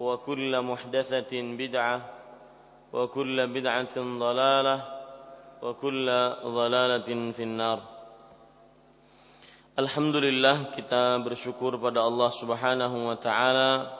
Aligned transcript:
وكل 0.00 0.52
محدثة 0.62 1.32
بدعة 1.32 1.96
وكل 2.92 3.36
بدعة 3.46 3.96
ضلالة 3.96 4.76
وكل 5.62 6.06
ضلالة 6.44 7.08
في 7.32 7.42
النار 7.42 7.80
Alhamdulillah 9.74 10.70
kita 10.70 11.18
bersyukur 11.18 11.74
pada 11.82 12.06
Allah 12.06 12.30
Subhanahu 12.30 13.10
wa 13.10 13.18
taala 13.18 13.90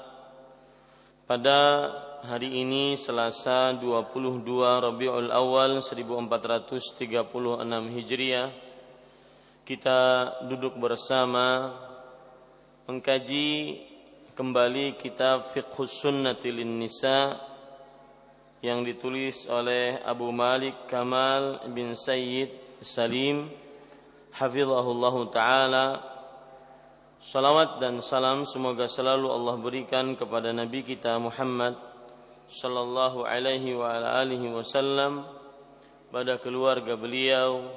pada 1.26 1.90
hari 2.22 2.62
ini 2.62 2.94
Selasa 2.94 3.74
22 3.82 4.46
Rabiul 4.54 5.34
Awal 5.34 5.82
1436 5.82 6.94
Hijriah 7.90 8.54
kita 9.66 10.00
duduk 10.46 10.78
bersama 10.78 11.74
mengkaji 12.86 13.82
kembali 14.39 14.95
kitab 14.95 15.51
Fiqhus 15.51 15.99
Sunnati 15.99 16.47
lin 16.47 16.79
Nisa 16.79 17.35
yang 18.63 18.87
ditulis 18.87 19.43
oleh 19.51 19.99
Abu 19.99 20.31
Malik 20.31 20.87
Kamal 20.87 21.67
bin 21.75 21.91
Sayyid 21.91 22.79
Salim 22.79 23.51
hafizahullah 24.31 25.15
taala 25.27 25.85
Salawat 27.19 27.83
dan 27.83 27.99
salam 27.99 28.47
semoga 28.47 28.87
selalu 28.87 29.27
Allah 29.27 29.59
berikan 29.59 30.15
kepada 30.15 30.55
Nabi 30.55 30.87
kita 30.87 31.19
Muhammad 31.19 31.75
sallallahu 32.47 33.27
alaihi 33.27 33.75
wa 33.75 33.91
ala 33.91 34.23
alihi 34.23 34.55
wasallam 34.55 35.27
pada 36.15 36.39
keluarga 36.39 36.95
beliau, 36.95 37.67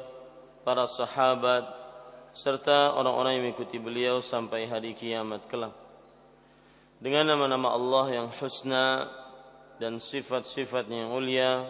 para 0.62 0.86
sahabat 0.86 1.66
serta 2.30 2.94
orang-orang 2.94 3.42
yang 3.42 3.50
mengikuti 3.50 3.82
beliau 3.82 4.22
sampai 4.22 4.70
hari 4.70 4.94
kiamat 4.94 5.42
kelak. 5.50 5.81
Dengan 7.02 7.34
nama-nama 7.34 7.74
Allah 7.74 8.06
yang 8.14 8.28
husna 8.38 9.10
dan 9.82 9.98
sifat-sifat 9.98 10.86
yang 10.86 11.10
mulia, 11.10 11.66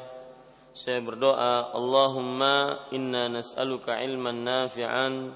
saya 0.77 1.01
berdoa 1.01 1.73
Allahumma 1.73 2.85
inna 2.93 3.33
nas'aluka 3.33 3.97
ilman 4.05 4.45
nafi'an 4.45 5.33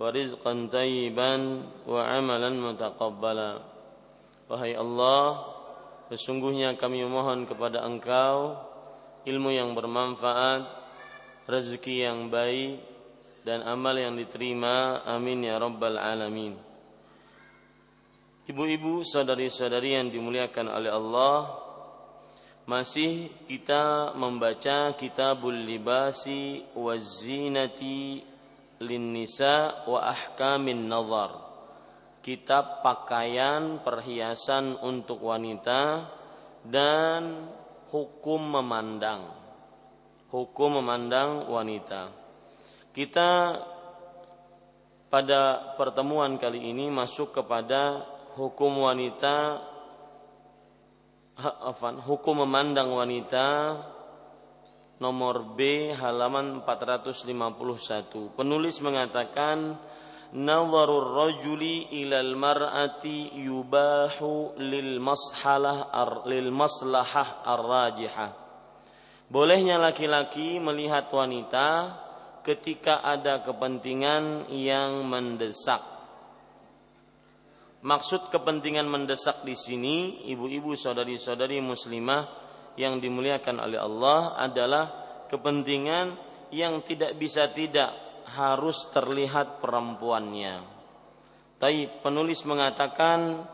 wa 0.00 0.08
rizqan 0.08 0.72
tayyiban 0.72 1.60
wa 1.84 2.08
amalan 2.08 2.56
mutaqabbala. 2.56 3.68
Wahai 4.48 4.72
Allah 4.72 5.44
sesungguhnya 6.08 6.80
kami 6.80 7.04
mohon 7.04 7.44
kepada 7.44 7.84
Engkau 7.84 8.56
ilmu 9.28 9.52
yang 9.52 9.76
bermanfaat 9.76 10.64
rezeki 11.44 12.00
yang 12.00 12.32
baik 12.32 12.80
dan 13.44 13.60
amal 13.60 13.92
yang 13.92 14.16
diterima. 14.16 15.04
Amin 15.04 15.44
ya 15.44 15.60
rabbal 15.60 16.00
alamin 16.00 16.67
Ibu-ibu, 18.48 19.04
saudari-saudari 19.04 19.92
yang 19.92 20.08
dimuliakan 20.08 20.72
oleh 20.72 20.88
Allah, 20.88 21.52
masih 22.64 23.28
kita 23.44 24.16
membaca 24.16 24.96
kitabul 24.96 25.52
libasi 25.52 26.64
wazinati 26.72 28.24
linnisa 28.80 29.84
wa 29.84 30.00
ahkamin 30.00 30.88
nazar. 30.88 31.44
Kitab 32.24 32.80
pakaian 32.80 33.84
perhiasan 33.84 34.80
untuk 34.80 35.28
wanita 35.28 36.08
dan 36.64 37.52
hukum 37.92 38.40
memandang. 38.40 39.28
Hukum 40.32 40.80
memandang 40.80 41.52
wanita. 41.52 42.16
Kita 42.96 43.60
pada 45.12 45.76
pertemuan 45.76 46.40
kali 46.40 46.72
ini 46.72 46.88
masuk 46.88 47.36
kepada 47.36 48.16
hukum 48.38 48.86
wanita 48.86 49.58
hukum 52.06 52.46
memandang 52.46 52.94
wanita 52.94 53.74
nomor 55.02 55.58
B 55.58 55.90
halaman 55.90 56.62
451. 56.62 58.38
Penulis 58.38 58.78
mengatakan 58.78 59.74
nazarur 60.34 61.18
rajuli 61.18 61.90
ilal 61.98 62.38
mar'ati 62.38 63.34
yubahu 63.42 64.54
lil 64.58 65.02
mashalah 65.02 65.90
ar, 65.90 66.22
lil 66.30 66.54
maslahah 66.54 67.42
ar-rajihah. 67.42 68.30
Bolehnya 69.30 69.82
laki-laki 69.82 70.62
melihat 70.62 71.10
wanita 71.10 72.00
ketika 72.42 73.02
ada 73.02 73.42
kepentingan 73.44 74.50
yang 74.50 75.04
mendesak 75.04 75.97
Maksud 77.78 78.34
kepentingan 78.34 78.90
mendesak 78.90 79.46
di 79.46 79.54
sini, 79.54 80.26
ibu-ibu 80.26 80.74
saudari-saudari 80.74 81.62
muslimah 81.62 82.26
yang 82.74 82.98
dimuliakan 82.98 83.62
oleh 83.62 83.78
Allah 83.78 84.34
adalah 84.34 84.84
kepentingan 85.30 86.18
yang 86.50 86.82
tidak 86.82 87.14
bisa 87.14 87.54
tidak 87.54 87.94
harus 88.34 88.90
terlihat 88.90 89.62
perempuannya. 89.62 90.66
Tapi 91.58 92.02
penulis 92.02 92.42
mengatakan 92.42 93.46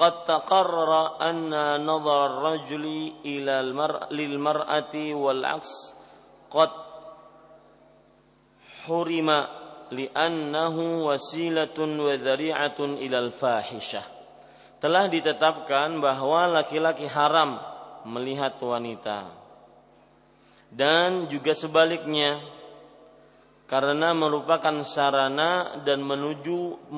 taqarrara 0.00 1.20
anna 1.20 1.76
nadhar 1.76 2.40
ar-rajuli 2.40 3.20
ila 3.36 3.60
lil 4.08 4.34
mar'ati 4.40 5.12
wal 5.12 5.44
'aks 5.44 5.72
qad 6.48 6.72
hurima 8.88 9.59
li'annahu 9.90 11.10
wasilatun 11.10 11.98
wa 11.98 12.14
ilal 12.98 13.30
fahishah. 13.34 14.06
Telah 14.80 15.12
ditetapkan 15.12 16.00
bahwa 16.00 16.62
laki-laki 16.62 17.04
haram 17.04 17.60
melihat 18.08 18.56
wanita. 18.58 19.28
Dan 20.70 21.28
juga 21.28 21.52
sebaliknya 21.52 22.40
karena 23.70 24.10
merupakan 24.10 24.82
sarana 24.82 25.82
dan 25.86 26.02
menuju 26.02 26.90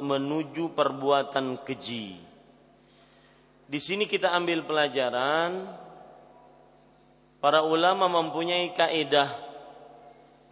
menuju 0.00 0.72
perbuatan 0.72 1.60
keji. 1.64 2.16
Di 3.64 3.80
sini 3.80 4.08
kita 4.08 4.32
ambil 4.32 4.64
pelajaran 4.64 5.68
para 7.44 7.60
ulama 7.60 8.08
mempunyai 8.08 8.72
kaidah 8.72 9.43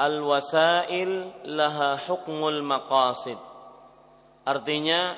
al-wasail 0.02 1.30
laha 1.46 1.94
hukmul 2.10 2.58
maqasid. 2.66 3.38
Artinya 4.42 5.14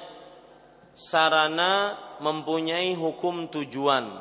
sarana 0.93 1.97
mempunyai 2.21 2.93
hukum 2.93 3.49
tujuan. 3.49 4.13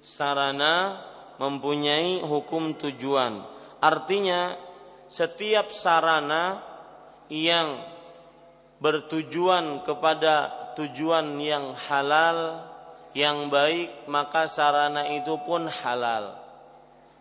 Sarana 0.00 1.04
mempunyai 1.36 2.24
hukum 2.24 2.72
tujuan. 2.80 3.44
Artinya 3.84 4.56
setiap 5.12 5.68
sarana 5.68 6.64
yang 7.28 7.84
bertujuan 8.80 9.84
kepada 9.84 10.50
tujuan 10.74 11.36
yang 11.38 11.76
halal, 11.76 12.64
yang 13.12 13.52
baik, 13.52 14.08
maka 14.08 14.48
sarana 14.48 15.06
itu 15.12 15.36
pun 15.44 15.68
halal. 15.68 16.40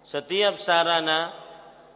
Setiap 0.07 0.57
sarana 0.57 1.40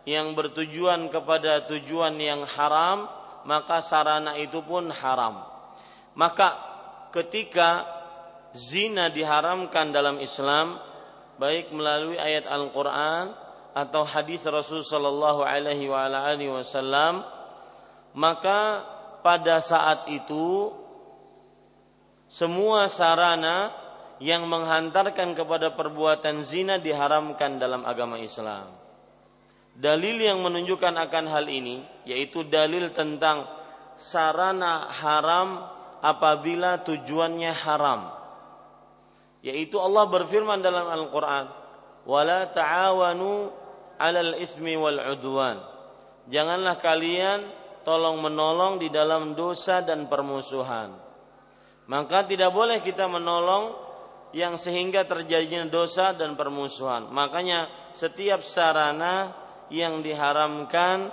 yang 0.06 0.38
bertujuan 0.38 1.10
kepada 1.10 1.66
tujuan 1.66 2.14
yang 2.22 2.46
haram, 2.46 3.10
maka 3.46 3.82
sarana 3.82 4.38
itu 4.38 4.62
pun 4.62 4.90
haram. 4.94 5.46
Maka 6.14 6.56
ketika 7.12 7.84
zina 8.56 9.12
diharamkan 9.12 9.92
dalam 9.92 10.22
Islam 10.24 10.80
baik 11.36 11.76
melalui 11.76 12.16
ayat 12.16 12.48
Al-Qur'an 12.48 13.36
atau 13.76 14.08
hadis 14.08 14.40
Rasul 14.48 14.88
sallallahu 14.88 15.44
alaihi 15.44 15.92
wasallam 15.92 17.28
maka 18.16 18.88
pada 19.20 19.60
saat 19.60 20.08
itu 20.08 20.72
semua 22.32 22.88
sarana 22.88 23.76
yang 24.24 24.48
menghantarkan 24.48 25.36
kepada 25.36 25.76
perbuatan 25.76 26.40
zina 26.40 26.80
diharamkan 26.80 27.60
dalam 27.60 27.84
agama 27.84 28.16
Islam. 28.16 28.85
Dalil 29.76 30.24
yang 30.24 30.40
menunjukkan 30.40 30.96
akan 30.96 31.26
hal 31.28 31.46
ini 31.52 31.84
yaitu 32.08 32.48
dalil 32.48 32.96
tentang 32.96 33.44
sarana 34.00 34.88
haram 34.88 35.68
apabila 36.00 36.80
tujuannya 36.84 37.52
haram. 37.52 38.14
Yaitu 39.44 39.76
Allah 39.78 40.08
berfirman 40.08 40.64
dalam 40.64 40.88
Al-Qur'an, 40.88 41.52
"Wala 42.08 42.50
ta'awanu 42.50 43.52
'alal 44.00 44.40
ismi 44.40 44.80
wal 44.80 44.96
'udwan." 44.96 45.60
Janganlah 46.32 46.80
kalian 46.82 47.46
tolong 47.86 48.18
menolong 48.24 48.82
di 48.82 48.90
dalam 48.90 49.38
dosa 49.38 49.86
dan 49.86 50.10
permusuhan. 50.10 50.98
Maka 51.86 52.26
tidak 52.26 52.50
boleh 52.50 52.82
kita 52.82 53.06
menolong 53.06 53.78
yang 54.34 54.58
sehingga 54.58 55.06
terjadinya 55.06 55.70
dosa 55.70 56.18
dan 56.18 56.34
permusuhan. 56.34 57.14
Makanya 57.14 57.70
setiap 57.94 58.42
sarana 58.42 59.45
yang 59.74 60.06
diharamkan 60.06 61.10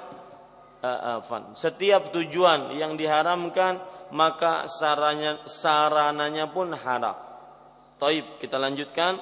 uh, 0.83 1.21
uh, 1.23 1.55
setiap 1.57 2.13
tujuan 2.13 2.77
yang 2.77 2.99
diharamkan 2.99 3.81
maka 4.13 4.69
saranya 4.69 5.45
sarananya 5.49 6.53
pun 6.53 6.73
haram. 6.77 7.17
Taib 7.97 8.37
kita 8.39 8.61
lanjutkan. 8.61 9.17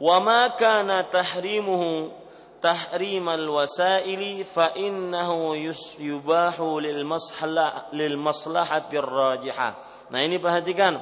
Wa 0.00 0.16
ma 0.20 0.52
kana 0.56 1.08
tahrimuhu 1.08 2.12
tahrimal 2.60 3.48
wasaili 3.48 4.44
fa 4.44 4.76
innahu 4.76 5.56
yubahu 5.96 6.80
lil 6.84 7.04
maslah 7.08 7.88
lil 7.96 8.16
maslahatir 8.20 9.04
rajihah 9.04 9.72
Nah 10.10 10.20
ini 10.20 10.36
perhatikan. 10.36 11.00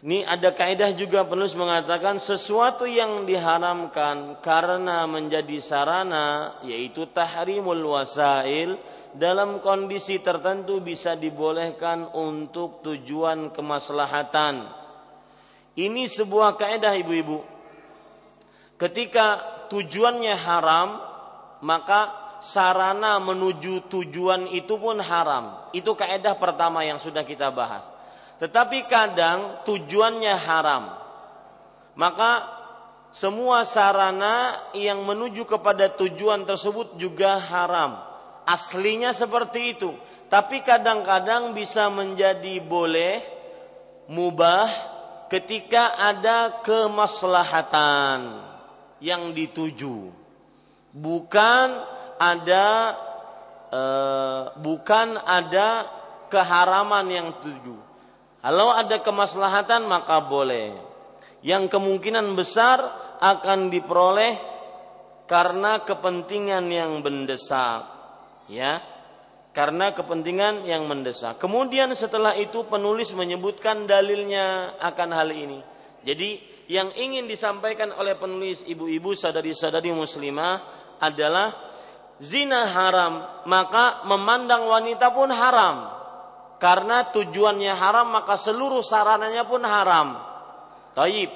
Ini 0.00 0.24
ada 0.24 0.56
kaidah 0.56 0.96
juga 0.96 1.28
penulis 1.28 1.52
mengatakan 1.52 2.16
sesuatu 2.16 2.88
yang 2.88 3.28
diharamkan 3.28 4.40
karena 4.40 5.04
menjadi 5.04 5.60
sarana 5.60 6.56
yaitu 6.64 7.04
tahrimul 7.12 7.84
wasail 7.84 8.80
dalam 9.12 9.60
kondisi 9.60 10.24
tertentu 10.24 10.80
bisa 10.80 11.20
dibolehkan 11.20 12.08
untuk 12.16 12.80
tujuan 12.80 13.52
kemaslahatan. 13.52 14.72
Ini 15.76 16.08
sebuah 16.08 16.56
kaidah 16.56 16.96
ibu-ibu. 16.96 17.44
Ketika 18.80 19.44
tujuannya 19.68 20.32
haram, 20.32 20.88
maka 21.60 22.00
sarana 22.40 23.20
menuju 23.20 23.92
tujuan 23.92 24.48
itu 24.48 24.80
pun 24.80 24.96
haram. 24.96 25.68
Itu 25.76 25.92
kaidah 25.92 26.40
pertama 26.40 26.88
yang 26.88 26.96
sudah 26.96 27.20
kita 27.20 27.52
bahas. 27.52 27.99
Tetapi 28.40 28.88
kadang 28.88 29.60
tujuannya 29.68 30.34
haram. 30.34 30.96
Maka 31.92 32.48
semua 33.12 33.68
sarana 33.68 34.56
yang 34.72 35.04
menuju 35.04 35.44
kepada 35.44 35.92
tujuan 35.92 36.48
tersebut 36.48 36.96
juga 36.96 37.36
haram. 37.36 38.00
Aslinya 38.48 39.12
seperti 39.12 39.76
itu. 39.76 39.92
Tapi 40.30 40.64
kadang-kadang 40.64 41.52
bisa 41.52 41.90
menjadi 41.90 42.62
boleh, 42.62 43.20
mubah 44.06 44.70
ketika 45.26 45.98
ada 45.98 46.62
kemaslahatan 46.62 48.40
yang 49.02 49.34
dituju. 49.36 50.14
Bukan 50.96 51.66
ada 52.16 52.68
e, 53.68 53.82
bukan 54.58 55.18
ada 55.18 55.90
keharaman 56.30 57.06
yang 57.10 57.28
tuju. 57.42 57.89
Kalau 58.40 58.72
ada 58.72 59.04
kemaslahatan 59.04 59.84
maka 59.84 60.24
boleh. 60.24 60.72
Yang 61.44 61.72
kemungkinan 61.72 62.36
besar 62.36 62.80
akan 63.20 63.68
diperoleh 63.68 64.40
karena 65.28 65.84
kepentingan 65.84 66.68
yang 66.72 67.04
mendesak. 67.04 67.84
Ya. 68.48 68.80
Karena 69.50 69.92
kepentingan 69.92 70.64
yang 70.64 70.86
mendesak. 70.86 71.36
Kemudian 71.42 71.92
setelah 71.98 72.38
itu 72.38 72.64
penulis 72.70 73.10
menyebutkan 73.12 73.84
dalilnya 73.84 74.78
akan 74.78 75.10
hal 75.10 75.28
ini. 75.34 75.60
Jadi 76.06 76.38
yang 76.70 76.94
ingin 76.94 77.26
disampaikan 77.26 77.90
oleh 77.92 78.14
penulis 78.14 78.62
ibu-ibu 78.62 79.10
sadari-sadari 79.12 79.90
muslimah 79.90 80.80
adalah 81.02 81.50
zina 82.22 82.70
haram, 82.70 83.44
maka 83.50 84.06
memandang 84.06 84.70
wanita 84.70 85.10
pun 85.10 85.34
haram. 85.34 85.99
Karena 86.60 87.08
tujuannya 87.08 87.72
haram, 87.72 88.12
maka 88.12 88.36
seluruh 88.36 88.84
sarananya 88.84 89.48
pun 89.48 89.64
haram. 89.64 90.20
Taib. 90.92 91.32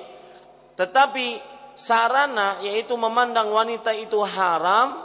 Tetapi 0.77 1.41
sarana 1.75 2.61
yaitu 2.63 2.95
memandang 2.95 3.51
wanita 3.51 3.91
itu 3.97 4.21
haram 4.23 5.01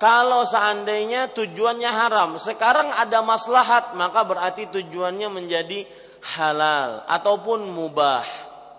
kalau 0.00 0.46
seandainya 0.46 1.34
tujuannya 1.36 1.90
haram. 1.90 2.30
Sekarang 2.40 2.88
ada 2.94 3.20
maslahat, 3.20 3.92
maka 3.98 4.24
berarti 4.24 4.70
tujuannya 4.70 5.28
menjadi 5.28 5.84
halal 6.22 7.04
ataupun 7.06 7.68
mubah. 7.68 8.24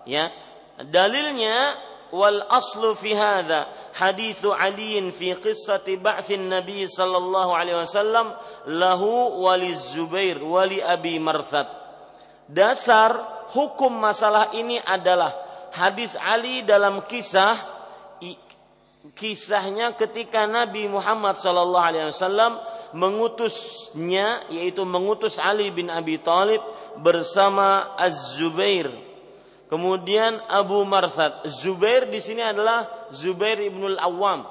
Ya. 0.08 0.32
Dalilnya 0.80 1.76
wal 2.10 2.42
aslu 2.50 2.94
fi 2.98 3.14
hadha 3.14 3.66
hadithu 3.94 4.54
Ali 4.54 4.98
fi 5.14 5.34
qissati 5.38 5.96
ba'thin 5.96 6.50
Nabi 6.50 6.86
sallallahu 6.86 7.54
alaihi 7.54 7.78
wasallam 7.80 8.34
lahu 8.66 9.42
wali 9.42 9.74
Zubair 9.74 10.38
wali 10.42 10.82
Abi. 10.82 11.18
Dasar 12.50 13.46
hukum 13.54 13.94
masalah 13.94 14.50
ini 14.54 14.82
adalah 14.82 15.34
hadis 15.70 16.18
Ali 16.18 16.66
dalam 16.66 17.06
kisah 17.06 17.78
kisahnya 19.16 19.96
ketika 19.96 20.44
Nabi 20.44 20.84
Muhammad 20.90 21.40
sallallahu 21.40 21.86
alaihi 21.88 22.12
wasallam 22.12 22.60
mengutusnya 22.92 24.50
yaitu 24.50 24.82
mengutus 24.84 25.38
Ali 25.40 25.70
bin 25.70 25.88
Abi 25.88 26.18
Thalib 26.20 26.60
bersama 27.00 27.94
Az-Zubair 27.96 29.09
Kemudian 29.70 30.42
Abu 30.50 30.82
Marthad. 30.82 31.46
Zubair 31.46 32.10
di 32.10 32.18
sini 32.18 32.42
adalah 32.42 33.08
Zubair 33.14 33.62
ibnul 33.62 33.96
Awam. 34.02 34.42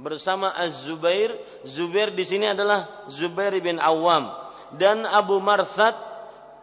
Bersama 0.00 0.56
Az-Zubair. 0.56 1.60
Zubair 1.68 2.16
di 2.16 2.24
sini 2.24 2.48
adalah 2.48 3.04
Zubair 3.12 3.52
bin 3.60 3.76
Awam. 3.76 4.32
Dan 4.72 5.04
Abu 5.04 5.44
Marthad 5.44 5.92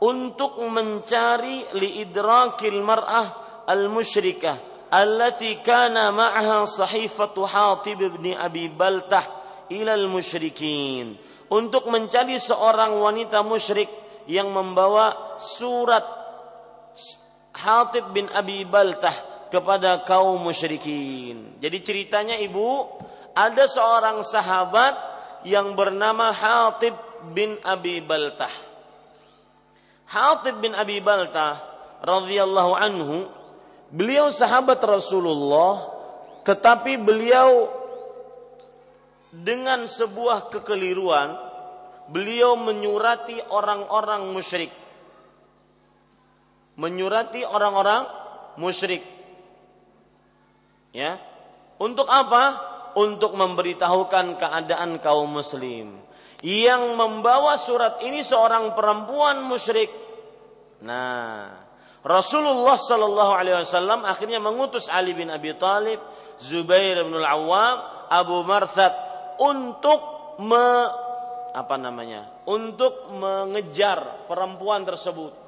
untuk 0.01 0.57
mencari 0.57 1.69
liidrakil 1.77 2.81
mar'ah 2.81 3.61
al-musyrikah. 3.69 4.89
Allati 4.89 5.61
kana 5.61 6.09
ma'aha 6.09 6.65
sahifatu 6.65 7.45
Hatib 7.45 7.99
bin 8.17 8.33
Abi 8.33 8.73
Baltah 8.73 9.25
ilal 9.69 10.09
musyrikin. 10.09 11.13
Untuk 11.47 11.85
mencari 11.93 12.41
seorang 12.41 12.97
wanita 12.97 13.45
musyrik 13.45 13.87
yang 14.25 14.49
membawa 14.51 15.37
surat 15.39 16.16
Hatib 17.57 18.13
bin 18.13 18.29
Abi 18.29 18.61
Baltah 18.69 19.49
kepada 19.49 20.05
kaum 20.05 20.37
musyrikin. 20.37 21.57
Jadi 21.57 21.77
ceritanya 21.81 22.37
ibu, 22.37 22.85
ada 23.33 23.65
seorang 23.65 24.21
sahabat 24.21 24.93
yang 25.41 25.73
bernama 25.73 26.29
Hatib 26.29 26.93
bin 27.33 27.57
Abi 27.65 27.97
Baltah. 28.05 28.53
Hatib 30.05 30.61
bin 30.61 30.77
Abi 30.77 31.01
Baltah 31.01 31.57
radhiyallahu 32.05 32.73
anhu, 32.77 33.25
beliau 33.89 34.29
sahabat 34.29 34.77
Rasulullah, 34.85 35.89
tetapi 36.45 37.01
beliau 37.01 37.73
dengan 39.33 39.89
sebuah 39.89 40.53
kekeliruan, 40.53 41.33
beliau 42.07 42.53
menyurati 42.55 43.41
orang-orang 43.49 44.29
musyrik 44.31 44.86
menyurati 46.77 47.43
orang-orang 47.43 48.05
musyrik. 48.61 49.03
Ya. 50.93 51.19
Untuk 51.77 52.09
apa? 52.09 52.73
Untuk 52.97 53.37
memberitahukan 53.37 54.41
keadaan 54.41 54.97
kaum 55.01 55.29
muslim. 55.29 56.01
Yang 56.41 56.83
membawa 56.93 57.57
surat 57.57 58.01
ini 58.05 58.21
seorang 58.21 58.77
perempuan 58.77 59.41
musyrik. 59.45 59.89
Nah, 60.85 61.49
Rasulullah 62.05 62.77
Shallallahu 62.77 63.33
Alaihi 63.33 63.57
Wasallam 63.65 64.05
akhirnya 64.05 64.37
mengutus 64.37 64.85
Ali 64.85 65.17
bin 65.17 65.33
Abi 65.33 65.57
Thalib, 65.57 65.97
Zubair 66.37 67.01
bin 67.01 67.17
Al-Awwam, 67.17 68.09
Abu 68.13 68.45
Marthad 68.45 68.93
untuk 69.41 70.01
me, 70.45 70.69
apa 71.57 71.75
namanya? 71.81 72.45
Untuk 72.45 73.09
mengejar 73.17 74.29
perempuan 74.29 74.85
tersebut 74.85 75.46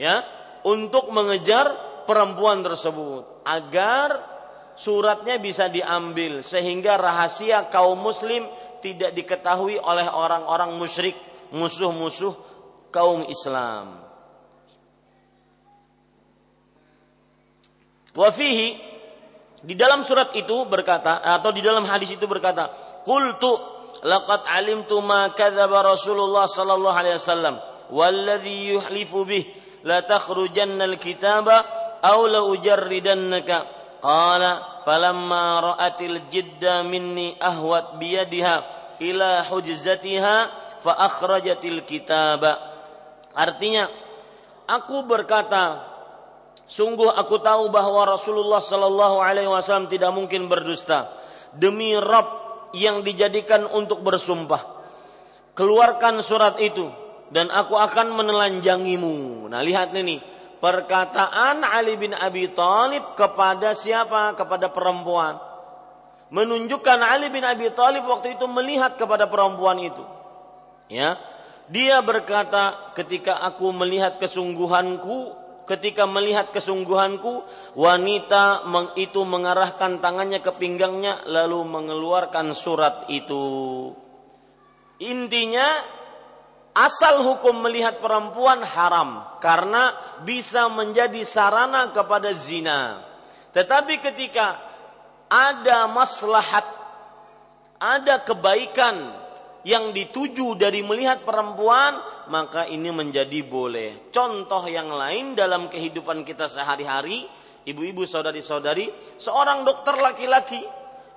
ya 0.00 0.24
untuk 0.64 1.12
mengejar 1.12 1.68
perempuan 2.08 2.64
tersebut 2.64 3.44
agar 3.44 4.08
suratnya 4.80 5.36
bisa 5.36 5.68
diambil 5.68 6.40
sehingga 6.40 6.96
rahasia 6.96 7.68
kaum 7.68 8.00
muslim 8.00 8.48
tidak 8.80 9.12
diketahui 9.12 9.76
oleh 9.76 10.08
orang-orang 10.08 10.72
musyrik 10.80 11.12
musuh-musuh 11.52 12.32
kaum 12.88 13.28
Islam. 13.28 14.00
Wafihi 18.16 18.68
di 19.60 19.76
dalam 19.76 20.02
surat 20.02 20.32
itu 20.32 20.64
berkata 20.64 21.20
atau 21.20 21.52
di 21.52 21.60
dalam 21.60 21.84
hadis 21.84 22.10
itu 22.10 22.24
berkata, 22.24 22.72
"Qultu 23.04 23.54
laqad 24.02 24.48
alimtu 24.48 24.98
ma 25.04 25.30
kadzaba 25.36 25.94
Rasulullah 25.94 26.48
sallallahu 26.48 26.96
alaihi 26.96 27.20
wasallam 27.20 27.60
walladhi 27.92 28.74
yuhlifu 28.74 29.28
bih 29.28 29.44
la 29.86 30.04
takhrujanna 30.04 30.84
al-kitaba 30.86 31.56
aw 32.02 32.20
la 32.26 32.40
ujarridannaka." 32.44 33.78
Qala 34.00 34.80
falamma 34.88 35.60
ra'atil 35.60 36.24
jidda 36.32 36.80
minni 36.88 37.36
ahwat 37.36 38.00
biyadiha 38.00 38.56
ila 39.04 39.44
hujzatiha 39.44 40.36
fa 40.80 40.92
akhrajatil 41.04 41.84
kitaba. 41.84 42.56
Artinya 43.36 43.92
aku 44.64 45.04
berkata 45.04 45.90
Sungguh 46.70 47.10
aku 47.10 47.42
tahu 47.42 47.66
bahwa 47.74 48.06
Rasulullah 48.06 48.62
Sallallahu 48.62 49.18
Alaihi 49.18 49.50
Wasallam 49.50 49.90
tidak 49.90 50.14
mungkin 50.14 50.46
berdusta 50.46 51.10
demi 51.50 51.98
Rob 51.98 52.30
yang 52.70 53.02
dijadikan 53.02 53.66
untuk 53.66 54.06
bersumpah. 54.06 54.78
Keluarkan 55.58 56.22
surat 56.22 56.62
itu 56.62 56.86
dan 57.30 57.48
aku 57.48 57.78
akan 57.78 58.14
menelanjangimu. 58.14 59.46
Nah 59.48 59.62
lihat 59.62 59.94
ini 59.94 60.18
perkataan 60.58 61.62
Ali 61.62 61.96
bin 61.96 62.12
Abi 62.12 62.50
Thalib 62.50 63.14
kepada 63.14 63.72
siapa? 63.72 64.34
Kepada 64.34 64.70
perempuan. 64.70 65.38
Menunjukkan 66.30 66.98
Ali 67.02 67.30
bin 67.30 67.42
Abi 67.42 67.70
Thalib 67.74 68.06
waktu 68.06 68.38
itu 68.38 68.46
melihat 68.46 68.94
kepada 68.94 69.26
perempuan 69.26 69.78
itu. 69.82 70.02
Ya, 70.90 71.18
dia 71.70 72.02
berkata 72.02 72.94
ketika 72.98 73.38
aku 73.46 73.70
melihat 73.70 74.18
kesungguhanku 74.18 75.38
ketika 75.70 76.02
melihat 76.02 76.50
kesungguhanku 76.50 77.46
wanita 77.78 78.66
itu 78.98 79.22
mengarahkan 79.22 80.02
tangannya 80.02 80.42
ke 80.42 80.50
pinggangnya 80.58 81.22
lalu 81.30 81.62
mengeluarkan 81.62 82.50
surat 82.58 83.06
itu 83.06 83.94
intinya 84.98 85.99
asal 86.80 87.20
hukum 87.20 87.60
melihat 87.60 88.00
perempuan 88.00 88.64
haram 88.64 89.36
karena 89.44 89.92
bisa 90.24 90.72
menjadi 90.72 91.20
sarana 91.28 91.92
kepada 91.92 92.32
zina 92.32 93.04
tetapi 93.52 94.00
ketika 94.00 94.56
ada 95.28 95.84
maslahat 95.92 96.64
ada 97.80 98.20
kebaikan 98.24 99.20
yang 99.64 99.92
dituju 99.92 100.56
dari 100.56 100.80
melihat 100.80 101.24
perempuan, 101.24 102.00
maka 102.28 102.68
ini 102.68 102.88
menjadi 102.92 103.40
boleh. 103.44 104.12
Contoh 104.12 104.64
yang 104.68 104.92
lain 104.92 105.36
dalam 105.36 105.68
kehidupan 105.72 106.24
kita 106.24 106.48
sehari-hari, 106.48 107.24
ibu-ibu 107.64 108.04
saudari-saudari, 108.08 109.16
seorang 109.20 109.64
dokter 109.64 109.96
laki-laki 109.96 110.60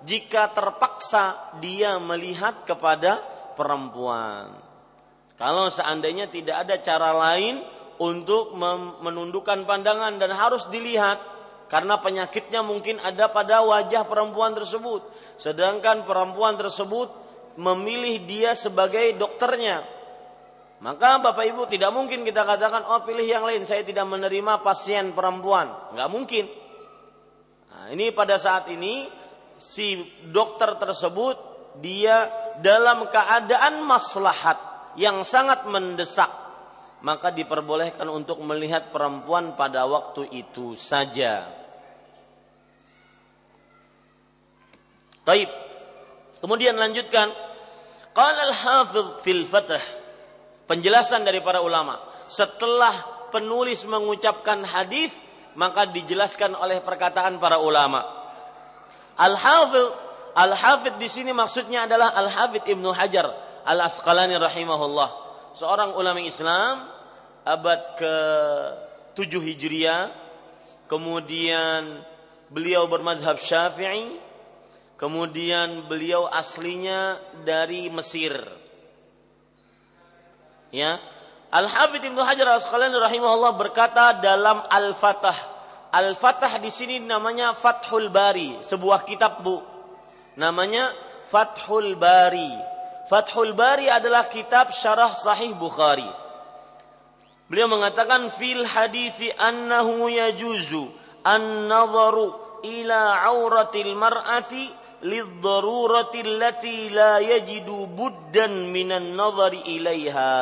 jika 0.04 0.52
terpaksa 0.52 1.56
dia 1.64 1.96
melihat 2.00 2.68
kepada 2.68 3.24
perempuan. 3.56 4.63
Kalau 5.38 5.70
seandainya 5.74 6.30
tidak 6.30 6.68
ada 6.68 6.76
cara 6.80 7.10
lain 7.14 7.62
untuk 7.98 8.54
menundukkan 9.02 9.66
pandangan 9.66 10.18
dan 10.18 10.34
harus 10.34 10.66
dilihat 10.70 11.22
karena 11.70 11.98
penyakitnya 11.98 12.62
mungkin 12.62 13.02
ada 13.02 13.34
pada 13.34 13.66
wajah 13.66 14.06
perempuan 14.06 14.54
tersebut. 14.54 15.02
Sedangkan 15.42 16.06
perempuan 16.06 16.54
tersebut 16.54 17.10
memilih 17.58 18.22
dia 18.30 18.54
sebagai 18.54 19.18
dokternya. 19.18 19.82
Maka 20.84 21.18
Bapak 21.18 21.48
Ibu 21.48 21.64
tidak 21.72 21.96
mungkin 21.96 22.28
kita 22.28 22.44
katakan 22.44 22.84
oh 22.84 23.02
pilih 23.08 23.24
yang 23.24 23.48
lain 23.48 23.64
saya 23.64 23.82
tidak 23.88 24.04
menerima 24.04 24.62
pasien 24.62 25.16
perempuan. 25.16 25.96
Nggak 25.96 26.10
mungkin. 26.12 26.46
Nah, 27.72 27.86
ini 27.90 28.12
pada 28.12 28.36
saat 28.36 28.70
ini 28.70 29.08
si 29.58 29.98
dokter 30.30 30.76
tersebut 30.76 31.40
dia 31.82 32.30
dalam 32.62 33.10
keadaan 33.10 33.82
maslahat 33.82 34.73
yang 35.00 35.26
sangat 35.26 35.66
mendesak 35.66 36.44
maka 37.04 37.36
diperbolehkan 37.36 38.08
untuk 38.08 38.40
melihat 38.48 38.90
perempuan 38.96 39.60
pada 39.60 39.84
waktu 39.84 40.24
itu 40.32 40.80
saja. 40.80 41.52
Taib. 45.28 45.52
Kemudian 46.40 46.80
lanjutkan. 46.80 47.28
Qala 48.16 48.42
al-Hafidh 48.48 49.20
fil 49.20 49.44
Fath. 49.52 49.84
Penjelasan 50.64 51.28
dari 51.28 51.44
para 51.44 51.60
ulama. 51.60 52.00
Setelah 52.32 53.28
penulis 53.36 53.84
mengucapkan 53.84 54.64
hadis, 54.64 55.12
maka 55.60 55.92
dijelaskan 55.92 56.56
oleh 56.56 56.80
perkataan 56.80 57.36
para 57.36 57.60
ulama. 57.60 58.00
Al-Hafidh 59.20 60.04
Al-Hafidh 60.34 60.98
di 60.98 61.06
sini 61.12 61.30
maksudnya 61.30 61.86
adalah 61.86 62.10
Al-Hafidh 62.16 62.66
Ibnu 62.66 62.90
Hajar 62.90 63.53
Al-Asqalani 63.64 64.36
rahimahullah. 64.40 65.10
Seorang 65.56 65.96
ulama 65.96 66.20
Islam 66.20 66.88
abad 67.48 68.00
ke-7 68.00 69.32
Hijriah. 69.32 70.12
Kemudian 70.88 72.04
beliau 72.52 72.86
bermadhab 72.86 73.40
Syafi'i 73.40 74.20
Kemudian 75.04 75.92
beliau 75.92 76.32
aslinya 76.32 77.20
dari 77.44 77.92
Mesir. 77.92 78.40
Ya. 80.72 80.96
Al-Hafidz 81.52 82.08
Ibnu 82.08 82.24
Hajar 82.24 82.48
Al-Asqalani 82.48 82.96
rahimahullah 82.96 83.52
berkata 83.60 84.16
dalam 84.24 84.64
Al-Fatah. 84.64 85.36
Al-Fatah 85.92 86.56
di 86.58 86.72
sini 86.72 87.04
namanya 87.04 87.52
Fathul 87.52 88.08
Bari, 88.10 88.64
sebuah 88.64 89.04
kitab 89.04 89.44
Bu. 89.44 89.60
Namanya 90.40 90.96
Fathul 91.28 92.00
Bari. 92.00 92.73
Fathul 93.12 93.52
Bari 93.52 93.92
adalah 93.92 94.32
kitab 94.32 94.72
syarah 94.72 95.12
Sahih 95.12 95.52
Bukhari. 95.60 96.08
Beliau 97.52 97.68
mengatakan 97.68 98.32
fil 98.32 98.64
hadithi 98.64 99.30
annahu 99.36 100.08
yajuzu 100.08 100.88
an-nadharu 101.28 102.34
ila 102.64 103.20
auratil 103.28 103.94
mar'ati 103.94 104.72
lidzarurati 105.04 106.24
allati 106.24 106.90
la 106.90 107.20
yajidu 107.20 107.92
buddan 107.92 108.72
minan 108.72 109.20
nazari 109.20 109.62
ilaiha. 109.78 110.34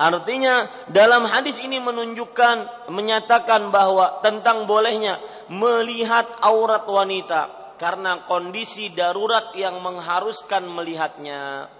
Artinya 0.00 0.88
dalam 0.88 1.28
hadis 1.28 1.60
ini 1.60 1.76
menunjukkan 1.76 2.88
menyatakan 2.88 3.68
bahwa 3.68 4.24
tentang 4.24 4.64
bolehnya 4.64 5.20
melihat 5.52 6.24
aurat 6.40 6.88
wanita 6.88 7.59
karena 7.80 8.28
kondisi 8.28 8.92
darurat 8.92 9.56
yang 9.56 9.80
mengharuskan 9.80 10.68
melihatnya. 10.68 11.72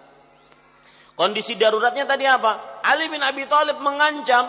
Kondisi 1.12 1.60
daruratnya 1.60 2.08
tadi 2.08 2.24
apa? 2.24 2.80
Ali 2.80 3.12
bin 3.12 3.20
Abi 3.20 3.44
Thalib 3.44 3.76
mengancam 3.84 4.48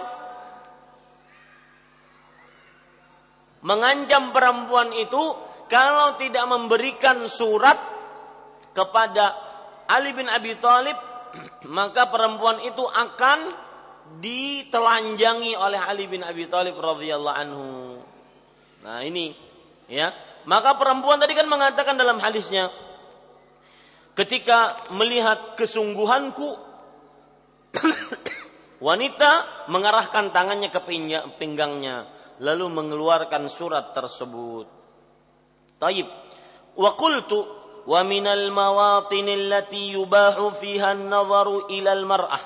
mengancam 3.67 4.31
perempuan 4.31 4.95
itu 4.95 5.19
kalau 5.67 6.15
tidak 6.15 6.47
memberikan 6.47 7.27
surat 7.27 7.75
kepada 8.71 9.35
Ali 9.91 10.15
bin 10.15 10.31
Abi 10.31 10.55
Thalib 10.55 10.95
maka 11.67 12.07
perempuan 12.07 12.63
itu 12.63 12.87
akan 12.87 13.51
ditelanjangi 14.23 15.59
oleh 15.59 15.83
Ali 15.83 16.07
bin 16.07 16.23
Abi 16.23 16.47
Thalib 16.47 16.79
radhiyallahu 16.79 17.35
anhu. 17.35 17.67
Nah, 18.87 19.03
ini 19.03 19.35
ya. 19.91 20.30
Maka 20.45 20.73
perempuan 20.77 21.21
tadi 21.21 21.37
kan 21.37 21.45
mengatakan 21.45 21.93
dalam 21.97 22.17
hadisnya, 22.17 22.73
ketika 24.17 24.89
melihat 24.95 25.53
kesungguhanku, 25.53 26.57
wanita 28.85 29.31
mengarahkan 29.69 30.33
tangannya 30.33 30.73
ke 30.73 30.81
pinggangnya, 31.37 32.09
lalu 32.41 32.73
mengeluarkan 32.73 33.45
surat 33.47 33.93
tersebut. 33.93 34.65
Taib. 35.77 36.09
Wa 36.73 36.97
qultu 36.97 37.45
wa 37.85 38.01
minal 38.01 38.49
mawatin 38.49 39.29
allati 39.29 39.93
yubahu 39.93 40.57
fiha 40.57 40.97
an-nazaru 40.97 41.69
ila 41.69 41.91
al-mar'ah. 41.93 42.43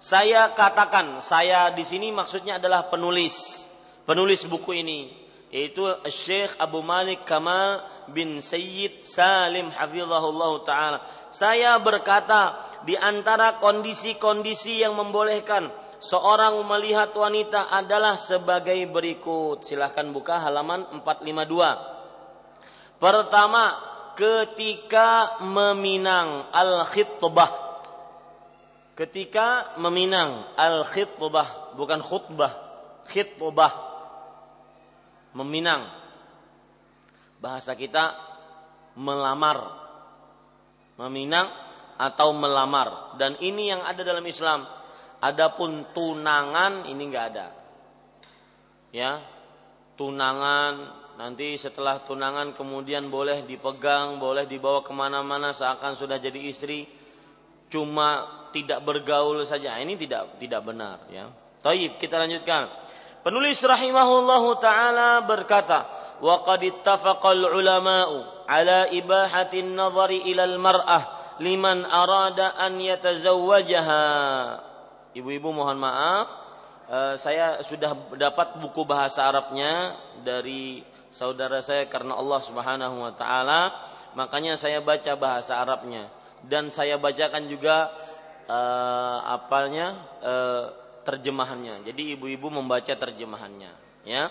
Saya 0.00 0.56
katakan, 0.56 1.20
saya 1.20 1.70
di 1.76 1.84
sini 1.84 2.08
maksudnya 2.08 2.56
adalah 2.56 2.88
penulis, 2.88 3.68
penulis 4.08 4.48
buku 4.48 4.80
ini 4.80 5.20
yaitu 5.50 5.82
Syekh 6.06 6.54
Abu 6.58 6.82
Malik 6.82 7.26
Kamal 7.26 7.82
bin 8.10 8.38
Sayyid 8.42 9.02
Salim 9.06 9.70
hafizahullah 9.70 10.52
taala 10.62 10.98
saya 11.30 11.78
berkata 11.78 12.58
di 12.82 12.98
antara 12.98 13.62
kondisi-kondisi 13.62 14.82
yang 14.82 14.98
membolehkan 14.98 15.70
seorang 16.00 16.58
melihat 16.64 17.12
wanita 17.14 17.70
adalah 17.70 18.16
sebagai 18.16 18.80
berikut. 18.90 19.62
Silahkan 19.62 20.08
buka 20.10 20.40
halaman 20.42 20.88
452. 21.04 22.98
Pertama, 22.98 23.78
ketika 24.18 25.38
meminang 25.44 26.50
al-khitbah. 26.52 27.70
Ketika 28.96 29.78
meminang 29.80 30.44
al-khitbah, 30.60 31.72
bukan 31.76 32.04
khutbah, 32.04 32.52
khitbah. 33.08 33.72
Meminang. 35.36 35.86
Bahasa 37.40 37.74
kita 37.78 38.16
melamar. 38.98 39.80
Meminang 41.00 41.48
atau 42.00 42.32
melamar 42.32 43.20
dan 43.20 43.36
ini 43.44 43.68
yang 43.68 43.84
ada 43.84 44.00
dalam 44.00 44.24
Islam. 44.24 44.64
Adapun 45.20 45.92
tunangan 45.92 46.88
ini 46.88 47.02
enggak 47.04 47.26
ada. 47.36 47.46
Ya. 48.88 49.20
Tunangan 50.00 50.72
nanti 51.20 51.60
setelah 51.60 52.00
tunangan 52.08 52.56
kemudian 52.56 53.12
boleh 53.12 53.44
dipegang, 53.44 54.16
boleh 54.16 54.48
dibawa 54.48 54.80
ke 54.80 54.96
mana-mana 54.96 55.52
seakan 55.52 55.92
sudah 56.00 56.16
jadi 56.16 56.40
istri, 56.48 56.88
cuma 57.68 58.24
tidak 58.56 58.80
bergaul 58.80 59.44
saja. 59.44 59.76
Ini 59.76 60.00
tidak 60.00 60.40
tidak 60.40 60.64
benar 60.64 61.04
ya. 61.12 61.28
Taib, 61.60 62.00
kita 62.00 62.16
lanjutkan. 62.16 62.72
Penulis 63.20 63.60
rahimahullahu 63.60 64.56
taala 64.60 65.20
berkata, 65.28 65.84
"Wa 66.24 66.40
qad 66.44 66.64
ittafaqal 66.64 67.52
ulama'u 67.52 68.48
ala 68.48 68.88
ibahatin 68.88 69.76
nadhari 69.76 70.24
ila 70.32 70.48
al-mar'ah 70.48 71.20
liman 71.40 71.88
arada 71.88 72.54
an 72.60 72.76
yatazawwajaha. 72.78 74.04
Ibu-ibu 75.16 75.50
mohon 75.50 75.80
maaf, 75.80 76.28
uh, 76.86 77.14
saya 77.18 77.64
sudah 77.66 78.14
dapat 78.14 78.60
buku 78.62 78.86
bahasa 78.86 79.26
Arabnya 79.26 79.98
dari 80.22 80.84
saudara 81.10 81.58
saya 81.64 81.90
karena 81.90 82.14
Allah 82.14 82.40
Subhanahu 82.44 82.96
wa 83.02 83.12
taala, 83.16 83.74
makanya 84.14 84.54
saya 84.54 84.78
baca 84.78 85.18
bahasa 85.18 85.58
Arabnya 85.58 86.12
dan 86.46 86.70
saya 86.70 86.94
bacakan 87.00 87.50
juga 87.50 87.90
uh, 88.46 89.18
apanya 89.34 89.98
uh, 90.22 90.64
terjemahannya. 91.10 91.82
Jadi 91.82 92.14
ibu-ibu 92.14 92.46
membaca 92.48 92.94
terjemahannya, 92.94 93.72
ya. 94.06 94.30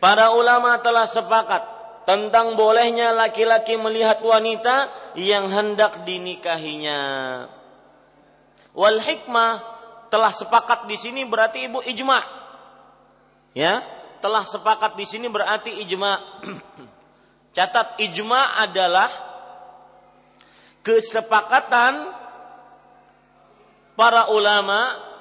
Para 0.00 0.32
ulama 0.34 0.80
telah 0.80 1.06
sepakat 1.06 1.62
tentang 2.08 2.58
bolehnya 2.58 3.14
laki-laki 3.14 3.78
melihat 3.78 4.18
wanita 4.24 4.90
yang 5.14 5.52
hendak 5.52 6.02
dinikahinya. 6.02 7.00
Wal 8.72 8.98
hikmah 8.98 9.62
telah 10.08 10.32
sepakat 10.32 10.88
di 10.88 10.96
sini 10.96 11.22
berarti 11.28 11.68
ibu 11.68 11.84
ijma. 11.84 12.18
Ya, 13.52 13.84
telah 14.24 14.42
sepakat 14.48 14.96
di 14.96 15.04
sini 15.04 15.28
berarti 15.28 15.70
ijma. 15.84 16.42
Catat 17.56 18.00
ijma 18.00 18.58
adalah 18.64 19.12
kesepakatan 20.80 22.10
para 23.94 24.32
ulama 24.32 25.11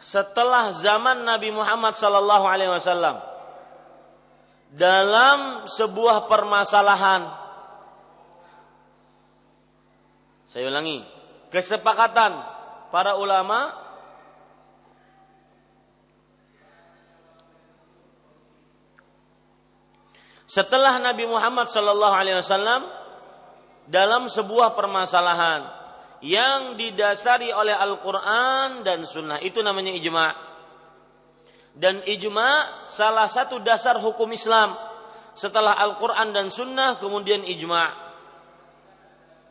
setelah 0.00 0.76
zaman 0.76 1.24
Nabi 1.24 1.52
Muhammad 1.52 1.96
sallallahu 1.96 2.44
alaihi 2.44 2.72
wasallam 2.72 3.20
dalam 4.72 5.64
sebuah 5.70 6.26
permasalahan. 6.26 7.32
Saya 10.50 10.72
ulangi, 10.72 11.04
kesepakatan 11.52 12.32
para 12.88 13.18
ulama 13.20 13.76
setelah 20.48 20.96
Nabi 21.02 21.28
Muhammad 21.28 21.68
Shallallahu 21.68 22.14
Alaihi 22.14 22.40
Wasallam 22.40 22.88
dalam 23.90 24.32
sebuah 24.32 24.72
permasalahan 24.72 25.75
yang 26.26 26.74
didasari 26.74 27.54
oleh 27.54 27.70
Al-Quran 27.70 28.82
dan 28.82 29.06
Sunnah. 29.06 29.38
Itu 29.38 29.62
namanya 29.62 29.94
ijma. 29.94 30.34
Dan 31.70 32.02
ijma 32.02 32.82
salah 32.90 33.30
satu 33.30 33.62
dasar 33.62 34.02
hukum 34.02 34.26
Islam. 34.34 34.74
Setelah 35.38 35.78
Al-Quran 35.78 36.34
dan 36.34 36.50
Sunnah 36.50 36.98
kemudian 36.98 37.46
ijma. 37.46 37.94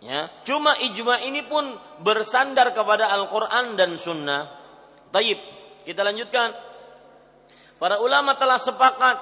Ya 0.04 0.28
cuma 0.44 0.76
ijma 0.84 1.24
ini 1.24 1.48
pun 1.48 1.64
bersandar 2.04 2.76
kepada 2.76 3.08
Al-Quran 3.08 3.80
dan 3.80 3.96
Sunnah. 3.96 4.52
Taib 5.16 5.40
kita 5.88 6.04
lanjutkan. 6.04 6.52
Para 7.80 8.04
ulama 8.04 8.36
telah 8.36 8.60
sepakat 8.60 9.18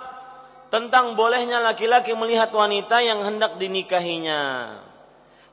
tentang 0.73 1.13
bolehnya 1.13 1.61
laki-laki 1.61 2.17
melihat 2.17 2.49
wanita 2.49 2.97
yang 3.05 3.21
hendak 3.21 3.61
dinikahinya 3.61 4.41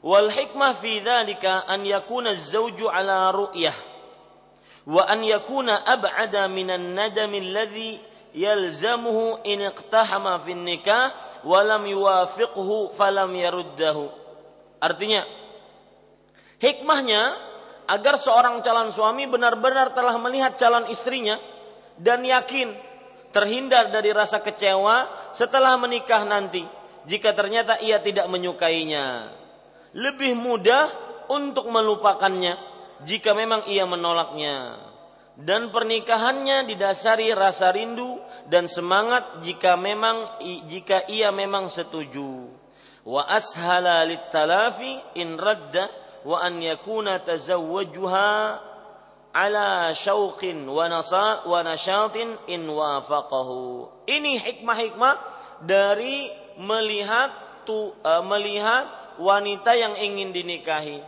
wal 0.01 0.29
hikmah 0.33 0.77
fi 0.81 1.01
dzalika 1.05 1.69
an 1.69 1.85
yakuna 1.85 2.33
az-zawju 2.33 2.89
ala 2.89 3.33
ru'yah 3.33 3.77
wa 4.89 5.05
an 5.05 5.21
yakuna 5.21 5.85
ab'ada 5.85 6.49
minan 6.49 6.97
nadami 6.97 7.45
alladhi 7.45 8.01
yalzamuhu 8.35 9.43
in 9.45 9.61
iqtahama 9.67 10.41
fin 10.43 10.63
nikah 10.65 11.13
wa 11.45 11.61
lam 11.67 11.85
yuwafiqhu 11.87 12.95
falam 12.95 13.31
yaruddahu. 13.35 14.09
Artinya 14.81 15.27
hikmahnya 16.63 17.37
agar 17.91 18.17
seorang 18.17 18.63
calon 18.63 18.95
suami 18.95 19.27
benar-benar 19.27 19.93
telah 19.93 20.15
melihat 20.17 20.57
calon 20.57 20.89
istrinya 20.89 21.37
dan 21.99 22.23
yakin 22.25 22.73
terhindar 23.35 23.91
dari 23.93 24.15
rasa 24.15 24.41
kecewa 24.41 25.31
setelah 25.37 25.77
menikah 25.77 26.23
nanti 26.25 26.65
jika 27.05 27.35
ternyata 27.35 27.83
ia 27.83 27.99
tidak 28.01 28.31
menyukainya. 28.31 29.37
Lebih 29.91 30.39
mudah 30.39 30.91
untuk 31.31 31.71
melupakannya 31.71 32.55
jika 33.07 33.35
memang 33.35 33.67
ia 33.71 33.87
menolaknya. 33.87 34.87
Dan 35.41 35.73
pernikahannya 35.73 36.69
didasari 36.69 37.33
rasa 37.33 37.73
rindu 37.73 38.21
dan 38.53 38.69
semangat 38.69 39.41
jika 39.41 39.73
memang 39.79 40.43
jika 40.69 41.09
ia 41.09 41.33
memang 41.33 41.73
setuju. 41.73 42.51
Wa 43.09 43.25
ashala 43.25 44.05
litalafi 44.05 45.01
in 45.17 45.41
radda 45.41 45.89
wa 46.29 46.45
an 46.45 46.61
yakuna 46.61 47.25
tazawwajuha 47.25 48.31
ala 49.33 49.97
syauqin 49.97 50.69
wa 50.69 50.85
nasa 50.93 51.49
wa 51.49 51.65
nashatin 51.65 52.37
in 52.51 52.69
wafaqahu. 52.69 53.89
Ini 54.05 54.45
hikmah-hikmah 54.45 55.15
dari 55.65 56.29
melihat 56.61 57.65
tu, 57.65 57.97
uh, 58.05 58.21
melihat 58.21 59.10
wanita 59.19 59.75
yang 59.75 59.99
ingin 59.99 60.31
dinikahi. 60.31 61.03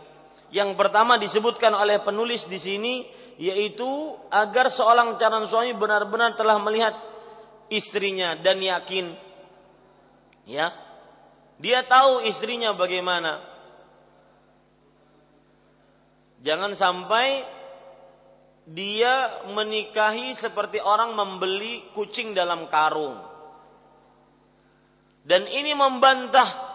Yang 0.53 0.75
pertama 0.77 1.15
disebutkan 1.17 1.73
oleh 1.73 2.01
penulis 2.03 2.45
di 2.45 2.59
sini 2.59 2.93
yaitu 3.41 4.13
agar 4.29 4.69
seorang 4.69 5.17
calon 5.17 5.49
suami 5.49 5.73
benar-benar 5.73 6.37
telah 6.37 6.61
melihat 6.61 6.93
istrinya 7.71 8.37
dan 8.37 8.61
yakin. 8.61 9.17
Ya. 10.45 10.73
Dia 11.57 11.85
tahu 11.85 12.25
istrinya 12.27 12.75
bagaimana. 12.75 13.39
Jangan 16.43 16.75
sampai 16.75 17.47
dia 18.67 19.43
menikahi 19.51 20.35
seperti 20.35 20.79
orang 20.79 21.15
membeli 21.15 21.87
kucing 21.95 22.35
dalam 22.35 22.67
karung. 22.67 23.15
Dan 25.23 25.47
ini 25.47 25.71
membantah 25.71 26.72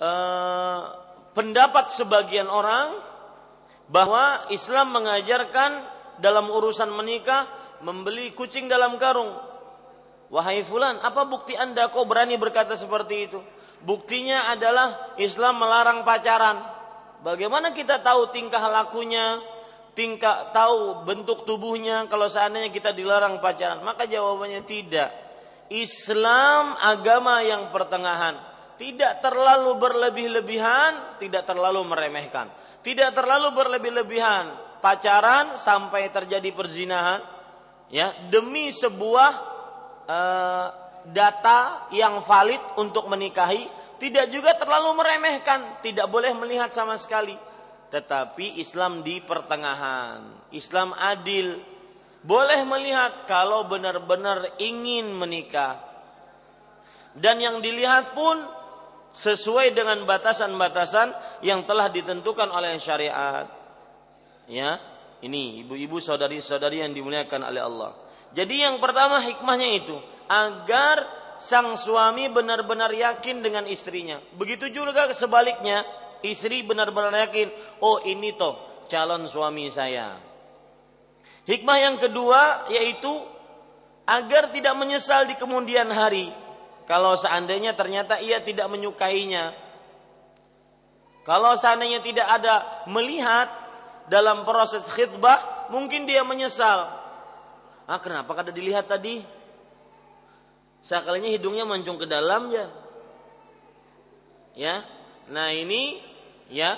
uh, 0.00 0.80
pendapat 1.36 1.94
sebagian 1.94 2.48
orang 2.48 2.96
bahwa 3.86 4.48
Islam 4.50 4.96
mengajarkan 4.96 5.84
dalam 6.18 6.48
urusan 6.50 6.90
menikah 6.90 7.46
membeli 7.84 8.32
kucing 8.32 8.66
dalam 8.66 8.96
karung. 8.96 9.36
Wahai 10.30 10.62
fulan, 10.62 11.02
apa 11.02 11.26
bukti 11.26 11.58
Anda 11.58 11.90
kok 11.90 12.06
berani 12.06 12.38
berkata 12.38 12.78
seperti 12.78 13.16
itu? 13.26 13.38
Buktinya 13.82 14.52
adalah 14.52 15.16
Islam 15.18 15.58
melarang 15.58 16.06
pacaran. 16.06 16.62
Bagaimana 17.26 17.74
kita 17.74 17.98
tahu 17.98 18.30
tingkah 18.30 18.62
lakunya, 18.70 19.42
tingkah 19.98 20.54
tahu 20.54 21.02
bentuk 21.02 21.42
tubuhnya 21.48 22.06
kalau 22.06 22.30
seandainya 22.30 22.70
kita 22.70 22.94
dilarang 22.94 23.42
pacaran? 23.42 23.82
Maka 23.82 24.06
jawabannya 24.06 24.62
tidak. 24.62 25.10
Islam 25.66 26.78
agama 26.78 27.42
yang 27.42 27.74
pertengahan 27.74 28.49
tidak 28.80 29.20
terlalu 29.20 29.76
berlebih-lebihan, 29.76 31.20
tidak 31.20 31.44
terlalu 31.44 31.84
meremehkan. 31.84 32.48
Tidak 32.80 33.12
terlalu 33.12 33.52
berlebih-lebihan 33.52 34.80
pacaran 34.80 35.60
sampai 35.60 36.08
terjadi 36.08 36.48
perzinahan 36.56 37.20
ya 37.92 38.32
demi 38.32 38.72
sebuah 38.72 39.30
uh, 40.08 40.66
data 41.04 41.92
yang 41.92 42.24
valid 42.24 42.80
untuk 42.80 43.04
menikahi 43.04 43.68
tidak 44.00 44.32
juga 44.32 44.56
terlalu 44.56 44.96
meremehkan 44.96 45.84
tidak 45.84 46.08
boleh 46.08 46.32
melihat 46.32 46.72
sama 46.72 46.96
sekali 46.96 47.36
tetapi 47.90 48.62
Islam 48.62 49.02
di 49.02 49.18
pertengahan. 49.18 50.48
Islam 50.54 50.94
adil. 50.94 51.58
Boleh 52.22 52.62
melihat 52.62 53.26
kalau 53.26 53.66
benar-benar 53.66 54.62
ingin 54.62 55.10
menikah. 55.10 55.82
Dan 57.10 57.42
yang 57.42 57.58
dilihat 57.58 58.14
pun 58.14 58.38
sesuai 59.10 59.74
dengan 59.74 60.06
batasan-batasan 60.06 61.42
yang 61.42 61.66
telah 61.66 61.90
ditentukan 61.90 62.46
oleh 62.50 62.78
syariat. 62.78 63.46
Ya, 64.50 64.78
ini 65.22 65.62
ibu-ibu 65.66 65.98
saudari-saudari 65.98 66.82
yang 66.82 66.94
dimuliakan 66.94 67.40
oleh 67.46 67.62
Allah. 67.62 67.90
Jadi 68.30 68.62
yang 68.62 68.78
pertama 68.78 69.18
hikmahnya 69.22 69.70
itu 69.82 69.96
agar 70.30 71.06
sang 71.42 71.74
suami 71.74 72.30
benar-benar 72.30 72.92
yakin 72.94 73.42
dengan 73.42 73.66
istrinya. 73.66 74.22
Begitu 74.38 74.70
juga 74.70 75.10
sebaliknya, 75.10 75.82
istri 76.22 76.62
benar-benar 76.62 77.26
yakin, 77.26 77.50
oh 77.82 77.98
ini 78.06 78.36
toh 78.38 78.86
calon 78.86 79.26
suami 79.26 79.70
saya. 79.70 80.18
Hikmah 81.46 81.78
yang 81.82 81.96
kedua 81.98 82.70
yaitu 82.70 83.10
agar 84.06 84.50
tidak 84.50 84.74
menyesal 84.78 85.26
di 85.26 85.34
kemudian 85.38 85.88
hari 85.90 86.30
kalau 86.90 87.14
seandainya 87.14 87.78
ternyata 87.78 88.18
ia 88.18 88.42
tidak 88.42 88.66
menyukainya. 88.66 89.54
Kalau 91.22 91.54
seandainya 91.54 92.02
tidak 92.02 92.26
ada 92.26 92.82
melihat 92.90 93.46
dalam 94.10 94.42
proses 94.42 94.82
khidbah, 94.90 95.70
mungkin 95.70 96.02
dia 96.02 96.26
menyesal. 96.26 96.90
Ah, 97.86 98.02
kenapa 98.02 98.34
kada 98.34 98.50
dilihat 98.50 98.90
tadi? 98.90 99.22
Sekalinya 100.82 101.30
hidungnya 101.30 101.62
mancung 101.62 101.94
ke 101.94 102.10
dalam 102.10 102.50
ya. 102.50 102.66
Ya. 104.58 104.82
Nah, 105.30 105.54
ini 105.54 106.02
ya 106.50 106.74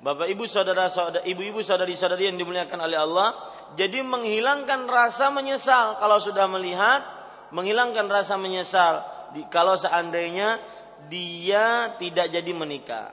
Bapak 0.00 0.24
Ibu 0.24 0.48
saudara 0.48 0.88
saudara 0.88 1.20
ibu-ibu 1.20 1.60
saudari-saudari 1.60 2.32
yang 2.32 2.40
dimuliakan 2.40 2.80
oleh 2.80 2.96
Allah, 2.96 3.36
jadi 3.76 4.00
menghilangkan 4.00 4.88
rasa 4.88 5.28
menyesal 5.28 6.00
kalau 6.00 6.16
sudah 6.16 6.48
melihat, 6.48 7.04
menghilangkan 7.52 8.08
rasa 8.08 8.40
menyesal 8.40 9.13
kalau 9.50 9.74
seandainya 9.74 10.62
dia 11.10 11.98
tidak 11.98 12.30
jadi 12.30 12.52
menikah. 12.54 13.12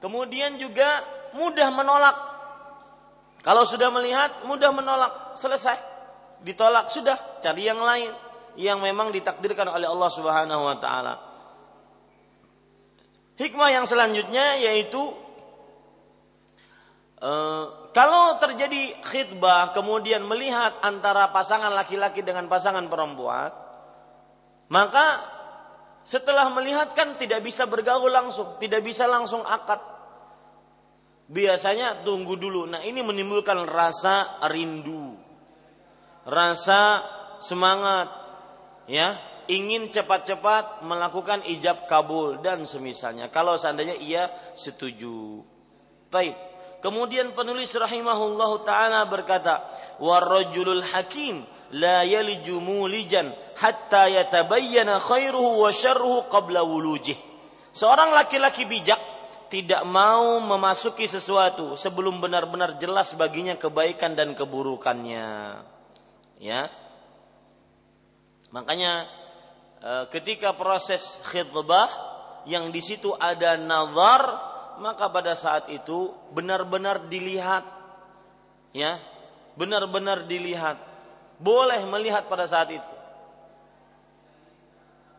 Kemudian 0.00 0.56
juga 0.58 1.04
mudah 1.36 1.68
menolak. 1.70 2.16
Kalau 3.40 3.64
sudah 3.64 3.88
melihat 3.88 4.44
mudah 4.44 4.72
menolak, 4.72 5.12
selesai. 5.36 5.78
Ditolak 6.44 6.88
sudah, 6.92 7.40
cari 7.40 7.68
yang 7.68 7.80
lain 7.80 8.12
yang 8.56 8.80
memang 8.80 9.12
ditakdirkan 9.12 9.68
oleh 9.68 9.86
Allah 9.88 10.10
Subhanahu 10.10 10.62
wa 10.64 10.76
taala. 10.80 11.14
Hikmah 13.40 13.70
yang 13.72 13.88
selanjutnya 13.88 14.60
yaitu 14.60 15.00
uh, 17.24 17.88
kalau 17.96 18.36
terjadi 18.36 19.00
khidbah 19.00 19.72
kemudian 19.72 20.20
melihat 20.28 20.76
antara 20.84 21.32
pasangan 21.32 21.72
laki-laki 21.72 22.20
dengan 22.20 22.52
pasangan 22.52 22.84
perempuan, 22.92 23.48
maka 24.68 25.24
setelah 26.04 26.48
melihat 26.50 26.96
kan 26.96 27.20
tidak 27.20 27.44
bisa 27.44 27.68
bergaul 27.68 28.10
langsung, 28.10 28.56
tidak 28.56 28.80
bisa 28.84 29.04
langsung 29.04 29.44
akad. 29.44 29.78
Biasanya 31.30 32.02
tunggu 32.02 32.34
dulu. 32.34 32.66
Nah, 32.66 32.82
ini 32.82 33.06
menimbulkan 33.06 33.62
rasa 33.68 34.42
rindu. 34.50 35.14
Rasa 36.26 37.06
semangat 37.40 38.10
ya 38.90 39.16
ingin 39.46 39.88
cepat-cepat 39.88 40.82
melakukan 40.86 41.42
ijab 41.46 41.86
kabul 41.90 42.38
dan 42.38 42.66
semisalnya 42.66 43.30
kalau 43.30 43.58
seandainya 43.58 43.96
ia 43.98 44.30
setuju. 44.54 45.42
Baik. 46.10 46.34
Kemudian 46.80 47.36
penulis 47.36 47.70
rahimahullahu 47.76 48.64
taala 48.64 49.04
berkata, 49.04 49.68
"Warrajulul 50.00 50.80
hakim 50.80 51.44
la 51.74 52.02
yaliju 52.02 52.58
mulijan 52.58 53.34
hatta 53.58 54.10
yatabayyana 54.10 54.98
khairuhu 54.98 55.66
wa 55.66 55.70
syarruhu 55.70 56.26
qabla 56.30 56.62
wulujih." 56.66 57.18
Seorang 57.70 58.10
laki-laki 58.10 58.66
bijak 58.66 58.98
tidak 59.50 59.82
mau 59.82 60.38
memasuki 60.38 61.10
sesuatu 61.10 61.74
sebelum 61.74 62.22
benar-benar 62.22 62.78
jelas 62.78 63.10
baginya 63.18 63.58
kebaikan 63.58 64.14
dan 64.14 64.38
keburukannya. 64.38 65.58
Ya. 66.38 66.70
Makanya 68.54 69.10
e, 69.82 69.90
ketika 70.14 70.54
proses 70.54 71.18
khidbah 71.26 71.90
yang 72.46 72.70
di 72.70 72.78
situ 72.78 73.10
ada 73.18 73.58
nazar, 73.58 74.22
maka 74.78 75.10
pada 75.10 75.34
saat 75.34 75.66
itu 75.70 76.14
benar-benar 76.30 77.10
dilihat 77.10 77.66
ya, 78.70 79.02
benar-benar 79.58 80.30
dilihat. 80.30 80.89
Boleh 81.40 81.80
melihat 81.88 82.28
pada 82.28 82.44
saat 82.44 82.68
itu. 82.68 82.92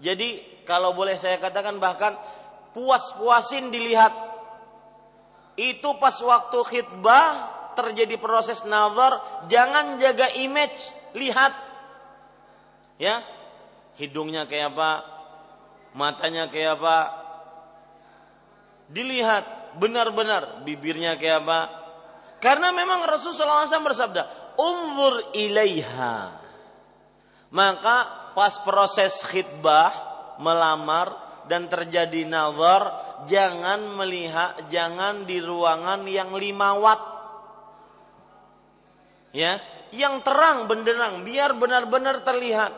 Jadi 0.01 0.61
kalau 0.65 0.93
boleh 0.93 1.17
saya 1.17 1.41
katakan 1.41 1.81
bahkan 1.81 2.17
puas-puasin 2.77 3.73
dilihat. 3.73 4.13
Itu 5.57 5.99
pas 5.99 6.15
waktu 6.21 6.57
khidbah 6.63 7.29
terjadi 7.75 8.17
proses 8.17 8.63
nazar, 8.65 9.45
jangan 9.51 9.99
jaga 9.99 10.31
image, 10.39 10.89
lihat 11.13 11.53
Ya, 13.01 13.25
hidungnya 13.97 14.45
kayak 14.45 14.77
apa, 14.77 15.01
matanya 15.97 16.53
kayak 16.53 16.77
apa. 16.77 16.97
Dilihat 18.93 19.73
benar-benar 19.81 20.61
bibirnya 20.61 21.17
kayak 21.17 21.41
apa. 21.41 21.59
Karena 22.37 22.69
memang 22.69 23.01
Rasulullah 23.09 23.65
SAW 23.65 23.89
bersabda, 23.89 24.21
"Umur 24.59 25.35
ilaiha." 25.35 26.39
Maka 27.51 28.31
pas 28.31 28.55
proses 28.63 29.19
khidbah 29.27 29.91
melamar 30.39 31.13
dan 31.51 31.67
terjadi 31.67 32.23
nazar, 32.23 33.11
jangan 33.27 33.91
melihat, 33.99 34.71
jangan 34.71 35.27
di 35.27 35.43
ruangan 35.43 36.07
yang 36.07 36.31
lima 36.31 36.79
watt. 36.79 37.03
Ya, 39.31 39.59
yang 39.95 40.23
terang 40.23 40.67
benderang 40.67 41.23
biar 41.27 41.55
benar-benar 41.55 42.23
terlihat. 42.23 42.73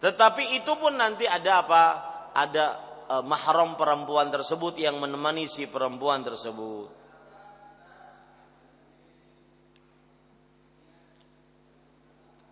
Tetapi 0.00 0.58
itu 0.58 0.72
pun 0.76 0.98
nanti 0.98 1.24
ada 1.24 1.64
apa? 1.64 1.84
Ada 2.32 2.64
e, 3.06 3.14
mahram 3.24 3.78
perempuan 3.78 4.28
tersebut 4.28 4.76
yang 4.80 4.98
menemani 4.98 5.48
si 5.48 5.68
perempuan 5.68 6.24
tersebut. 6.26 7.01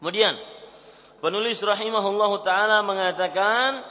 Kemudian 0.00 0.32
penulis 1.20 1.60
rahimahullahu 1.60 2.40
taala 2.40 2.80
mengatakan 2.80 3.84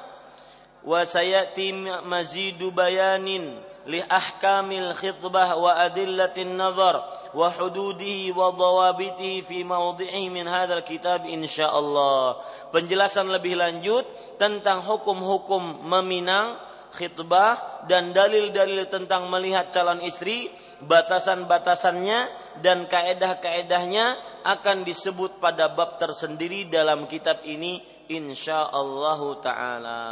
wa 0.81 1.05
sayati 1.05 1.69
mazidu 2.01 2.73
bayanin 2.73 3.61
li 3.85 4.01
ahkamil 4.01 4.97
khitbah 4.97 5.53
wa 5.53 5.77
adillatin 5.77 6.57
nazar 6.57 7.29
wa 7.37 7.45
hududihi 7.53 8.33
wa 8.33 8.49
dawabitihi 8.49 9.45
fi 9.45 9.61
mawdi'i 9.61 10.33
min 10.33 10.49
hadzal 10.49 10.81
kitab 10.81 11.29
insyaallah. 11.29 12.41
Penjelasan 12.73 13.29
lebih 13.29 13.61
lanjut 13.61 14.09
tentang 14.41 14.81
hukum-hukum 14.81 15.85
meminang 15.85 16.57
khitbah 16.89 17.85
dan 17.85 18.09
dalil-dalil 18.17 18.89
tentang 18.89 19.29
melihat 19.29 19.69
calon 19.69 20.01
istri, 20.01 20.49
batasan-batasannya 20.81 22.48
dan 22.59 22.85
kaedah-kaedahnya 22.87 24.05
akan 24.45 24.87
disebut 24.87 25.39
pada 25.43 25.71
bab 25.71 25.99
tersendiri 25.99 26.67
dalam 26.67 27.07
kitab 27.09 27.43
ini 27.43 27.81
insyaallah 28.11 29.19
taala. 29.43 30.03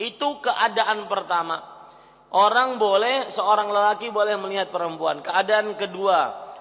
Itu 0.00 0.40
keadaan 0.40 1.06
pertama. 1.06 1.60
Orang 2.30 2.78
boleh 2.78 3.26
seorang 3.28 3.68
lelaki 3.74 4.08
boleh 4.14 4.38
melihat 4.38 4.70
perempuan. 4.70 5.18
Keadaan 5.18 5.74
kedua, 5.74 6.18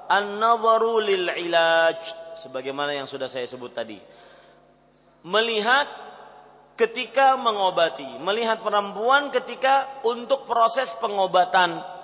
an-nadharu 0.10 0.98
lil 0.98 1.30
ilaj 1.30 2.02
sebagaimana 2.42 2.98
yang 2.98 3.06
sudah 3.06 3.30
saya 3.30 3.46
sebut 3.46 3.72
tadi 3.72 4.00
melihat 5.24 5.88
ketika 6.80 7.36
mengobati, 7.36 8.08
melihat 8.24 8.64
perempuan 8.64 9.34
ketika 9.34 10.00
untuk 10.08 10.48
proses 10.48 10.96
pengobatan. 11.04 11.99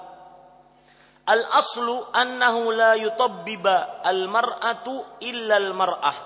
Al 1.26 1.42
aslu 1.58 2.14
annahu 2.14 2.70
la 2.70 2.94
yutabbiba 2.98 4.06
al 4.06 4.30
mar'atu 4.30 5.22
illa 5.26 5.58
al 5.58 5.74
mar'ah. 5.74 6.18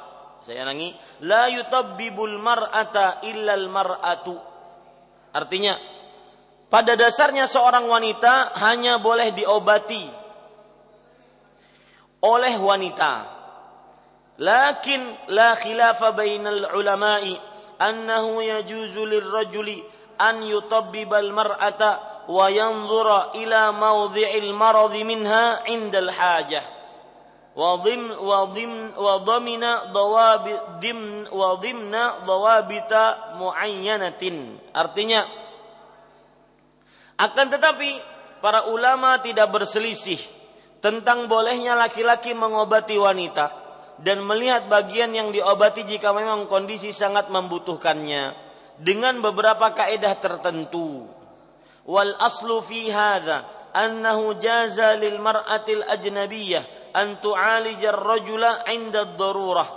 Saya 0.44 0.64
ulangi, 0.68 0.92
la 1.24 1.48
yutabbibul 1.48 2.36
mar'ata 2.40 3.24
illa 3.24 3.56
al 3.56 3.68
mar'atu. 3.72 4.36
Artinya, 5.36 5.76
pada 6.68 7.00
dasarnya 7.00 7.48
seorang 7.48 7.88
wanita 7.88 8.54
hanya 8.60 9.02
boleh 9.02 9.34
diobati 9.34 10.06
oleh 12.20 12.56
wanita 12.60 13.40
Lakin 14.40 15.28
la 15.36 15.52
khilafa 15.60 16.16
bainal 16.16 16.72
ulama'i 16.72 17.36
annahu 17.76 18.40
yajuzu 18.40 19.04
lirrajuli 19.04 19.84
an 20.16 20.40
yutabbibal 20.48 21.36
mar'ata 21.36 22.19
dhim 28.54 28.94
wa 28.94 29.14
dhamina 29.26 29.90
dawabit 29.90 30.80
dim 30.80 31.26
wa 31.34 31.58
dhimna 31.58 32.24
dawabita 32.24 33.36
muayyanatin. 33.42 34.62
Artinya 34.72 35.26
akan 37.20 37.46
tetapi 37.52 37.90
para 38.40 38.72
ulama 38.72 39.20
tidak 39.20 39.52
berselisih 39.52 40.22
tentang 40.80 41.28
bolehnya 41.28 41.76
laki-laki 41.76 42.32
mengobati 42.32 42.96
wanita 42.96 43.52
dan 44.00 44.24
melihat 44.24 44.72
bagian 44.72 45.12
yang 45.12 45.36
diobati 45.36 45.84
jika 45.84 46.16
memang 46.16 46.48
kondisi 46.48 46.96
sangat 46.96 47.28
membutuhkannya. 47.28 48.48
Dengan 48.80 49.20
beberapa 49.20 49.76
kaedah 49.76 50.16
tertentu. 50.24 51.19
Wal 51.89 52.17
aslu 52.17 52.65
fi 52.65 52.89
hadha 52.89 53.45
annahu 53.75 54.39
jaza 54.41 54.97
lil 54.97 55.21
mar'atil 55.21 55.85
ajnabiyyah 55.85 56.95
an 56.95 57.21
tu'alij 57.21 57.83
ar-rajula 57.85 58.65
'inda 58.71 59.05
ad-darurah. 59.05 59.69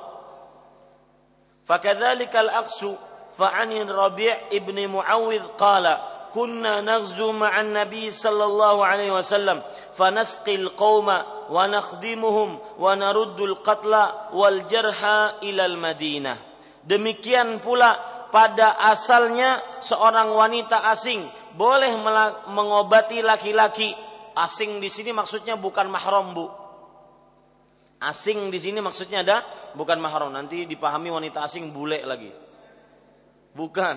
Fakadzalika 1.68 2.46
al-aqsu 2.46 2.96
fa'an 3.36 3.74
Rabi' 3.74 4.56
ibn 4.56 4.78
Muawwidh 4.88 5.60
qala 5.60 6.18
كنا 6.38 6.82
نغزو 6.82 7.32
مع 7.32 7.50
النبي 7.62 8.12
صلى 8.12 8.44
الله 8.46 8.86
عليه 8.86 9.12
وسلم 9.12 9.62
فنسقي 9.98 10.56
القوم 10.56 11.08
ونخدمهم 11.50 12.60
ونرد 12.80 13.40
القتلى 13.42 14.04
والجرحى 14.34 15.20
إلى 15.44 15.66
المدينة 15.66 16.34
demikian 16.88 17.60
pula 17.60 18.00
pada 18.32 18.80
asalnya 18.92 19.82
seorang 19.84 20.32
wanita 20.32 20.88
asing 20.88 21.28
boleh 21.57 21.93
mengobati 22.49 23.21
laki-laki. 23.21 23.93
Asing 24.33 24.81
di 24.81 24.89
sini 24.89 25.13
maksudnya 25.13 25.61
bukan 25.61 25.93
mahram 25.93 26.33
bu. 26.33 26.47
Asing 28.01 28.49
di 28.49 28.59
sini 28.59 28.81
maksudnya 28.81 29.21
ada 29.21 29.45
bukan 29.77 30.01
mahram. 30.01 30.33
Nanti 30.33 30.65
dipahami 30.65 31.13
wanita 31.13 31.45
asing 31.45 31.71
bule 31.71 32.01
lagi. 32.03 32.33
Bukan. 33.53 33.97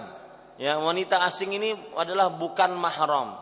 Ya, 0.55 0.79
wanita 0.79 1.23
asing 1.23 1.55
ini 1.55 1.75
adalah 1.95 2.31
bukan 2.31 2.75
mahram. 2.75 3.35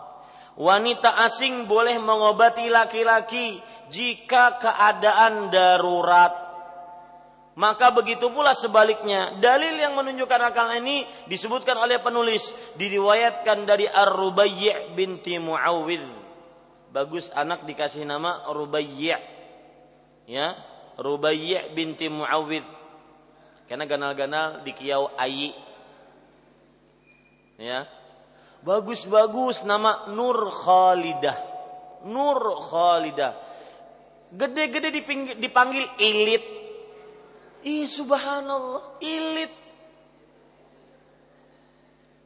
Wanita 0.53 1.25
asing 1.25 1.65
boleh 1.65 1.97
mengobati 1.97 2.69
laki-laki 2.69 3.57
jika 3.89 4.61
keadaan 4.61 5.49
darurat. 5.49 6.42
Maka 7.53 7.93
begitu 7.93 8.33
pula 8.33 8.57
sebaliknya. 8.57 9.37
Dalil 9.37 9.77
yang 9.77 9.93
menunjukkan 9.93 10.41
akal 10.41 10.73
ini 10.73 11.05
disebutkan 11.29 11.77
oleh 11.77 12.01
penulis. 12.01 12.49
Diriwayatkan 12.75 13.69
dari 13.69 13.85
Ar-Rubayyi' 13.85 14.97
binti 14.97 15.37
Muawwidh. 15.37 16.25
Bagus 16.89 17.29
anak 17.33 17.65
dikasih 17.69 18.09
nama 18.09 18.49
Rubayyi'. 18.49 19.21
Ya, 20.25 20.57
Rubayyi' 20.97 21.73
binti 21.77 22.09
Muawwidh. 22.09 22.65
Karena 23.69 23.85
ganal-ganal 23.87 24.61
di 24.65 24.71
kiau 24.75 25.13
Ayi 25.15 25.55
ya 27.57 27.85
bagus-bagus 28.63 29.63
nama 29.67 30.09
Nur 30.11 30.49
Khalidah 30.49 31.37
Nur 32.09 32.41
Khalidah 32.69 33.33
gede-gede 34.33 34.89
dipanggil 35.37 35.85
ilit 36.01 36.43
ih 37.63 37.87
subhanallah 37.89 38.99
ilit 39.01 39.53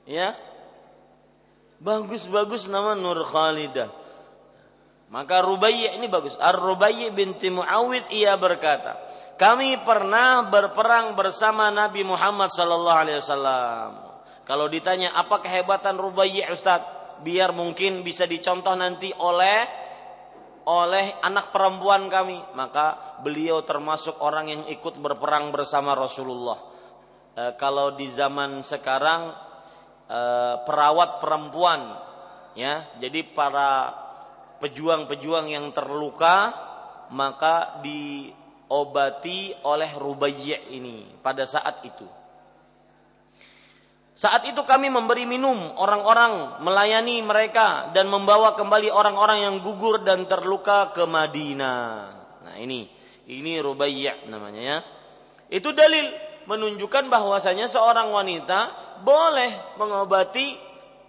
ya 0.10 0.34
bagus-bagus 1.80 2.66
nama 2.66 2.98
Nur 2.98 3.22
Khalidah 3.24 4.08
maka 5.08 5.40
Rubaiyah 5.40 5.96
ini 5.96 6.12
bagus. 6.12 6.36
Ar-Rubaiyah 6.36 7.16
binti 7.16 7.48
Muawid 7.48 8.12
ia 8.12 8.36
berkata, 8.36 9.00
kami 9.40 9.80
pernah 9.88 10.44
berperang 10.52 11.16
bersama 11.16 11.72
Nabi 11.72 12.04
Muhammad 12.04 12.52
sallallahu 12.52 13.00
alaihi 13.08 13.20
wasallam. 13.24 13.90
Kalau 14.44 14.68
ditanya 14.68 15.16
apa 15.16 15.40
kehebatan 15.40 15.96
Rubayyi 15.96 16.44
Ustaz? 16.52 16.84
Biar 17.24 17.56
mungkin 17.56 18.06
bisa 18.06 18.30
dicontoh 18.30 18.76
nanti 18.78 19.10
oleh 19.16 19.87
oleh 20.68 21.16
anak 21.24 21.56
perempuan 21.56 22.12
kami. 22.12 22.44
Maka 22.54 23.18
beliau 23.24 23.64
termasuk 23.64 24.20
orang 24.20 24.52
yang 24.52 24.64
ikut 24.68 25.00
berperang 25.00 25.50
bersama 25.56 25.96
Rasulullah. 25.96 26.60
E, 27.34 27.44
kalau 27.56 27.96
di 27.96 28.12
zaman 28.12 28.60
sekarang 28.62 29.32
e, 30.12 30.22
perawat 30.68 31.24
perempuan 31.24 31.96
ya. 32.60 32.92
Jadi 33.00 33.24
para 33.32 33.96
pejuang-pejuang 34.60 35.48
yang 35.48 35.72
terluka 35.72 36.52
maka 37.14 37.80
diobati 37.80 39.56
oleh 39.64 39.96
Rubayyi 39.96 40.76
ini 40.76 41.24
pada 41.24 41.48
saat 41.48 41.88
itu. 41.88 42.17
Saat 44.18 44.50
itu 44.50 44.66
kami 44.66 44.90
memberi 44.90 45.30
minum 45.30 45.78
orang-orang, 45.78 46.66
melayani 46.66 47.22
mereka 47.22 47.94
dan 47.94 48.10
membawa 48.10 48.58
kembali 48.58 48.90
orang-orang 48.90 49.46
yang 49.46 49.56
gugur 49.62 50.02
dan 50.02 50.26
terluka 50.26 50.90
ke 50.90 51.06
Madinah. 51.06 51.86
Nah 52.42 52.56
ini, 52.58 52.90
ini 53.30 53.62
Rubaiyah 53.62 54.26
namanya 54.26 54.62
ya. 54.66 54.78
Itu 55.54 55.70
dalil 55.70 56.10
menunjukkan 56.50 57.14
bahwasanya 57.14 57.70
seorang 57.70 58.10
wanita 58.10 58.60
boleh 59.06 59.78
mengobati 59.78 60.58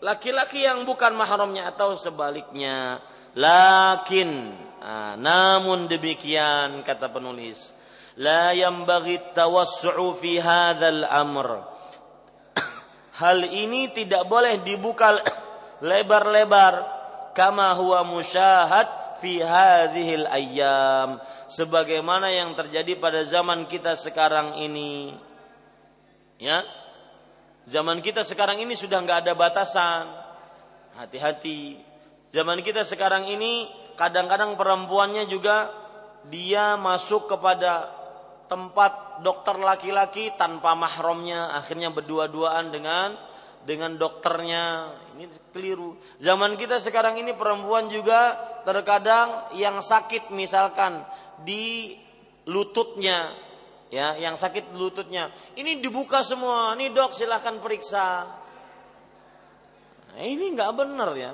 laki-laki 0.05 0.69
yang 0.69 0.85
bukan 0.85 1.17
mahramnya 1.17 1.73
atau 1.73 1.97
sebaliknya. 1.97 3.01
Lakin, 3.33 4.53
nah, 4.85 5.17
namun 5.17 5.89
demikian 5.89 6.85
kata 6.85 7.09
penulis, 7.09 7.73
la 8.21 8.53
yambaghi 8.53 9.33
tawassu'u 9.33 10.13
fi 10.21 10.37
hadzal 10.37 11.09
amr 11.09 11.78
hal 13.19 13.43
ini 13.43 13.91
tidak 13.91 14.31
boleh 14.31 14.63
dibuka 14.63 15.19
lebar-lebar 15.83 16.87
kama 17.35 17.75
huwa 17.75 18.07
musyahad 18.07 19.19
fi 19.19 19.43
hadhil 19.43 20.27
ayyam. 20.31 21.19
Sebagaimana 21.51 22.31
yang 22.31 22.55
terjadi 22.55 22.99
pada 23.01 23.27
zaman 23.27 23.67
kita 23.67 23.99
sekarang 23.99 24.61
ini. 24.63 25.17
Ya? 26.39 26.63
Zaman 27.69 28.01
kita 28.01 28.23
sekarang 28.23 28.63
ini 28.63 28.79
sudah 28.79 29.03
nggak 29.03 29.27
ada 29.27 29.33
batasan. 29.35 30.07
Hati-hati. 30.95 31.79
Zaman 32.31 32.61
kita 32.61 32.85
sekarang 32.85 33.27
ini 33.27 33.67
kadang-kadang 33.97 34.55
perempuannya 34.55 35.27
juga 35.27 35.73
dia 36.29 36.77
masuk 36.77 37.27
kepada 37.27 37.98
tempat 38.49 39.23
dokter 39.23 39.61
laki-laki 39.61 40.35
tanpa 40.35 40.73
mahramnya 40.73 41.53
akhirnya 41.55 41.93
berdua-duaan 41.93 42.73
dengan 42.73 43.15
dengan 43.69 44.01
dokternya. 44.01 44.97
Ini 45.15 45.25
keliru. 45.53 46.01
Zaman 46.19 46.57
kita 46.57 46.81
sekarang 46.81 47.21
ini 47.21 47.37
perempuan 47.37 47.93
juga 47.93 48.35
terkadang 48.65 49.53
yang 49.55 49.85
sakit 49.85 50.33
misalkan 50.33 51.05
di 51.45 51.95
lututnya 52.49 53.37
ya 53.93 54.17
yang 54.17 54.41
sakit 54.41 54.73
lututnya. 54.73 55.29
Ini 55.53 55.85
dibuka 55.85 56.25
semua. 56.25 56.73
Ini 56.73 56.89
dok 56.97 57.13
silahkan 57.13 57.61
periksa. 57.61 58.09
Nah, 60.17 60.25
ini 60.25 60.57
nggak 60.57 60.73
benar 60.73 61.13
ya. 61.13 61.33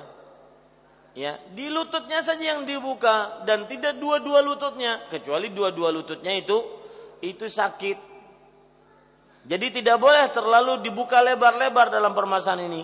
Ya 1.14 1.38
di 1.54 1.70
lututnya 1.70 2.26
saja 2.26 2.58
yang 2.58 2.66
dibuka 2.66 3.46
dan 3.46 3.70
tidak 3.70 4.02
dua-dua 4.02 4.42
lututnya 4.42 5.06
kecuali 5.06 5.54
dua-dua 5.54 5.94
lututnya 5.94 6.34
itu 6.34 6.82
itu 7.32 7.48
sakit. 7.48 7.98
Jadi 9.44 9.66
tidak 9.80 10.00
boleh 10.00 10.24
terlalu 10.32 10.80
dibuka 10.80 11.20
lebar-lebar 11.20 11.92
dalam 11.92 12.16
permasalahan 12.16 12.64
ini. 12.68 12.82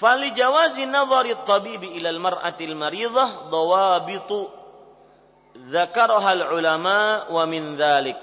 Fali 0.00 0.32
jawazi 0.32 0.88
nazari 0.88 1.36
tabibi 1.44 1.92
ila 2.00 2.08
al-mar'ati 2.08 2.64
al-maridah 2.64 3.52
dawabitu 3.52 4.48
dzakaraha 5.68 6.56
ulama 6.56 7.28
wa 7.28 7.44
min 7.44 7.76
dzalik. 7.76 8.16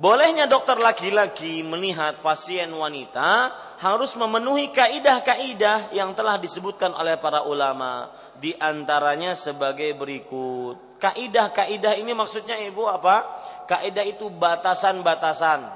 Bolehnya 0.00 0.48
dokter 0.48 0.80
laki-laki 0.80 1.60
melihat 1.60 2.24
pasien 2.24 2.72
wanita 2.72 3.52
harus 3.76 4.16
memenuhi 4.16 4.72
kaidah-kaidah 4.72 5.92
yang 5.92 6.16
telah 6.16 6.40
disebutkan 6.40 6.96
oleh 6.96 7.20
para 7.20 7.44
ulama 7.44 8.08
di 8.40 8.56
antaranya 8.56 9.36
sebagai 9.36 9.92
berikut. 9.92 10.91
Kaidah-kaidah 11.02 11.98
ini 11.98 12.14
maksudnya 12.14 12.54
Ibu 12.62 12.86
apa? 12.86 13.26
Kaidah 13.66 14.06
itu 14.06 14.30
batasan-batasan. 14.30 15.66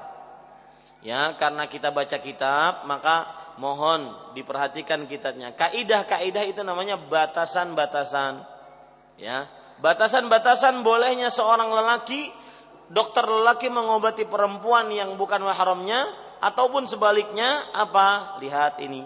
Ya, 1.03 1.35
karena 1.35 1.67
kita 1.67 1.91
baca 1.91 2.15
kitab, 2.23 2.87
maka 2.87 3.27
mohon 3.59 4.31
diperhatikan 4.31 5.03
kitabnya. 5.03 5.51
Kaidah-kaidah 5.51 6.47
itu 6.47 6.63
namanya 6.63 6.95
batasan-batasan. 6.95 8.39
Ya, 9.19 9.51
batasan-batasan 9.83 10.79
bolehnya 10.87 11.27
seorang 11.27 11.75
lelaki 11.75 12.31
dokter 12.87 13.27
lelaki 13.27 13.67
mengobati 13.67 14.23
perempuan 14.23 14.87
yang 14.95 15.19
bukan 15.19 15.43
mahramnya 15.43 16.07
ataupun 16.39 16.87
sebaliknya 16.87 17.67
apa? 17.75 18.39
Lihat 18.39 18.79
ini. 18.79 19.03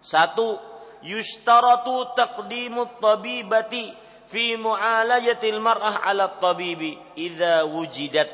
Satu, 0.00 0.56
yushtaratu 1.04 2.16
taqdimu 2.16 2.96
tabibati 3.04 4.03
fi 4.28 4.56
mu'alajatil 4.56 5.60
mar'ah 5.60 6.04
ala 6.04 6.36
tabibi 6.40 6.96
idza 7.18 7.64
wujidat. 7.68 8.30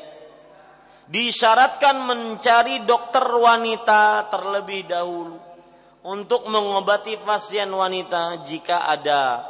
Disyaratkan 1.10 2.06
mencari 2.06 2.86
dokter 2.86 3.26
wanita 3.26 4.30
terlebih 4.30 4.86
dahulu 4.86 5.36
untuk 6.06 6.46
mengobati 6.46 7.18
pasien 7.20 7.66
wanita 7.66 8.46
jika 8.46 8.86
ada 8.86 9.42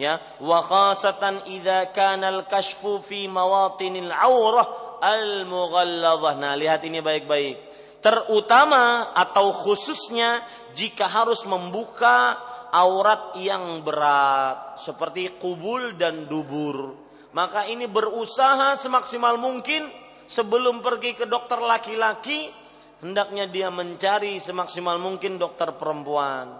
ya 0.00 0.16
wa 0.40 0.64
khasatan 0.64 1.44
idza 1.52 1.92
kana 1.92 2.32
al-kashfu 2.32 3.04
fi 3.04 3.28
mawatinil 3.28 4.08
aurah 4.08 4.98
al-mughalladhah. 5.00 6.34
Nah, 6.40 6.56
lihat 6.56 6.84
ini 6.88 7.04
baik-baik 7.04 7.66
terutama 8.00 9.10
atau 9.18 9.50
khususnya 9.50 10.46
jika 10.78 11.10
harus 11.10 11.42
membuka 11.42 12.38
aurat 12.76 13.32
yang 13.40 13.80
berat 13.80 14.76
seperti 14.84 15.40
kubul 15.40 15.96
dan 15.96 16.28
dubur. 16.28 16.92
Maka 17.32 17.64
ini 17.64 17.88
berusaha 17.88 18.76
semaksimal 18.76 19.40
mungkin 19.40 19.88
sebelum 20.28 20.84
pergi 20.84 21.16
ke 21.16 21.24
dokter 21.24 21.56
laki-laki 21.56 22.52
hendaknya 23.00 23.48
dia 23.48 23.68
mencari 23.72 24.36
semaksimal 24.36 25.00
mungkin 25.00 25.40
dokter 25.40 25.72
perempuan. 25.76 26.52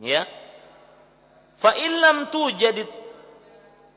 Ya. 0.00 0.24
Fa 1.56 1.72
illam 1.72 2.28
jadi 2.32 2.84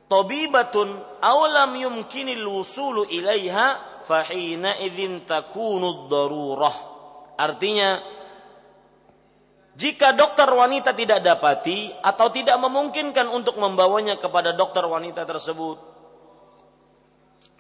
tabibatun 0.08 0.96
aw 1.20 1.40
lam 1.48 1.76
yumkinil 1.76 2.64
ilaiha 3.12 3.68
fahina 4.08 4.80
idzin 4.80 5.28
takunu 5.28 6.08
darurah. 6.08 6.76
Artinya 7.36 8.19
jika 9.80 10.12
dokter 10.12 10.52
wanita 10.52 10.92
tidak 10.92 11.24
dapati 11.24 11.96
atau 12.04 12.28
tidak 12.36 12.60
memungkinkan 12.60 13.32
untuk 13.32 13.56
membawanya 13.56 14.20
kepada 14.20 14.52
dokter 14.52 14.84
wanita 14.84 15.24
tersebut 15.24 15.80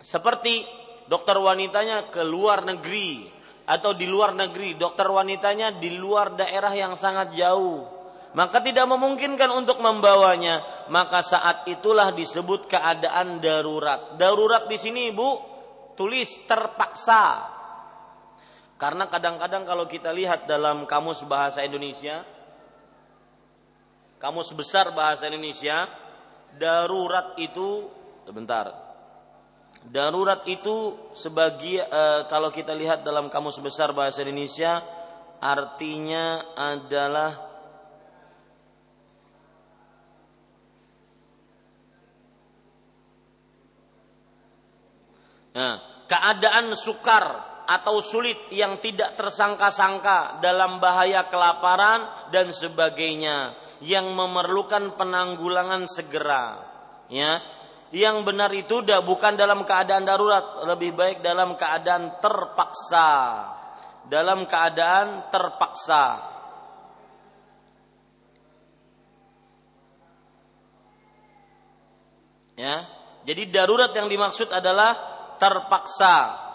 seperti 0.03 0.67
dokter 1.07 1.39
wanitanya 1.39 2.11
ke 2.11 2.27
luar 2.27 2.67
negeri 2.67 3.39
atau 3.69 3.93
di 3.93 4.09
luar 4.09 4.33
negeri, 4.33 4.73
dokter 4.73 5.05
wanitanya 5.05 5.77
di 5.77 5.93
luar 5.93 6.33
daerah 6.33 6.73
yang 6.73 6.97
sangat 6.97 7.37
jauh, 7.37 7.85
maka 8.33 8.65
tidak 8.65 8.89
memungkinkan 8.89 9.49
untuk 9.53 9.77
membawanya, 9.77 10.85
maka 10.89 11.21
saat 11.21 11.69
itulah 11.69 12.09
disebut 12.09 12.65
keadaan 12.65 13.37
darurat. 13.37 14.17
Darurat 14.17 14.65
di 14.65 14.77
sini, 14.77 15.13
Bu, 15.13 15.37
tulis 15.93 16.49
terpaksa. 16.49 17.57
Karena 18.79 19.11
kadang-kadang 19.11 19.67
kalau 19.67 19.85
kita 19.91 20.15
lihat 20.15 20.47
dalam 20.47 20.87
kamus 20.87 21.27
bahasa 21.27 21.59
Indonesia, 21.67 22.23
kamus 24.23 24.55
besar 24.55 24.95
bahasa 24.95 25.27
Indonesia, 25.27 25.83
darurat 26.55 27.35
itu 27.35 27.91
sebentar. 28.23 28.71
Darurat 29.83 30.47
itu 30.47 30.95
sebagai 31.11 31.83
e, 31.83 32.03
kalau 32.31 32.55
kita 32.55 32.71
lihat 32.71 33.03
dalam 33.03 33.27
kamus 33.27 33.59
besar 33.59 33.91
bahasa 33.91 34.23
Indonesia 34.23 34.79
artinya 35.43 36.55
adalah 36.55 37.51
Nah, 45.49 46.05
keadaan 46.07 46.71
sukar 46.71 47.58
atau 47.69 48.01
sulit 48.01 48.49
yang 48.49 48.81
tidak 48.81 49.13
tersangka-sangka 49.13 50.41
dalam 50.41 50.81
bahaya 50.81 51.29
kelaparan 51.29 52.29
dan 52.33 52.49
sebagainya 52.49 53.53
yang 53.85 54.09
memerlukan 54.09 54.97
penanggulangan 54.97 55.85
segera 55.85 56.65
ya. 57.13 57.37
Yang 57.89 58.21
benar 58.21 58.53
itu 58.53 58.85
dah 58.85 59.01
bukan 59.01 59.33
dalam 59.33 59.65
keadaan 59.65 60.05
darurat 60.05 60.61
lebih 60.61 60.93
baik 60.93 61.25
dalam 61.25 61.57
keadaan 61.57 62.21
terpaksa. 62.21 63.09
Dalam 64.05 64.45
keadaan 64.45 65.29
terpaksa. 65.33 66.05
Ya 72.57 72.99
jadi 73.29 73.45
darurat 73.51 73.91
yang 73.93 74.07
dimaksud 74.07 74.47
adalah 74.49 74.95
terpaksa. 75.37 76.48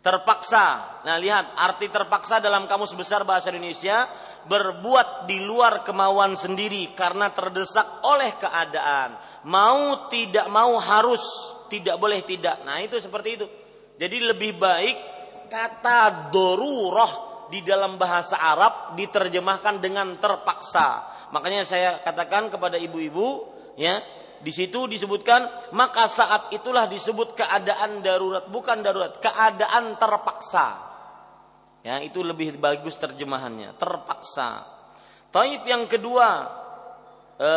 Terpaksa. 0.00 0.66
Nah, 1.04 1.20
lihat 1.20 1.52
arti 1.60 1.92
terpaksa 1.92 2.40
dalam 2.40 2.64
kamus 2.64 2.96
besar 2.96 3.20
bahasa 3.28 3.52
Indonesia 3.52 4.08
berbuat 4.48 5.28
di 5.28 5.44
luar 5.44 5.84
kemauan 5.84 6.32
sendiri 6.32 6.96
karena 6.96 7.28
terdesak 7.36 8.00
oleh 8.08 8.32
keadaan 8.40 9.30
mau 9.44 10.08
tidak 10.12 10.48
mau 10.48 10.76
harus, 10.80 11.22
tidak 11.72 11.96
boleh 11.96 12.24
tidak. 12.24 12.64
Nah, 12.64 12.80
itu 12.80 13.00
seperti 13.00 13.28
itu. 13.40 13.46
Jadi 14.00 14.16
lebih 14.24 14.56
baik 14.56 14.96
kata 15.52 16.32
dorurah 16.32 17.46
di 17.52 17.60
dalam 17.60 17.98
bahasa 17.98 18.38
Arab 18.40 18.96
diterjemahkan 18.96 19.82
dengan 19.82 20.16
terpaksa. 20.16 21.10
Makanya 21.34 21.62
saya 21.66 22.00
katakan 22.00 22.48
kepada 22.48 22.80
ibu-ibu, 22.80 23.46
ya, 23.76 24.00
di 24.40 24.52
situ 24.52 24.88
disebutkan 24.88 25.72
maka 25.76 26.08
saat 26.08 26.48
itulah 26.56 26.88
disebut 26.88 27.36
keadaan 27.36 28.00
darurat, 28.00 28.48
bukan 28.48 28.80
darurat, 28.80 29.20
keadaan 29.20 30.00
terpaksa. 30.00 30.88
Ya, 31.80 32.00
itu 32.00 32.20
lebih 32.20 32.60
bagus 32.60 32.96
terjemahannya, 33.00 33.76
terpaksa. 33.80 34.68
Taib 35.32 35.64
yang 35.64 35.88
kedua, 35.88 36.28
e, 37.40 37.50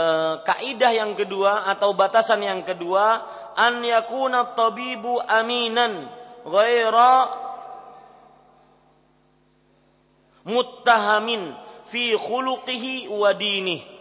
kaidah 0.47 0.91
yang 0.95 1.11
kedua 1.15 1.67
atau 1.67 1.91
batasan 1.91 2.39
yang 2.39 2.63
kedua 2.63 3.19
an 3.55 3.83
yakuna 3.83 4.55
tabibu 4.55 5.19
aminan 5.19 6.07
ghaira 6.47 7.15
muttahamin 10.47 11.51
fi 11.87 12.15
khuluqihi 12.15 13.11
wa 13.11 13.31
dinih. 13.35 13.92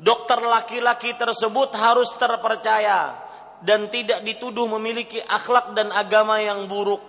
Dokter 0.00 0.40
laki-laki 0.40 1.12
tersebut 1.12 1.76
harus 1.76 2.08
terpercaya 2.16 3.20
dan 3.60 3.92
tidak 3.92 4.24
dituduh 4.24 4.64
memiliki 4.80 5.20
akhlak 5.20 5.76
dan 5.76 5.92
agama 5.92 6.40
yang 6.40 6.64
buruk. 6.64 7.04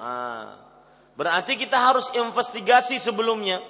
Nah, 0.00 0.56
berarti 1.12 1.60
kita 1.60 1.76
harus 1.76 2.08
investigasi 2.16 2.96
sebelumnya, 2.96 3.60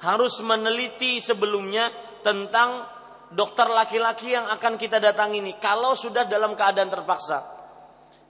harus 0.00 0.40
meneliti 0.40 1.20
sebelumnya 1.20 1.92
tentang 2.24 2.88
dokter 3.36 3.68
laki-laki 3.68 4.32
yang 4.32 4.48
akan 4.48 4.80
kita 4.80 4.96
datangi 4.96 5.44
ini. 5.44 5.52
Kalau 5.60 5.92
sudah 5.92 6.24
dalam 6.24 6.56
keadaan 6.56 6.88
terpaksa 6.88 7.38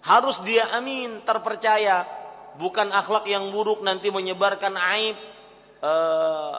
harus 0.03 0.42
dia 0.42 0.66
amin 0.75 1.22
terpercaya. 1.22 2.03
Bukan 2.57 2.88
akhlak 2.88 3.29
yang 3.29 3.53
buruk 3.53 3.85
nanti 3.85 4.09
menyebarkan 4.11 4.75
aib 4.75 5.16
eh, 5.79 6.57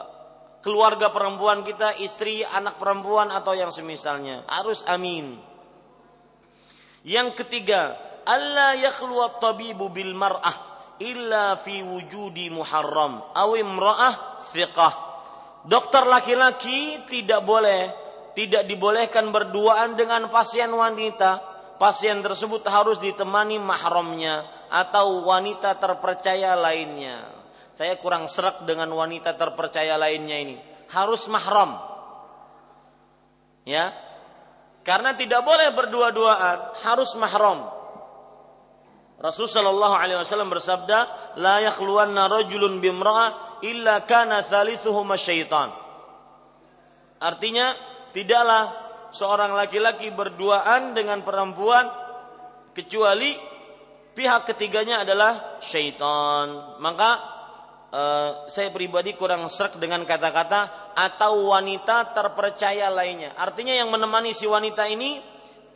keluarga 0.68 1.08
perempuan 1.08 1.64
kita 1.64 1.96
istri 2.04 2.44
anak 2.44 2.76
perempuan 2.76 3.32
atau 3.32 3.56
yang 3.56 3.72
semisalnya. 3.72 4.44
Harus 4.44 4.84
amin. 4.84 5.40
Yang 7.08 7.40
ketiga 7.40 7.96
Allah 8.28 8.76
yakhlu 8.76 9.16
tabibu 9.40 9.88
bil 9.88 10.12
mar'ah 10.12 10.68
illa 11.00 11.56
fi 11.56 11.80
wujudi 11.80 12.52
muharram 12.52 13.32
aw 13.32 13.48
imra'ah 13.56 14.44
thiqah. 14.52 14.94
Dokter 15.64 16.04
laki-laki 16.04 17.00
tidak 17.08 17.40
boleh 17.48 17.88
tidak 18.36 18.68
dibolehkan 18.68 19.32
berduaan 19.32 19.96
dengan 19.96 20.28
pasien 20.28 20.68
wanita, 20.68 21.40
pasien 21.80 22.20
tersebut 22.20 22.60
harus 22.68 23.00
ditemani 23.00 23.56
mahramnya 23.56 24.68
atau 24.68 25.24
wanita 25.24 25.80
terpercaya 25.80 26.52
lainnya. 26.52 27.37
Saya 27.78 27.94
kurang 27.94 28.26
serak 28.26 28.66
dengan 28.66 28.90
wanita 28.90 29.38
terpercaya 29.38 29.94
lainnya 29.94 30.34
ini. 30.34 30.58
Harus 30.90 31.30
mahram. 31.30 31.78
Ya. 33.62 33.94
Karena 34.82 35.14
tidak 35.14 35.46
boleh 35.46 35.70
berdua-duaan, 35.78 36.74
harus 36.82 37.14
mahram. 37.14 37.70
Rasulullah 39.22 39.62
sallallahu 39.62 39.94
alaihi 39.94 40.18
wasallam 40.18 40.50
bersabda, 40.50 40.98
"La 41.38 41.62
yakhluwanna 41.62 42.26
rajulun 42.26 42.82
bimra'ah 42.82 43.62
illa 43.62 44.02
kana 44.02 44.42
thalithuhuma 44.42 45.14
syaitan." 45.14 45.70
Artinya, 47.22 47.78
tidaklah 48.10 48.74
seorang 49.14 49.54
laki-laki 49.54 50.10
berduaan 50.10 50.98
dengan 50.98 51.22
perempuan 51.22 51.86
kecuali 52.74 53.38
pihak 54.18 54.50
ketiganya 54.50 55.06
adalah 55.06 55.62
syaitan. 55.62 56.74
Maka 56.82 57.37
uh, 57.92 58.48
saya 58.48 58.68
pribadi 58.72 59.16
kurang 59.16 59.46
serak 59.48 59.76
dengan 59.80 60.04
kata-kata 60.04 60.92
atau 60.96 61.52
wanita 61.52 62.12
terpercaya 62.12 62.88
lainnya. 62.92 63.36
Artinya 63.36 63.74
yang 63.76 63.88
menemani 63.88 64.32
si 64.34 64.44
wanita 64.44 64.88
ini 64.88 65.20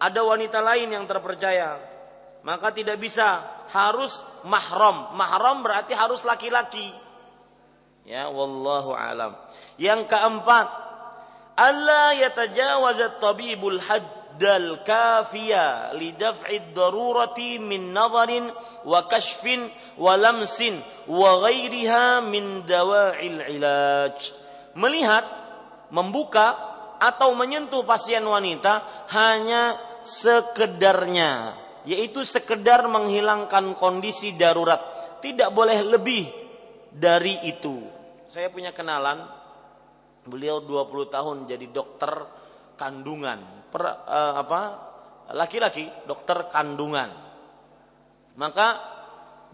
ada 0.03 0.21
wanita 0.27 0.59
lain 0.59 0.91
yang 0.91 1.05
terpercaya. 1.07 1.79
Maka 2.43 2.75
tidak 2.75 2.99
bisa 2.99 3.47
harus 3.71 4.19
mahram. 4.43 5.15
Mahram 5.15 5.63
berarti 5.63 5.95
harus 5.95 6.27
laki-laki. 6.27 6.91
Ya, 8.03 8.27
wallahu 8.27 8.99
alam. 8.99 9.39
Yang 9.79 10.11
keempat, 10.11 10.67
Allah 11.55 12.19
yatajawaz 12.19 12.99
at-tabibul 12.99 13.79
haddal 14.33 14.81
kafiya 14.81 15.93
lidaf'i 15.93 16.73
darurati 16.73 17.61
min 17.61 17.93
nadharin 17.93 18.49
wa 18.89 19.05
kashfin 19.05 19.69
wa 20.01 20.17
lamsin 20.17 20.81
wa 21.05 21.45
ghairiha 21.45 22.25
min 22.25 22.65
dawa'il 22.65 23.45
ilaj. 23.61 24.17
Melihat, 24.73 25.25
membuka 25.93 26.57
atau 26.97 27.37
menyentuh 27.37 27.85
pasien 27.85 28.25
wanita 28.25 29.05
hanya 29.13 29.77
sekedarnya, 30.01 31.61
yaitu 31.85 32.25
sekedar 32.25 32.89
menghilangkan 32.89 33.77
kondisi 33.77 34.33
darurat. 34.33 34.81
Tidak 35.21 35.53
boleh 35.53 35.79
lebih 35.85 36.25
dari 36.89 37.37
itu. 37.45 37.85
Saya 38.33 38.49
punya 38.49 38.73
kenalan, 38.73 39.29
beliau 40.25 40.65
20 40.65 41.13
tahun 41.13 41.37
jadi 41.45 41.67
dokter 41.69 42.11
kandungan, 42.81 43.62
per, 43.73 43.83
uh, 43.83 44.35
apa? 44.37 44.93
laki-laki, 45.33 45.89
dokter 46.05 46.53
kandungan. 46.53 47.09
Maka 48.37 48.79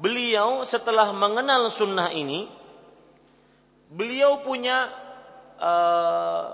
beliau 0.02 0.66
setelah 0.66 1.14
mengenal 1.14 1.70
sunnah 1.70 2.10
ini, 2.10 2.50
beliau 3.86 4.42
punya 4.42 4.90
uh, 5.54 6.44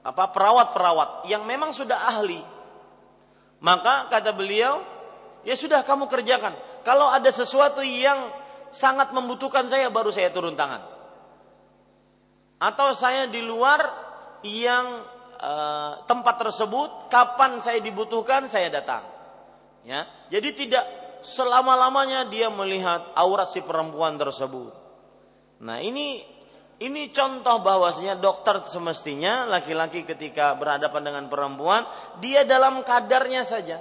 apa 0.00 0.24
perawat-perawat 0.32 1.28
yang 1.28 1.44
memang 1.44 1.76
sudah 1.76 2.08
ahli. 2.08 2.40
Maka 3.60 4.08
kata 4.08 4.32
beliau, 4.32 4.80
ya 5.44 5.52
sudah 5.52 5.84
kamu 5.84 6.08
kerjakan. 6.08 6.56
Kalau 6.88 7.10
ada 7.12 7.28
sesuatu 7.28 7.84
yang 7.84 8.32
sangat 8.72 9.12
membutuhkan 9.12 9.68
saya 9.68 9.92
baru 9.92 10.08
saya 10.08 10.32
turun 10.32 10.56
tangan 10.56 10.98
atau 12.58 12.90
saya 12.92 13.30
di 13.30 13.38
luar 13.40 13.80
yang 14.42 15.06
uh, 15.38 16.02
tempat 16.04 16.36
tersebut 16.42 17.06
kapan 17.08 17.62
saya 17.62 17.78
dibutuhkan 17.78 18.50
saya 18.50 18.68
datang. 18.68 19.06
Ya. 19.86 20.04
Jadi 20.28 20.66
tidak 20.66 20.84
selama 21.22 21.74
lamanya 21.78 22.28
dia 22.28 22.50
melihat 22.52 23.14
aurat 23.14 23.50
si 23.50 23.62
perempuan 23.62 24.18
tersebut. 24.18 24.74
Nah 25.64 25.82
ini 25.82 26.22
ini 26.78 27.10
contoh 27.10 27.58
bahwasanya 27.58 28.22
dokter 28.22 28.62
semestinya 28.66 29.50
laki-laki 29.50 30.06
ketika 30.06 30.54
berhadapan 30.54 31.02
dengan 31.10 31.24
perempuan 31.26 31.82
dia 32.22 32.46
dalam 32.46 32.82
kadarnya 32.86 33.42
saja. 33.42 33.78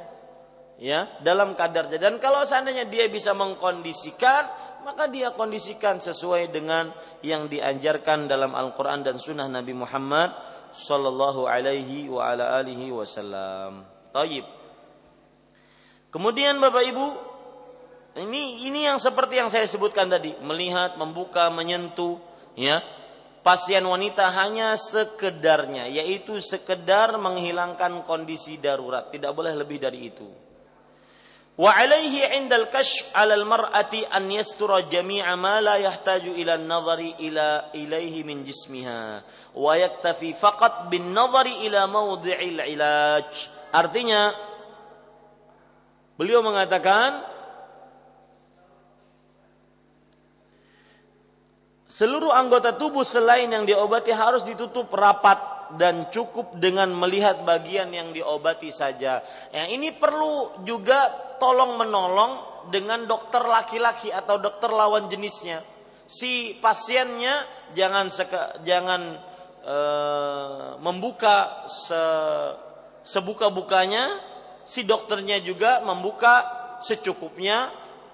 Ya 0.78 1.10
dalam 1.26 1.58
kadarnya 1.58 1.98
dan 1.98 2.22
kalau 2.22 2.46
seandainya 2.46 2.86
dia 2.86 3.10
bisa 3.10 3.34
mengkondisikan 3.34 4.46
maka 4.86 5.10
dia 5.10 5.34
kondisikan 5.34 5.98
sesuai 5.98 6.54
dengan 6.54 6.94
yang 7.26 7.50
dianjarkan 7.50 8.30
dalam 8.30 8.54
Al-Quran 8.54 9.02
dan 9.02 9.18
Sunnah 9.18 9.50
Nabi 9.50 9.74
Muhammad 9.74 10.32
Sallallahu 10.78 11.50
Alaihi 11.50 12.06
wa 12.06 12.30
ala 12.30 12.62
alihi 12.62 12.94
Wasallam. 12.94 13.82
Taib. 14.14 14.46
Kemudian 16.14 16.62
Bapak 16.62 16.86
Ibu, 16.86 17.08
ini 18.22 18.66
ini 18.70 18.86
yang 18.86 19.02
seperti 19.02 19.42
yang 19.42 19.50
saya 19.50 19.66
sebutkan 19.66 20.08
tadi, 20.08 20.38
melihat, 20.40 20.96
membuka, 20.96 21.50
menyentuh, 21.50 22.22
ya. 22.54 22.82
Pasien 23.42 23.86
wanita 23.88 24.28
hanya 24.28 24.76
sekedarnya, 24.76 25.88
yaitu 25.88 26.44
sekedar 26.44 27.16
menghilangkan 27.16 28.04
kondisi 28.04 28.60
darurat, 28.60 29.08
tidak 29.08 29.32
boleh 29.32 29.56
lebih 29.56 29.80
dari 29.80 30.12
itu. 30.12 30.28
Wa 31.58 31.74
alaihi 31.74 32.22
indal 32.38 32.70
kashf 32.70 33.10
المرأة 33.18 33.90
mar'ati 33.90 34.06
an 34.14 34.30
yastura 34.30 34.86
jami'a 34.86 35.34
ma 35.34 35.58
la 35.58 35.82
yahtaju 35.82 36.38
ila 36.38 36.54
nadhari 36.54 37.18
ila 37.18 37.74
ilaihi 37.74 38.22
min 38.22 38.46
jismiha 38.46 39.26
wa 39.58 39.74
yaktafi 39.74 40.38
faqat 40.38 40.94
bin 40.94 41.18
nadhari 41.18 41.66
ila 41.66 41.90
ilaj. 42.62 43.50
Artinya 43.74 44.38
beliau 46.14 46.46
mengatakan 46.46 47.26
seluruh 51.90 52.30
anggota 52.38 52.78
tubuh 52.78 53.02
selain 53.02 53.50
yang 53.50 53.66
diobati 53.66 54.14
harus 54.14 54.46
ditutup 54.46 54.94
rapat 54.94 55.57
dan 55.76 56.08
cukup 56.08 56.56
dengan 56.56 56.88
melihat 56.96 57.44
bagian 57.44 57.92
yang 57.92 58.16
diobati 58.16 58.72
saja. 58.72 59.20
Ya, 59.52 59.64
ini 59.68 59.92
perlu 59.92 60.64
juga 60.64 61.12
tolong 61.42 61.76
menolong 61.76 62.64
dengan 62.72 63.04
dokter 63.04 63.44
laki-laki 63.44 64.12
atau 64.12 64.40
dokter 64.40 64.72
lawan 64.72 65.12
jenisnya. 65.12 65.64
Si 66.08 66.56
pasiennya 66.64 67.44
jangan 67.76 68.08
seke, 68.08 68.64
jangan 68.64 69.20
e, 69.60 69.78
membuka 70.80 71.68
se, 71.68 72.02
sebuka-bukanya, 73.04 74.24
si 74.64 74.88
dokternya 74.88 75.44
juga 75.44 75.84
membuka 75.84 76.48
secukupnya 76.80 77.72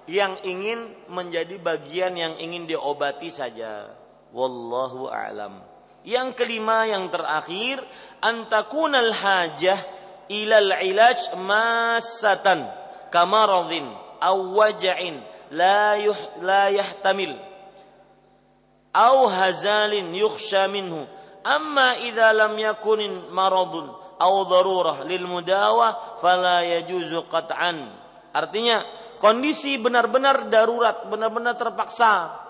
yang 0.10 0.41
ingin 0.41 1.06
menjadi 1.08 1.62
bagian 1.62 2.18
yang 2.18 2.34
ingin 2.41 2.66
diobati 2.66 3.30
saja. 3.30 3.93
Wallahu 4.34 5.14
a'lam. 5.14 5.73
Yang 6.04 6.36
kelima 6.36 6.84
yang 6.84 7.08
terakhir 7.08 7.80
antakunal 8.20 9.16
hajah 9.16 9.80
ilal 10.28 10.72
ilaj 10.84 11.32
masatan 11.39 12.68
kamaradhin 13.08 13.88
aw 14.20 14.36
waja'in 14.36 15.24
la 15.56 15.95
yuh, 15.99 16.20
la 16.43 16.68
yahtamil 16.72 17.39
aw 18.91 19.18
hazalin 19.32 20.12
yukhsha 20.12 20.68
minhu. 20.68 21.08
Amma 21.43 21.99
idza 21.99 22.32
lam 22.32 22.56
yakun 22.56 23.32
maradun 23.32 23.91
aw 24.20 24.34
darurah 24.47 25.04
lil 25.04 25.28
mudawa 25.28 26.20
fala 26.20 26.64
yajuzu 26.64 27.28
qat'an. 27.28 27.91
Artinya 28.32 28.84
kondisi 29.20 29.76
benar-benar 29.80 30.47
darurat 30.47 31.08
benar-benar 31.08 31.56
terpaksa. 31.60 32.43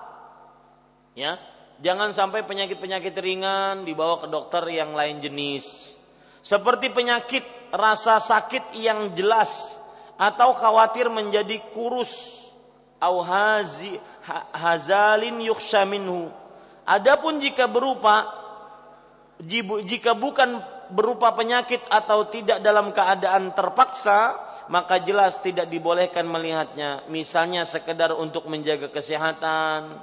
Ya 1.14 1.38
Jangan 1.82 2.14
sampai 2.14 2.46
penyakit-penyakit 2.46 3.16
ringan 3.18 3.88
dibawa 3.88 4.22
ke 4.22 4.28
dokter 4.30 4.62
yang 4.70 4.94
lain 4.94 5.24
jenis. 5.24 5.98
Seperti 6.44 6.92
penyakit 6.92 7.44
rasa 7.74 8.20
sakit 8.22 8.76
yang 8.78 9.16
jelas 9.18 9.50
atau 10.20 10.54
khawatir 10.54 11.10
menjadi 11.10 11.58
kurus 11.74 12.12
au 13.02 13.20
hazi, 13.20 13.98
hazalin 14.54 15.42
yukhsha 15.44 15.84
minhu. 15.84 16.30
Adapun 16.84 17.40
jika 17.40 17.68
berupa 17.68 18.44
jika 19.88 20.16
bukan 20.16 20.62
berupa 20.94 21.34
penyakit 21.34 21.84
atau 21.90 22.28
tidak 22.30 22.62
dalam 22.64 22.94
keadaan 22.96 23.52
terpaksa, 23.52 24.40
maka 24.70 25.02
jelas 25.04 25.40
tidak 25.42 25.68
dibolehkan 25.68 26.24
melihatnya. 26.28 27.04
Misalnya 27.12 27.68
sekedar 27.68 28.16
untuk 28.16 28.48
menjaga 28.48 28.88
kesehatan, 28.88 30.00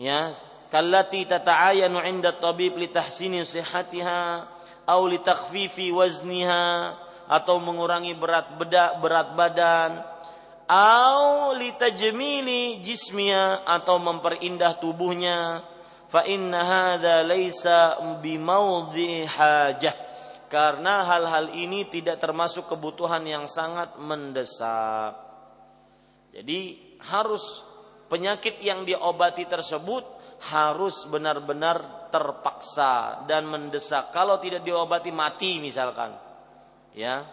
ya 0.00 0.32
kallati 0.68 1.24
tata'ayanu 1.24 2.00
'inda 2.04 2.36
tabib 2.36 2.76
li 2.76 2.88
tahsini 2.92 3.44
sihhatiha 3.44 4.20
aw 4.88 5.00
li 5.04 5.18
takhfifi 5.20 5.92
wazniha 5.92 6.64
atau 7.28 7.60
mengurangi 7.60 8.16
berat 8.16 8.56
bedak 8.56 9.00
berat 9.04 9.28
badan 9.36 10.00
aw 10.68 11.56
li 11.56 11.72
tajmili 11.80 12.78
jismiha 12.84 13.64
atau 13.64 13.96
memperindah 13.96 14.76
tubuhnya. 14.76 15.64
Fa 16.08 16.24
inna 16.24 16.60
hadza 16.64 17.24
laisa 17.24 18.00
bimaudhi 18.20 19.24
hajah. 19.28 19.96
Karena 20.48 21.04
hal-hal 21.04 21.52
ini 21.52 21.84
tidak 21.92 22.24
termasuk 22.24 22.72
kebutuhan 22.72 23.20
yang 23.28 23.44
sangat 23.44 24.00
mendesak. 24.00 25.12
Jadi 26.32 26.80
harus 27.04 27.44
penyakit 28.08 28.56
yang 28.64 28.88
diobati 28.88 29.44
tersebut 29.44 30.08
harus 30.38 31.02
benar-benar 31.10 32.10
terpaksa 32.14 33.24
dan 33.26 33.50
mendesak. 33.50 34.14
Kalau 34.14 34.38
tidak 34.38 34.62
diobati 34.62 35.10
mati 35.10 35.58
misalkan. 35.58 36.14
Ya. 36.94 37.26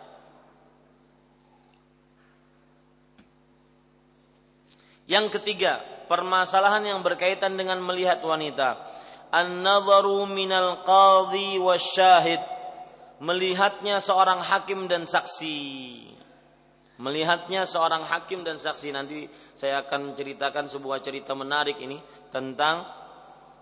Yang 5.06 5.38
ketiga, 5.38 5.86
permasalahan 6.10 6.82
yang 6.82 6.99
berkaitan 7.06 7.53
dengan 7.53 7.78
melihat 7.78 8.26
wanita. 8.26 8.82
An-nadharu 9.30 10.26
minal 10.26 10.82
qadhi 10.82 11.62
wasyahid. 11.62 12.41
Melihatnya 13.22 14.01
seorang 14.01 14.41
hakim 14.41 14.89
dan 14.89 15.06
saksi. 15.06 15.62
Melihatnya 16.95 17.68
seorang 17.68 18.08
hakim 18.08 18.47
dan 18.47 18.56
saksi 18.56 18.88
nanti 18.95 19.28
saya 19.56 19.84
akan 19.84 20.16
ceritakan 20.16 20.72
sebuah 20.72 21.03
cerita 21.03 21.36
menarik 21.36 21.76
ini 21.80 21.99
tentang 22.36 22.83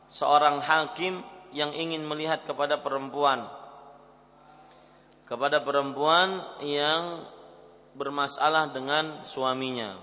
seorang 0.09 0.57
hakim 0.65 1.21
yang 1.53 1.69
ingin 1.78 2.01
melihat 2.01 2.41
kepada 2.49 2.82
perempuan 2.82 3.45
kepada 5.34 5.63
perempuan 5.63 6.61
yang 6.61 7.26
bermasalah 7.95 8.69
dengan 8.69 9.24
suaminya. 9.26 9.97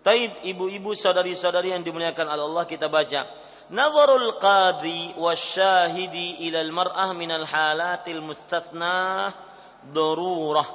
Taib 0.00 0.46
ibu-ibu 0.46 0.96
saudari-saudari 0.96 1.74
yang 1.76 1.82
dimuliakan 1.84 2.30
Allah 2.30 2.64
kita 2.64 2.88
baca. 2.88 3.26
Nazarul 3.70 4.38
qadi 4.38 5.14
wasyahidi 5.14 6.46
ila 6.50 6.58
al-mar'ah 6.62 7.10
min 7.14 7.30
al-halatil 7.30 8.22
mustathna 8.24 9.30
darurah. 9.90 10.66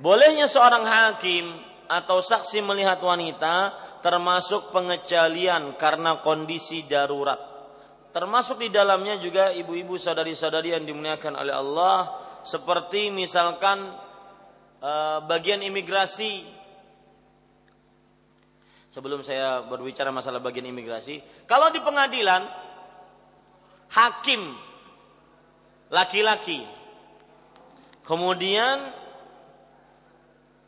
Bolehnya 0.00 0.48
seorang 0.48 0.84
hakim 0.84 1.44
atau 1.90 2.22
saksi 2.22 2.62
melihat 2.62 3.02
wanita 3.02 3.74
termasuk 3.98 4.70
pengecualian 4.70 5.74
karena 5.74 6.22
kondisi 6.22 6.86
darurat. 6.86 7.42
Termasuk 8.14 8.62
di 8.62 8.70
dalamnya 8.70 9.18
juga 9.18 9.50
ibu-ibu 9.50 9.98
saudari-saudari 9.98 10.74
yang 10.74 10.86
dimuliakan 10.86 11.34
oleh 11.34 11.54
Allah 11.54 11.96
seperti 12.46 13.10
misalkan 13.10 13.90
uh, 14.78 15.18
bagian 15.26 15.62
imigrasi. 15.66 16.62
Sebelum 18.90 19.22
saya 19.22 19.62
berbicara 19.70 20.10
masalah 20.10 20.42
bagian 20.42 20.66
imigrasi, 20.66 21.46
kalau 21.46 21.70
di 21.70 21.78
pengadilan 21.78 22.42
hakim 23.90 24.58
laki-laki 25.90 26.62
kemudian 28.06 28.99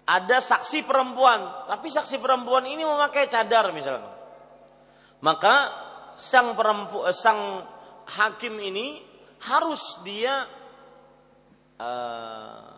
ada 0.03 0.42
saksi 0.42 0.82
perempuan, 0.82 1.70
tapi 1.70 1.86
saksi 1.86 2.18
perempuan 2.18 2.66
ini 2.66 2.82
memakai 2.82 3.30
cadar 3.30 3.70
misalnya. 3.70 4.11
Maka 5.22 5.55
sang 6.18 6.59
perempuan, 6.59 7.07
eh, 7.07 7.14
sang 7.14 7.62
hakim 8.11 8.59
ini 8.59 8.98
harus 9.46 10.03
dia 10.03 10.42
uh, 11.78 12.74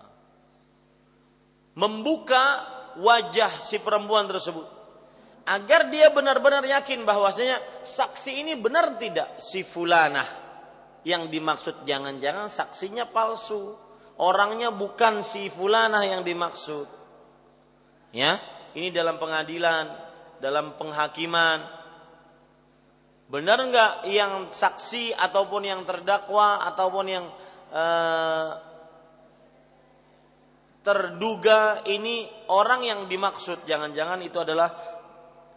membuka 1.80 2.44
wajah 3.00 3.64
si 3.64 3.80
perempuan 3.80 4.28
tersebut. 4.28 4.68
Agar 5.44 5.92
dia 5.92 6.08
benar-benar 6.08 6.64
yakin 6.64 7.04
bahwasanya 7.04 7.84
saksi 7.84 8.44
ini 8.44 8.52
benar 8.56 8.96
tidak 8.96 9.40
si 9.40 9.60
fulanah. 9.64 10.44
Yang 11.04 11.36
dimaksud 11.36 11.74
jangan-jangan 11.84 12.48
saksinya 12.48 13.08
palsu. 13.12 13.76
Orangnya 14.24 14.72
bukan 14.72 15.20
si 15.20 15.52
fulanah 15.52 16.00
yang 16.00 16.24
dimaksud 16.24 17.03
Ya, 18.14 18.38
ini 18.78 18.94
dalam 18.94 19.18
pengadilan, 19.18 19.90
dalam 20.38 20.78
penghakiman. 20.78 21.66
Benar 23.26 23.58
enggak 23.58 23.92
yang 24.06 24.54
saksi 24.54 25.10
ataupun 25.18 25.66
yang 25.66 25.82
terdakwa 25.82 26.62
ataupun 26.62 27.06
yang 27.10 27.26
eh, 27.74 28.48
terduga 30.86 31.82
ini 31.90 32.30
orang 32.54 32.86
yang 32.86 33.00
dimaksud? 33.10 33.66
Jangan-jangan 33.66 34.22
itu 34.22 34.38
adalah 34.38 34.70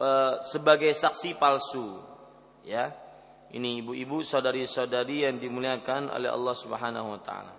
eh, 0.01 0.34
sebagai 0.41 0.89
saksi 0.97 1.38
palsu. 1.38 2.01
Ya 2.66 2.89
ini 3.53 3.80
ibu-ibu 3.80 4.26
saudari-saudari 4.26 5.24
yang 5.24 5.39
dimuliakan 5.39 6.12
oleh 6.12 6.28
Allah 6.28 6.55
Subhanahu 6.58 7.16
wa 7.16 7.22
taala 7.24 7.57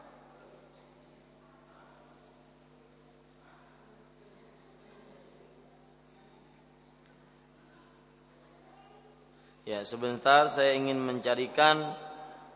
Ya, 9.69 9.85
sebentar 9.85 10.49
saya 10.49 10.73
ingin 10.81 10.97
mencarikan 10.97 11.93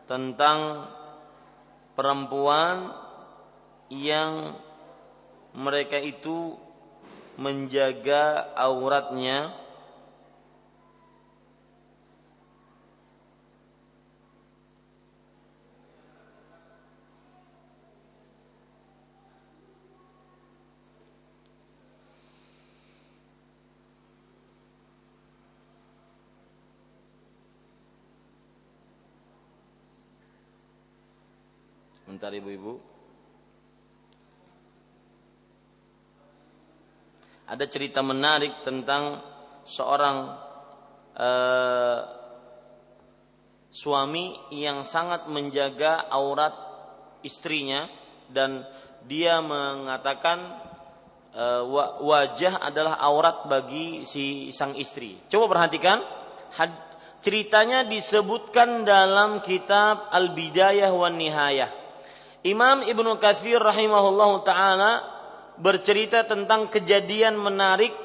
tentang 0.09 0.89
perempuan 1.93 2.89
yang 3.93 4.57
mereka 5.53 6.01
itu 6.01 6.57
menjaga 7.37 8.49
auratnya 8.57 9.53
Sebentar 32.13 32.29
ibu-ibu. 32.29 32.77
Ada 37.49 37.65
cerita 37.65 38.05
menarik 38.05 38.61
tentang 38.61 39.17
seorang 39.65 40.17
uh, 41.17 41.99
suami 43.73 44.37
yang 44.53 44.85
sangat 44.85 45.25
menjaga 45.25 46.05
aurat 46.13 46.53
istrinya 47.25 47.89
dan 48.29 48.61
dia 49.09 49.41
mengatakan 49.41 50.53
uh, 51.33 51.65
wajah 51.97 52.61
adalah 52.61 53.01
aurat 53.09 53.49
bagi 53.49 54.05
si 54.05 54.53
sang 54.53 54.77
istri. 54.77 55.17
Coba 55.33 55.49
perhatikan 55.49 55.97
ceritanya 57.25 57.89
disebutkan 57.89 58.85
dalam 58.85 59.41
kitab 59.41 60.13
Al-Bidayah 60.13 60.93
wan 60.93 61.17
Nihayah 61.17 61.81
Imam 62.43 62.83
Ibnu 62.83 63.23
Katsir 63.23 63.55
rahimahullah 63.55 64.31
taala 64.43 64.91
bercerita 65.55 66.27
tentang 66.27 66.67
kejadian 66.67 67.39
menarik 67.39 67.95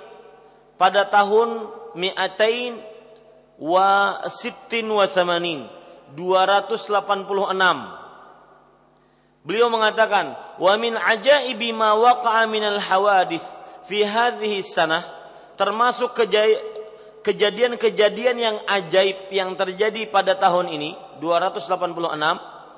pada 0.78 1.10
tahun 1.10 1.66
mi'atain 1.98 2.78
wa 3.58 4.22
sittin 4.30 4.86
wa 4.86 5.10
thamanin 5.10 5.66
286 6.14 7.02
Beliau 9.42 9.72
mengatakan 9.72 10.38
wa 10.60 10.72
min 10.78 10.94
ajaibi 10.94 11.74
ma 11.74 11.98
waqa'a 11.98 12.46
min 12.46 12.62
al 12.62 12.78
fi 13.90 14.06
hadhihi 14.06 14.62
sanah 14.62 15.02
termasuk 15.58 16.14
kejadian-kejadian 17.26 18.36
yang 18.38 18.56
ajaib 18.70 19.34
yang 19.34 19.58
terjadi 19.58 20.06
pada 20.14 20.38
tahun 20.38 20.70
ini 20.70 20.94
286 21.18 21.66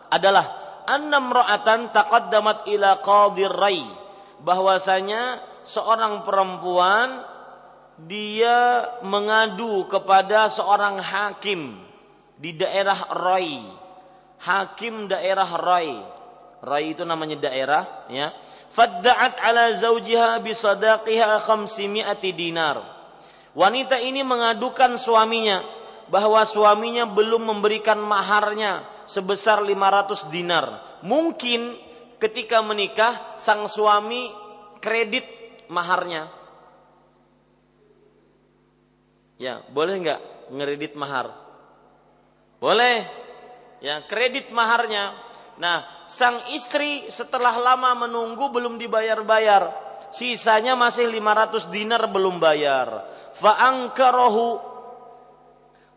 adalah 0.09 0.60
annam 0.91 1.31
ra'atan 1.31 1.95
taqaddamat 1.95 2.67
ila 2.67 2.99
qadir 2.99 3.55
rai 3.55 3.87
bahwasanya 4.43 5.39
seorang 5.63 6.27
perempuan 6.27 7.23
dia 8.01 8.89
mengadu 9.05 9.85
kepada 9.87 10.49
seorang 10.49 10.97
hakim 11.01 11.77
di 12.41 12.57
daerah 12.57 13.13
Rai. 13.13 13.61
Hakim 14.41 15.05
daerah 15.05 15.51
Rai. 15.61 16.01
Rai 16.65 16.85
itu 16.93 17.05
namanya 17.05 17.37
daerah 17.37 18.09
ya. 18.09 18.33
Fadda'at 18.73 19.37
ala 19.45 19.75
zawjiha 19.77 20.41
bi 20.41 20.57
sadaqiha 20.57 21.45
500 21.45 21.77
dinar. 22.33 22.81
Wanita 23.53 23.99
ini 24.01 24.23
mengadukan 24.23 24.97
suaminya 24.97 25.61
bahwa 26.09 26.41
suaminya 26.47 27.05
belum 27.05 27.51
memberikan 27.51 27.99
maharnya 27.99 28.87
sebesar 29.11 29.59
500 29.67 30.31
dinar. 30.31 30.67
Mungkin 31.03 31.75
ketika 32.23 32.63
menikah 32.63 33.35
sang 33.43 33.67
suami 33.67 34.31
kredit 34.79 35.27
maharnya. 35.67 36.31
Ya, 39.41 39.65
boleh 39.73 39.99
nggak 39.99 40.21
ngeredit 40.55 40.95
mahar? 40.95 41.33
Boleh. 42.63 43.09
Ya, 43.81 44.05
kredit 44.05 44.53
maharnya. 44.53 45.17
Nah, 45.57 46.07
sang 46.07 46.53
istri 46.53 47.09
setelah 47.09 47.57
lama 47.57 48.07
menunggu 48.07 48.53
belum 48.53 48.77
dibayar-bayar. 48.77 49.91
Sisanya 50.13 50.77
masih 50.77 51.09
500 51.09 51.73
dinar 51.73 52.05
belum 52.13 52.37
bayar. 52.37 53.09
Fa'angkarohu 53.41 54.70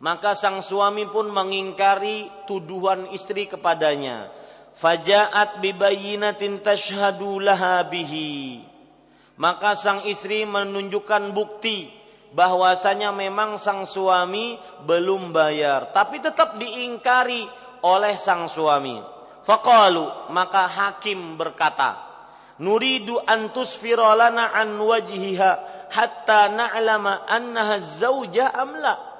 maka 0.03 0.35
sang 0.35 0.59
suami 0.59 1.07
pun 1.07 1.31
mengingkari 1.31 2.27
tuduhan 2.43 3.07
istri 3.15 3.47
kepadanya. 3.47 4.27
Fajaat 4.75 5.63
bibayinatin 5.63 6.59
tashhadu 6.59 7.39
laha 7.39 7.79
bihi. 7.87 8.67
Maka 9.39 9.79
sang 9.79 10.03
istri 10.03 10.43
menunjukkan 10.43 11.31
bukti 11.31 11.87
bahwasanya 12.35 13.15
memang 13.15 13.55
sang 13.55 13.87
suami 13.87 14.59
belum 14.83 15.31
bayar, 15.31 15.95
tapi 15.95 16.19
tetap 16.19 16.59
diingkari 16.59 17.47
oleh 17.87 18.19
sang 18.19 18.51
suami. 18.51 18.99
Faqalu 19.47 20.35
maka 20.35 20.67
hakim 20.67 21.39
berkata, 21.39 21.95
"Nuridu 22.59 23.23
an 23.23 23.55
tusfira 23.55 24.11
lana 24.19 24.51
an 24.51 24.75
wajhiha 24.75 25.51
hatta 25.95 26.51
na'lama 26.51 27.23
annaha 27.23 27.79
zauja 27.79 28.51
amla." 28.51 29.12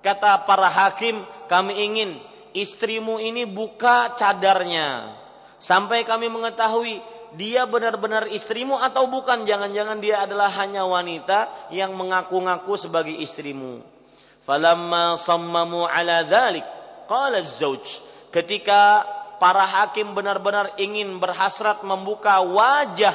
Kata 0.00 0.48
para 0.48 0.68
hakim, 0.68 1.20
kami 1.44 1.76
ingin 1.76 2.10
istrimu 2.56 3.20
ini 3.20 3.44
buka 3.44 4.16
cadarnya. 4.16 5.16
Sampai 5.60 6.08
kami 6.08 6.32
mengetahui 6.32 7.04
dia 7.36 7.68
benar-benar 7.68 8.26
istrimu 8.32 8.80
atau 8.80 9.06
bukan. 9.06 9.44
Jangan-jangan 9.44 9.98
dia 10.00 10.24
adalah 10.24 10.48
hanya 10.56 10.82
wanita 10.88 11.68
yang 11.70 11.94
mengaku-ngaku 11.94 12.74
sebagai 12.80 13.12
istrimu. 13.12 13.84
Falamma 14.48 15.20
sammamu 15.20 15.84
ala 15.84 16.24
dhalik. 16.24 16.64
Qala 17.06 17.44
zauj. 17.44 18.00
Ketika 18.32 19.04
para 19.36 19.66
hakim 19.66 20.16
benar-benar 20.16 20.78
ingin 20.80 21.18
berhasrat 21.20 21.82
membuka 21.84 22.40
wajah 22.40 23.14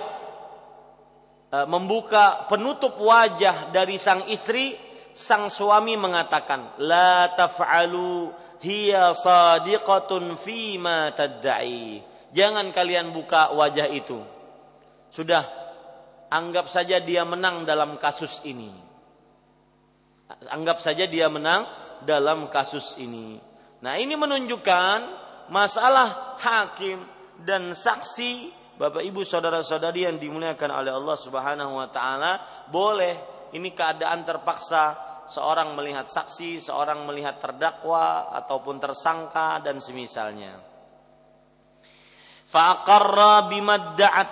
eh, 1.50 1.66
membuka 1.66 2.46
penutup 2.46 3.00
wajah 3.02 3.74
dari 3.74 3.98
sang 3.98 4.28
istri, 4.30 4.85
sang 5.16 5.48
suami 5.48 5.96
mengatakan, 5.96 6.76
"La 6.84 7.32
taf'alu 7.32 8.36
hiya 8.60 9.16
sadiqatun 9.16 10.36
fima 10.44 11.16
tadda'i." 11.16 12.04
Jangan 12.36 12.76
kalian 12.76 13.16
buka 13.16 13.56
wajah 13.56 13.88
itu. 13.88 14.20
Sudah 15.16 15.48
anggap 16.28 16.68
saja 16.68 17.00
dia 17.00 17.24
menang 17.24 17.64
dalam 17.64 17.96
kasus 17.96 18.44
ini. 18.44 18.76
Anggap 20.52 20.84
saja 20.84 21.08
dia 21.08 21.32
menang 21.32 21.64
dalam 22.04 22.52
kasus 22.52 23.00
ini. 23.00 23.40
Nah, 23.80 23.96
ini 23.96 24.20
menunjukkan 24.20 24.98
masalah 25.48 26.36
hakim 26.42 27.08
dan 27.48 27.72
saksi 27.72 28.52
Bapak 28.76 29.08
Ibu 29.08 29.24
saudara-saudari 29.24 30.04
yang 30.04 30.20
dimuliakan 30.20 30.68
oleh 30.76 30.92
Allah 30.92 31.16
Subhanahu 31.16 31.80
wa 31.80 31.88
taala, 31.88 32.66
boleh 32.68 33.48
ini 33.56 33.72
keadaan 33.72 34.28
terpaksa 34.28 35.00
seorang 35.30 35.74
melihat 35.74 36.06
saksi, 36.10 36.62
seorang 36.62 37.06
melihat 37.06 37.42
terdakwa 37.42 38.34
ataupun 38.34 38.78
tersangka 38.78 39.62
dan 39.62 39.82
semisalnya. 39.82 40.62
Faqarra 42.46 43.50
bimadda'at 43.50 44.32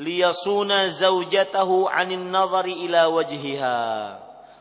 liyasuna 0.00 0.90
zaujatahu 0.92 1.90
'anil 1.90 2.26
nazari 2.26 2.86
ila 2.86 3.10
wajhiha. 3.10 3.78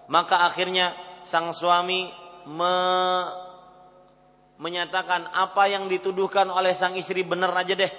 Maka 0.09 0.45
akhirnya 0.45 0.93
sang 1.25 1.49
suami 1.49 2.09
me 2.45 2.75
menyatakan 4.55 5.27
apa 5.35 5.67
yang 5.67 5.91
dituduhkan 5.91 6.47
oleh 6.47 6.71
sang 6.71 6.95
istri 6.95 7.27
benar 7.27 7.51
aja 7.51 7.75
deh 7.75 7.91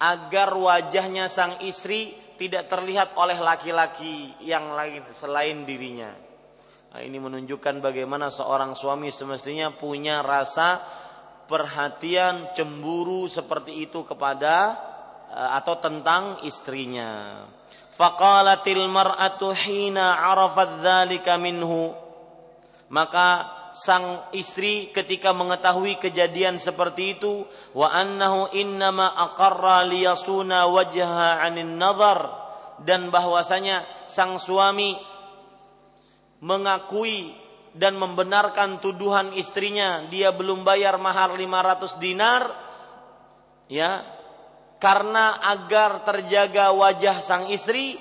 agar 0.00 0.50
wajahnya 0.56 1.28
sang 1.28 1.60
istri 1.60 2.16
tidak 2.42 2.66
terlihat 2.66 3.14
oleh 3.14 3.38
laki-laki 3.38 4.34
yang 4.42 4.74
lain 4.74 5.06
selain 5.14 5.62
dirinya. 5.62 6.10
Nah, 6.90 6.98
ini 6.98 7.22
menunjukkan 7.22 7.78
bagaimana 7.78 8.34
seorang 8.34 8.74
suami 8.74 9.14
semestinya 9.14 9.70
punya 9.70 10.26
rasa 10.26 10.82
perhatian 11.46 12.50
cemburu 12.50 13.30
seperti 13.30 13.86
itu 13.86 14.02
kepada 14.02 14.74
eh, 15.30 15.50
atau 15.54 15.78
tentang 15.78 16.42
istrinya. 16.42 17.46
Faqalatil 17.94 18.90
mar'atu 18.90 19.54
hina 19.54 20.18
'arafat 20.18 20.82
dzalika 20.82 21.38
minhu. 21.38 21.94
Maka 22.90 23.61
sang 23.72 24.28
istri 24.36 24.92
ketika 24.92 25.32
mengetahui 25.32 25.96
kejadian 25.96 26.60
seperti 26.60 27.16
itu 27.18 27.48
wa 27.72 27.88
annahu 27.88 28.52
innama 28.52 29.08
aqarra 29.16 29.84
liyasuna 29.88 30.68
wajha 30.68 31.40
'anil 31.40 31.72
nazar 31.76 32.20
dan 32.84 33.08
bahwasanya 33.08 34.08
sang 34.08 34.36
suami 34.36 34.96
mengakui 36.44 37.32
dan 37.72 37.96
membenarkan 37.96 38.84
tuduhan 38.84 39.32
istrinya 39.32 40.04
dia 40.12 40.28
belum 40.36 40.64
bayar 40.64 41.00
mahar 41.00 41.32
500 41.32 41.96
dinar 41.96 42.42
ya 43.72 44.04
karena 44.76 45.40
agar 45.40 46.04
terjaga 46.04 46.74
wajah 46.76 47.24
sang 47.24 47.48
istri 47.48 47.96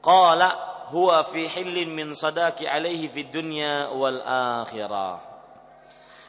qala 0.00 0.69
huwa 0.90 1.22
fi 1.24 1.46
hillin 1.46 1.94
min 1.94 2.12
sadaki 2.12 2.66
alaihi 2.66 3.08
fid 3.08 3.30
dunya 3.30 3.88
wal 3.94 4.20
akhirah. 4.66 5.22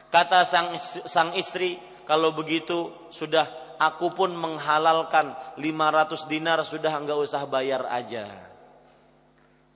Kata 0.08 0.44
sang 0.46 0.76
sang 1.08 1.34
istri, 1.34 1.80
kalau 2.06 2.36
begitu 2.36 3.10
sudah 3.10 3.76
aku 3.80 4.14
pun 4.14 4.30
menghalalkan 4.36 5.34
500 5.58 6.30
dinar 6.30 6.62
sudah 6.62 6.92
enggak 6.94 7.18
usah 7.18 7.42
bayar 7.48 7.88
aja. 7.90 8.30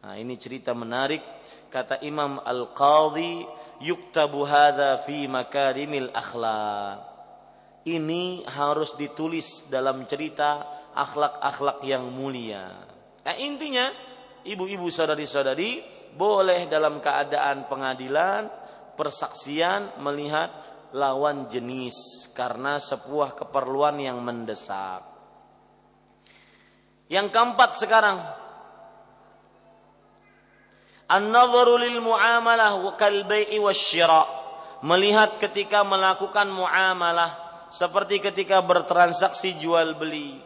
Nah, 0.07 0.15
ini 0.15 0.39
cerita 0.39 0.71
menarik 0.71 1.19
kata 1.67 1.99
Imam 2.07 2.39
Al-Qadhi 2.39 3.43
yuktabu 3.83 4.47
hadza 4.47 5.03
fi 5.03 5.27
makarimil 5.27 6.15
akhlaq. 6.15 7.03
Ini 7.87 8.47
harus 8.47 8.95
ditulis 8.99 9.67
dalam 9.71 10.07
cerita 10.11 10.63
akhlak-akhlak 10.95 11.83
yang 11.87 12.07
mulia. 12.11 12.71
Nah, 13.27 13.35
intinya 13.39 13.91
ibu-ibu 14.47 14.87
saudari-saudari 14.89 15.83
boleh 16.15 16.71
dalam 16.71 17.03
keadaan 17.03 17.69
pengadilan 17.69 18.49
persaksian 18.97 20.01
melihat 20.01 20.49
lawan 20.97 21.51
jenis 21.51 22.31
karena 22.33 22.81
sebuah 22.81 23.37
keperluan 23.37 24.01
yang 24.01 24.23
mendesak. 24.25 25.05
Yang 27.07 27.29
keempat 27.31 27.71
sekarang 27.79 28.19
An-nadharu 31.07 31.79
lil 31.79 32.03
muamalah 32.03 32.83
wa 32.83 32.99
kal 32.99 33.23
bai'i 33.31 33.63
wasyira. 33.63 34.27
Melihat 34.83 35.39
ketika 35.39 35.87
melakukan 35.87 36.51
muamalah 36.51 37.47
seperti 37.71 38.19
ketika 38.19 38.59
bertransaksi 38.59 39.55
jual 39.63 39.95
beli. 39.95 40.43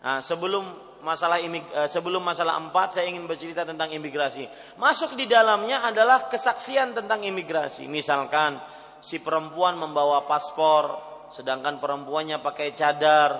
Nah, 0.00 0.24
sebelum 0.24 0.93
masalah 1.04 1.36
imig, 1.38 1.68
eh, 1.68 1.84
sebelum 1.84 2.24
masalah 2.24 2.56
empat 2.56 2.96
saya 2.96 3.12
ingin 3.12 3.28
bercerita 3.28 3.68
tentang 3.68 3.92
imigrasi. 3.92 4.48
Masuk 4.80 5.12
di 5.14 5.28
dalamnya 5.28 5.84
adalah 5.84 6.26
kesaksian 6.32 6.96
tentang 6.96 7.20
imigrasi. 7.20 7.84
Misalkan 7.84 8.56
si 9.04 9.20
perempuan 9.20 9.76
membawa 9.76 10.24
paspor, 10.24 10.96
sedangkan 11.36 11.76
perempuannya 11.76 12.40
pakai 12.40 12.72
cadar, 12.72 13.30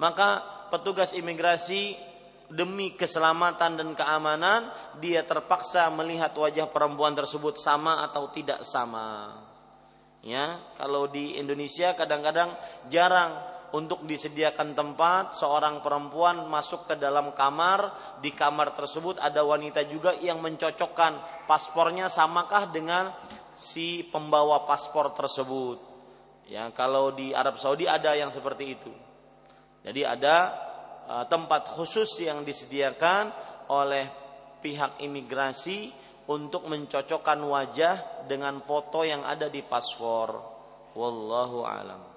maka 0.00 0.40
petugas 0.72 1.12
imigrasi 1.12 1.94
demi 2.48 2.96
keselamatan 2.96 3.76
dan 3.76 3.88
keamanan 3.92 4.72
dia 5.00 5.24
terpaksa 5.24 5.88
melihat 5.92 6.32
wajah 6.32 6.68
perempuan 6.72 7.12
tersebut 7.12 7.60
sama 7.60 8.04
atau 8.08 8.32
tidak 8.32 8.64
sama. 8.64 9.40
Ya, 10.24 10.56
kalau 10.80 11.04
di 11.04 11.36
Indonesia 11.36 11.92
kadang-kadang 11.92 12.56
jarang 12.88 13.53
untuk 13.74 14.06
disediakan 14.06 14.78
tempat 14.78 15.34
seorang 15.34 15.82
perempuan 15.82 16.46
masuk 16.46 16.86
ke 16.86 16.94
dalam 16.94 17.34
kamar. 17.34 18.14
Di 18.22 18.30
kamar 18.30 18.78
tersebut 18.78 19.18
ada 19.18 19.42
wanita 19.42 19.82
juga 19.90 20.14
yang 20.22 20.38
mencocokkan 20.38 21.44
paspornya 21.50 22.06
samakah 22.06 22.70
dengan 22.70 23.10
si 23.50 24.06
pembawa 24.06 24.62
paspor 24.62 25.10
tersebut. 25.18 25.78
Ya 26.46 26.70
kalau 26.70 27.10
di 27.10 27.34
Arab 27.34 27.58
Saudi 27.58 27.90
ada 27.90 28.14
yang 28.14 28.30
seperti 28.30 28.64
itu. 28.78 28.92
Jadi 29.82 30.06
ada 30.06 30.54
uh, 31.10 31.24
tempat 31.26 31.74
khusus 31.74 32.22
yang 32.22 32.46
disediakan 32.46 33.34
oleh 33.74 34.06
pihak 34.62 35.02
imigrasi 35.02 35.90
untuk 36.30 36.70
mencocokkan 36.70 37.42
wajah 37.42 38.24
dengan 38.30 38.62
foto 38.62 39.02
yang 39.02 39.26
ada 39.26 39.50
di 39.50 39.60
paspor. 39.66 40.54
Wallahu 40.94 41.66
alam 41.66 42.13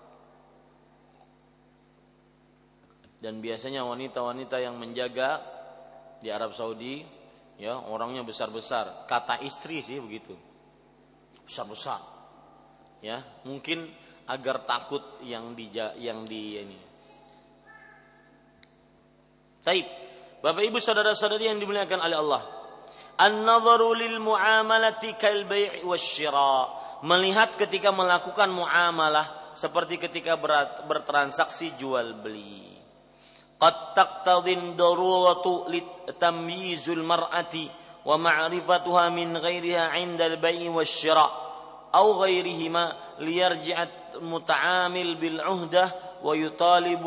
dan 3.18 3.41
biasanya 3.41 3.82
wanita-wanita 3.82 4.61
yang 4.61 4.78
menjaga 4.78 5.41
di 6.22 6.30
Arab 6.30 6.53
Saudi 6.53 7.01
ya 7.57 7.82
orangnya 7.89 8.22
besar-besar. 8.22 9.09
Kata 9.09 9.41
istri 9.41 9.82
sih 9.82 9.97
begitu. 9.97 10.38
Besar-besar. 11.45 12.01
Ya 13.01 13.26
mungkin 13.45 13.89
agar 14.30 14.65
takut 14.70 15.01
yang 15.26 15.57
di 15.57 15.74
yang 15.97 16.26
di 16.30 16.41
ini. 16.61 16.80
Taib. 19.65 19.88
Bapak 20.38 20.63
Ibu 20.63 20.78
saudara-saudari 20.78 21.49
yang 21.49 21.57
dimuliakan 21.57 21.97
oleh 21.97 22.18
Allah. 22.22 22.43
An-nadharu 23.18 23.97
lil 23.97 24.22
muamalati 24.22 25.18
kal 25.18 25.49
bai' 25.49 25.82
wasyira 25.82 26.70
melihat 27.01 27.57
ketika 27.57 27.89
melakukan 27.89 28.53
muamalah 28.53 29.57
seperti 29.57 29.97
ketika 29.97 30.38
bertransaksi 30.86 31.74
jual 31.82 32.22
beli 32.22 32.77
قد 33.60 33.93
تقتضي 33.93 34.53
الضرورة 34.53 35.66
لتمييز 36.08 36.89
المرأة 36.89 37.55
ومعرفتها 38.05 39.10
من 39.10 39.38
غيرها 39.38 39.88
عند 39.88 40.22
البيع 40.22 40.72
والشراء 40.72 41.32
أو 41.95 42.22
غيرهما 42.22 42.93
ليرجع 43.20 43.86
المتعامل 44.16 45.16
بالعهدة 45.16 45.95
ويطالب 46.24 47.05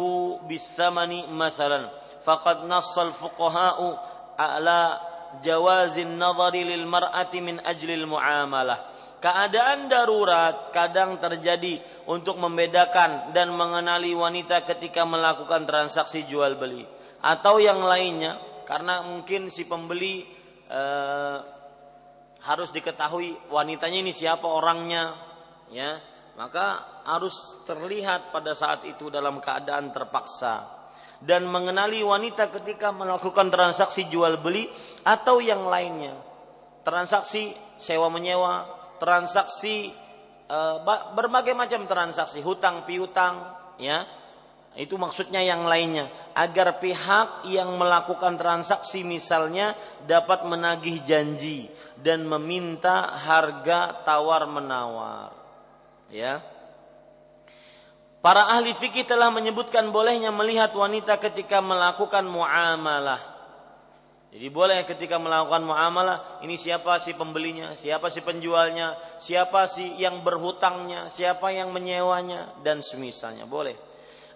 بالثمن 0.49 1.39
مثلا 1.39 1.89
فقد 2.25 2.65
نص 2.65 2.99
الفقهاء 2.99 4.09
على 4.39 5.01
nadhari 5.47 6.65
lil 6.65 6.87
mar'ati 6.87 7.41
min 7.41 7.61
ajlil 7.63 8.07
muamalah. 8.07 8.90
Keadaan 9.21 9.93
darurat 9.93 10.73
kadang 10.73 11.21
terjadi 11.21 11.77
untuk 12.09 12.41
membedakan 12.41 13.37
dan 13.37 13.53
mengenali 13.53 14.17
wanita 14.17 14.65
ketika 14.65 15.05
melakukan 15.05 15.69
transaksi 15.69 16.25
jual 16.25 16.57
beli. 16.57 16.89
Atau 17.21 17.61
yang 17.61 17.85
lainnya 17.85 18.65
karena 18.65 19.05
mungkin 19.05 19.53
si 19.53 19.69
pembeli 19.69 20.25
eh, 20.73 21.39
harus 22.41 22.73
diketahui 22.73 23.53
wanitanya 23.53 24.01
ini 24.01 24.09
siapa 24.09 24.49
orangnya 24.49 25.13
ya. 25.69 26.01
Maka 26.41 27.05
harus 27.05 27.61
terlihat 27.69 28.33
pada 28.33 28.57
saat 28.57 28.89
itu 28.89 29.13
dalam 29.13 29.45
keadaan 29.45 29.93
terpaksa. 29.93 30.81
Dan 31.21 31.45
mengenali 31.45 32.01
wanita 32.01 32.49
ketika 32.49 32.97
melakukan 32.97 33.53
transaksi 33.53 34.09
jual 34.09 34.41
beli 34.41 34.65
atau 35.05 35.45
yang 35.45 35.69
lainnya. 35.69 36.17
Transaksi 36.81 37.53
sewa 37.77 38.09
menyewa, 38.09 38.80
transaksi 39.01 39.91
e, 40.47 40.59
berbagai 41.17 41.57
macam 41.57 41.89
transaksi, 41.89 42.45
hutang 42.45 42.85
piutang, 42.85 43.57
ya. 43.81 44.05
Itu 44.79 44.95
maksudnya 45.03 45.43
yang 45.43 45.67
lainnya 45.67 46.31
agar 46.31 46.79
pihak 46.79 47.43
yang 47.51 47.75
melakukan 47.75 48.39
transaksi 48.39 49.03
misalnya 49.03 49.75
dapat 50.07 50.47
menagih 50.47 51.03
janji 51.03 51.67
dan 51.99 52.23
meminta 52.23 53.19
harga 53.19 54.07
tawar 54.07 54.47
menawar. 54.47 55.35
Ya. 56.07 56.39
Para 58.21 58.47
ahli 58.53 58.77
fikih 58.77 59.09
telah 59.09 59.33
menyebutkan 59.33 59.89
bolehnya 59.91 60.29
melihat 60.31 60.71
wanita 60.77 61.17
ketika 61.19 61.59
melakukan 61.65 62.29
muamalah. 62.29 63.30
Jadi 64.31 64.47
boleh 64.47 64.87
ketika 64.87 65.19
melakukan 65.19 65.67
muamalah, 65.67 66.39
ini 66.47 66.55
siapa 66.55 67.03
si 67.03 67.19
pembelinya, 67.19 67.75
siapa 67.75 68.07
si 68.07 68.23
penjualnya, 68.23 68.95
siapa 69.19 69.67
si 69.67 69.99
yang 69.99 70.23
berhutangnya, 70.23 71.11
siapa 71.11 71.51
yang 71.51 71.75
menyewanya 71.75 72.63
dan 72.63 72.79
semisalnya. 72.79 73.51
Boleh. 73.51 73.75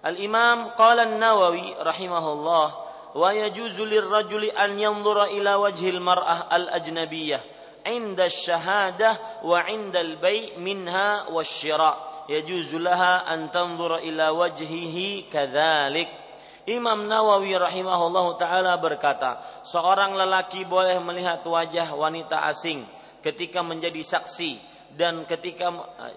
Al-Imam 0.03 0.75
qala 0.75 1.07
An-Nawawi 1.07 1.79
rahimahullah 1.79 2.67
wa 3.15 3.29
yajuzu 3.31 3.87
lirrajuli 3.87 4.51
an 4.51 4.75
yanzura 4.75 5.31
ila 5.31 5.63
wajhil 5.63 6.03
mar'ah 6.03 6.51
al-ajnabiyyah 6.51 7.41
'inda 7.87 8.27
asy-syahadah 8.27 9.47
wa 9.47 9.63
'inda 9.63 10.03
al-bai' 10.03 10.59
minha 10.59 11.31
wasyira' 11.31 12.27
yajuzu 12.27 12.83
laha 12.83 13.23
an 13.31 13.47
tanzura 13.55 14.03
ila 14.03 14.35
wajhihi 14.35 15.31
kadzalik. 15.31 16.24
Imam 16.65 17.05
Nawawi 17.05 17.53
rahimahullahu 17.61 18.41
taala 18.41 18.81
berkata, 18.81 19.41
seorang 19.69 20.17
lelaki 20.17 20.65
boleh 20.65 20.97
melihat 21.05 21.45
wajah 21.45 21.93
wanita 21.93 22.49
asing 22.49 22.89
ketika 23.21 23.61
menjadi 23.61 24.01
saksi 24.01 24.57
dan 24.97 25.29
ketika 25.29 25.69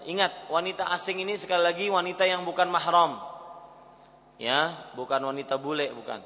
ingat 0.08 0.48
wanita 0.48 0.88
asing 0.94 1.20
ini 1.20 1.36
sekali 1.36 1.60
lagi 1.60 1.86
wanita 1.92 2.24
yang 2.24 2.48
bukan 2.48 2.72
mahram. 2.72 3.20
Ya, 4.38 4.88
bukan 4.94 5.20
wanita 5.20 5.58
bule 5.60 5.90
bukan. 5.92 6.22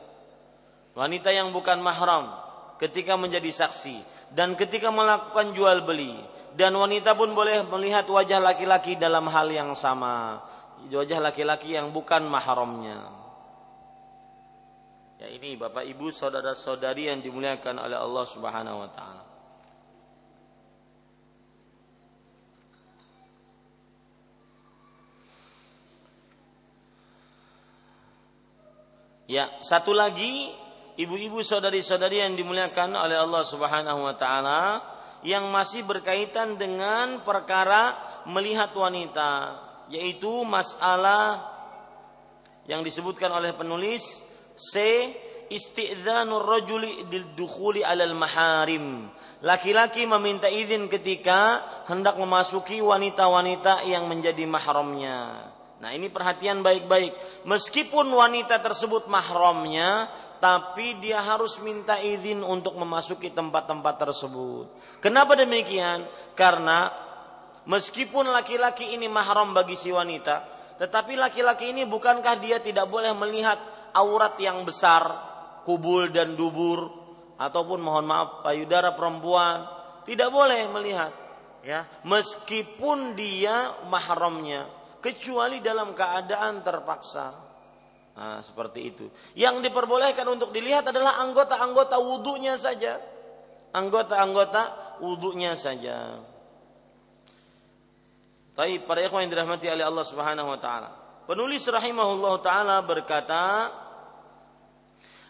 Wanita 0.93 1.33
yang 1.33 1.51
bukan 1.51 1.81
mahram 1.81 2.31
ketika 2.83 3.15
menjadi 3.17 3.49
saksi 3.49 4.03
dan 4.35 4.59
ketika 4.59 4.91
melakukan 4.91 5.55
jual 5.55 5.87
beli 5.87 6.19
dan 6.59 6.75
wanita 6.77 7.15
pun 7.15 7.33
boleh 7.33 7.65
melihat 7.65 8.05
wajah 8.11 8.43
laki-laki 8.43 8.99
dalam 8.99 9.31
hal 9.31 9.49
yang 9.49 9.73
sama 9.79 10.43
wajah 10.91 11.23
laki-laki 11.23 11.79
yang 11.79 11.95
bukan 11.95 12.27
mahramnya 12.27 13.22
ya 15.23 15.31
ini 15.31 15.55
Bapak 15.55 15.87
Ibu 15.87 16.11
saudara-saudari 16.11 17.07
yang 17.07 17.23
dimuliakan 17.23 17.79
oleh 17.79 17.95
Allah 17.95 18.27
Subhanahu 18.27 18.79
wa 18.83 18.91
taala. 18.91 19.23
Ya, 29.31 29.47
satu 29.63 29.95
lagi 29.95 30.51
ibu-ibu 30.99 31.41
saudari-saudari 31.47 32.19
yang 32.19 32.35
dimuliakan 32.35 32.99
oleh 32.99 33.15
Allah 33.15 33.47
Subhanahu 33.47 34.03
wa 34.03 34.19
taala 34.19 34.83
yang 35.23 35.47
masih 35.55 35.87
berkaitan 35.87 36.59
dengan 36.59 37.23
perkara 37.23 37.95
melihat 38.27 38.75
wanita 38.75 39.55
yaitu 39.87 40.43
masalah 40.43 41.47
yang 42.67 42.83
disebutkan 42.83 43.31
oleh 43.31 43.55
penulis 43.55 44.32
C 44.57 44.73
isti'dzanur 45.53 46.45
rajuli 46.45 47.05
dukhuli 47.37 47.85
alal 47.85 48.17
maharim 48.17 49.11
laki-laki 49.43 50.07
meminta 50.09 50.49
izin 50.49 50.89
ketika 50.89 51.61
hendak 51.91 52.17
memasuki 52.17 52.81
wanita-wanita 52.81 53.85
yang 53.85 54.09
menjadi 54.09 54.47
mahramnya 54.49 55.53
Nah 55.83 55.91
ini 55.91 56.15
perhatian 56.15 56.63
baik-baik. 56.63 57.43
Meskipun 57.43 58.07
wanita 58.07 58.63
tersebut 58.63 59.11
mahramnya, 59.11 60.07
tapi 60.39 60.95
dia 61.03 61.19
harus 61.19 61.59
minta 61.59 61.99
izin 61.99 62.47
untuk 62.47 62.79
memasuki 62.79 63.35
tempat-tempat 63.35 63.99
tersebut. 63.99 64.71
Kenapa 65.03 65.35
demikian? 65.35 66.07
Karena 66.39 66.95
meskipun 67.67 68.31
laki-laki 68.31 68.95
ini 68.95 69.11
mahram 69.11 69.51
bagi 69.51 69.75
si 69.75 69.91
wanita, 69.91 70.47
tetapi 70.79 71.19
laki-laki 71.19 71.75
ini 71.75 71.83
bukankah 71.83 72.39
dia 72.39 72.63
tidak 72.63 72.87
boleh 72.87 73.11
melihat 73.19 73.59
aurat 73.93 74.37
yang 74.41 74.65
besar, 74.65 75.05
kubul 75.65 76.11
dan 76.11 76.35
dubur, 76.35 76.91
ataupun 77.39 77.79
mohon 77.81 78.07
maaf 78.07 78.45
payudara 78.45 78.95
perempuan, 78.95 79.67
tidak 80.05 80.29
boleh 80.31 80.69
melihat. 80.71 81.13
Ya, 81.63 81.87
meskipun 82.03 83.15
dia 83.15 83.79
mahramnya, 83.87 84.67
kecuali 84.99 85.63
dalam 85.63 85.95
keadaan 85.95 86.67
terpaksa. 86.67 87.39
Nah, 88.13 88.45
seperti 88.45 88.81
itu. 88.93 89.07
Yang 89.33 89.71
diperbolehkan 89.71 90.27
untuk 90.29 90.53
dilihat 90.53 90.85
adalah 90.85 91.23
anggota-anggota 91.23 91.97
wudhunya 92.03 92.61
saja. 92.61 93.01
Anggota-anggota 93.73 94.63
wudhunya 95.01 95.57
saja. 95.57 96.21
Tapi 98.53 98.85
para 98.85 99.01
ikhwan 99.01 99.25
yang 99.25 99.33
dirahmati 99.33 99.65
oleh 99.73 99.85
Allah 99.89 100.05
Subhanahu 100.05 100.53
wa 100.53 100.61
taala. 100.61 101.02
Penulis 101.27 101.63
rahimahullah 101.67 102.35
taala 102.43 102.77
berkata, 102.83 103.71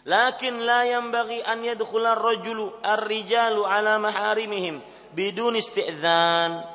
"Lakin 0.09 0.65
la 0.65 0.83
yanbaghi 0.89 1.45
an 1.45 1.61
yadkhula 1.61 2.17
ar-rajulu 2.17 2.81
ar-rijalu 2.81 3.61
ala 3.63 4.01
maharimihim 4.01 4.81
bidun 5.13 5.57
isti'dzan." 5.57 6.73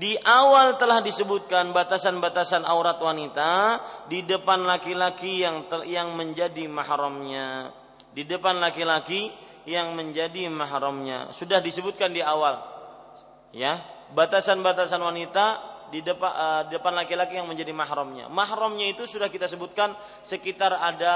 di 0.00 0.16
awal 0.16 0.80
telah 0.80 1.04
disebutkan 1.04 1.76
batasan-batasan 1.76 2.64
aurat 2.64 2.96
wanita 2.96 3.82
di 4.08 4.24
depan 4.24 4.64
laki-laki 4.64 5.44
yang 5.44 5.68
yang 5.84 6.16
menjadi 6.16 6.64
mahramnya. 6.70 7.68
Di 8.16 8.24
depan 8.24 8.64
laki-laki 8.64 9.28
yang 9.68 9.92
menjadi 9.92 10.48
mahramnya. 10.48 11.36
Sudah 11.36 11.60
disebutkan 11.60 12.16
di 12.16 12.24
awal. 12.24 12.64
Ya, 13.52 13.82
batasan-batasan 14.16 15.04
wanita 15.04 15.46
di 15.90 16.00
depan 16.06 16.32
uh, 16.32 16.62
depan 16.70 16.94
laki-laki 16.94 17.36
yang 17.36 17.50
menjadi 17.50 17.74
mahramnya. 17.74 18.30
Mahramnya 18.30 18.94
itu 18.94 19.04
sudah 19.04 19.26
kita 19.26 19.50
sebutkan 19.50 19.92
sekitar 20.22 20.78
ada 20.78 21.14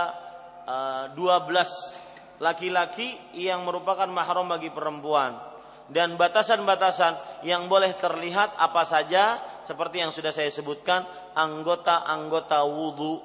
uh, 0.66 1.14
eh, 1.14 1.16
12 1.16 2.42
laki-laki 2.42 3.14
yang 3.38 3.62
merupakan 3.62 4.10
mahram 4.10 4.50
bagi 4.50 4.74
perempuan. 4.74 5.38
Dan 5.84 6.16
batasan-batasan 6.16 7.44
yang 7.44 7.68
boleh 7.68 7.94
terlihat 8.00 8.56
apa 8.56 8.82
saja 8.88 9.38
seperti 9.62 10.00
yang 10.00 10.10
sudah 10.10 10.32
saya 10.32 10.48
sebutkan 10.48 11.04
anggota-anggota 11.36 12.64
wudhu 12.64 13.20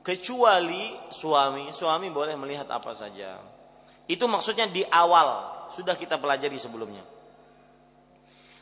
kecuali 0.00 0.96
suami 1.12 1.68
suami 1.70 2.08
boleh 2.08 2.34
melihat 2.34 2.66
apa 2.72 2.96
saja. 2.96 3.38
Itu 4.08 4.24
maksudnya 4.26 4.66
di 4.72 4.82
awal 4.88 5.68
sudah 5.76 5.94
kita 5.94 6.16
pelajari 6.16 6.56
sebelumnya 6.56 7.11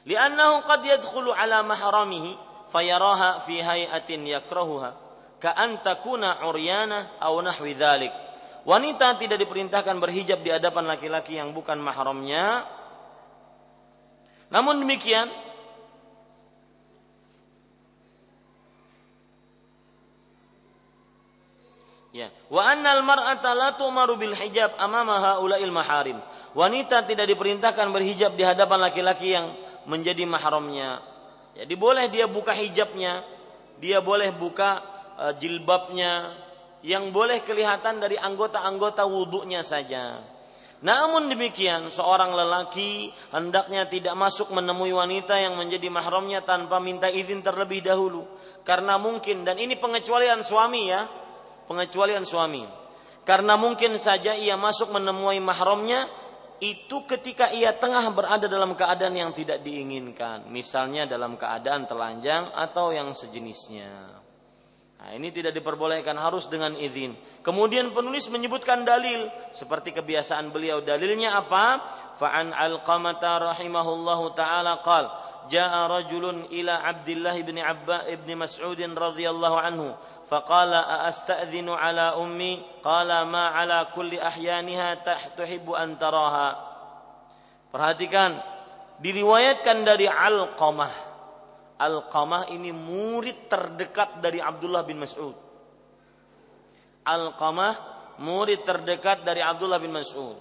li'annahu 0.09 0.65
qad 0.65 0.81
yadkhulu 0.85 1.33
ala 1.35 1.61
mahramihi 1.65 2.37
fayaraha 2.73 3.45
fi 3.45 3.61
hayatin 3.61 4.25
yakrahuha 4.25 4.97
ka'an 5.41 5.81
takuna 5.85 6.45
uryana 6.49 7.19
aw 7.21 7.35
nahwi 7.41 7.77
dhalik 7.77 8.13
wanita 8.65 9.17
tidak 9.17 9.41
diperintahkan 9.41 9.97
berhijab 9.99 10.41
di 10.45 10.51
hadapan 10.53 10.85
laki-laki 10.89 11.37
yang 11.37 11.53
bukan 11.53 11.81
mahramnya 11.81 12.65
namun 14.51 14.83
demikian 14.83 15.29
Ya, 22.11 22.27
wa 22.51 22.67
annal 22.67 23.07
mar'ata 23.07 23.55
la 23.55 23.79
tu'maru 23.79 24.19
bil 24.19 24.35
hijab 24.35 24.75
amama 24.83 25.23
haula'il 25.23 25.71
maharim. 25.71 26.19
Wanita 26.59 27.07
tidak 27.07 27.31
diperintahkan 27.31 27.87
berhijab 27.95 28.35
di 28.35 28.43
hadapan 28.43 28.83
laki-laki 28.83 29.31
yang 29.31 29.55
menjadi 29.87 30.25
mahramnya. 30.29 31.01
Jadi 31.57 31.75
boleh 31.77 32.09
dia 32.09 32.27
buka 32.27 32.57
hijabnya, 32.57 33.25
dia 33.81 34.01
boleh 34.01 34.33
buka 34.33 34.81
uh, 35.17 35.33
jilbabnya, 35.37 36.37
yang 36.81 37.13
boleh 37.13 37.45
kelihatan 37.45 38.01
dari 38.01 38.17
anggota-anggota 38.17 39.05
wudhunya 39.05 39.61
saja. 39.61 40.25
Namun 40.81 41.29
demikian, 41.29 41.93
seorang 41.93 42.33
lelaki 42.33 43.13
hendaknya 43.37 43.85
tidak 43.85 44.17
masuk 44.17 44.49
menemui 44.49 44.97
wanita 44.97 45.37
yang 45.37 45.53
menjadi 45.61 45.93
mahramnya 45.93 46.41
tanpa 46.41 46.81
minta 46.81 47.13
izin 47.13 47.45
terlebih 47.45 47.85
dahulu. 47.85 48.25
Karena 48.65 48.97
mungkin, 48.97 49.45
dan 49.45 49.61
ini 49.61 49.77
pengecualian 49.77 50.41
suami 50.41 50.89
ya, 50.89 51.05
pengecualian 51.69 52.25
suami. 52.25 52.65
Karena 53.29 53.61
mungkin 53.61 54.01
saja 54.01 54.33
ia 54.33 54.57
masuk 54.57 54.89
menemui 54.97 55.37
mahramnya 55.45 56.09
itu 56.61 57.09
ketika 57.09 57.49
ia 57.57 57.73
tengah 57.73 58.05
berada 58.13 58.45
dalam 58.45 58.77
keadaan 58.77 59.17
yang 59.17 59.33
tidak 59.33 59.65
diinginkan. 59.65 60.47
Misalnya 60.53 61.09
dalam 61.09 61.41
keadaan 61.41 61.89
telanjang 61.89 62.53
atau 62.53 62.93
yang 62.93 63.17
sejenisnya. 63.17 64.21
Nah, 65.01 65.17
ini 65.17 65.33
tidak 65.33 65.57
diperbolehkan 65.57 66.13
harus 66.21 66.45
dengan 66.53 66.77
izin. 66.77 67.17
Kemudian 67.41 67.97
penulis 67.97 68.29
menyebutkan 68.29 68.85
dalil 68.85 69.33
seperti 69.57 69.97
kebiasaan 69.97 70.53
beliau. 70.53 70.85
Dalilnya 70.85 71.41
apa? 71.41 71.81
Fa'an 72.21 72.53
al-qamata 72.53 73.41
rahimahullahu 73.41 74.37
taala 74.37 74.85
qal 74.85 75.09
jaa 75.49 75.89
rajulun 75.89 76.53
ila 76.53 76.85
Abdullah 76.85 77.33
ibn 77.41 77.57
Abba 77.57 78.05
ibn 78.13 78.29
Mas'ud 78.37 78.77
radhiyallahu 78.77 79.57
anhu 79.57 79.97
فقال 80.30 80.74
أستأذن 81.06 81.70
على 81.70 82.18
أمي 82.18 82.82
قال 82.82 83.10
ما 83.30 83.54
على 83.54 83.94
كل 83.94 84.18
أحيانها 84.18 85.06
تحب 85.38 85.72
أن 85.72 86.02
تراها 86.02 86.74
Perhatikan 87.70 88.40
diriwayatkan 89.04 89.84
dari 89.84 90.08
Al-Qamah 90.08 91.06
Al-Qamah 91.76 92.56
ini 92.56 92.72
murid 92.72 93.52
terdekat 93.52 94.24
dari 94.24 94.40
Abdullah 94.40 94.88
bin 94.88 95.04
Mas'ud. 95.04 95.36
Al-Qamah 97.04 97.74
murid 98.24 98.64
terdekat 98.64 99.28
dari 99.28 99.44
Abdullah 99.44 99.84
bin 99.84 99.92
Mas'ud. 99.92 100.40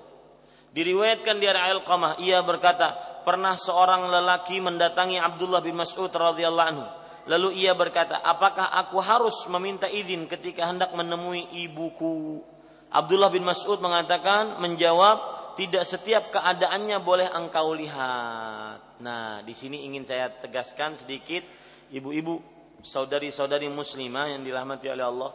Diriwayatkan 0.71 1.43
dari 1.43 1.59
Al-Qamah, 1.59 2.23
ia 2.23 2.39
berkata, 2.43 3.19
pernah 3.27 3.59
seorang 3.59 4.07
lelaki 4.11 4.63
mendatangi 4.63 5.19
Abdullah 5.19 5.59
bin 5.59 5.75
Mas'ud 5.75 6.11
radhiyallahu 6.11 6.71
anhu. 6.71 6.87
Lalu 7.30 7.62
ia 7.62 7.78
berkata, 7.78 8.18
apakah 8.26 8.74
aku 8.74 8.98
harus 8.98 9.46
meminta 9.46 9.86
izin 9.86 10.26
ketika 10.26 10.66
hendak 10.66 10.98
menemui 10.98 11.46
ibuku? 11.62 12.42
Abdullah 12.90 13.30
bin 13.30 13.46
Mas'ud 13.46 13.78
mengatakan, 13.78 14.58
menjawab, 14.58 15.38
tidak 15.54 15.86
setiap 15.86 16.34
keadaannya 16.34 16.98
boleh 17.06 17.30
engkau 17.30 17.78
lihat. 17.78 18.98
Nah, 19.06 19.46
di 19.46 19.54
sini 19.54 19.86
ingin 19.86 20.10
saya 20.10 20.34
tegaskan 20.42 20.98
sedikit 20.98 21.46
ibu-ibu, 21.94 22.42
saudari-saudari 22.82 23.70
muslimah 23.70 24.34
yang 24.34 24.42
dirahmati 24.42 24.90
oleh 24.90 25.06
Allah. 25.06 25.32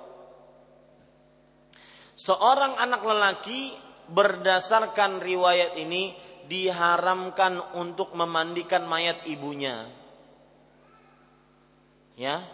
Seorang 2.18 2.74
anak 2.74 3.07
lelaki 3.07 3.70
berdasarkan 4.11 5.22
riwayat 5.22 5.78
ini 5.78 6.11
diharamkan 6.51 7.78
untuk 7.78 8.18
memandikan 8.18 8.82
mayat 8.82 9.22
ibunya. 9.30 10.03
Ya, 12.14 12.46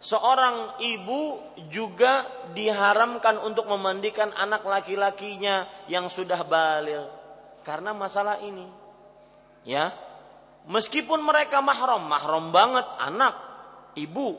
seorang 0.00 0.76
ibu 0.84 1.40
juga 1.72 2.28
diharamkan 2.52 3.40
untuk 3.40 3.64
memandikan 3.72 4.28
anak 4.36 4.62
laki-lakinya 4.68 5.64
yang 5.88 6.12
sudah 6.12 6.44
balik 6.44 7.08
karena 7.64 7.96
masalah 7.96 8.38
ini. 8.44 8.68
Ya. 9.66 9.96
Meskipun 10.66 11.22
mereka 11.22 11.62
mahram, 11.62 12.10
mahram 12.10 12.50
banget 12.50 12.86
anak, 12.98 13.38
ibu, 13.94 14.34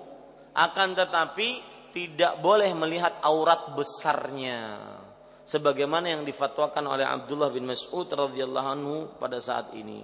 akan 0.52 0.92
tetapi 0.92 1.50
tidak 1.96 2.44
boleh 2.44 2.68
melihat 2.76 3.24
aurat 3.24 3.72
besarnya 3.72 4.76
sebagaimana 5.48 6.12
yang 6.12 6.28
difatwakan 6.28 6.84
oleh 6.92 7.08
Abdullah 7.08 7.48
bin 7.48 7.64
Mas'ud 7.64 8.12
radhiyallahu 8.12 8.68
anhu 8.68 8.96
pada 9.16 9.40
saat 9.40 9.72
ini. 9.72 10.04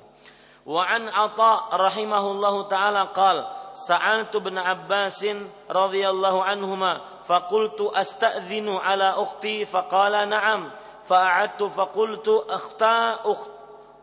Wa 0.64 0.88
an 0.88 1.12
Atha 1.12 1.76
rahimahullahu 1.76 2.72
taala 2.72 3.12
qala 3.12 3.63
sa'altu 3.74 4.40
bin 4.40 4.58
Abbas 4.58 5.22
radhiyallahu 5.70 6.40
anhuma 6.46 7.24
faqultu 7.26 7.90
asta'dhinu 7.90 8.78
ala 8.78 9.18
ukhti 9.18 9.66
faqala 9.66 10.30
na'am 10.30 10.70
fa'adtu 11.10 11.70
faqultu 11.74 12.46
akhta 12.48 13.26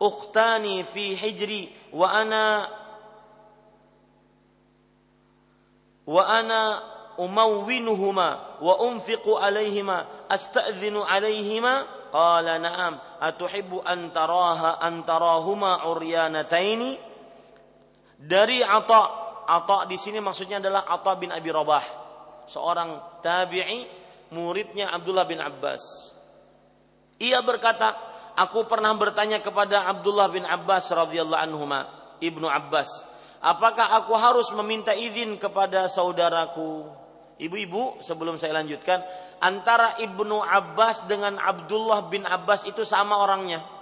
ukhtani 0.01 0.83
fi 0.83 1.15
hijri 1.15 1.71
wa 1.95 2.11
ana 2.11 2.67
wa 6.05 6.21
ana 6.27 6.61
umawwinuhuma 7.17 8.59
wa 8.59 8.73
unfiqu 8.81 9.37
alaihima 9.37 10.05
asta'dhinu 10.27 11.05
alaihima 11.05 11.87
qala 12.11 12.59
na'am 12.59 12.99
atuhibbu 13.21 13.85
an 13.85 14.11
taraha 14.11 14.81
an 14.81 15.05
tarahuma 15.07 15.87
uryanataini 15.87 16.99
dari 18.19 18.61
Atha 18.65 19.30
Atha 19.47 19.85
di 19.89 19.97
sini 19.97 20.21
maksudnya 20.21 20.61
adalah 20.61 20.85
Atha 20.87 21.17
bin 21.17 21.33
Abi 21.33 21.49
Rabah, 21.49 21.85
seorang 22.47 23.21
tabi'i 23.23 23.85
muridnya 24.31 24.89
Abdullah 24.91 25.27
bin 25.27 25.39
Abbas. 25.43 25.81
Ia 27.21 27.43
berkata, 27.45 27.93
aku 28.33 28.65
pernah 28.65 28.95
bertanya 28.97 29.43
kepada 29.43 29.85
Abdullah 29.85 30.31
bin 30.31 30.47
Abbas 30.47 30.89
radhiyallahu 30.89 31.41
anhuma, 31.41 31.89
Ibnu 32.17 32.49
Abbas, 32.49 32.89
apakah 33.43 33.97
aku 34.01 34.13
harus 34.17 34.49
meminta 34.57 34.95
izin 34.95 35.37
kepada 35.37 35.85
saudaraku? 35.85 36.89
Ibu-ibu, 37.41 38.01
sebelum 38.05 38.37
saya 38.37 38.57
lanjutkan, 38.61 39.01
antara 39.41 39.97
Ibnu 39.97 40.45
Abbas 40.45 41.09
dengan 41.09 41.41
Abdullah 41.41 42.05
bin 42.05 42.21
Abbas 42.21 42.69
itu 42.69 42.85
sama 42.85 43.17
orangnya. 43.17 43.80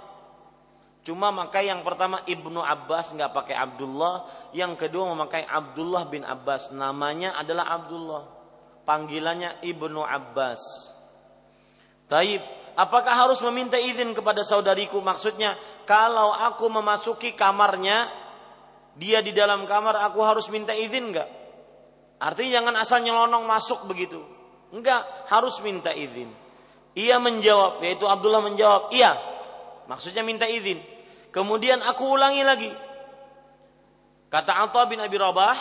Cuma 1.09 1.33
maka 1.33 1.57
yang 1.65 1.81
pertama 1.81 2.21
Ibnu 2.21 2.61
Abbas 2.61 3.17
nggak 3.17 3.33
pakai 3.33 3.57
Abdullah, 3.57 4.29
yang 4.53 4.77
kedua 4.77 5.09
memakai 5.09 5.41
Abdullah 5.41 6.05
bin 6.05 6.21
Abbas. 6.21 6.69
Namanya 6.69 7.33
adalah 7.33 7.65
Abdullah. 7.81 8.29
Panggilannya 8.85 9.57
Ibnu 9.65 10.05
Abbas. 10.05 10.61
Taib, 12.05 12.45
apakah 12.77 13.25
harus 13.25 13.41
meminta 13.41 13.81
izin 13.81 14.13
kepada 14.13 14.45
saudariku? 14.45 15.01
Maksudnya, 15.01 15.57
kalau 15.89 16.29
aku 16.29 16.69
memasuki 16.69 17.33
kamarnya, 17.33 18.05
dia 18.93 19.25
di 19.25 19.33
dalam 19.33 19.65
kamar, 19.65 19.97
aku 20.05 20.21
harus 20.21 20.45
minta 20.53 20.77
izin 20.77 21.09
nggak? 21.09 21.29
Artinya 22.21 22.61
jangan 22.61 22.75
asal 22.85 23.01
nyelonong 23.01 23.49
masuk 23.49 23.89
begitu. 23.89 24.21
Enggak, 24.69 25.25
harus 25.25 25.57
minta 25.65 25.89
izin. 25.89 26.29
Ia 26.93 27.17
menjawab, 27.17 27.81
yaitu 27.81 28.05
Abdullah 28.05 28.45
menjawab, 28.45 28.93
iya, 28.93 29.17
Maksudnya 29.89 30.21
minta 30.21 30.45
izin. 30.45 30.77
Kemudian 31.29 31.81
aku 31.85 32.17
ulangi 32.17 32.41
lagi. 32.41 32.71
Kata 34.29 34.65
Atha 34.65 34.85
bin 34.85 35.01
Abi 35.01 35.17
Rabah, 35.17 35.57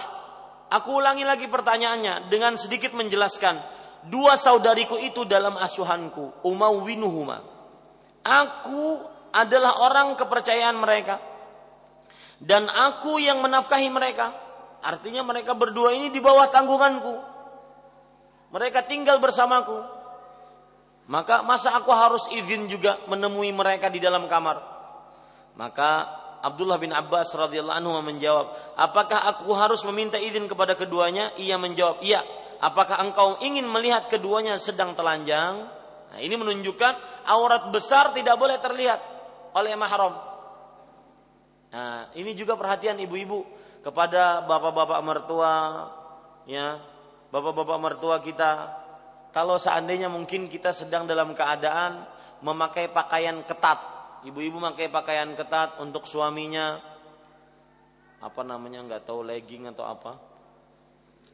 aku 0.73 1.01
ulangi 1.01 1.25
lagi 1.25 1.49
pertanyaannya 1.49 2.29
dengan 2.29 2.57
sedikit 2.57 2.93
menjelaskan. 2.93 3.61
Dua 4.09 4.37
saudariku 4.39 4.97
itu 5.01 5.25
dalam 5.29 5.57
asuhanku, 5.57 6.45
umawwinuhuma. 6.45 7.45
Aku 8.25 9.01
adalah 9.33 9.85
orang 9.85 10.17
kepercayaan 10.17 10.77
mereka. 10.77 11.21
Dan 12.39 12.71
aku 12.71 13.19
yang 13.19 13.43
menafkahi 13.43 13.89
mereka. 13.91 14.31
Artinya 14.79 15.27
mereka 15.27 15.59
berdua 15.59 15.91
ini 15.91 16.09
di 16.09 16.23
bawah 16.23 16.47
tanggunganku. 16.49 17.19
Mereka 18.55 18.87
tinggal 18.87 19.19
bersamaku. 19.19 19.83
Maka 21.09 21.41
masa 21.43 21.73
aku 21.73 21.89
harus 21.91 22.25
izin 22.31 22.69
juga 22.69 23.01
menemui 23.09 23.51
mereka 23.51 23.89
di 23.89 23.99
dalam 23.99 24.29
kamar? 24.29 24.78
Maka 25.59 26.07
Abdullah 26.39 26.79
bin 26.79 26.95
Abbas 26.95 27.35
radhiyallahu 27.35 27.79
anhu 27.83 27.99
menjawab, 27.99 28.79
"Apakah 28.79 29.27
aku 29.27 29.51
harus 29.59 29.83
meminta 29.83 30.15
izin 30.15 30.47
kepada 30.47 30.79
keduanya?" 30.79 31.35
Ia 31.35 31.59
menjawab, 31.59 31.99
"Iya." 32.07 32.23
Apakah 32.59 33.03
engkau 33.03 33.39
ingin 33.43 33.67
melihat 33.67 34.11
keduanya 34.11 34.59
sedang 34.59 34.95
telanjang? 34.99 35.67
Nah, 36.11 36.19
ini 36.19 36.35
menunjukkan 36.35 37.27
aurat 37.27 37.71
besar 37.71 38.11
tidak 38.15 38.35
boleh 38.35 38.59
terlihat 38.59 38.99
oleh 39.55 39.79
mahram. 39.79 40.19
Nah, 41.71 42.11
ini 42.19 42.35
juga 42.35 42.59
perhatian 42.59 42.99
ibu-ibu 42.99 43.47
kepada 43.85 44.43
bapak-bapak 44.43 45.01
mertua, 45.07 45.55
ya, 46.51 46.83
bapak-bapak 47.31 47.79
mertua 47.79 48.17
kita 48.19 48.51
kalau 49.31 49.61
seandainya 49.61 50.09
mungkin 50.09 50.49
kita 50.49 50.73
sedang 50.73 51.05
dalam 51.05 51.37
keadaan 51.37 52.09
memakai 52.41 52.89
pakaian 52.89 53.45
ketat, 53.45 53.79
ibu-ibu 54.29 54.61
memakai 54.61 54.93
pakaian 54.93 55.33
ketat 55.33 55.81
untuk 55.81 56.05
suaminya, 56.05 56.79
apa 58.21 58.43
namanya 58.45 58.85
nggak 58.85 59.09
tahu 59.09 59.25
legging 59.25 59.73
atau 59.73 59.85
apa, 59.89 60.13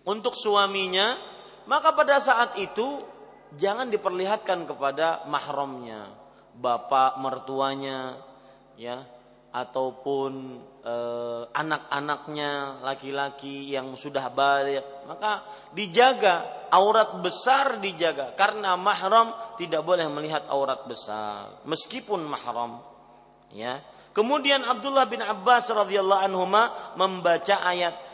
untuk 0.07 0.39
suaminya, 0.39 1.17
maka 1.67 1.93
pada 1.97 2.21
saat 2.21 2.61
itu 2.61 3.01
jangan 3.57 3.91
diperlihatkan 3.91 4.69
kepada 4.69 5.27
mahramnya, 5.27 6.13
bapak 6.55 7.19
mertuanya, 7.19 8.21
ya, 8.79 9.05
ataupun 9.55 10.59
eh, 10.83 11.43
anak-anaknya 11.55 12.83
laki-laki 12.83 13.71
yang 13.71 13.95
sudah 13.95 14.27
balik 14.35 14.83
maka 15.07 15.47
dijaga 15.71 16.67
aurat 16.75 17.23
besar 17.23 17.79
dijaga. 17.79 18.35
Karena 18.35 18.75
mahram 18.75 19.55
tidak 19.55 19.87
boleh 19.87 20.11
melihat 20.11 20.51
aurat 20.51 20.83
besar 20.91 21.63
meskipun 21.63 22.27
mahram 22.27 22.83
ya. 23.55 23.79
Kemudian 24.15 24.63
Abdullah 24.63 25.11
bin 25.11 25.23
Abbas 25.23 25.67
radhiyallahu 25.71 26.23
anhu 26.23 26.47
membaca 26.95 27.67
ayat 27.67 28.14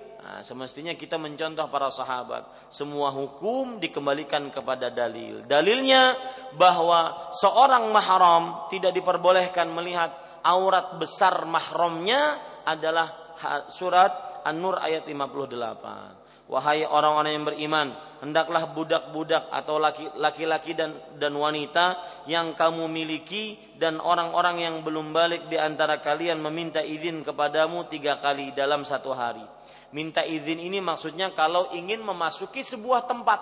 Nah, 0.31 0.47
semestinya 0.47 0.95
kita 0.95 1.19
mencontoh 1.19 1.67
para 1.67 1.91
sahabat. 1.91 2.71
Semua 2.71 3.11
hukum 3.11 3.83
dikembalikan 3.83 4.47
kepada 4.47 4.87
dalil. 4.87 5.43
Dalilnya 5.43 6.15
bahwa 6.55 7.35
seorang 7.35 7.91
mahram 7.91 8.71
tidak 8.71 8.95
diperbolehkan 8.95 9.67
melihat 9.75 10.15
aurat 10.47 10.95
besar 10.95 11.43
mahramnya 11.43 12.39
adalah 12.63 13.35
surat 13.75 14.39
An-Nur 14.47 14.79
ayat 14.79 15.03
58. 15.03 16.47
Wahai 16.47 16.87
orang-orang 16.87 17.35
yang 17.35 17.45
beriman, 17.51 17.87
hendaklah 18.23 18.71
budak-budak 18.71 19.51
atau 19.51 19.83
laki-laki 20.15 20.71
dan 20.79 20.95
dan 21.19 21.35
wanita 21.35 21.99
yang 22.31 22.55
kamu 22.55 22.87
miliki 22.87 23.59
dan 23.75 23.99
orang-orang 23.99 24.63
yang 24.63 24.75
belum 24.79 25.11
balik 25.11 25.51
di 25.51 25.59
antara 25.59 25.99
kalian 25.99 26.39
meminta 26.39 26.79
izin 26.79 27.27
kepadamu 27.27 27.83
tiga 27.91 28.19
kali 28.23 28.55
dalam 28.55 28.87
satu 28.87 29.11
hari 29.11 29.43
Minta 29.91 30.23
izin 30.23 30.59
ini 30.59 30.79
maksudnya 30.79 31.35
kalau 31.35 31.71
ingin 31.75 31.99
memasuki 31.99 32.63
sebuah 32.63 33.07
tempat, 33.11 33.39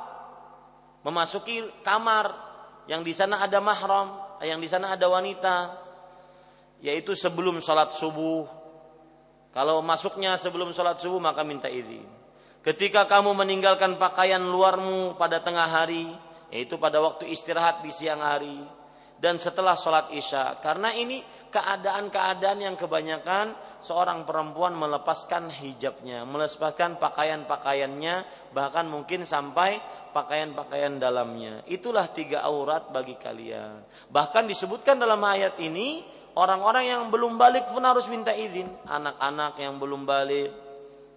memasuki 1.05 1.61
kamar 1.85 2.33
yang 2.89 3.05
di 3.05 3.13
sana 3.13 3.45
ada 3.45 3.61
mahram, 3.61 4.17
yang 4.41 4.57
di 4.57 4.65
sana 4.65 4.97
ada 4.97 5.05
wanita, 5.05 5.77
yaitu 6.81 7.13
sebelum 7.13 7.61
sholat 7.61 7.93
subuh. 7.93 8.49
Kalau 9.53 9.81
masuknya 9.85 10.37
sebelum 10.41 10.73
sholat 10.73 10.97
subuh 10.97 11.21
maka 11.21 11.45
minta 11.45 11.69
izin. 11.69 12.05
Ketika 12.65 13.05
kamu 13.05 13.37
meninggalkan 13.37 14.01
pakaian 14.01 14.41
luarmu 14.41 15.15
pada 15.15 15.39
tengah 15.39 15.69
hari, 15.69 16.11
yaitu 16.49 16.81
pada 16.81 16.97
waktu 16.99 17.29
istirahat 17.29 17.85
di 17.85 17.93
siang 17.93 18.19
hari, 18.25 18.59
dan 19.21 19.37
setelah 19.37 19.77
sholat 19.77 20.11
isya, 20.15 20.59
karena 20.59 20.91
ini 20.95 21.23
keadaan-keadaan 21.49 22.59
yang 22.61 22.75
kebanyakan 22.77 23.53
seorang 23.79 24.27
perempuan 24.27 24.75
melepaskan 24.75 25.49
hijabnya, 25.49 26.27
melepaskan 26.27 26.99
pakaian-pakaiannya, 26.99 28.15
bahkan 28.53 28.85
mungkin 28.85 29.23
sampai 29.23 29.79
pakaian-pakaian 30.11 30.99
dalamnya. 30.99 31.63
Itulah 31.65 32.11
tiga 32.11 32.43
aurat 32.45 32.91
bagi 32.91 33.15
kalian. 33.15 33.83
Bahkan 34.11 34.45
disebutkan 34.49 34.99
dalam 34.99 35.19
ayat 35.23 35.57
ini, 35.63 36.03
orang-orang 36.35 36.85
yang 36.91 37.01
belum 37.07 37.39
balik 37.39 37.71
pun 37.71 37.83
harus 37.83 38.05
minta 38.11 38.35
izin. 38.35 38.67
Anak-anak 38.85 39.57
yang 39.57 39.79
belum 39.79 40.03
balik, 40.03 40.49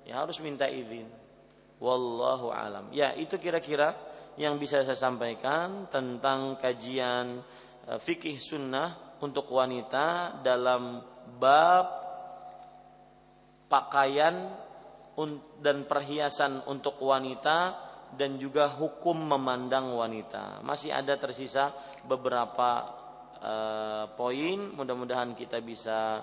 ya 0.06 0.22
harus 0.22 0.38
minta 0.38 0.70
izin. 0.70 1.10
Wallahu 1.82 2.54
alam. 2.54 2.94
Ya, 2.94 3.10
itu 3.18 3.34
kira-kira 3.42 3.98
yang 4.38 4.56
bisa 4.56 4.80
saya 4.86 4.96
sampaikan 4.96 5.90
tentang 5.92 6.56
kajian 6.56 7.42
eh, 7.90 7.98
fikih 8.00 8.38
sunnah 8.38 9.11
untuk 9.22 9.46
wanita 9.54 10.38
dalam 10.42 10.98
bab 11.38 11.86
pakaian 13.70 14.50
dan 15.62 15.86
perhiasan 15.86 16.66
untuk 16.66 16.98
wanita 16.98 17.78
dan 18.12 18.36
juga 18.36 18.68
hukum 18.68 19.16
memandang 19.16 19.94
wanita. 19.96 20.60
Masih 20.60 20.92
ada 20.92 21.16
tersisa 21.16 21.72
beberapa 22.04 22.84
uh, 23.40 24.04
poin, 24.12 24.76
mudah-mudahan 24.76 25.32
kita 25.32 25.64
bisa 25.64 26.20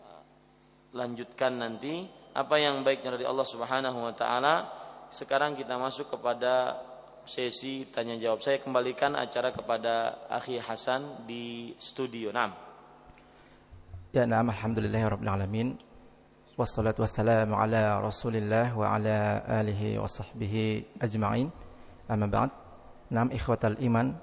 eh, 0.00 0.22
lanjutkan 0.96 1.60
nanti 1.60 2.08
apa 2.32 2.56
yang 2.56 2.80
baiknya 2.80 3.20
dari 3.20 3.26
Allah 3.28 3.44
Subhanahu 3.44 3.98
wa 4.08 4.14
taala. 4.16 4.54
Sekarang 5.12 5.52
kita 5.52 5.76
masuk 5.76 6.16
kepada 6.16 6.80
sesi 7.26 7.90
tanya 7.90 8.14
jawab. 8.16 8.40
Saya 8.40 8.62
kembalikan 8.62 9.18
acara 9.18 9.50
kepada 9.50 10.26
Akhi 10.30 10.62
Hasan 10.62 11.26
di 11.26 11.74
studio. 11.76 12.30
Naam. 12.30 12.54
Ya, 14.14 14.24
naam 14.24 14.48
alhamdulillahirabbil 14.48 15.28
alamin. 15.28 15.68
Wassalatu 16.56 17.04
wassalamu 17.04 17.52
ala 17.52 18.00
rasulillah 18.00 18.72
wa 18.72 18.96
ala 18.96 19.44
alihi 19.44 20.00
wa 20.00 20.08
sahbihi 20.08 20.96
ajma'in 21.04 21.52
Amma 22.08 22.32
ba'd 22.32 22.48
Nam 23.12 23.28
ikhwatal 23.28 23.76
iman 23.84 24.16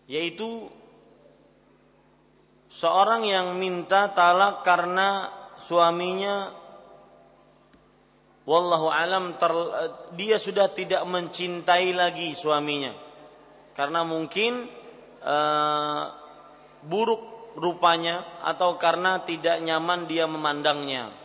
yaitu 0.09 0.65
seorang 2.73 3.29
yang 3.29 3.53
minta 3.55 4.09
talak 4.11 4.65
karena 4.65 5.29
suaminya 5.61 6.51
wallahu 8.49 8.89
alam 8.89 9.37
ter, 9.37 9.53
dia 10.17 10.41
sudah 10.41 10.73
tidak 10.73 11.05
mencintai 11.05 11.93
lagi 11.93 12.33
suaminya. 12.33 12.91
Karena 13.71 14.03
mungkin 14.03 14.67
uh, 15.23 16.03
buruk 16.83 17.55
rupanya 17.55 18.41
atau 18.43 18.75
karena 18.75 19.23
tidak 19.23 19.63
nyaman 19.63 20.09
dia 20.09 20.27
memandangnya 20.27 21.20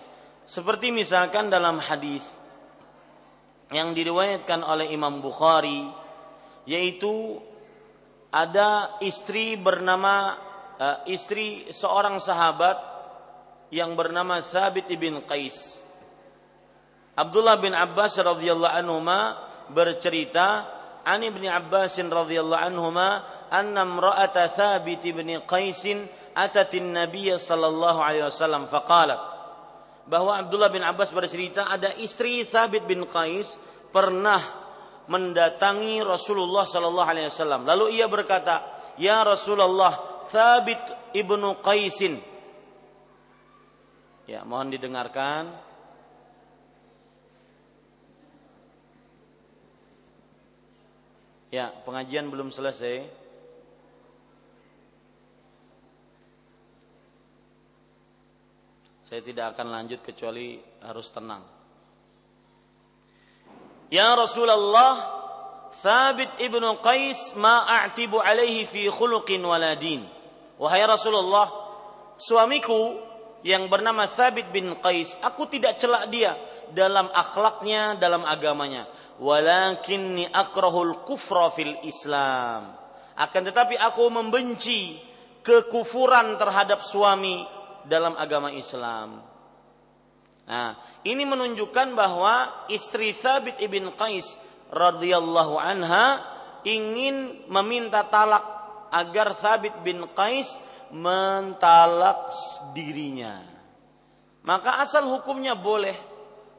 seperti 0.46 0.94
misalkan 0.94 1.50
dalam 1.50 1.82
hadis 1.82 2.22
yang 3.74 3.90
diriwayatkan 3.90 4.62
oleh 4.62 4.94
Imam 4.94 5.18
Bukhari 5.18 5.90
yaitu 6.70 7.42
ada 8.30 8.98
istri 9.02 9.58
bernama 9.58 10.38
uh, 10.78 10.98
istri 11.10 11.66
seorang 11.74 12.22
sahabat 12.22 12.78
yang 13.74 13.98
bernama 13.98 14.38
Thabit 14.46 14.86
ibn 14.94 15.18
Qais. 15.26 15.82
Abdullah 17.18 17.58
bin 17.58 17.74
Abbas 17.74 18.14
radhiyallahu 18.14 18.76
anhu 18.76 19.02
bercerita 19.74 20.68
an 21.02 21.26
ibni 21.26 21.50
Abbas 21.50 21.98
radhiyallahu 21.98 22.62
anhu 22.70 22.94
anna 23.50 23.82
imra'ata 23.82 24.46
Thabit 24.54 25.02
ibn 25.10 25.26
Qais 25.42 25.82
atat 26.36 26.70
Nabiy 26.78 27.34
sallallahu 27.34 27.98
alaihi 27.98 28.30
wasallam 28.30 28.70
faqalat 28.70 29.35
bahwa 30.06 30.38
Abdullah 30.38 30.70
bin 30.70 30.86
Abbas 30.86 31.10
bercerita 31.10 31.66
ada 31.66 31.90
istri 31.98 32.46
Thabit 32.46 32.86
bin 32.86 33.02
Qais 33.10 33.58
pernah 33.90 34.38
mendatangi 35.10 36.02
Rasulullah 36.02 36.66
sallallahu 36.66 37.08
alaihi 37.10 37.30
wasallam. 37.30 37.66
Lalu 37.66 37.98
ia 37.98 38.06
berkata, 38.06 38.62
"Ya 38.98 39.22
Rasulullah, 39.22 40.26
Thabit 40.30 41.14
ibnu 41.14 41.58
Qaisin." 41.62 42.22
Ya, 44.26 44.42
mohon 44.42 44.74
didengarkan. 44.74 45.54
Ya, 51.54 51.70
pengajian 51.86 52.26
belum 52.26 52.50
selesai. 52.50 53.25
Saya 59.16 59.32
tidak 59.32 59.56
akan 59.56 59.72
lanjut 59.72 60.04
kecuali 60.04 60.60
harus 60.84 61.08
tenang. 61.08 61.40
Ya 63.88 64.12
Rasulullah 64.12 64.92
Thabit 65.72 66.36
ibnu 66.36 66.76
Qais 66.84 67.32
ma 67.32 67.64
a'tibu 67.64 68.20
alaihi 68.20 68.68
fi 68.68 68.92
khuluqin 68.92 69.40
waladin. 69.40 70.04
Wahai 70.60 70.84
Rasulullah, 70.84 71.48
suamiku 72.20 73.00
yang 73.40 73.72
bernama 73.72 74.04
Thabit 74.04 74.52
bin 74.52 74.76
Qais, 74.84 75.16
aku 75.24 75.48
tidak 75.48 75.80
celak 75.80 76.12
dia 76.12 76.36
dalam 76.76 77.08
akhlaknya, 77.08 77.96
dalam 77.96 78.20
agamanya. 78.20 78.84
Walakinni 79.16 80.28
akrahul 80.28 81.08
kufra 81.08 81.48
fil 81.56 81.72
Islam. 81.88 82.68
Akan 83.16 83.48
tetapi 83.48 83.80
aku 83.80 84.12
membenci 84.12 85.00
kekufuran 85.40 86.36
terhadap 86.36 86.84
suami 86.84 87.55
dalam 87.86 88.18
agama 88.18 88.52
Islam. 88.52 89.22
Nah, 90.46 90.78
ini 91.02 91.26
menunjukkan 91.26 91.94
bahwa 91.98 92.66
istri 92.70 93.14
Thabit 93.14 93.58
ibn 93.58 93.90
Qais 93.98 94.30
radhiyallahu 94.70 95.58
anha 95.58 96.22
ingin 96.62 97.46
meminta 97.50 98.06
talak 98.06 98.42
agar 98.94 99.34
Thabit 99.38 99.82
bin 99.82 100.06
Qais 100.14 100.46
mentalak 100.94 102.30
dirinya. 102.70 103.42
Maka 104.46 104.78
asal 104.78 105.10
hukumnya 105.10 105.58
boleh, 105.58 105.98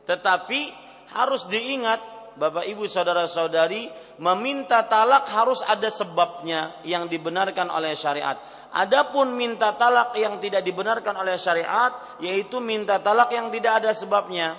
tetapi 0.03 0.75
harus 1.15 1.47
diingat 1.47 2.16
Bapak 2.37 2.69
Ibu 2.69 2.85
saudara-saudari 2.85 3.89
meminta 4.21 4.85
talak 4.85 5.25
harus 5.33 5.57
ada 5.65 5.89
sebabnya 5.89 6.85
yang 6.85 7.09
dibenarkan 7.09 7.65
oleh 7.73 7.97
syariat. 7.97 8.37
Adapun 8.77 9.33
minta 9.33 9.73
talak 9.73 10.13
yang 10.13 10.37
tidak 10.37 10.61
dibenarkan 10.61 11.17
oleh 11.17 11.33
syariat 11.41 12.21
yaitu 12.21 12.61
minta 12.61 13.01
talak 13.01 13.33
yang 13.33 13.49
tidak 13.49 13.81
ada 13.81 13.91
sebabnya. 13.97 14.53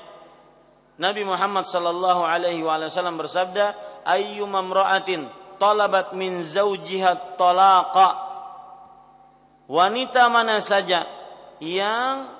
Nabi 0.98 1.22
Muhammad 1.22 1.70
sallallahu 1.70 2.26
alaihi 2.26 2.66
wasallam 2.66 3.14
bersabda, 3.14 3.78
"Ayyuma 4.02 4.58
imra'atin 4.66 5.30
talabat 5.62 6.18
min 6.18 6.42
zawjiha 6.42 7.38
talaqa" 7.38 8.26
Wanita 9.70 10.26
mana 10.32 10.58
saja 10.64 11.06
yang 11.62 12.32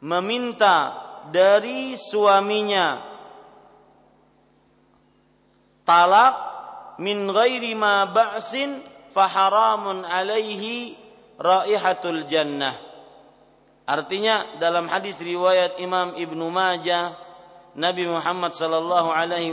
meminta 0.00 0.96
dari 1.28 1.98
suaminya 1.98 3.09
talak 5.90 6.34
min 7.02 7.26
ghairi 7.26 7.74
ma 7.74 8.06
ba'sin 8.06 8.78
faharamun 9.10 10.06
alaihi 10.06 10.94
raihatul 11.34 12.30
jannah. 12.30 12.78
Artinya 13.90 14.62
dalam 14.62 14.86
hadis 14.86 15.18
riwayat 15.18 15.82
Imam 15.82 16.14
Ibnu 16.14 16.46
Majah 16.46 17.18
Nabi 17.74 18.06
Muhammad 18.06 18.54
sallallahu 18.54 19.10
alaihi 19.10 19.50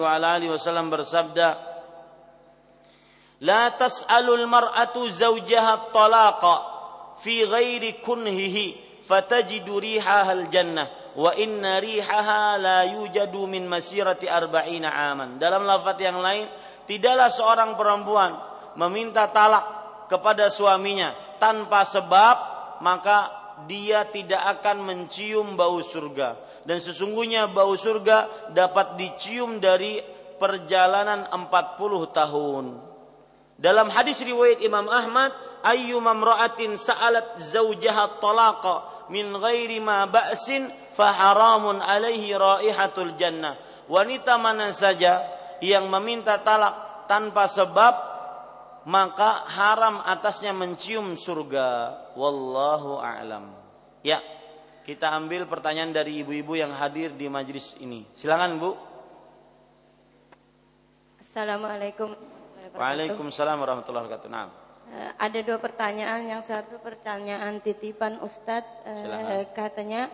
wasallam 0.50 0.94
bersabda 0.94 1.58
La 3.42 3.70
tas'alul 3.74 4.46
mar'atu 4.50 5.10
zawjaha 5.10 5.94
talaqa 5.94 6.56
fi 7.22 7.46
ghairi 7.46 8.02
kunhihi 8.02 9.02
fatajidu 9.06 9.78
rihaha 9.78 10.34
al-jannah 10.34 11.07
wa 11.18 11.34
inna 11.34 11.82
rihaha 11.82 12.62
la 12.62 12.80
yujadu 12.86 13.50
min 13.50 13.66
masirati 13.66 14.30
arba'ina 14.30 14.94
aman. 15.12 15.42
Dalam 15.42 15.66
lafaz 15.66 15.98
yang 15.98 16.22
lain, 16.22 16.46
tidaklah 16.86 17.34
seorang 17.34 17.74
perempuan 17.74 18.38
meminta 18.78 19.26
talak 19.34 19.66
kepada 20.06 20.54
suaminya 20.54 21.38
tanpa 21.42 21.82
sebab 21.84 22.38
maka 22.86 23.34
dia 23.66 24.06
tidak 24.14 24.62
akan 24.62 24.86
mencium 24.86 25.58
bau 25.58 25.82
surga 25.82 26.62
dan 26.68 26.78
sesungguhnya 26.78 27.50
bau 27.50 27.74
surga 27.74 28.52
dapat 28.54 29.02
dicium 29.02 29.58
dari 29.58 29.98
perjalanan 30.38 31.26
40 31.34 32.14
tahun. 32.14 32.66
Dalam 33.58 33.90
hadis 33.90 34.22
riwayat 34.22 34.62
Imam 34.62 34.86
Ahmad, 34.86 35.34
ayyu 35.66 35.98
mamra'atin 35.98 36.78
sa'alat 36.78 37.42
zawjaha 37.42 38.22
talaqa 38.22 39.10
min 39.10 39.34
ghairi 39.34 39.82
ma 39.82 40.06
ba'sin 40.06 40.70
fa 40.98 41.14
haramun 41.14 41.78
alaihi 41.78 42.34
raihatul 42.34 43.14
jannah. 43.14 43.54
Wanita 43.86 44.42
mana 44.42 44.74
saja 44.74 45.22
yang 45.62 45.86
meminta 45.88 46.42
talak 46.42 47.06
tanpa 47.06 47.46
sebab 47.46 47.94
maka 48.90 49.46
haram 49.48 50.02
atasnya 50.02 50.52
mencium 50.52 51.14
surga. 51.14 51.94
Wallahu 52.18 52.98
a'lam. 52.98 53.54
Ya, 54.02 54.24
kita 54.88 55.12
ambil 55.12 55.46
pertanyaan 55.46 55.92
dari 55.92 56.24
ibu-ibu 56.24 56.56
yang 56.56 56.72
hadir 56.72 57.12
di 57.14 57.28
majlis 57.28 57.76
ini. 57.84 58.08
Silakan 58.16 58.60
Bu. 58.60 58.72
Assalamualaikum. 61.20 62.16
Waalaikumsalam 62.76 63.60
warahmatullahi 63.60 64.08
wabarakatuh. 64.08 64.32
Nah. 64.32 64.48
Ada 65.20 65.44
dua 65.44 65.60
pertanyaan. 65.60 66.32
Yang 66.32 66.56
satu 66.56 66.80
pertanyaan 66.80 67.60
titipan 67.60 68.24
Ustadz. 68.24 68.88
Uh, 68.88 69.44
katanya, 69.52 70.08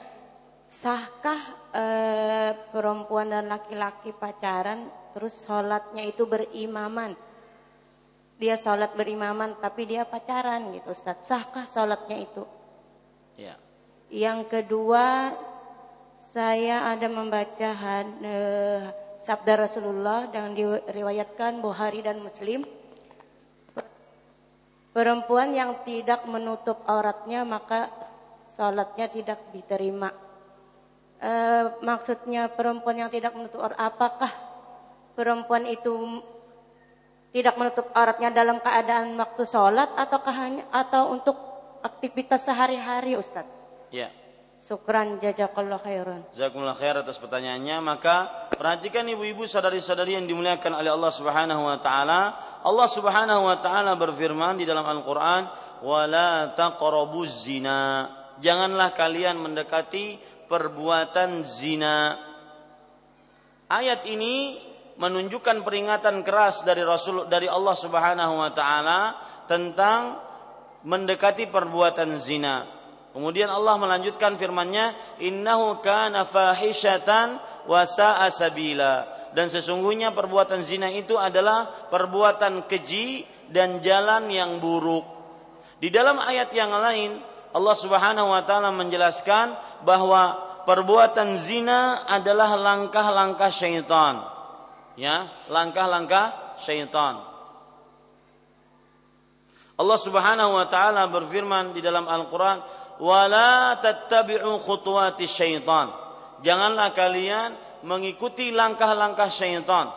sahkah 0.73 1.41
uh, 1.69 2.51
perempuan 2.73 3.29
dan 3.29 3.45
laki-laki 3.53 4.09
pacaran 4.17 4.89
terus 5.13 5.45
sholatnya 5.45 6.09
itu 6.09 6.25
berimaman? 6.25 7.13
dia 8.43 8.59
sholat 8.59 8.91
berimaman 8.97 9.55
tapi 9.61 9.87
dia 9.87 10.03
pacaran 10.03 10.73
gitu 10.75 10.91
Ustaz. 10.91 11.23
Sahkah 11.23 11.63
sholatnya 11.63 12.17
itu? 12.27 12.43
Ya. 13.39 13.55
Yang 14.11 14.51
kedua 14.51 15.31
saya 16.35 16.91
ada 16.91 17.07
membaca 17.07 17.71
uh, 17.71 18.81
sabda 19.23 19.53
Rasulullah 19.63 20.27
yang 20.33 20.51
diriwayatkan 20.51 21.63
Bukhari 21.63 22.03
dan 22.03 22.19
Muslim. 22.19 22.65
Perempuan 24.93 25.55
yang 25.55 25.81
tidak 25.81 26.27
menutup 26.29 26.83
auratnya 26.85 27.41
maka 27.47 27.89
sholatnya 28.59 29.07
tidak 29.09 29.39
diterima. 29.55 30.11
E, 31.23 31.31
maksudnya 31.79 32.51
perempuan 32.51 32.99
yang 32.99 33.07
tidak 33.07 33.31
menutup 33.31 33.63
aurat, 33.63 33.79
apakah 33.79 34.27
perempuan 35.15 35.63
itu 35.71 36.19
tidak 37.31 37.55
menutup 37.55 37.87
auratnya 37.95 38.29
dalam 38.29 38.59
keadaan 38.59 39.15
waktu 39.15 39.47
sholat 39.47 39.87
ataukah 39.95 40.35
hanya 40.35 40.67
atau 40.67 41.15
untuk 41.15 41.39
aktivitas 41.79 42.43
sehari-hari 42.43 43.15
Ustaz? 43.15 43.47
Ya. 43.87 44.11
Syukran 44.59 45.17
jazakallah 45.17 45.81
khairan. 45.81 46.23
Jazakumullah 46.31 46.77
khair 46.77 46.95
atas 46.99 47.17
pertanyaannya. 47.19 47.77
Maka 47.83 48.15
perhatikan 48.53 49.03
ibu-ibu 49.07 49.43
saudari-saudari 49.49 50.15
yang 50.15 50.29
dimuliakan 50.29 50.77
oleh 50.77 50.91
Allah 50.93 51.11
Subhanahu 51.11 51.61
wa 51.67 51.77
taala. 51.81 52.21
Allah 52.63 52.87
Subhanahu 52.87 53.43
wa 53.49 53.57
taala 53.59 53.97
berfirman 53.97 54.61
di 54.61 54.63
dalam 54.63 54.85
Al-Qur'an, 54.85 55.49
"Wala 55.83 56.53
taqrabuz 56.55 57.43
zina." 57.43 58.07
Janganlah 58.39 58.95
kalian 58.95 59.41
mendekati 59.41 60.32
perbuatan 60.53 61.41
zina. 61.41 62.13
Ayat 63.65 64.05
ini 64.05 64.61
menunjukkan 65.01 65.65
peringatan 65.65 66.21
keras 66.21 66.61
dari 66.61 66.85
Rasul 66.85 67.25
dari 67.25 67.49
Allah 67.49 67.73
Subhanahu 67.73 68.37
wa 68.37 68.53
taala 68.53 69.01
tentang 69.49 70.21
mendekati 70.85 71.49
perbuatan 71.49 72.21
zina. 72.21 72.69
Kemudian 73.17 73.49
Allah 73.49 73.81
melanjutkan 73.81 74.37
firman-Nya, 74.37 75.17
"Innahu 75.25 75.81
kana 75.81 76.29
fahishatan 76.29 77.41
wa 77.65 77.81
sa'a 77.81 78.29
sabila." 78.29 79.09
Dan 79.33 79.49
sesungguhnya 79.49 80.13
perbuatan 80.13 80.61
zina 80.61 80.93
itu 80.93 81.17
adalah 81.17 81.89
perbuatan 81.89 82.69
keji 82.69 83.25
dan 83.49 83.81
jalan 83.81 84.29
yang 84.29 84.61
buruk. 84.61 85.01
Di 85.81 85.89
dalam 85.89 86.21
ayat 86.21 86.53
yang 86.53 86.69
lain 86.69 87.33
Allah 87.53 87.77
Subhanahu 87.77 88.33
wa 88.33 88.41
taala 88.45 88.69
menjelaskan 88.73 89.72
bahwa 89.83 90.39
perbuatan 90.63 91.39
zina 91.39 92.07
adalah 92.07 92.55
langkah-langkah 92.55 93.51
syaitan. 93.51 94.23
Ya, 94.95 95.31
langkah-langkah 95.51 96.57
syaitan. 96.63 97.23
Allah 99.73 99.99
Subhanahu 99.99 100.53
wa 100.53 100.65
taala 100.69 101.09
berfirman 101.09 101.73
di 101.73 101.81
dalam 101.81 102.05
Al-Qur'an, 102.05 102.61
"Wala 103.01 103.77
tattabi'u 103.81 104.61
khutuwati 104.61 105.25
syaitan." 105.25 105.89
Janganlah 106.45 106.93
kalian 106.93 107.57
mengikuti 107.83 108.53
langkah-langkah 108.53 109.27
syaitan. 109.33 109.91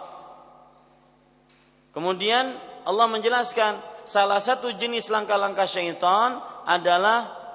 Kemudian 1.92 2.56
Allah 2.86 3.06
menjelaskan 3.08 4.04
salah 4.06 4.38
satu 4.38 4.74
jenis 4.78 5.10
langkah-langkah 5.10 5.66
syaitan 5.66 6.38
adalah 6.66 7.45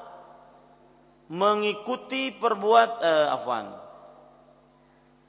mengikuti 1.32 2.36
perbuat 2.36 2.92
eh, 3.00 3.28
afwan. 3.32 3.72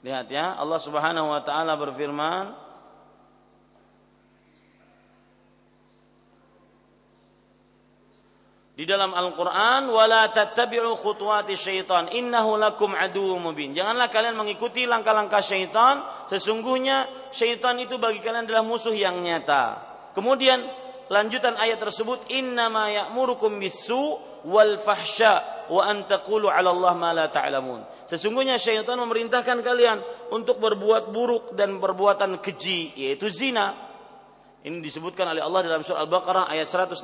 Lihat 0.03 0.27
ya, 0.35 0.59
Allah 0.59 0.81
Subhanahu 0.83 1.31
wa 1.31 1.41
taala 1.47 1.79
berfirman 1.79 2.59
di 8.75 8.83
dalam 8.83 9.15
Al-Qur'an 9.15 9.87
wala 9.87 10.35
tattabi'u 10.35 10.99
khutuwati 10.99 11.55
syaitan 11.55 12.11
innahu 12.11 12.59
lakum 12.59 12.99
aduwwum 12.99 13.55
mubin. 13.55 13.71
Janganlah 13.79 14.11
kalian 14.11 14.35
mengikuti 14.35 14.91
langkah-langkah 14.91 15.39
syaitan, 15.39 16.03
sesungguhnya 16.35 17.31
syaitan 17.31 17.79
itu 17.79 18.03
bagi 18.03 18.19
kalian 18.19 18.51
adalah 18.51 18.67
musuh 18.67 18.91
yang 18.91 19.23
nyata. 19.23 19.79
Kemudian 20.19 20.82
lanjutan 21.13 21.61
ayat 21.61 21.77
tersebut 21.77 22.33
innama 22.33 22.89
ya'murukum 22.89 23.61
bisu 23.61 24.17
wal 24.49 24.81
fahsya 24.81 25.69
wa 25.69 25.85
an 25.85 26.09
taqulu 26.09 26.49
'ala 26.49 26.73
Allah 26.73 26.93
ma 26.97 27.13
la 27.13 27.29
ta'lamun. 27.29 28.09
Sesungguhnya 28.09 28.57
syaitan 28.57 28.97
memerintahkan 28.97 29.61
kalian 29.61 30.01
untuk 30.33 30.57
berbuat 30.57 31.13
buruk 31.13 31.53
dan 31.53 31.77
perbuatan 31.77 32.41
keji 32.41 32.97
yaitu 32.97 33.29
zina. 33.29 33.93
Ini 34.63 34.79
disebutkan 34.81 35.27
oleh 35.37 35.43
Allah 35.43 35.61
dalam 35.67 35.83
surah 35.83 36.07
Al-Baqarah 36.07 36.47
ayat 36.49 36.71
168 36.71 37.03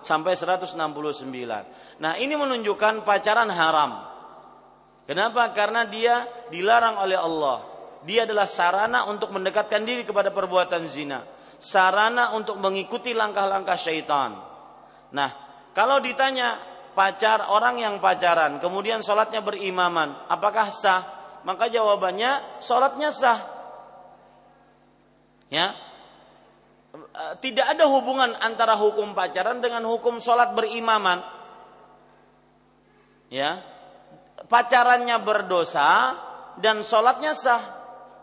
sampai 0.00 0.32
169. 0.32 0.80
Nah, 2.00 2.16
ini 2.16 2.32
menunjukkan 2.32 3.04
pacaran 3.04 3.52
haram. 3.52 4.08
Kenapa? 5.04 5.52
Karena 5.52 5.84
dia 5.84 6.24
dilarang 6.48 6.96
oleh 6.96 7.18
Allah. 7.20 7.60
Dia 8.08 8.24
adalah 8.24 8.48
sarana 8.48 9.04
untuk 9.04 9.36
mendekatkan 9.36 9.84
diri 9.84 10.08
kepada 10.08 10.32
perbuatan 10.32 10.88
zina 10.88 11.20
sarana 11.60 12.32
untuk 12.32 12.56
mengikuti 12.56 13.12
langkah-langkah 13.12 13.76
syaitan. 13.76 14.40
Nah, 15.12 15.30
kalau 15.76 16.00
ditanya 16.00 16.58
pacar 16.96 17.52
orang 17.52 17.78
yang 17.78 17.94
pacaran, 18.00 18.58
kemudian 18.58 19.04
sholatnya 19.04 19.44
berimaman, 19.44 20.26
apakah 20.26 20.72
sah? 20.72 21.20
Maka 21.44 21.68
jawabannya 21.68 22.60
sholatnya 22.64 23.12
sah. 23.12 23.40
Ya, 25.50 25.76
tidak 27.44 27.66
ada 27.76 27.84
hubungan 27.90 28.32
antara 28.38 28.78
hukum 28.78 29.12
pacaran 29.12 29.60
dengan 29.60 29.84
hukum 29.84 30.22
sholat 30.22 30.54
berimaman. 30.56 31.20
Ya, 33.30 33.62
pacarannya 34.48 35.18
berdosa 35.22 36.18
dan 36.58 36.82
sholatnya 36.82 37.34
sah, 37.34 37.62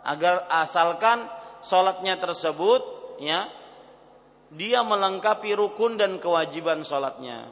agar 0.03 0.47
asalkan 0.51 1.27
sholatnya 1.63 2.19
tersebut 2.19 2.96
ya 3.19 3.49
dia 4.51 4.79
melengkapi 4.83 5.51
rukun 5.57 5.99
dan 5.99 6.23
kewajiban 6.23 6.83
sholatnya. 6.87 7.51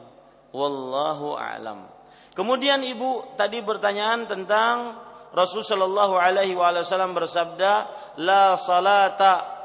Wallahu 0.56 1.36
a'lam. 1.36 1.84
Kemudian 2.32 2.80
ibu 2.84 3.36
tadi 3.36 3.60
bertanyaan 3.60 4.28
tentang 4.28 4.96
Rasul 5.36 5.60
Shallallahu 5.60 6.16
Alaihi 6.16 6.56
Wasallam 6.56 7.12
bersabda, 7.12 7.72
la 8.20 8.56
salata 8.56 9.56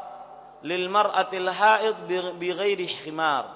lil 0.68 0.91
mar'atil 0.91 1.48
haid 1.48 1.95
bi 2.36 2.52
ghairi 2.52 2.88
khimar. 2.88 3.48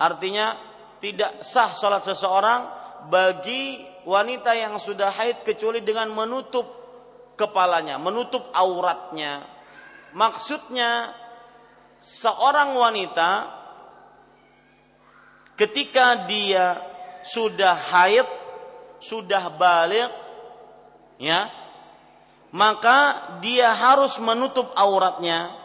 Artinya 0.00 0.56
tidak 1.00 1.44
sah 1.44 1.76
salat 1.76 2.04
seseorang 2.08 2.60
bagi 3.12 3.84
wanita 4.08 4.56
yang 4.56 4.80
sudah 4.80 5.12
haid 5.12 5.44
kecuali 5.44 5.84
dengan 5.84 6.08
menutup 6.12 6.64
kepalanya, 7.36 8.00
menutup 8.00 8.48
auratnya. 8.56 9.44
Maksudnya 10.16 11.12
seorang 12.04 12.76
wanita 12.76 13.48
ketika 15.56 16.28
dia 16.28 16.76
sudah 17.24 17.72
haid, 17.72 18.28
sudah 19.00 19.48
balik, 19.56 20.12
ya, 21.16 21.48
maka 22.52 23.32
dia 23.40 23.72
harus 23.72 24.20
menutup 24.20 24.68
auratnya. 24.76 25.56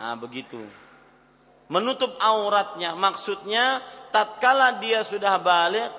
Nah, 0.00 0.16
begitu. 0.16 0.64
Menutup 1.66 2.14
auratnya 2.22 2.94
maksudnya 2.94 3.82
tatkala 4.14 4.80
dia 4.80 5.02
sudah 5.04 5.36
balik, 5.42 5.90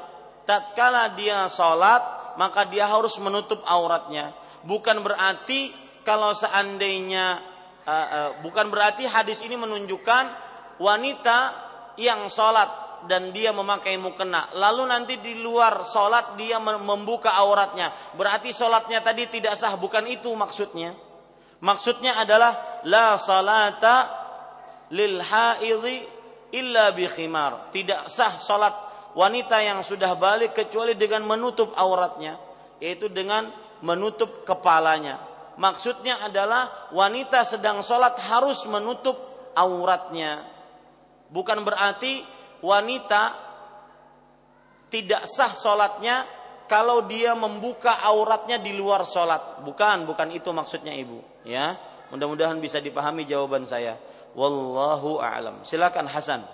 tatkala 0.47 1.13
dia 1.13 1.45
sholat, 1.51 2.33
maka 2.39 2.65
dia 2.65 2.87
harus 2.87 3.19
menutup 3.19 3.61
auratnya. 3.67 4.31
Bukan 4.63 5.03
berarti 5.03 5.75
kalau 6.07 6.31
seandainya 6.31 7.56
uh, 7.87 7.91
uh, 7.91 8.29
bukan 8.43 8.67
berarti 8.67 9.07
hadis 9.07 9.39
ini 9.39 9.55
menunjukkan 9.55 10.25
wanita 10.77 11.39
yang 11.95 12.27
sholat 12.27 13.01
dan 13.07 13.31
dia 13.31 13.55
memakai 13.55 13.95
mukena. 13.95 14.51
Lalu 14.53 14.83
nanti 14.89 15.13
di 15.23 15.39
luar 15.39 15.81
sholat 15.87 16.35
dia 16.35 16.59
membuka 16.59 17.31
auratnya. 17.33 18.13
Berarti 18.13 18.51
sholatnya 18.51 18.99
tadi 18.99 19.31
tidak 19.31 19.55
sah 19.55 19.73
bukan 19.79 20.05
itu 20.05 20.29
maksudnya. 20.35 20.93
Maksudnya 21.57 22.21
adalah 22.21 22.83
la 22.85 23.17
salata 23.17 23.95
lil 24.93 25.17
haidhi 25.23 26.05
illa 26.53 26.93
bi 26.93 27.09
khimar. 27.09 27.73
Tidak 27.73 28.05
sah 28.09 28.37
sholat 28.37 28.73
wanita 29.17 29.57
yang 29.65 29.81
sudah 29.81 30.13
balik 30.13 30.53
kecuali 30.53 30.93
dengan 30.93 31.25
menutup 31.25 31.73
auratnya 31.73 32.37
yaitu 32.77 33.09
dengan 33.09 33.49
menutup 33.81 34.45
kepalanya 34.45 35.17
maksudnya 35.57 36.23
adalah 36.23 36.89
wanita 36.93 37.43
sedang 37.43 37.81
sholat 37.81 38.17
harus 38.21 38.63
menutup 38.69 39.17
auratnya. 39.57 40.45
Bukan 41.27 41.65
berarti 41.67 42.23
wanita 42.63 43.35
tidak 44.87 45.27
sah 45.27 45.51
sholatnya 45.51 46.23
kalau 46.67 47.07
dia 47.07 47.35
membuka 47.35 47.99
auratnya 47.99 48.59
di 48.59 48.75
luar 48.75 49.03
sholat. 49.03 49.63
Bukan, 49.63 50.07
bukan 50.07 50.29
itu 50.31 50.51
maksudnya 50.51 50.95
ibu. 50.95 51.19
Ya, 51.43 51.75
mudah-mudahan 52.11 52.59
bisa 52.59 52.79
dipahami 52.79 53.27
jawaban 53.27 53.67
saya. 53.67 53.99
Wallahu 54.37 55.17
a'lam. 55.17 55.65
Silakan 55.65 56.05
Hasan. 56.07 56.45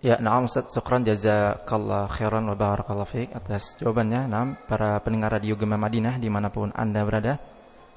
Ya, 0.00 0.16
naam 0.16 0.48
Ustaz, 0.48 0.72
syukran 0.72 1.04
jazakallah 1.04 2.08
khairan 2.08 2.48
wa 2.48 2.56
barakallah 2.56 3.04
fiik 3.04 3.36
atas 3.36 3.76
jawabannya. 3.76 4.32
Naam, 4.32 4.56
para 4.64 4.96
pendengar 5.04 5.36
radio 5.36 5.60
Gema 5.60 5.76
Madinah 5.76 6.16
di 6.16 6.32
mana 6.32 6.48
pun 6.48 6.72
Anda 6.72 7.04
berada 7.04 7.36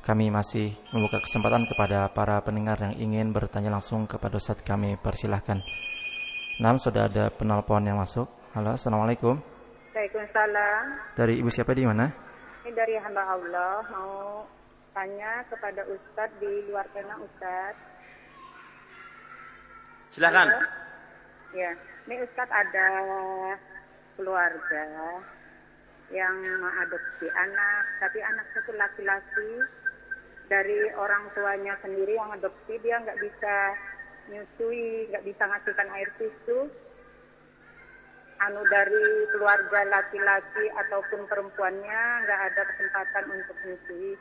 kami 0.04 0.28
masih 0.28 0.76
membuka 0.92 1.24
kesempatan 1.24 1.64
kepada 1.64 2.12
para 2.12 2.44
pendengar 2.44 2.76
yang 2.76 2.96
ingin 3.00 3.32
bertanya 3.32 3.72
langsung 3.72 4.04
kepada 4.04 4.36
Ustaz 4.36 4.60
kami 4.60 5.00
persilahkan. 5.00 5.64
Nam 6.60 6.76
sudah 6.76 7.08
ada 7.08 7.32
penelpon 7.32 7.88
yang 7.88 8.04
masuk. 8.04 8.28
Halo, 8.52 8.76
assalamualaikum. 8.76 9.40
Waalaikumsalam. 9.96 11.16
Dari 11.16 11.40
ibu 11.40 11.48
siapa 11.48 11.72
di 11.72 11.88
mana? 11.88 12.12
Ini 12.68 12.76
dari 12.76 13.00
hamba 13.00 13.24
Allah 13.32 13.80
mau 13.96 14.44
tanya 14.92 15.48
kepada 15.48 15.88
Ustadz 15.88 16.36
di 16.44 16.52
luar 16.68 16.84
kena 16.92 17.16
Ustadz. 17.24 17.80
Silakan. 20.12 20.52
Ya, 21.56 21.72
ini 22.12 22.20
Ustadz 22.28 22.52
ada 22.52 22.90
keluarga 24.20 24.84
yang 26.12 26.36
mengadopsi 26.60 27.26
anak, 27.32 27.82
tapi 28.04 28.20
anak 28.20 28.46
itu 28.52 28.72
laki-laki 28.76 29.50
dari 30.54 30.94
orang 30.94 31.34
tuanya 31.34 31.74
sendiri 31.82 32.14
yang 32.14 32.30
adopsi 32.30 32.78
dia 32.86 33.02
nggak 33.02 33.18
bisa 33.18 33.56
nyusui, 34.30 35.10
nggak 35.10 35.26
bisa 35.26 35.44
ngasihkan 35.50 35.90
air 35.98 36.10
susu. 36.22 36.70
Anu 38.46 38.62
dari 38.70 39.06
keluarga 39.34 39.82
laki-laki 39.90 40.66
ataupun 40.78 41.26
perempuannya 41.26 42.02
nggak 42.30 42.42
ada 42.54 42.62
kesempatan 42.70 43.26
untuk 43.34 43.58
nyusui. 43.66 44.14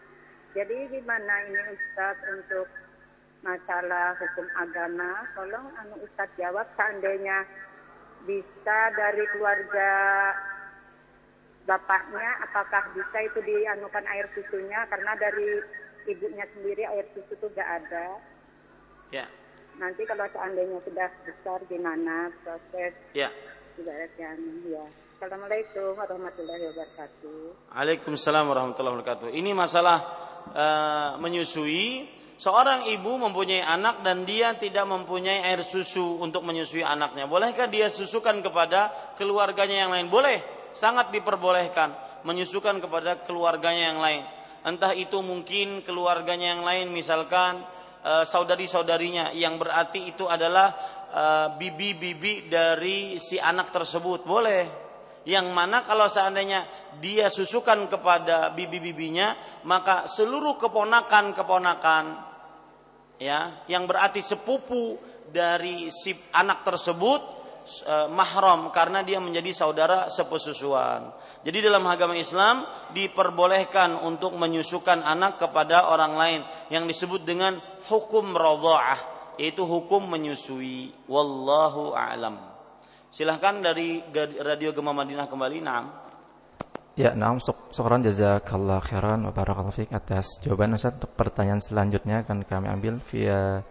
Jadi 0.57 0.79
gimana 0.89 1.35
ini 1.53 1.61
Ustaz 1.77 2.17
untuk 2.33 2.69
masalah 3.45 4.17
hukum 4.17 4.49
agama? 4.57 5.29
Tolong 5.37 5.69
anu 5.85 6.01
Ustaz 6.01 6.33
jawab 6.41 6.65
seandainya 6.81 7.45
bisa 8.25 8.79
dari 8.97 9.25
keluarga 9.37 9.91
bapaknya 11.69 12.31
apakah 12.43 12.89
bisa 12.97 13.19
itu 13.23 13.39
dianukan 13.43 14.07
air 14.11 14.27
susunya 14.35 14.83
karena 14.91 15.15
dari 15.15 15.63
ibunya 16.07 16.45
sendiri 16.55 16.83
air 16.87 17.07
susu 17.15 17.35
itu 17.35 17.47
gak 17.55 17.69
ada. 17.83 18.19
Ya. 19.13 19.29
nanti 19.77 20.05
kalau 20.05 20.25
seandainya 20.33 20.81
sudah 20.85 21.09
besar 21.25 21.61
gimana 21.69 22.29
proses 22.45 22.93
Ya. 23.17 23.29
ibaratnya 23.77 24.37
ya. 24.69 24.85
Assalamualaikum 25.17 25.95
warahmatullahi 25.97 26.63
wabarakatuh. 26.73 27.39
Waalaikumsalam 27.73 28.45
warahmatullahi 28.51 28.95
wabarakatuh. 28.99 29.29
Ini 29.33 29.51
masalah 29.55 29.99
eh, 30.51 31.11
menyusui. 31.23 32.21
Seorang 32.43 32.91
ibu 32.91 33.23
mempunyai 33.23 33.63
anak 33.63 34.03
dan 34.03 34.27
dia 34.27 34.59
tidak 34.59 34.83
mempunyai 34.83 35.47
air 35.47 35.63
susu 35.63 36.19
untuk 36.19 36.43
menyusui 36.43 36.83
anaknya. 36.83 37.31
Bolehkah 37.31 37.71
dia 37.71 37.87
susukan 37.87 38.43
kepada 38.43 39.15
keluarganya 39.15 39.87
yang 39.87 39.95
lain? 39.95 40.11
Boleh, 40.11 40.43
sangat 40.75 41.15
diperbolehkan 41.15 41.95
menyusukan 42.27 42.83
kepada 42.83 43.23
keluarganya 43.23 43.95
yang 43.95 44.01
lain. 44.03 44.23
Entah 44.63 44.95
itu 44.95 45.19
mungkin 45.21 45.83
keluarganya 45.83 46.55
yang 46.55 46.63
lain, 46.63 46.95
misalkan 46.95 47.63
eh, 48.03 48.25
saudari-saudarinya, 48.27 49.35
yang 49.35 49.59
berarti 49.59 50.15
itu 50.15 50.31
adalah 50.31 50.69
eh, 51.11 51.47
bibi-bibi 51.59 52.47
dari 52.47 53.19
si 53.19 53.39
anak 53.43 53.75
tersebut. 53.75 54.23
Boleh, 54.23 54.83
yang 55.27 55.55
mana 55.55 55.87
kalau 55.87 56.11
seandainya 56.11 56.67
dia 56.99 57.31
susukan 57.31 57.87
kepada 57.87 58.51
bibi-bibinya 58.55 59.63
maka 59.63 60.11
seluruh 60.11 60.59
keponakan-keponakan 60.59 62.05
ya 63.23 63.63
yang 63.71 63.87
berarti 63.87 64.19
sepupu 64.19 64.99
dari 65.31 65.95
si 65.95 66.11
anak 66.35 66.67
tersebut 66.67 67.42
eh, 67.65 68.09
mahram 68.11 68.71
karena 68.75 69.07
dia 69.07 69.19
menjadi 69.19 69.51
saudara 69.55 70.11
sepesusuan. 70.11 71.15
Jadi 71.43 71.59
dalam 71.63 71.83
agama 71.87 72.15
Islam 72.15 72.67
diperbolehkan 72.95 74.03
untuk 74.03 74.35
menyusukan 74.39 75.03
anak 75.03 75.43
kepada 75.43 75.91
orang 75.91 76.15
lain 76.15 76.41
yang 76.71 76.87
disebut 76.87 77.27
dengan 77.27 77.59
hukum 77.91 78.35
radhaah 78.35 79.13
yaitu 79.41 79.65
hukum 79.65 80.05
menyusui. 80.07 80.93
Wallahu 81.09 81.97
a'lam. 81.97 82.53
Silahkan 83.13 83.61
dari 83.61 84.01
Radio 84.41 84.73
Gema 84.73 84.97
Madinah 84.97 85.29
kembali. 85.29 85.59
Naam. 85.61 85.85
Ya, 86.93 87.17
naam 87.17 87.41
syukran 87.73 88.05
jazakallah 88.05 88.85
khairan 88.85 89.25
wa 89.25 89.33
barakallahu 89.33 89.73
fiik 89.73 89.97
atas 89.97 90.29
jawaban 90.45 90.77
Ustaz. 90.77 91.01
Untuk 91.01 91.17
pertanyaan 91.17 91.61
selanjutnya 91.61 92.21
akan 92.21 92.45
kami 92.45 92.69
ambil 92.69 93.01
via 93.09 93.65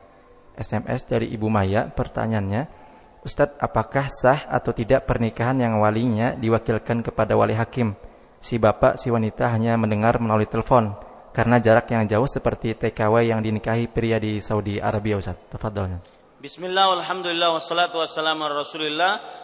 SMS 0.57 1.05
dari 1.05 1.29
Ibu 1.29 1.45
Maya. 1.45 1.93
Pertanyaannya, 1.93 2.80
Ustadz, 3.21 3.61
apakah 3.61 4.09
sah 4.09 4.49
atau 4.49 4.73
tidak 4.73 5.05
pernikahan 5.05 5.61
yang 5.61 5.77
walinya 5.77 6.33
diwakilkan 6.33 7.05
kepada 7.05 7.37
wali 7.37 7.53
hakim? 7.53 7.93
Si 8.41 8.57
bapak, 8.57 8.97
si 8.97 9.13
wanita 9.13 9.45
hanya 9.53 9.77
mendengar 9.77 10.17
melalui 10.17 10.49
telepon 10.49 10.97
karena 11.29 11.61
jarak 11.61 11.85
yang 11.93 12.09
jauh 12.09 12.25
seperti 12.25 12.73
TKW 12.73 13.29
yang 13.29 13.45
dinikahi 13.45 13.87
pria 13.93 14.17
di 14.17 14.41
Saudi 14.41 14.81
Arabia, 14.81 15.21
Ustaz. 15.21 15.37
Tafadhol. 15.53 16.01
Bismillah, 16.41 16.97
alhamdulillah. 16.97 17.61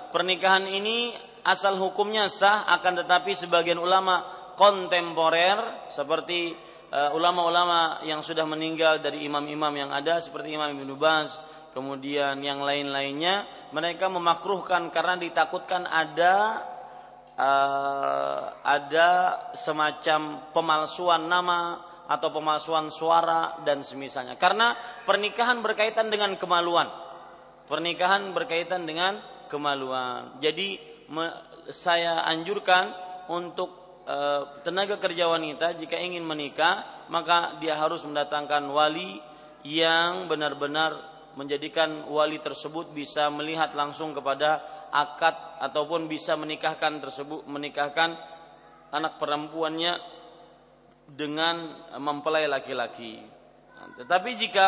Pernikahan 0.09 0.65
ini 0.65 1.13
asal 1.45 1.77
hukumnya 1.77 2.33
sah, 2.33 2.65
akan 2.81 3.05
tetapi 3.05 3.37
sebagian 3.37 3.77
ulama 3.77 4.25
kontemporer 4.57 5.85
seperti 5.93 6.57
uh, 6.89 7.13
ulama-ulama 7.13 8.01
yang 8.03 8.25
sudah 8.25 8.49
meninggal 8.49 8.99
dari 9.05 9.23
imam-imam 9.29 9.71
yang 9.71 9.93
ada 9.93 10.17
seperti 10.17 10.57
Imam 10.57 10.73
Ibnu 10.73 10.97
Baz, 10.97 11.37
kemudian 11.77 12.41
yang 12.41 12.65
lain-lainnya, 12.65 13.45
mereka 13.69 14.09
memakruhkan 14.09 14.89
karena 14.89 15.13
ditakutkan 15.21 15.85
ada 15.85 16.65
uh, 17.37 18.41
ada 18.65 19.09
semacam 19.53 20.49
pemalsuan 20.49 21.29
nama 21.29 21.85
atau 22.09 22.33
pemalsuan 22.33 22.89
suara 22.89 23.61
dan 23.61 23.85
semisalnya. 23.85 24.39
Karena 24.41 24.73
pernikahan 25.05 25.61
berkaitan 25.61 26.09
dengan 26.09 26.33
kemaluan. 26.41 26.89
Pernikahan 27.69 28.33
berkaitan 28.33 28.89
dengan 28.89 29.19
kemaluan. 29.51 30.39
Jadi 30.39 30.79
me, 31.11 31.27
saya 31.67 32.23
anjurkan 32.23 32.95
untuk 33.27 33.99
e, 34.07 34.17
tenaga 34.63 34.95
kerja 34.95 35.27
wanita 35.27 35.75
jika 35.75 35.99
ingin 35.99 36.23
menikah 36.23 37.03
maka 37.11 37.59
dia 37.59 37.75
harus 37.75 38.07
mendatangkan 38.07 38.71
wali 38.71 39.19
yang 39.67 40.31
benar-benar 40.31 41.16
menjadikan 41.37 42.09
wali 42.09 42.41
tersebut 42.41 42.89
bisa 42.91 43.29
melihat 43.29 43.77
langsung 43.77 44.11
kepada 44.11 44.65
akad 44.89 45.61
ataupun 45.61 46.09
bisa 46.09 46.33
menikahkan 46.33 46.97
tersebut 46.97 47.45
menikahkan 47.45 48.17
anak 48.89 49.21
perempuannya 49.21 50.01
dengan 51.07 51.87
mempelai 52.01 52.49
laki-laki. 52.49 53.21
Nah, 53.77 54.01
tetapi 54.01 54.29
jika 54.33 54.65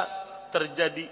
terjadi 0.53 1.09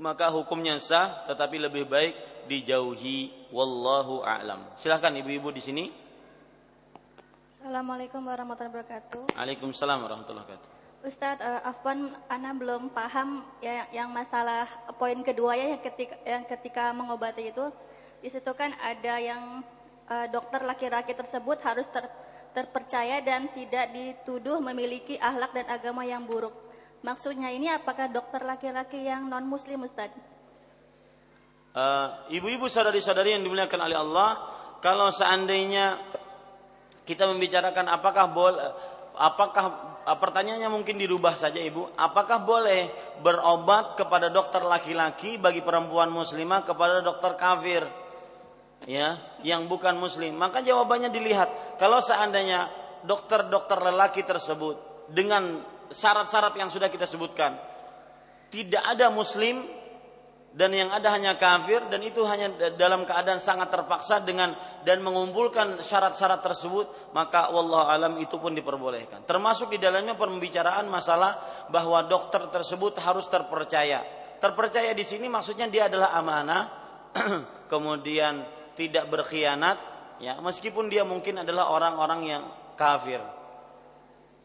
maka 0.00 0.32
hukumnya 0.32 0.80
sah 0.80 1.28
tetapi 1.28 1.60
lebih 1.60 1.84
baik 1.84 2.14
dijauhi 2.48 3.50
wallahu 3.52 4.24
a'lam. 4.24 4.74
Silahkan 4.80 5.12
ibu-ibu 5.12 5.52
di 5.52 5.62
sini. 5.62 5.84
Assalamualaikum 7.60 8.22
warahmatullahi 8.22 8.72
wabarakatuh. 8.72 9.22
Waalaikumsalam 9.34 9.98
warahmatullahi 10.06 10.46
wabarakatuh. 10.46 10.75
Ustadz, 11.06 11.38
uh, 11.38 11.62
Afwan, 11.62 12.18
Ana 12.26 12.50
belum 12.50 12.90
paham 12.90 13.46
ya 13.62 13.86
yang 13.94 14.10
masalah 14.10 14.66
poin 14.98 15.14
kedua 15.22 15.54
ya 15.54 15.78
yang 15.78 15.82
ketika 15.86 16.16
yang 16.26 16.42
ketika 16.50 16.90
mengobati 16.90 17.54
itu 17.54 17.70
di 18.18 18.26
situ 18.26 18.50
kan 18.58 18.74
ada 18.82 19.14
yang 19.22 19.62
uh, 20.10 20.26
dokter 20.26 20.66
laki-laki 20.66 21.14
tersebut 21.14 21.62
harus 21.62 21.86
ter, 21.94 22.10
terpercaya 22.50 23.22
dan 23.22 23.46
tidak 23.54 23.94
dituduh 23.94 24.58
memiliki 24.58 25.14
ahlak 25.22 25.54
dan 25.54 25.70
agama 25.70 26.02
yang 26.02 26.26
buruk. 26.26 26.58
Maksudnya 27.06 27.54
ini 27.54 27.70
apakah 27.70 28.10
dokter 28.10 28.42
laki-laki 28.42 29.06
yang 29.06 29.30
non 29.30 29.46
muslim 29.46 29.86
Ustaz? 29.86 30.10
Uh, 31.70 32.26
ibu-ibu 32.34 32.66
saudari-saudari 32.66 33.38
yang 33.38 33.46
dimuliakan 33.46 33.78
oleh 33.78 33.94
Allah, 33.94 34.30
kalau 34.82 35.14
seandainya 35.14 36.02
kita 37.06 37.30
membicarakan 37.30 37.94
apakah 37.94 38.26
boleh 38.26 38.66
apakah 39.14 39.95
pertanyaannya 40.14 40.70
mungkin 40.70 40.94
dirubah 41.02 41.34
saja 41.34 41.58
Ibu, 41.58 41.98
apakah 41.98 42.46
boleh 42.46 42.94
berobat 43.18 43.98
kepada 43.98 44.30
dokter 44.30 44.62
laki-laki 44.62 45.34
bagi 45.42 45.66
perempuan 45.66 46.14
muslimah 46.14 46.62
kepada 46.62 47.02
dokter 47.02 47.34
kafir? 47.34 47.82
ya 48.84 49.40
yang 49.40 49.64
bukan 49.66 49.96
muslim. 49.96 50.36
Maka 50.36 50.60
jawabannya 50.60 51.08
dilihat. 51.08 51.80
Kalau 51.80 52.04
seandainya 52.04 52.68
dokter-dokter 53.02 53.80
lelaki 53.80 54.20
tersebut 54.26 55.08
dengan 55.08 55.64
syarat-syarat 55.88 56.52
yang 56.58 56.68
sudah 56.68 56.90
kita 56.90 57.06
sebutkan 57.06 57.54
tidak 58.50 58.82
ada 58.82 59.06
muslim 59.08 59.62
dan 60.56 60.72
yang 60.72 60.88
ada 60.88 61.12
hanya 61.12 61.36
kafir 61.36 61.84
dan 61.92 62.00
itu 62.00 62.24
hanya 62.24 62.48
dalam 62.80 63.04
keadaan 63.04 63.36
sangat 63.36 63.68
terpaksa 63.68 64.24
dengan 64.24 64.56
dan 64.88 65.04
mengumpulkan 65.04 65.84
syarat-syarat 65.84 66.40
tersebut 66.40 67.12
maka 67.12 67.52
wallah 67.52 67.92
alam 67.92 68.16
itu 68.16 68.40
pun 68.40 68.56
diperbolehkan. 68.56 69.28
Termasuk 69.28 69.76
di 69.76 69.76
dalamnya 69.76 70.16
pembicaraan 70.16 70.88
masalah 70.88 71.68
bahwa 71.68 72.08
dokter 72.08 72.48
tersebut 72.48 72.96
harus 73.04 73.28
terpercaya. 73.28 74.00
Terpercaya 74.40 74.96
di 74.96 75.04
sini 75.04 75.28
maksudnya 75.28 75.68
dia 75.68 75.92
adalah 75.92 76.16
amanah 76.16 76.62
kemudian 77.72 78.48
tidak 78.80 79.12
berkhianat 79.12 79.76
ya 80.24 80.40
meskipun 80.40 80.88
dia 80.88 81.04
mungkin 81.04 81.44
adalah 81.44 81.68
orang-orang 81.68 82.20
yang 82.24 82.42
kafir. 82.80 83.20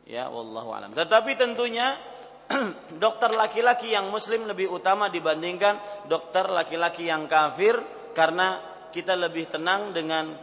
Ya 0.03 0.27
wallahu 0.27 0.75
alam. 0.75 0.91
Tetapi 0.91 1.39
tentunya 1.39 2.10
dokter 3.03 3.31
laki-laki 3.31 3.95
yang 3.95 4.11
muslim 4.11 4.45
lebih 4.47 4.67
utama 4.71 5.07
dibandingkan 5.07 6.05
dokter 6.07 6.47
laki-laki 6.51 7.07
yang 7.07 7.25
kafir 7.25 7.79
karena 8.11 8.59
kita 8.91 9.15
lebih 9.15 9.47
tenang 9.47 9.95
dengan 9.95 10.35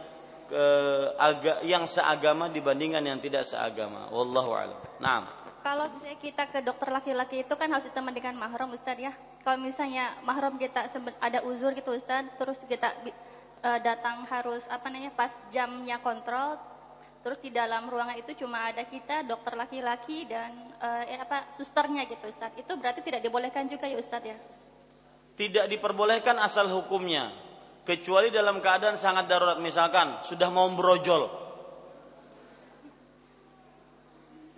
eh, 0.49 1.07
aga, 1.13 1.61
yang 1.61 1.85
seagama 1.85 2.49
dibandingkan 2.49 3.05
yang 3.05 3.21
tidak 3.21 3.45
seagama. 3.45 4.09
Wallahu 4.09 4.51
alam. 4.57 4.79
Nah 4.97 5.39
kalau 5.59 5.85
misalnya 5.91 6.19
kita 6.23 6.43
ke 6.49 6.59
dokter 6.63 6.89
laki-laki 6.89 7.43
itu 7.43 7.53
kan 7.53 7.67
harus 7.67 7.85
diteman 7.85 8.15
dengan 8.15 8.35
mahram 8.39 8.71
Ustaz 8.71 8.95
ya. 8.95 9.11
Kalau 9.43 9.59
misalnya 9.59 10.15
mahram 10.23 10.55
kita 10.55 10.87
ada 11.19 11.43
uzur 11.43 11.75
gitu 11.75 11.91
Ustaz, 11.93 12.25
terus 12.39 12.57
kita 12.63 12.95
uh, 13.63 13.79
datang 13.83 14.23
harus 14.27 14.63
apa 14.71 14.87
namanya 14.87 15.11
pas 15.11 15.35
jamnya 15.51 15.99
kontrol 15.99 16.55
terus 17.19 17.39
di 17.43 17.51
dalam 17.51 17.91
ruangan 17.91 18.15
itu 18.15 18.31
cuma 18.39 18.71
ada 18.71 18.87
kita 18.87 19.27
dokter 19.27 19.55
laki-laki 19.59 20.23
dan 20.23 20.71
uh, 20.79 21.03
ya 21.03 21.27
apa 21.27 21.51
susternya 21.51 22.07
gitu 22.07 22.31
Ustaz 22.31 22.55
itu 22.55 22.71
berarti 22.79 23.03
tidak 23.03 23.21
dibolehkan 23.23 23.67
juga 23.67 23.85
ya 23.91 23.99
Ustaz 23.99 24.23
ya? 24.23 24.37
Tidak 25.39 25.71
diperbolehkan 25.71 26.35
asal 26.39 26.67
hukumnya 26.67 27.31
kecuali 27.89 28.29
dalam 28.29 28.61
keadaan 28.61 29.01
sangat 29.01 29.25
darurat. 29.25 29.57
Misalkan 29.57 30.21
sudah 30.21 30.53
mau 30.53 30.69
brojol. 30.69 31.25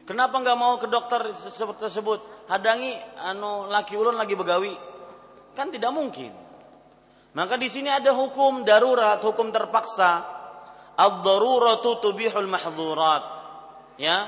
Kenapa 0.04 0.44
nggak 0.44 0.58
mau 0.60 0.76
ke 0.76 0.92
dokter 0.92 1.32
tersebut? 1.80 2.50
Hadangi 2.52 2.92
anu 3.22 3.72
laki 3.72 3.96
ulun 3.96 4.20
lagi 4.20 4.36
begawi. 4.36 4.76
Kan 5.56 5.72
tidak 5.72 5.96
mungkin. 5.96 6.34
Maka 7.32 7.56
di 7.56 7.72
sini 7.72 7.88
ada 7.88 8.12
hukum 8.12 8.68
darurat, 8.68 9.24
hukum 9.24 9.56
terpaksa. 9.56 10.41
Ad-daruratu 10.98 12.00
tubihul 12.04 12.50
mahdhurat. 12.50 13.24
Ya. 13.96 14.28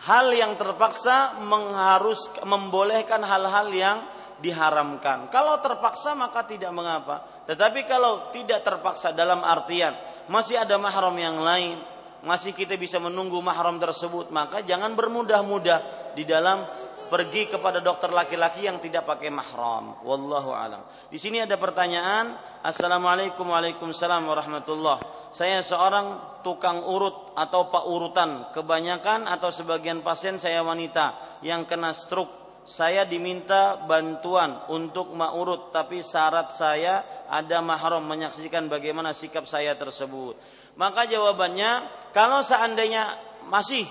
Hal 0.00 0.32
yang 0.32 0.56
terpaksa 0.56 1.36
mengharus 1.44 2.32
membolehkan 2.44 3.20
hal-hal 3.20 3.68
yang 3.68 3.98
diharamkan. 4.40 5.28
Kalau 5.28 5.60
terpaksa 5.60 6.16
maka 6.16 6.48
tidak 6.48 6.72
mengapa. 6.72 7.44
Tetapi 7.44 7.84
kalau 7.84 8.32
tidak 8.32 8.64
terpaksa 8.64 9.12
dalam 9.12 9.44
artian 9.44 9.92
masih 10.32 10.56
ada 10.56 10.80
mahram 10.80 11.12
yang 11.20 11.36
lain, 11.44 11.76
masih 12.24 12.56
kita 12.56 12.76
bisa 12.80 12.96
menunggu 12.96 13.36
mahram 13.44 13.76
tersebut, 13.76 14.32
maka 14.32 14.64
jangan 14.64 14.96
bermudah-mudah 14.96 16.12
di 16.16 16.24
dalam 16.24 16.64
pergi 17.08 17.48
kepada 17.48 17.80
dokter 17.80 18.12
laki-laki 18.12 18.68
yang 18.68 18.82
tidak 18.82 19.08
pakai 19.08 19.32
mahram. 19.32 20.02
Wallahu 20.04 20.50
alam. 20.52 20.84
Di 21.08 21.16
sini 21.16 21.40
ada 21.40 21.56
pertanyaan. 21.56 22.36
Assalamualaikum 22.60 23.48
Waalaikumsalam 23.48 24.26
warahmatullah. 24.28 25.30
Saya 25.32 25.64
seorang 25.64 26.40
tukang 26.44 26.84
urut 26.84 27.32
atau 27.38 27.70
pak 27.70 27.86
urutan. 27.88 28.50
Kebanyakan 28.52 29.30
atau 29.30 29.48
sebagian 29.48 30.04
pasien 30.04 30.36
saya 30.36 30.60
wanita 30.60 31.40
yang 31.46 31.64
kena 31.64 31.96
stroke 31.96 32.40
saya 32.70 33.08
diminta 33.08 33.80
bantuan 33.88 34.68
untuk 34.70 35.10
ma'urut 35.16 35.72
tapi 35.72 36.04
syarat 36.04 36.54
saya 36.54 37.24
ada 37.26 37.58
mahram 37.64 38.04
menyaksikan 38.04 38.68
bagaimana 38.68 39.10
sikap 39.16 39.48
saya 39.48 39.74
tersebut. 39.74 40.36
Maka 40.76 41.08
jawabannya 41.08 41.88
kalau 42.14 42.44
seandainya 42.44 43.18
masih 43.48 43.88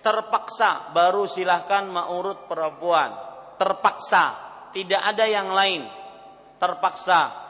terpaksa 0.00 0.92
baru 0.92 1.28
silahkan 1.28 1.86
ma'urut 1.88 2.48
perempuan. 2.48 3.12
Terpaksa, 3.60 4.24
tidak 4.72 5.00
ada 5.04 5.24
yang 5.28 5.52
lain. 5.52 5.84
Terpaksa. 6.56 7.48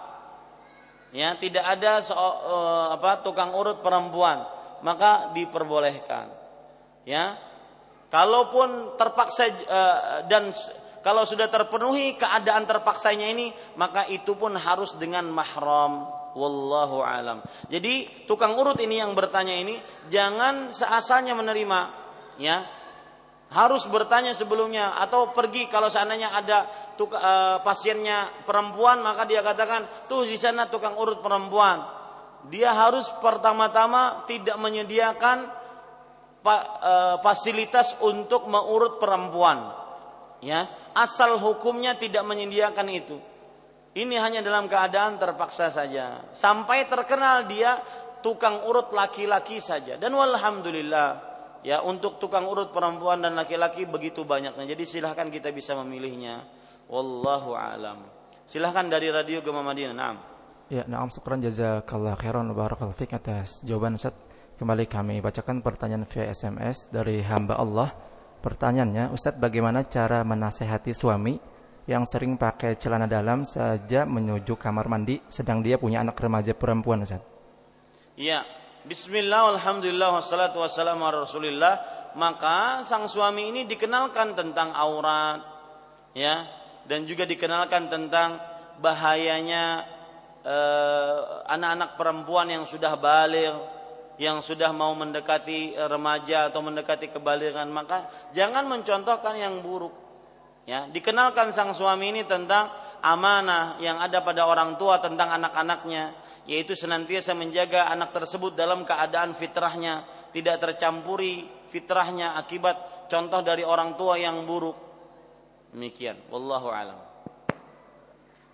Ya, 1.10 1.35
tidak 1.39 1.66
ada 1.66 2.02
so, 2.06 2.14
uh, 2.14 2.94
apa 2.94 3.27
tukang 3.27 3.51
urut 3.51 3.82
perempuan, 3.82 4.47
maka 4.86 5.35
diperbolehkan. 5.35 6.31
Ya, 7.02 7.35
Kalaupun 8.10 8.98
terpaksa 8.98 9.47
uh, 9.47 10.27
dan 10.27 10.51
kalau 11.01 11.22
sudah 11.22 11.47
terpenuhi 11.47 12.18
keadaan 12.18 12.66
terpaksanya 12.66 13.31
ini, 13.31 13.55
maka 13.78 14.10
itu 14.10 14.35
pun 14.35 14.59
harus 14.59 14.98
dengan 14.98 15.31
mahram. 15.31 16.18
Wallahu 16.31 17.02
alam. 17.02 17.43
Jadi 17.70 18.27
tukang 18.27 18.55
urut 18.55 18.78
ini 18.78 19.02
yang 19.02 19.18
bertanya 19.18 19.55
ini 19.55 19.78
jangan 20.10 20.70
seasalnya 20.70 21.35
menerima, 21.35 21.78
ya. 22.41 22.65
Harus 23.51 23.83
bertanya 23.91 24.31
sebelumnya 24.31 24.95
atau 25.03 25.35
pergi 25.35 25.67
kalau 25.67 25.91
seandainya 25.91 26.31
ada 26.31 26.71
tuka, 26.95 27.19
uh, 27.19 27.57
pasiennya 27.67 28.47
perempuan 28.47 29.03
maka 29.03 29.27
dia 29.27 29.43
katakan 29.43 30.07
tuh 30.07 30.23
di 30.23 30.39
sana 30.39 30.71
tukang 30.71 30.95
urut 30.97 31.19
perempuan. 31.19 31.83
Dia 32.49 32.73
harus 32.73 33.11
pertama-tama 33.21 34.25
tidak 34.25 34.57
menyediakan 34.57 35.61
E, 36.41 37.21
fasilitas 37.21 37.93
untuk 38.01 38.49
mengurut 38.49 38.97
perempuan. 38.97 39.77
Ya, 40.41 40.73
asal 40.97 41.37
hukumnya 41.37 42.01
tidak 42.01 42.25
menyediakan 42.25 42.89
itu. 42.89 43.21
Ini 43.93 44.17
hanya 44.17 44.41
dalam 44.41 44.65
keadaan 44.65 45.21
terpaksa 45.21 45.69
saja. 45.69 46.33
Sampai 46.33 46.89
terkenal 46.89 47.45
dia 47.45 47.77
tukang 48.25 48.65
urut 48.65 48.89
laki-laki 48.89 49.61
saja. 49.61 50.01
Dan 50.01 50.17
walhamdulillah 50.17 51.30
ya 51.61 51.85
untuk 51.85 52.20
tukang 52.20 52.49
urut 52.49 52.73
perempuan 52.73 53.20
dan 53.20 53.37
laki-laki 53.37 53.85
begitu 53.85 54.24
banyaknya. 54.24 54.65
Jadi 54.65 54.85
silahkan 54.85 55.28
kita 55.28 55.53
bisa 55.53 55.77
memilihnya. 55.78 56.45
Wallahu 56.91 57.55
alam. 57.55 58.09
Silahkan 58.51 58.91
dari 58.91 59.15
radio 59.15 59.39
Gema 59.45 59.62
Madinah. 59.62 59.95
Naam. 59.95 60.16
Ya, 60.70 60.87
naam 60.87 61.11
syukran 61.11 61.43
jazakallah 61.43 62.15
khairan 62.15 62.51
barakallahu 62.55 62.95
fik 62.95 63.15
atas 63.15 63.62
jawaban 63.66 63.99
Ustaz. 63.99 64.15
Kembali 64.55 64.87
kami 64.87 65.19
bacakan 65.24 65.65
pertanyaan 65.65 66.05
via 66.07 66.31
SMS 66.31 66.87
dari 66.93 67.24
hamba 67.24 67.57
Allah. 67.57 67.91
Pertanyaannya, 68.41 69.09
Ustadz 69.11 69.41
bagaimana 69.41 69.89
cara 69.89 70.20
menasehati 70.20 70.93
suami 70.93 71.37
yang 71.89 72.05
sering 72.05 72.37
pakai 72.39 72.77
celana 72.77 73.09
dalam 73.09 73.43
saja 73.43 74.07
menuju 74.07 74.55
kamar 74.61 74.87
mandi 74.87 75.19
sedang 75.32 75.65
dia 75.65 75.81
punya 75.81 76.05
anak 76.05 76.16
remaja 76.20 76.53
perempuan 76.55 77.03
Ustadz? 77.03 77.24
Iya, 78.20 78.45
Bismillah, 78.81 79.61
Alhamdulillah, 79.61 80.09
wassalatu 80.09 80.65
wassalamu 80.65 81.05
rasulillah. 81.12 82.01
Maka 82.16 82.81
sang 82.89 83.05
suami 83.12 83.52
ini 83.52 83.69
dikenalkan 83.69 84.32
tentang 84.32 84.73
aurat, 84.73 85.44
ya, 86.16 86.48
dan 86.89 87.05
juga 87.05 87.28
dikenalkan 87.28 87.93
tentang 87.93 88.40
bahayanya 88.81 89.85
eh, 90.40 91.19
anak-anak 91.44 92.01
perempuan 92.01 92.48
yang 92.48 92.65
sudah 92.65 92.97
balik 92.97 93.52
yang 94.16 94.40
sudah 94.40 94.73
mau 94.73 94.97
mendekati 94.97 95.77
eh, 95.77 95.85
remaja 95.85 96.48
atau 96.48 96.65
mendekati 96.65 97.12
kebalikan. 97.12 97.69
Maka 97.69 98.09
jangan 98.32 98.65
mencontohkan 98.65 99.36
yang 99.36 99.61
buruk 99.61 99.93
ya. 100.65 100.89
Dikenalkan 100.89 101.52
sang 101.52 101.77
suami 101.77 102.16
ini 102.16 102.24
tentang 102.24 102.73
amanah 103.05 103.77
yang 103.77 104.01
ada 104.01 104.24
pada 104.24 104.48
orang 104.48 104.81
tua 104.81 105.05
tentang 105.05 105.36
anak-anaknya 105.36 106.30
yaitu 106.49 106.73
senantiasa 106.77 107.37
menjaga 107.37 107.91
anak 107.91 108.17
tersebut 108.17 108.57
dalam 108.57 108.87
keadaan 108.87 109.37
fitrahnya 109.37 110.07
tidak 110.31 110.62
tercampuri 110.62 111.45
fitrahnya 111.69 112.39
akibat 112.39 113.09
contoh 113.11 113.41
dari 113.43 113.67
orang 113.67 113.99
tua 113.99 114.17
yang 114.17 114.47
buruk 114.47 114.77
demikian 115.75 116.17
wallahu 116.33 116.73
alam 116.73 116.99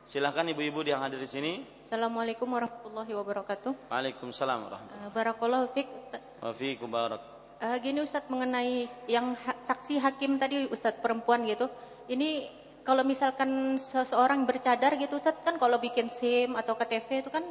silahkan 0.08 0.46
ibu-ibu 0.50 0.82
yang 0.86 1.02
hadir 1.02 1.22
di 1.22 1.30
sini 1.30 1.52
Assalamualaikum 1.86 2.50
warahmatullahi 2.50 3.14
wabarakatuh. 3.14 3.94
Waalaikumsalam 3.94 4.58
warahmatullahi. 4.66 5.06
Uh, 5.06 5.10
barakallahu 5.14 5.70
fiik. 5.70 5.86
Wa 6.42 6.50
fiikum 6.50 6.90
barak. 6.90 7.22
Uh, 7.62 7.78
gini 7.78 8.02
Ustadz 8.02 8.26
mengenai 8.26 8.90
yang 9.06 9.38
ha 9.38 9.54
saksi 9.62 10.02
hakim 10.02 10.34
tadi 10.34 10.66
Ustadz 10.66 10.98
perempuan 10.98 11.46
gitu. 11.46 11.70
Ini 12.10 12.50
kalau 12.82 13.06
misalkan 13.06 13.78
seseorang 13.78 14.42
bercadar 14.50 14.98
gitu 14.98 15.22
Ustadz 15.22 15.46
kan 15.46 15.62
kalau 15.62 15.78
bikin 15.78 16.10
SIM 16.10 16.58
atau 16.58 16.74
KTP 16.74 17.22
itu 17.22 17.30
kan 17.30 17.46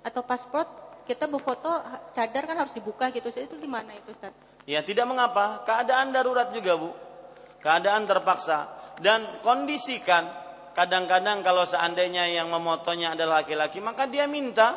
atau 0.00 0.22
paspor 0.24 0.66
kita 1.04 1.26
berfoto 1.26 1.68
cadar 2.14 2.46
kan 2.46 2.56
harus 2.64 2.74
dibuka 2.76 3.10
gitu. 3.10 3.28
Itu 3.34 3.58
gimana 3.58 3.96
itu 3.96 4.14
Ustadz? 4.14 4.64
Ya 4.68 4.84
tidak 4.86 5.10
mengapa. 5.10 5.66
Keadaan 5.66 6.14
darurat 6.14 6.54
juga 6.54 6.78
Bu. 6.78 6.90
Keadaan 7.60 8.08
terpaksa 8.08 8.72
dan 9.00 9.42
kondisikan 9.44 10.28
kadang-kadang 10.76 11.42
kalau 11.42 11.66
seandainya 11.66 12.30
yang 12.30 12.48
memotonya 12.48 13.12
adalah 13.18 13.42
laki-laki 13.42 13.82
maka 13.82 14.06
dia 14.06 14.24
minta 14.24 14.76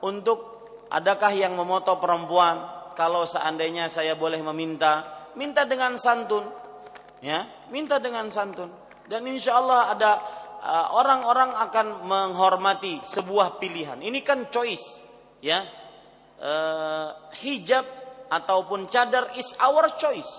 untuk 0.00 0.66
adakah 0.88 1.30
yang 1.30 1.54
memoto 1.54 1.98
perempuan 2.00 2.64
kalau 2.98 3.22
seandainya 3.28 3.90
saya 3.90 4.18
boleh 4.18 4.40
meminta 4.40 5.26
minta 5.38 5.66
dengan 5.66 5.98
santun 5.98 6.48
ya 7.20 7.46
minta 7.70 8.00
dengan 8.02 8.30
santun 8.30 8.70
dan 9.10 9.20
insya 9.28 9.60
Allah 9.60 9.94
ada 9.94 10.10
orang-orang 10.64 11.50
uh, 11.52 11.60
akan 11.68 11.86
menghormati 12.08 13.04
sebuah 13.04 13.60
pilihan 13.60 14.00
ini 14.00 14.24
kan 14.24 14.48
choice 14.48 15.00
ya 15.44 15.64
uh, 16.40 17.32
hijab 17.36 17.84
ataupun 18.32 18.88
cadar 18.88 19.36
is 19.36 19.52
our 19.60 19.92
choice 20.00 20.30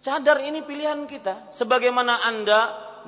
cadar 0.00 0.38
ini 0.40 0.62
pilihan 0.62 1.04
kita 1.10 1.50
sebagaimana 1.50 2.22
anda 2.22 2.60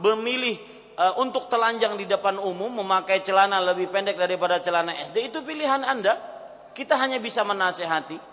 memilih 0.02 0.58
uh, 1.00 1.14
untuk 1.16 1.48
telanjang 1.48 1.96
di 1.96 2.04
depan 2.04 2.36
umum 2.36 2.84
memakai 2.84 3.24
celana 3.24 3.60
lebih 3.64 3.88
pendek 3.88 4.20
daripada 4.20 4.60
celana 4.60 4.92
SD 5.08 5.32
itu 5.32 5.40
pilihan 5.40 5.80
Anda. 5.80 6.20
Kita 6.70 6.94
hanya 7.00 7.18
bisa 7.18 7.42
menasehati 7.42 8.30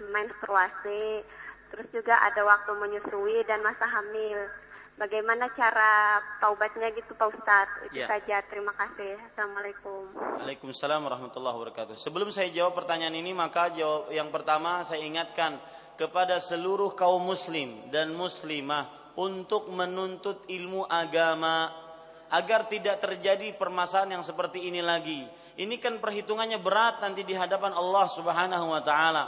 menstruasi, 0.00 1.24
terus 1.72 1.88
juga 1.92 2.16
ada 2.20 2.42
waktu 2.44 2.72
menyusui 2.76 3.44
dan 3.48 3.64
masa 3.64 3.88
hamil. 3.88 4.48
Bagaimana 4.96 5.52
cara 5.52 6.24
taubatnya 6.40 6.88
gitu 6.96 7.12
Pak 7.20 7.28
Ustadz? 7.28 7.92
Itu 7.92 8.00
ya. 8.00 8.08
saja. 8.08 8.40
Terima 8.48 8.72
kasih. 8.72 9.20
Assalamualaikum. 9.28 10.08
Waalaikumsalam 10.40 11.04
warahmatullahi 11.04 11.52
wabarakatuh. 11.52 12.00
Sebelum 12.00 12.32
saya 12.32 12.48
jawab 12.48 12.80
pertanyaan 12.80 13.12
ini, 13.12 13.36
maka 13.36 13.76
jawab 13.76 14.08
yang 14.08 14.32
pertama 14.32 14.80
saya 14.88 15.04
ingatkan 15.04 15.60
kepada 16.00 16.40
seluruh 16.40 16.96
kaum 16.96 17.20
muslim 17.28 17.92
dan 17.92 18.16
muslimah 18.16 19.12
untuk 19.20 19.68
menuntut 19.68 20.48
ilmu 20.48 20.88
agama 20.88 21.72
agar 22.32 22.64
tidak 22.68 23.00
terjadi 23.00 23.52
permasalahan 23.56 24.20
yang 24.20 24.24
seperti 24.24 24.64
ini 24.64 24.80
lagi. 24.80 25.28
Ini 25.56 25.80
kan 25.80 25.96
perhitungannya 26.04 26.60
berat 26.60 27.00
nanti 27.00 27.24
di 27.24 27.32
hadapan 27.32 27.72
Allah 27.72 28.06
Subhanahu 28.12 28.66
wa 28.76 28.82
taala. 28.84 29.24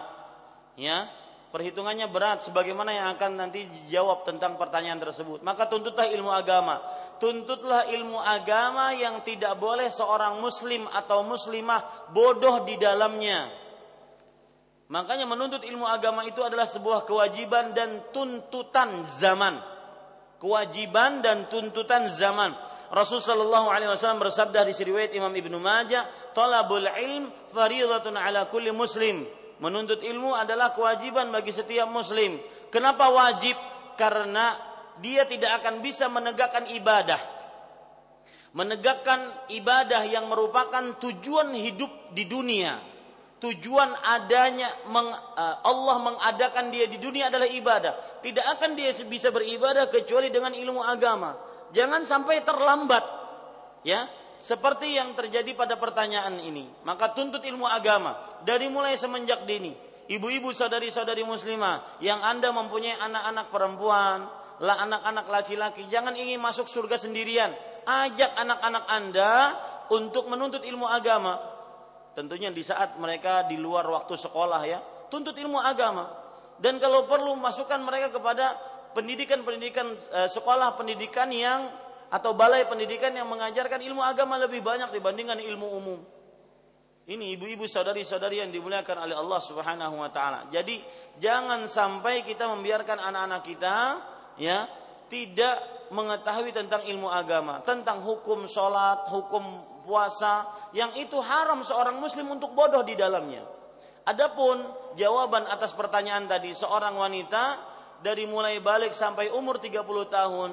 Ya, 0.77 1.09
perhitungannya 1.49 2.05
berat 2.13 2.45
sebagaimana 2.45 2.93
yang 2.93 3.09
akan 3.17 3.41
nanti 3.41 3.65
dijawab 3.65 4.29
tentang 4.29 4.61
pertanyaan 4.61 5.01
tersebut. 5.01 5.41
Maka 5.41 5.65
tuntutlah 5.73 6.05
ilmu 6.13 6.29
agama. 6.29 6.85
Tuntutlah 7.17 7.89
ilmu 7.89 8.21
agama 8.21 8.93
yang 8.93 9.25
tidak 9.25 9.57
boleh 9.57 9.89
seorang 9.89 10.39
muslim 10.39 10.87
atau 10.93 11.25
muslimah 11.25 12.13
bodoh 12.13 12.63
di 12.69 12.77
dalamnya. 12.77 13.49
Makanya 14.89 15.29
menuntut 15.29 15.65
ilmu 15.65 15.85
agama 15.85 16.25
itu 16.25 16.41
adalah 16.41 16.65
sebuah 16.65 17.05
kewajiban 17.05 17.77
dan 17.77 18.09
tuntutan 18.13 19.05
zaman. 19.21 19.61
Kewajiban 20.39 21.25
dan 21.25 21.51
tuntutan 21.51 22.09
zaman. 22.09 22.55
Rasulullah 22.89 23.37
Shallallahu 23.37 23.69
Alaihi 23.69 23.91
Wasallam 23.93 24.21
bersabda 24.25 24.65
di 24.65 24.73
riwayat 24.73 25.13
Imam 25.13 25.33
Ibnu 25.33 25.61
Majah, 25.61 26.33
"Talabul 26.33 26.89
ilm 26.89 27.29
faridatun 27.53 28.17
ala 28.17 28.49
kulli 28.49 28.73
muslim." 28.73 29.29
Menuntut 29.59 30.01
ilmu 30.07 30.33
adalah 30.39 30.71
kewajiban 30.71 31.35
bagi 31.35 31.51
setiap 31.51 31.91
muslim. 31.91 32.39
Kenapa 32.71 33.11
wajib? 33.11 33.59
Karena 33.99 34.55
dia 35.03 35.27
tidak 35.27 35.63
akan 35.63 35.83
bisa 35.83 36.07
menegakkan 36.07 36.71
ibadah. 36.71 37.19
Menegakkan 38.55 39.51
ibadah 39.51 40.07
yang 40.07 40.31
merupakan 40.31 40.97
tujuan 41.03 41.53
hidup 41.59 42.15
di 42.15 42.25
dunia. 42.25 42.79
Tujuan 43.39 43.95
adanya 44.03 44.83
eh, 44.83 45.57
Allah 45.63 45.97
mengadakan 46.03 46.71
dia 46.75 46.87
di 46.87 46.99
dunia 47.03 47.31
adalah 47.31 47.47
ibadah. 47.51 48.23
Tidak 48.23 48.47
akan 48.59 48.79
dia 48.79 48.95
bisa 49.07 49.35
beribadah 49.35 49.91
kecuali 49.91 50.31
dengan 50.31 50.55
ilmu 50.55 50.83
agama. 50.83 51.48
Jangan 51.73 52.05
sampai 52.05 52.43
terlambat. 52.45 53.05
Ya, 53.87 54.11
seperti 54.43 54.95
yang 54.95 55.15
terjadi 55.19 55.55
pada 55.55 55.75
pertanyaan 55.79 56.39
ini. 56.43 56.71
Maka 56.87 57.13
tuntut 57.15 57.43
ilmu 57.43 57.67
agama 57.67 58.41
dari 58.47 58.71
mulai 58.71 58.95
semenjak 58.95 59.45
dini. 59.45 59.75
Ibu-ibu 60.09 60.49
saudari-saudari 60.57 61.21
muslimah 61.21 62.01
yang 62.01 62.25
Anda 62.25 62.49
mempunyai 62.49 62.97
anak-anak 62.97 63.47
perempuan, 63.53 64.19
lah 64.59 64.77
anak-anak 64.89 65.27
laki-laki, 65.29 65.85
jangan 65.93 66.17
ingin 66.17 66.41
masuk 66.41 66.65
surga 66.65 66.97
sendirian. 66.97 67.53
Ajak 67.85 68.33
anak-anak 68.33 68.85
Anda 68.89 69.33
untuk 69.93 70.33
menuntut 70.33 70.65
ilmu 70.65 70.89
agama. 70.89 71.37
Tentunya 72.17 72.49
di 72.51 72.65
saat 72.65 72.97
mereka 72.97 73.45
di 73.47 73.61
luar 73.61 73.85
waktu 73.85 74.17
sekolah 74.17 74.63
ya, 74.65 74.81
tuntut 75.13 75.37
ilmu 75.37 75.61
agama. 75.61 76.09
Dan 76.59 76.83
kalau 76.83 77.07
perlu 77.07 77.39
masukkan 77.39 77.79
mereka 77.79 78.11
kepada 78.11 78.59
pendidikan-pendidikan 78.97 79.87
eh, 79.95 80.29
sekolah 80.29 80.77
pendidikan 80.77 81.29
yang 81.33 81.69
atau 82.09 82.33
balai 82.33 82.65
pendidikan 82.65 83.13
yang 83.13 83.29
mengajarkan 83.29 83.85
ilmu 83.85 84.01
agama 84.01 84.41
lebih 84.41 84.65
banyak 84.65 84.89
dibandingkan 84.89 85.41
ilmu 85.45 85.67
umum. 85.77 86.01
Ini 87.09 87.41
ibu-ibu 87.41 87.65
saudari-saudari 87.65 88.45
yang 88.45 88.53
dimuliakan 88.53 89.09
oleh 89.09 89.17
Allah 89.17 89.41
Subhanahu 89.41 89.97
wa 89.97 90.13
taala. 90.13 90.49
Jadi 90.53 90.81
jangan 91.17 91.65
sampai 91.65 92.21
kita 92.21 92.49
membiarkan 92.53 93.01
anak-anak 93.01 93.43
kita 93.49 93.77
ya 94.37 94.69
tidak 95.09 95.89
mengetahui 95.89 96.53
tentang 96.53 96.85
ilmu 96.85 97.09
agama, 97.09 97.65
tentang 97.65 98.05
hukum 98.05 98.45
sholat, 98.45 99.09
hukum 99.09 99.41
puasa, 99.89 100.45
yang 100.77 100.93
itu 101.01 101.17
haram 101.17 101.65
seorang 101.65 101.97
muslim 101.97 102.29
untuk 102.29 102.53
bodoh 102.53 102.85
di 102.85 102.93
dalamnya. 102.93 103.41
Adapun 104.05 104.69
jawaban 104.97 105.49
atas 105.49 105.73
pertanyaan 105.73 106.29
tadi, 106.29 106.53
seorang 106.53 106.97
wanita 106.97 107.57
dari 108.03 108.27
mulai 108.27 108.63
balik 108.63 108.95
sampai 108.95 109.31
umur 109.31 109.59
30 109.59 109.83
tahun 110.09 110.51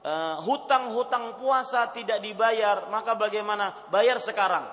Eh, 0.00 0.36
hutang-hutang 0.48 1.28
uh, 1.28 1.36
puasa 1.36 1.92
tidak 1.92 2.24
dibayar, 2.24 2.88
maka 2.88 3.12
bagaimana? 3.12 3.84
Bayar 3.92 4.16
sekarang. 4.16 4.64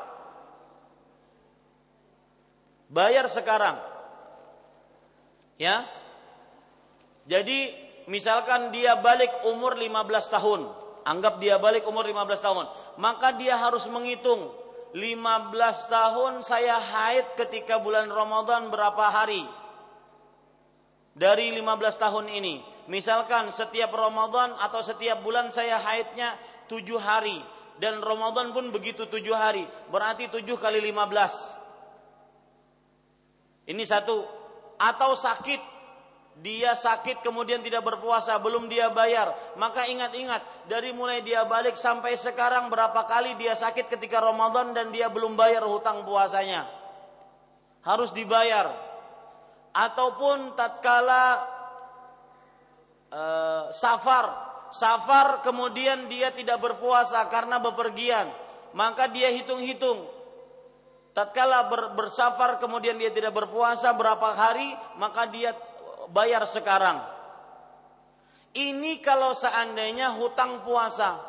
Bayar 2.87 3.27
sekarang. 3.27 3.75
Ya. 5.59 5.83
Jadi 7.27 7.75
misalkan 8.07 8.71
dia 8.71 8.95
balik 8.95 9.43
umur 9.43 9.75
15 9.75 10.31
tahun, 10.31 10.71
anggap 11.03 11.43
dia 11.43 11.59
balik 11.59 11.83
umur 11.83 12.07
15 12.07 12.39
tahun, 12.39 12.65
maka 12.95 13.35
dia 13.35 13.59
harus 13.59 13.83
menghitung 13.91 14.47
15 14.95 15.91
tahun 15.91 16.39
saya 16.39 16.79
haid 16.79 17.35
ketika 17.35 17.75
bulan 17.83 18.07
Ramadan 18.07 18.71
berapa 18.71 19.11
hari? 19.11 19.43
Dari 21.17 21.49
15 21.49 21.97
tahun 21.97 22.29
ini 22.29 22.77
Misalkan 22.87 23.51
setiap 23.51 23.91
Ramadan 23.91 24.55
atau 24.55 24.79
setiap 24.79 25.19
bulan 25.19 25.51
saya 25.51 25.75
haidnya 25.75 26.39
tujuh 26.71 26.95
hari. 26.95 27.43
Dan 27.77 28.01
Ramadan 28.01 28.55
pun 28.55 28.71
begitu 28.71 29.05
tujuh 29.05 29.35
hari. 29.35 29.67
Berarti 29.91 30.31
tujuh 30.31 30.55
kali 30.57 30.79
lima 30.79 31.05
belas. 31.05 31.35
Ini 33.67 33.83
satu. 33.83 34.23
Atau 34.79 35.13
sakit. 35.19 35.75
Dia 36.39 36.73
sakit 36.79 37.21
kemudian 37.21 37.59
tidak 37.59 37.83
berpuasa. 37.83 38.39
Belum 38.39 38.71
dia 38.71 38.87
bayar. 38.87 39.35
Maka 39.59 39.83
ingat-ingat. 39.85 40.71
Dari 40.71 40.95
mulai 40.95 41.19
dia 41.21 41.43
balik 41.43 41.75
sampai 41.75 42.15
sekarang. 42.15 42.71
Berapa 42.71 43.03
kali 43.03 43.35
dia 43.35 43.51
sakit 43.51 43.91
ketika 43.91 44.23
Ramadan. 44.23 44.71
Dan 44.71 44.95
dia 44.95 45.11
belum 45.11 45.35
bayar 45.35 45.67
hutang 45.67 46.07
puasanya. 46.07 46.65
Harus 47.83 48.15
dibayar. 48.15 48.86
Ataupun 49.77 50.57
tatkala 50.57 51.45
uh, 53.13 53.69
safar, 53.69 54.25
safar 54.73 55.45
kemudian 55.45 56.09
dia 56.09 56.33
tidak 56.33 56.57
berpuasa 56.57 57.21
karena 57.29 57.61
bepergian, 57.61 58.25
maka 58.73 59.05
dia 59.05 59.29
hitung-hitung. 59.29 60.09
Tatkala 61.13 61.69
ber, 61.69 61.93
bersafar 61.93 62.57
kemudian 62.57 62.97
dia 62.97 63.13
tidak 63.13 63.37
berpuasa 63.37 63.93
berapa 63.93 64.33
hari, 64.33 64.73
maka 64.97 65.29
dia 65.29 65.53
bayar 66.09 66.45
sekarang. 66.49 67.01
Ini 68.57 68.97
kalau 69.05 69.37
seandainya 69.37 70.17
hutang 70.17 70.65
puasa. 70.65 71.21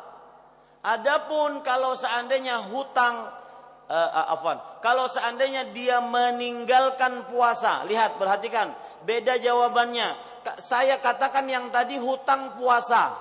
Adapun 0.81 1.61
kalau 1.61 1.93
seandainya 1.93 2.65
hutang 2.71 3.29
uh, 3.89 4.09
uh, 4.15 4.27
kalau 4.79 5.11
seandainya 5.11 5.75
dia 5.75 5.99
meninggalkan 5.99 7.27
puasa, 7.27 7.83
lihat 7.83 8.15
perhatikan, 8.15 8.71
beda 9.03 9.35
jawabannya. 9.35 10.15
Saya 10.63 11.03
katakan 11.03 11.45
yang 11.51 11.67
tadi 11.67 11.99
hutang 11.99 12.55
puasa. 12.55 13.11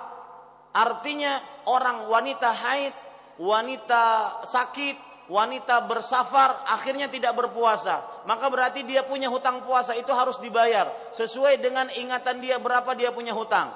Artinya 0.71 1.67
orang 1.67 2.07
wanita 2.07 2.55
haid, 2.55 2.95
wanita 3.43 4.05
sakit, 4.47 5.27
wanita 5.29 5.85
bersafar 5.85 6.63
akhirnya 6.67 7.11
tidak 7.11 7.35
berpuasa. 7.35 8.25
Maka 8.25 8.47
berarti 8.49 8.83
dia 8.83 9.05
punya 9.05 9.27
hutang 9.27 9.63
puasa 9.63 9.99
itu 9.99 10.11
harus 10.15 10.41
dibayar 10.41 10.89
sesuai 11.15 11.59
dengan 11.59 11.91
ingatan 11.93 12.39
dia 12.39 12.57
berapa 12.63 12.95
dia 12.97 13.13
punya 13.13 13.37
hutang. 13.37 13.71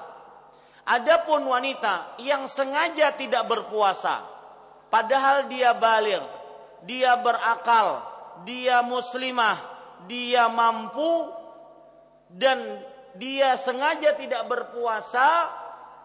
Adapun 0.82 1.46
wanita 1.46 2.18
yang 2.18 2.50
sengaja 2.50 3.14
tidak 3.14 3.46
berpuasa 3.46 4.26
padahal 4.90 5.46
dia 5.46 5.70
balir, 5.74 6.20
dia 6.86 7.14
berakal, 7.18 8.02
dia 8.46 8.82
muslimah, 8.82 9.58
dia 10.06 10.46
mampu 10.50 11.30
dan 12.32 12.82
dia 13.18 13.54
sengaja 13.60 14.16
tidak 14.16 14.48
berpuasa 14.48 15.52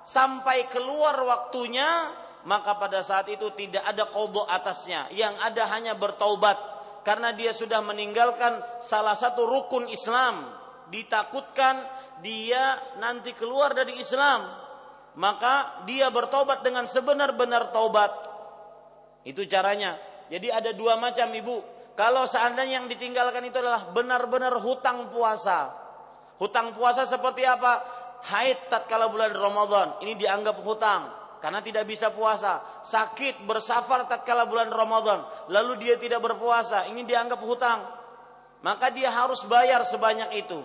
sampai 0.08 0.68
keluar 0.68 1.16
waktunya 1.24 2.12
maka 2.48 2.80
pada 2.80 3.04
saat 3.04 3.28
itu 3.28 3.52
tidak 3.56 3.84
ada 3.84 4.08
kodok 4.08 4.48
atasnya 4.48 5.12
yang 5.12 5.36
ada 5.40 5.68
hanya 5.72 5.96
bertaubat 5.96 6.56
karena 7.04 7.32
dia 7.36 7.52
sudah 7.56 7.80
meninggalkan 7.84 8.60
salah 8.84 9.16
satu 9.16 9.48
rukun 9.48 9.88
Islam 9.88 10.52
ditakutkan 10.92 11.84
dia 12.22 12.80
nanti 12.98 13.34
keluar 13.38 13.78
dari 13.78 14.00
Islam, 14.02 14.50
maka 15.18 15.86
dia 15.86 16.10
bertobat 16.10 16.66
dengan 16.66 16.90
sebenar-benar 16.90 17.70
taubat. 17.70 18.12
Itu 19.28 19.46
caranya. 19.46 20.00
Jadi 20.28 20.48
ada 20.52 20.72
dua 20.76 21.00
macam 21.00 21.28
ibu. 21.32 21.64
Kalau 21.98 22.30
seandainya 22.30 22.84
yang 22.84 22.88
ditinggalkan 22.92 23.42
itu 23.48 23.58
adalah 23.58 23.90
benar-benar 23.90 24.54
hutang 24.62 25.10
puasa. 25.10 25.74
Hutang 26.38 26.78
puasa 26.78 27.10
seperti 27.10 27.42
apa? 27.48 27.82
Haid 28.28 28.70
tatkala 28.70 29.10
bulan 29.10 29.34
Ramadan. 29.34 29.98
Ini 30.06 30.14
dianggap 30.14 30.62
hutang 30.62 31.10
karena 31.40 31.62
tidak 31.62 31.86
bisa 31.90 32.14
puasa. 32.14 32.82
Sakit 32.86 33.46
bersafar 33.46 34.06
tatkala 34.10 34.46
bulan 34.50 34.70
Ramadan, 34.70 35.26
lalu 35.50 35.86
dia 35.86 35.96
tidak 35.98 36.22
berpuasa. 36.22 36.90
Ini 36.90 37.02
dianggap 37.06 37.42
hutang. 37.42 37.80
Maka 38.66 38.90
dia 38.90 39.14
harus 39.14 39.46
bayar 39.46 39.86
sebanyak 39.86 40.34
itu. 40.34 40.60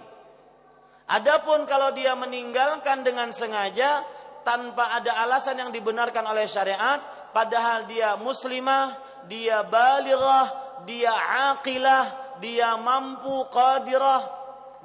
Adapun 1.08 1.68
kalau 1.68 1.92
dia 1.92 2.16
meninggalkan 2.16 3.04
dengan 3.04 3.28
sengaja 3.34 4.00
tanpa 4.48 4.96
ada 4.96 5.22
alasan 5.22 5.60
yang 5.60 5.70
dibenarkan 5.70 6.24
oleh 6.24 6.48
syariat, 6.48 7.04
padahal 7.36 7.84
dia 7.84 8.16
muslimah, 8.16 8.96
dia 9.26 9.62
balighah, 9.62 10.46
dia 10.88 11.14
aqilah, 11.54 12.36
dia 12.42 12.74
mampu 12.78 13.46
qadirah, 13.50 14.26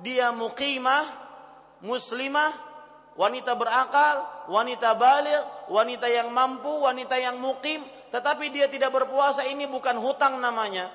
dia 0.02 0.30
muqimah, 0.30 1.06
muslimah, 1.82 2.54
wanita 3.18 3.58
berakal, 3.58 4.46
wanita 4.50 4.94
balik, 4.94 5.42
wanita 5.68 6.08
yang 6.08 6.30
mampu, 6.30 6.70
wanita 6.70 7.18
yang 7.18 7.42
mukim, 7.42 7.82
tetapi 8.14 8.54
dia 8.54 8.70
tidak 8.70 8.94
berpuasa 8.94 9.44
ini 9.46 9.66
bukan 9.66 9.98
hutang 9.98 10.38
namanya. 10.38 10.94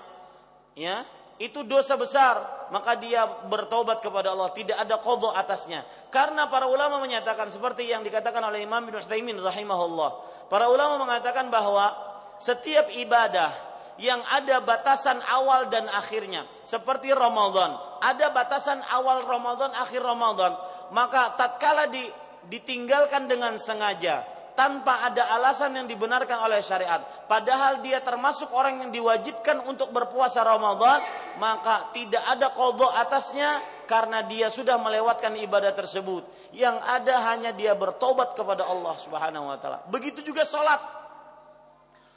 Ya, 0.72 1.04
itu 1.36 1.66
dosa 1.66 1.98
besar, 1.98 2.68
maka 2.72 2.94
dia 2.96 3.26
bertobat 3.50 4.00
kepada 4.00 4.32
Allah, 4.32 4.54
tidak 4.54 4.78
ada 4.78 4.96
qadha 4.96 5.30
atasnya. 5.36 5.84
Karena 6.08 6.46
para 6.46 6.70
ulama 6.70 7.02
menyatakan 7.02 7.50
seperti 7.50 7.90
yang 7.90 8.06
dikatakan 8.06 8.40
oleh 8.40 8.64
Imam 8.64 8.80
Ibnu 8.86 9.02
Utsaimin 9.02 9.36
rahimahullah. 9.42 10.10
Para 10.46 10.68
ulama 10.68 11.00
mengatakan 11.02 11.48
bahwa 11.48 12.11
setiap 12.42 12.90
ibadah 12.90 13.54
yang 14.02 14.18
ada 14.26 14.58
batasan 14.58 15.22
awal 15.22 15.70
dan 15.70 15.86
akhirnya, 15.86 16.42
seperti 16.66 17.14
Ramadan, 17.14 17.78
ada 18.02 18.34
batasan 18.34 18.82
awal 18.90 19.22
Ramadan, 19.22 19.70
akhir 19.78 20.02
Ramadan, 20.02 20.58
maka 20.90 21.38
tatkala 21.38 21.86
di, 21.86 22.02
ditinggalkan 22.50 23.30
dengan 23.30 23.54
sengaja, 23.54 24.26
tanpa 24.58 25.08
ada 25.08 25.32
alasan 25.32 25.76
yang 25.78 25.86
dibenarkan 25.88 26.44
oleh 26.44 26.60
syariat. 26.60 27.00
Padahal 27.30 27.80
dia 27.80 28.02
termasuk 28.04 28.52
orang 28.52 28.84
yang 28.84 28.90
diwajibkan 28.90 29.64
untuk 29.64 29.94
berpuasa 29.94 30.42
Ramadan, 30.44 31.00
maka 31.40 31.94
tidak 31.94 32.20
ada 32.26 32.52
kodok 32.52 32.92
atasnya 32.92 33.62
karena 33.88 34.24
dia 34.24 34.48
sudah 34.52 34.76
melewatkan 34.80 35.36
ibadah 35.40 35.72
tersebut. 35.72 36.24
Yang 36.52 36.76
ada 36.84 37.14
hanya 37.32 37.50
dia 37.56 37.72
bertobat 37.72 38.36
kepada 38.36 38.68
Allah 38.68 38.94
Subhanahu 39.00 39.48
wa 39.48 39.56
taala. 39.56 39.84
Begitu 39.88 40.20
juga 40.20 40.44
sholat. 40.44 41.01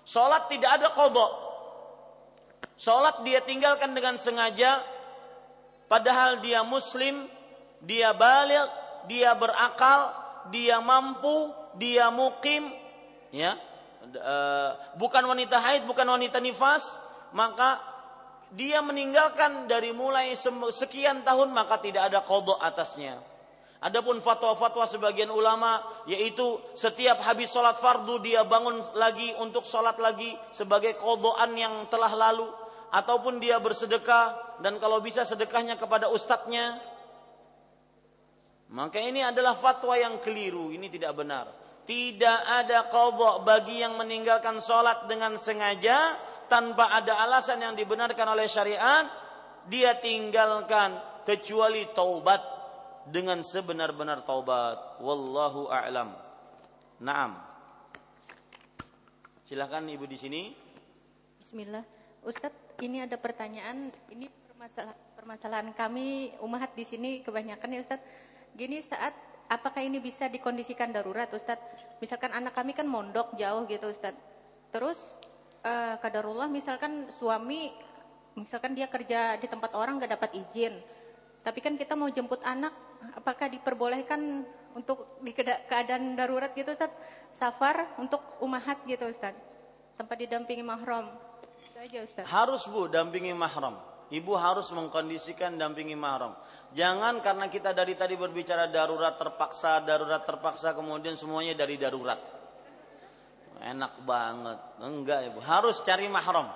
Sholat 0.06 0.48
tidak 0.48 0.82
ada 0.82 0.94
kodok. 0.94 1.32
Sholat 2.78 3.26
dia 3.26 3.42
tinggalkan 3.42 3.92
dengan 3.98 4.16
sengaja, 4.22 4.84
padahal 5.90 6.40
dia 6.40 6.62
muslim, 6.62 7.26
dia 7.82 8.14
balik, 8.14 8.70
dia 9.10 9.34
berakal, 9.34 10.14
dia 10.54 10.78
mampu, 10.78 11.50
dia 11.76 12.08
mukim 12.10 12.72
ya 13.36 13.60
e, 14.02 14.36
bukan 14.96 15.24
wanita 15.28 15.60
haid 15.60 15.84
bukan 15.84 16.08
wanita 16.08 16.40
nifas 16.40 16.84
maka 17.36 17.84
dia 18.56 18.80
meninggalkan 18.80 19.68
dari 19.68 19.92
mulai 19.92 20.32
sekian 20.72 21.28
tahun 21.28 21.52
maka 21.52 21.84
tidak 21.84 22.08
ada 22.12 22.24
kodok 22.24 22.56
atasnya 22.64 23.20
Adapun 23.86 24.18
fatwa-fatwa 24.18 24.90
sebagian 24.90 25.30
ulama 25.30 25.78
yaitu 26.10 26.58
setiap 26.74 27.22
habis 27.22 27.54
sholat 27.54 27.78
fardu 27.78 28.18
dia 28.18 28.42
bangun 28.42 28.82
lagi 28.98 29.30
untuk 29.38 29.62
sholat 29.62 30.02
lagi 30.02 30.34
sebagai 30.58 30.98
kodokan 30.98 31.54
yang 31.54 31.86
telah 31.94 32.10
lalu. 32.10 32.50
Ataupun 32.90 33.38
dia 33.38 33.62
bersedekah 33.62 34.58
dan 34.66 34.82
kalau 34.82 35.06
bisa 35.06 35.22
sedekahnya 35.22 35.78
kepada 35.78 36.10
ustadznya. 36.10 36.82
Maka 38.74 38.98
ini 38.98 39.22
adalah 39.22 39.54
fatwa 39.62 39.94
yang 39.94 40.18
keliru 40.18 40.74
ini 40.74 40.90
tidak 40.90 41.14
benar. 41.22 41.46
Tidak 41.86 42.40
ada 42.50 42.90
qadha 42.90 43.46
bagi 43.46 43.86
yang 43.86 43.94
meninggalkan 44.02 44.58
sholat 44.58 45.06
dengan 45.06 45.38
sengaja 45.38 46.18
tanpa 46.50 46.90
ada 46.90 47.22
alasan 47.22 47.62
yang 47.62 47.78
dibenarkan 47.78 48.34
oleh 48.34 48.50
syariat 48.50 49.06
dia 49.70 49.94
tinggalkan 50.02 50.98
kecuali 51.26 51.86
taubat 51.94 52.55
dengan 53.10 53.42
sebenar-benar 53.46 54.26
taubat. 54.26 55.02
Wallahu 55.02 55.70
a'lam. 55.70 56.18
Naam. 57.02 57.38
Silakan 59.46 59.86
Ibu 59.92 60.06
di 60.10 60.18
sini. 60.18 60.42
Bismillah. 61.42 61.86
Ustadz 62.26 62.82
ini 62.82 63.06
ada 63.06 63.16
pertanyaan. 63.22 63.94
Ini 64.10 64.26
permasalahan, 64.50 64.98
permasalahan 65.14 65.70
kami 65.78 66.34
umat 66.42 66.74
di 66.74 66.82
sini 66.82 67.22
kebanyakan 67.22 67.78
ya 67.78 67.80
Ustadz. 67.86 68.08
Gini 68.58 68.82
saat 68.82 69.14
apakah 69.46 69.86
ini 69.86 70.02
bisa 70.02 70.26
dikondisikan 70.26 70.90
darurat 70.90 71.30
Ustadz? 71.30 72.02
Misalkan 72.02 72.34
anak 72.34 72.58
kami 72.58 72.74
kan 72.74 72.90
mondok 72.90 73.38
jauh 73.38 73.70
gitu 73.70 73.94
Ustadz. 73.94 74.18
Terus 74.74 74.98
uh, 75.62 76.02
kadarullah 76.02 76.50
misalkan 76.50 77.06
suami 77.22 77.70
misalkan 78.36 78.76
dia 78.76 78.90
kerja 78.90 79.40
di 79.40 79.48
tempat 79.48 79.78
orang 79.78 80.02
gak 80.02 80.18
dapat 80.18 80.32
izin. 80.36 80.76
Tapi 81.46 81.62
kan 81.62 81.78
kita 81.78 81.94
mau 81.94 82.10
jemput 82.10 82.42
anak, 82.42 82.74
apakah 83.14 83.46
diperbolehkan 83.54 84.42
untuk 84.74 85.22
di 85.22 85.30
keadaan 85.38 86.18
darurat 86.18 86.50
gitu 86.58 86.74
Ustadz? 86.74 86.98
Safar 87.30 87.94
untuk 88.02 88.18
umahat 88.42 88.82
gitu 88.90 89.06
Ustadz. 89.06 89.38
Tempat 89.94 90.18
didampingi 90.26 90.66
mahram. 90.66 91.14
Itu 91.70 91.78
aja 91.78 92.02
Ustadz. 92.02 92.26
Harus 92.26 92.66
Bu 92.66 92.90
dampingi 92.90 93.30
mahram. 93.38 93.78
Ibu 94.10 94.34
harus 94.38 94.74
mengkondisikan 94.74 95.58
dampingi 95.58 95.94
mahram. 95.94 96.34
Jangan 96.74 97.22
karena 97.22 97.46
kita 97.46 97.78
dari 97.78 97.94
tadi 97.94 98.18
berbicara 98.18 98.66
darurat 98.66 99.14
terpaksa, 99.18 99.86
darurat 99.86 100.26
terpaksa, 100.26 100.74
kemudian 100.74 101.14
semuanya 101.14 101.54
dari 101.54 101.78
darurat. 101.78 102.18
Enak 103.62 104.02
banget. 104.02 104.60
Enggak 104.82 105.20
ibu, 105.30 105.40
harus 105.46 105.78
cari 105.86 106.10
mahram. 106.10 106.50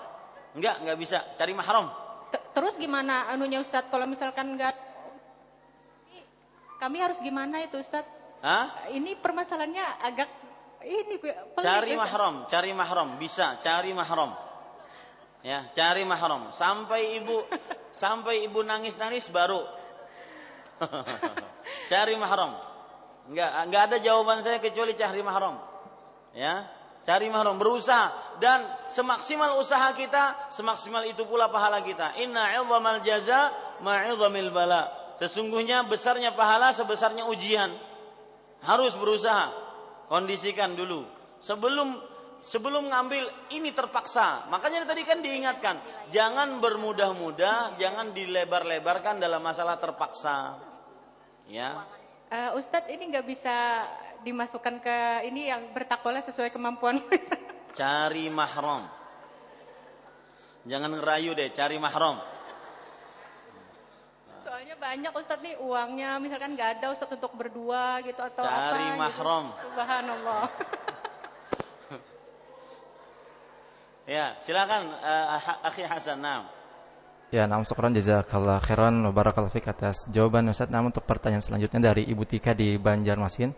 Enggak, 0.57 0.81
enggak 0.81 0.97
bisa. 0.97 1.17
Cari 1.37 1.53
mahram. 1.53 1.89
Terus 2.29 2.73
gimana 2.75 3.29
anunya 3.31 3.63
Ustadz 3.63 3.89
kalau 3.89 4.05
misalkan 4.05 4.57
enggak 4.57 4.75
kami 6.79 7.03
harus 7.03 7.19
gimana 7.19 7.59
itu 7.59 7.79
Ustadz? 7.79 8.07
Hah? 8.39 8.87
Ini 8.95 9.19
permasalahannya 9.19 9.85
agak 9.99 10.29
ini 10.87 11.19
cari 11.59 11.91
mahram, 11.99 12.47
cari 12.47 12.71
mahram, 12.71 13.19
bisa 13.19 13.59
cari 13.59 13.91
mahram. 13.91 14.31
Ya, 15.43 15.67
cari 15.75 16.07
mahram. 16.07 16.55
Sampai 16.55 17.19
ibu 17.19 17.43
sampai 18.01 18.47
ibu 18.47 18.63
nangis-nangis 18.63 19.27
baru 19.27 19.59
cari 21.91 22.15
mahram. 22.15 22.55
Enggak, 23.27 23.51
enggak 23.67 23.83
ada 23.91 23.97
jawaban 23.99 24.39
saya 24.39 24.63
kecuali 24.63 24.95
cari 24.95 25.19
mahram. 25.19 25.59
Ya, 26.31 26.63
cari 27.07 27.27
mahram, 27.31 27.57
berusaha 27.57 28.37
dan 28.39 28.65
semaksimal 28.91 29.59
usaha 29.59 29.91
kita, 29.95 30.51
semaksimal 30.51 31.03
itu 31.07 31.23
pula 31.25 31.51
pahala 31.51 31.83
kita. 31.83 32.17
Inna 32.21 32.55
'idhamal 32.55 33.03
jaza 33.03 33.51
ma'idhamil 33.83 34.51
bala. 34.51 35.15
Sesungguhnya 35.19 35.83
besarnya 35.83 36.31
pahala 36.31 36.71
sebesarnya 36.71 37.27
ujian. 37.27 37.75
Harus 38.63 38.95
berusaha. 38.95 39.51
Kondisikan 40.07 40.73
dulu. 40.79 41.03
Sebelum 41.43 41.99
sebelum 42.43 42.87
ngambil 42.87 43.51
ini 43.51 43.75
terpaksa. 43.75 44.47
Makanya 44.47 44.87
tadi 44.87 45.03
kan 45.03 45.19
diingatkan, 45.19 46.07
jangan 46.11 46.63
bermudah-mudah, 46.63 47.75
jangan 47.75 48.15
dilebar-lebarkan 48.15 49.19
dalam 49.19 49.43
masalah 49.43 49.75
terpaksa. 49.75 50.55
Ya. 51.51 51.83
Uh, 52.29 52.61
Ustadz 52.61 52.93
ini 52.93 53.09
nggak 53.09 53.25
bisa 53.25 53.89
dimasukkan 54.21 54.77
ke 54.77 54.97
ini 55.25 55.49
yang 55.49 55.73
bertakwalah 55.73 56.21
sesuai 56.21 56.53
kemampuan. 56.53 57.01
cari 57.79 58.29
mahram. 58.29 58.85
Jangan 60.69 60.93
ngerayu 60.93 61.33
deh, 61.33 61.49
cari 61.49 61.81
mahram. 61.81 62.21
Soalnya 64.45 64.77
banyak 64.77 65.09
Ustadz 65.09 65.41
nih 65.41 65.57
uangnya 65.57 66.21
misalkan 66.21 66.53
nggak 66.53 66.69
ada 66.77 66.93
Ustadz 66.93 67.17
untuk 67.17 67.33
berdua 67.33 67.97
gitu 68.05 68.21
atau 68.21 68.45
cari 68.45 68.53
apa. 68.53 68.69
Cari 68.69 68.85
gitu. 68.85 69.01
mahram. 69.01 69.45
Gitu. 69.49 69.61
Subhanallah. 69.65 70.43
Ya, 74.09 74.41
silakan 74.41 74.89
uh, 74.89 75.69
Akhi 75.69 75.85
Hasan. 75.85 76.17
Nah. 76.17 76.58
Ya, 77.29 77.45
nama 77.45 77.61
syukran 77.61 77.93
jazakallah 77.93 78.57
khairan 78.57 79.05
wa 79.05 79.13
barakallahu 79.13 79.53
fik 79.53 79.69
atas 79.69 80.09
jawaban 80.09 80.49
Ustaz. 80.49 80.65
Namun 80.65 80.89
untuk 80.89 81.05
pertanyaan 81.05 81.45
selanjutnya 81.45 81.93
dari 81.93 82.09
Ibu 82.09 82.25
Tika 82.25 82.57
di 82.57 82.73
Banjarmasin. 82.81 83.53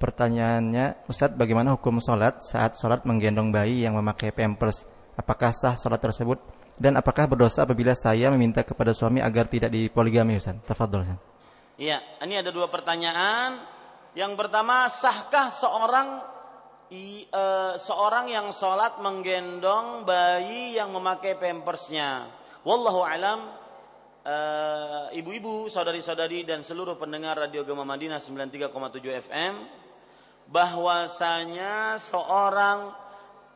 Pertanyaannya, 0.00 1.04
Ustaz, 1.12 1.36
bagaimana 1.36 1.76
hukum 1.76 2.00
sholat 2.00 2.40
saat 2.40 2.72
sholat 2.80 3.04
menggendong 3.04 3.52
bayi 3.52 3.84
yang 3.84 4.00
memakai 4.00 4.32
pampers? 4.32 4.88
Apakah 5.12 5.52
sah 5.52 5.76
sholat 5.76 6.00
tersebut? 6.00 6.40
Dan 6.80 6.96
apakah 6.96 7.28
berdosa 7.28 7.68
apabila 7.68 7.92
saya 7.92 8.32
meminta 8.32 8.64
kepada 8.64 8.96
suami 8.96 9.20
agar 9.20 9.44
tidak 9.44 9.68
dipoligami, 9.68 10.40
Ustaz? 10.40 10.56
Tafadhol, 10.64 11.04
Ustaz. 11.04 11.20
Iya, 11.76 12.00
ini 12.24 12.40
ada 12.40 12.48
dua 12.48 12.72
pertanyaan. 12.72 13.60
Yang 14.16 14.40
pertama, 14.40 14.88
sahkah 14.88 15.52
seorang 15.52 16.24
i, 16.88 17.28
e, 17.28 17.44
seorang 17.76 18.32
yang 18.32 18.48
sholat 18.56 19.04
menggendong 19.04 20.08
bayi 20.08 20.80
yang 20.80 20.96
memakai 20.96 21.36
pampersnya? 21.36 22.40
Wallahu 22.62 23.02
alam. 23.02 23.50
E, 24.22 24.36
ibu-ibu, 25.18 25.66
saudari-saudari 25.66 26.46
dan 26.46 26.62
seluruh 26.62 26.94
pendengar 26.94 27.34
Radio 27.34 27.66
Gema 27.66 27.82
Madinah 27.82 28.22
93,7 28.22 29.26
FM 29.26 29.54
bahwasanya 30.46 31.98
seorang 31.98 32.94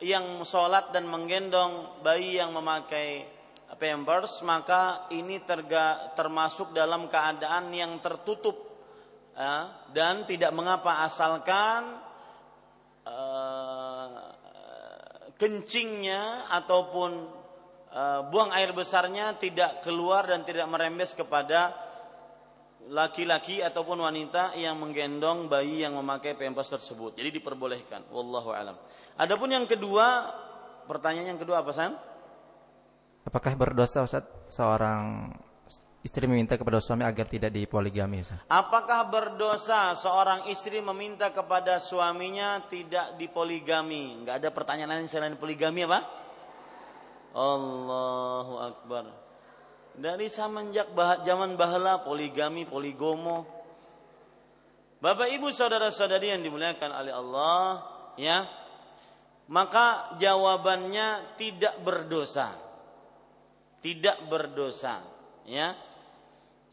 yang 0.02 0.42
sholat 0.42 0.90
dan 0.90 1.06
menggendong 1.06 2.02
bayi 2.02 2.42
yang 2.42 2.50
memakai 2.50 3.30
pampers 3.78 4.42
maka 4.42 5.06
ini 5.14 5.38
terga, 5.46 6.10
termasuk 6.18 6.74
dalam 6.74 7.06
keadaan 7.06 7.70
yang 7.70 8.02
tertutup 8.02 8.58
ya, 9.38 9.86
dan 9.94 10.26
tidak 10.26 10.50
mengapa 10.50 11.06
asalkan 11.06 11.94
uh, 13.06 14.34
kencingnya 15.38 16.50
ataupun 16.50 17.45
buang 18.28 18.52
air 18.52 18.76
besarnya 18.76 19.40
tidak 19.40 19.80
keluar 19.80 20.28
dan 20.28 20.44
tidak 20.44 20.68
merembes 20.68 21.16
kepada 21.16 21.72
laki-laki 22.86 23.64
ataupun 23.64 23.98
wanita 23.98 24.54
yang 24.54 24.78
menggendong 24.78 25.50
bayi 25.50 25.82
yang 25.82 25.98
memakai 25.98 26.38
pampers 26.38 26.70
tersebut. 26.70 27.18
Jadi 27.18 27.42
diperbolehkan. 27.42 28.06
Wallahu 28.14 28.54
alam. 28.54 28.76
Adapun 29.18 29.50
yang 29.50 29.66
kedua, 29.66 30.30
pertanyaan 30.86 31.34
yang 31.34 31.40
kedua 31.40 31.64
apa 31.64 31.72
Sam? 31.74 31.98
Apakah 33.26 33.58
berdosa 33.58 34.06
Ustaz 34.06 34.22
seorang 34.46 35.34
istri 36.06 36.30
meminta 36.30 36.54
kepada 36.54 36.78
suami 36.78 37.02
agar 37.02 37.26
tidak 37.26 37.50
dipoligami 37.50 38.22
Ustaz? 38.22 38.38
Apakah 38.46 39.10
berdosa 39.10 39.98
seorang 39.98 40.46
istri 40.46 40.78
meminta 40.78 41.34
kepada 41.34 41.82
suaminya 41.82 42.62
tidak 42.70 43.18
dipoligami? 43.18 44.22
Enggak 44.22 44.46
ada 44.46 44.48
pertanyaan 44.54 45.02
lain 45.02 45.10
selain 45.10 45.34
poligami 45.34 45.82
apa? 45.90 46.25
Allahu 47.36 48.54
Akbar. 48.56 49.04
Dari 49.96 50.28
semenjak 50.32 50.92
zaman 51.24 51.56
bahala 51.56 52.00
poligami, 52.00 52.64
poligomo. 52.64 53.44
Bapak 55.00 55.28
Ibu 55.28 55.52
saudara-saudari 55.52 56.32
yang 56.32 56.40
dimuliakan 56.40 56.90
oleh 56.96 57.12
Allah, 57.12 57.64
ya. 58.16 58.48
Maka 59.46 60.16
jawabannya 60.16 61.38
tidak 61.38 61.84
berdosa 61.84 62.66
tidak 63.86 64.18
berdosa 64.26 64.98
ya 65.46 65.78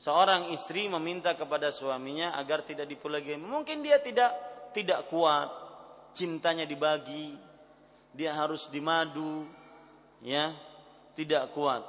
seorang 0.01 0.49
istri 0.49 0.89
meminta 0.89 1.37
kepada 1.37 1.69
suaminya 1.69 2.33
agar 2.33 2.65
tidak 2.65 2.89
dipoligami 2.89 3.45
mungkin 3.45 3.85
dia 3.85 4.01
tidak 4.01 4.33
tidak 4.73 5.05
kuat 5.13 5.45
cintanya 6.17 6.65
dibagi 6.65 7.37
dia 8.17 8.33
harus 8.33 8.65
dimadu 8.73 9.45
ya 10.23 10.55
tidak 11.13 11.53
kuat. 11.53 11.83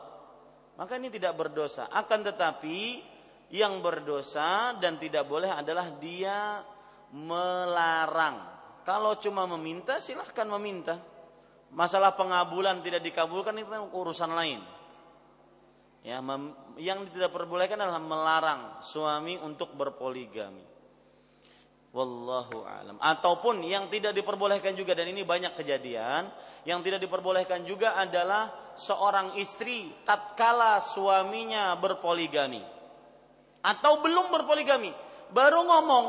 Maka 0.74 0.98
ini 0.98 1.08
tidak 1.08 1.38
berdosa. 1.38 1.86
Akan 1.88 2.26
tetapi 2.26 2.98
yang 3.54 3.78
berdosa 3.78 4.74
dan 4.82 4.98
tidak 4.98 5.30
boleh 5.30 5.48
adalah 5.54 5.94
dia 6.02 6.60
melarang. 7.14 8.42
Kalau 8.82 9.16
cuma 9.22 9.46
meminta 9.46 10.02
silahkan 10.02 10.44
meminta. 10.58 10.98
Masalah 11.74 12.14
pengabulan 12.14 12.82
tidak 12.86 13.02
dikabulkan 13.02 13.54
itu 13.58 13.70
urusan 13.70 14.30
lain. 14.30 14.62
Ya, 16.04 16.20
yang 16.76 17.08
tidak 17.08 17.32
diperbolehkan 17.32 17.80
adalah 17.80 18.02
melarang 18.02 18.60
suami 18.84 19.40
untuk 19.40 19.72
berpoligami. 19.72 20.73
Wallahu 21.94 22.66
alam. 22.66 22.98
Ataupun 22.98 23.62
yang 23.62 23.86
tidak 23.86 24.18
diperbolehkan 24.18 24.74
juga 24.74 24.98
dan 24.98 25.06
ini 25.14 25.22
banyak 25.22 25.54
kejadian, 25.54 26.26
yang 26.66 26.82
tidak 26.82 26.98
diperbolehkan 27.06 27.62
juga 27.62 27.94
adalah 27.94 28.74
seorang 28.74 29.38
istri 29.38 29.94
tatkala 30.02 30.82
suaminya 30.82 31.78
berpoligami. 31.78 32.66
Atau 33.62 34.02
belum 34.02 34.34
berpoligami, 34.34 34.90
baru 35.30 35.62
ngomong. 35.62 36.06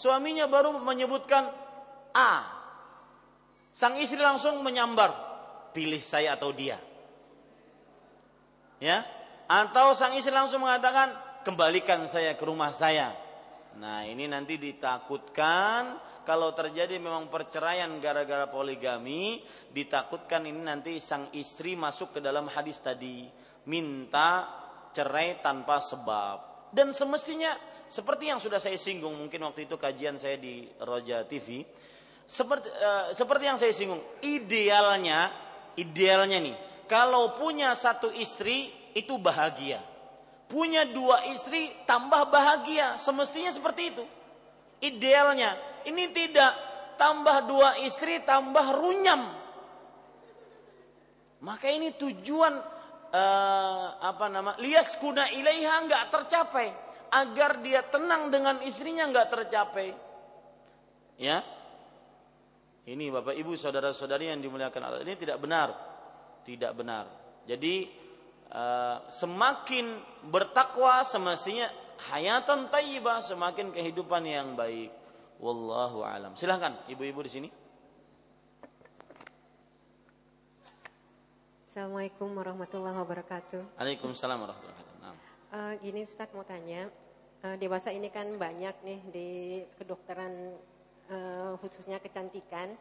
Suaminya 0.00 0.48
baru 0.48 0.72
menyebutkan 0.80 1.44
A. 2.16 2.32
Sang 3.76 4.00
istri 4.00 4.16
langsung 4.16 4.64
menyambar, 4.64 5.12
pilih 5.76 6.00
saya 6.00 6.40
atau 6.40 6.56
dia. 6.56 6.80
Ya? 8.80 9.04
Atau 9.44 9.92
sang 9.92 10.16
istri 10.16 10.32
langsung 10.32 10.64
mengatakan 10.64 11.12
kembalikan 11.44 12.08
saya 12.08 12.32
ke 12.32 12.44
rumah 12.48 12.72
saya 12.72 13.25
nah 13.76 14.02
ini 14.04 14.24
nanti 14.26 14.56
ditakutkan 14.56 16.00
kalau 16.26 16.50
terjadi 16.56 16.98
memang 16.98 17.30
perceraian 17.30 17.88
gara-gara 18.02 18.50
poligami 18.50 19.44
ditakutkan 19.70 20.48
ini 20.48 20.60
nanti 20.60 20.98
sang 20.98 21.30
istri 21.36 21.78
masuk 21.78 22.18
ke 22.18 22.20
dalam 22.24 22.50
hadis 22.50 22.80
tadi 22.82 23.28
minta 23.68 24.48
cerai 24.90 25.38
tanpa 25.44 25.78
sebab 25.78 26.70
dan 26.72 26.90
semestinya 26.90 27.54
seperti 27.86 28.32
yang 28.32 28.42
sudah 28.42 28.58
saya 28.58 28.74
singgung 28.80 29.14
mungkin 29.14 29.46
waktu 29.46 29.70
itu 29.70 29.78
kajian 29.78 30.18
saya 30.18 30.40
di 30.40 30.66
Roja 30.82 31.22
TV 31.28 31.62
seperti 32.26 32.66
uh, 32.66 33.14
seperti 33.14 33.44
yang 33.46 33.58
saya 33.60 33.70
singgung 33.70 34.02
idealnya 34.24 35.30
idealnya 35.78 36.42
nih 36.42 36.56
kalau 36.86 37.34
punya 37.34 37.74
satu 37.74 38.14
istri 38.14 38.70
itu 38.94 39.18
bahagia. 39.18 39.82
Punya 40.46 40.86
dua 40.86 41.26
istri 41.30 41.74
tambah 41.84 42.30
bahagia. 42.30 42.96
Semestinya 42.96 43.50
seperti 43.50 43.82
itu. 43.94 44.04
Idealnya. 44.82 45.58
Ini 45.86 46.04
tidak. 46.14 46.52
Tambah 46.96 47.36
dua 47.44 47.76
istri 47.84 48.24
tambah 48.24 48.72
runyam. 48.72 49.36
Maka 51.44 51.68
ini 51.68 51.92
tujuan 51.92 52.54
uh, 53.12 53.86
apa 54.00 54.26
nama 54.32 54.56
lias 54.58 54.96
kuna 54.96 55.28
ilaiha 55.28 55.84
nggak 55.84 56.04
tercapai 56.08 56.72
agar 57.12 57.60
dia 57.60 57.84
tenang 57.86 58.32
dengan 58.32 58.64
istrinya 58.66 59.06
nggak 59.06 59.28
tercapai 59.30 59.94
ya 61.20 61.38
ini 62.88 63.12
bapak 63.14 63.38
ibu 63.38 63.54
saudara 63.54 63.94
saudari 63.94 64.26
yang 64.32 64.42
dimuliakan 64.42 64.82
Allah 64.82 65.06
ini 65.06 65.14
tidak 65.14 65.38
benar 65.38 65.70
tidak 66.46 66.78
benar. 66.78 67.10
Jadi 67.42 67.90
uh, 68.52 69.06
semakin 69.08 69.98
bertakwa 70.28 71.02
semestinya 71.06 71.70
hayatan 72.10 72.68
tayyibah, 72.68 73.24
semakin 73.24 73.72
kehidupan 73.72 74.22
yang 74.26 74.54
baik. 74.54 74.92
Wallahu 75.36 76.04
alam. 76.04 76.32
Silahkan 76.36 76.80
ibu-ibu 76.88 77.20
di 77.24 77.30
sini. 77.30 77.48
Assalamualaikum 81.68 82.32
warahmatullahi 82.32 82.96
wabarakatuh. 82.96 83.76
Waalaikumsalam 83.76 84.38
warahmatullahi 84.40 84.76
wabarakatuh. 84.80 85.04
Nah. 85.04 85.14
Uh, 85.52 85.72
gini 85.84 86.08
Ustadz 86.08 86.32
mau 86.32 86.40
tanya, 86.40 86.88
uh, 87.44 87.56
dewasa 87.60 87.92
ini 87.92 88.08
kan 88.08 88.32
banyak 88.40 88.80
nih 88.80 89.00
di 89.12 89.28
kedokteran 89.76 90.56
uh, 91.12 91.52
khususnya 91.60 92.00
kecantikan 92.00 92.72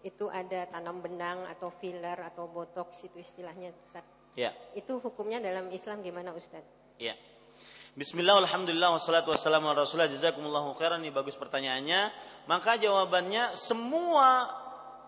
itu 0.00 0.32
ada 0.32 0.64
tanam 0.72 1.04
benang 1.04 1.44
atau 1.52 1.68
filler 1.68 2.16
atau 2.32 2.48
botox 2.48 3.04
itu 3.04 3.20
istilahnya 3.20 3.76
Ustaz. 3.84 4.08
Ya. 4.38 4.54
Itu 4.78 5.02
hukumnya 5.02 5.42
dalam 5.42 5.70
Islam 5.74 6.02
gimana 6.02 6.30
Ustaz? 6.34 6.62
Ya. 6.98 7.18
Bismillah, 7.90 8.38
alhamdulillah, 8.46 8.94
wassalatu 8.94 9.34
wassalamu 9.34 9.74
ala 9.74 9.82
rasulullah, 9.82 10.06
jazakumullahu 10.06 10.78
khairan, 10.78 11.02
ini 11.02 11.10
bagus 11.10 11.34
pertanyaannya. 11.34 12.14
Maka 12.46 12.78
jawabannya, 12.78 13.58
semua 13.58 14.46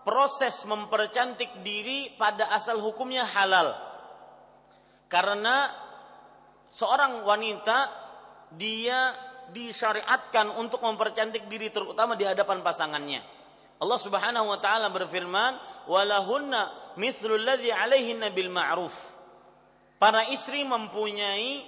proses 0.03 0.67
mempercantik 0.67 1.63
diri 1.63 2.11
pada 2.19 2.51
asal 2.51 2.83
hukumnya 2.83 3.23
halal. 3.23 3.71
Karena 5.07 5.71
seorang 6.75 7.23
wanita, 7.23 7.87
dia 8.51 9.15
disyariatkan 9.55 10.51
untuk 10.59 10.83
mempercantik 10.83 11.47
diri 11.47 11.71
terutama 11.71 12.19
di 12.19 12.27
hadapan 12.27 12.59
pasangannya. 12.59 13.23
Allah 13.79 13.99
Subhanahu 13.99 14.47
wa 14.51 14.59
taala 14.59 14.91
berfirman, 14.91 15.87
"Walahunna 15.87 16.95
mithlul 16.99 17.43
ladzi 17.43 17.71
'alaihinna 17.71 18.31
bil 18.31 18.51
ma'ruf." 18.51 19.12
Para 20.03 20.27
istri 20.27 20.67
mempunyai 20.67 21.63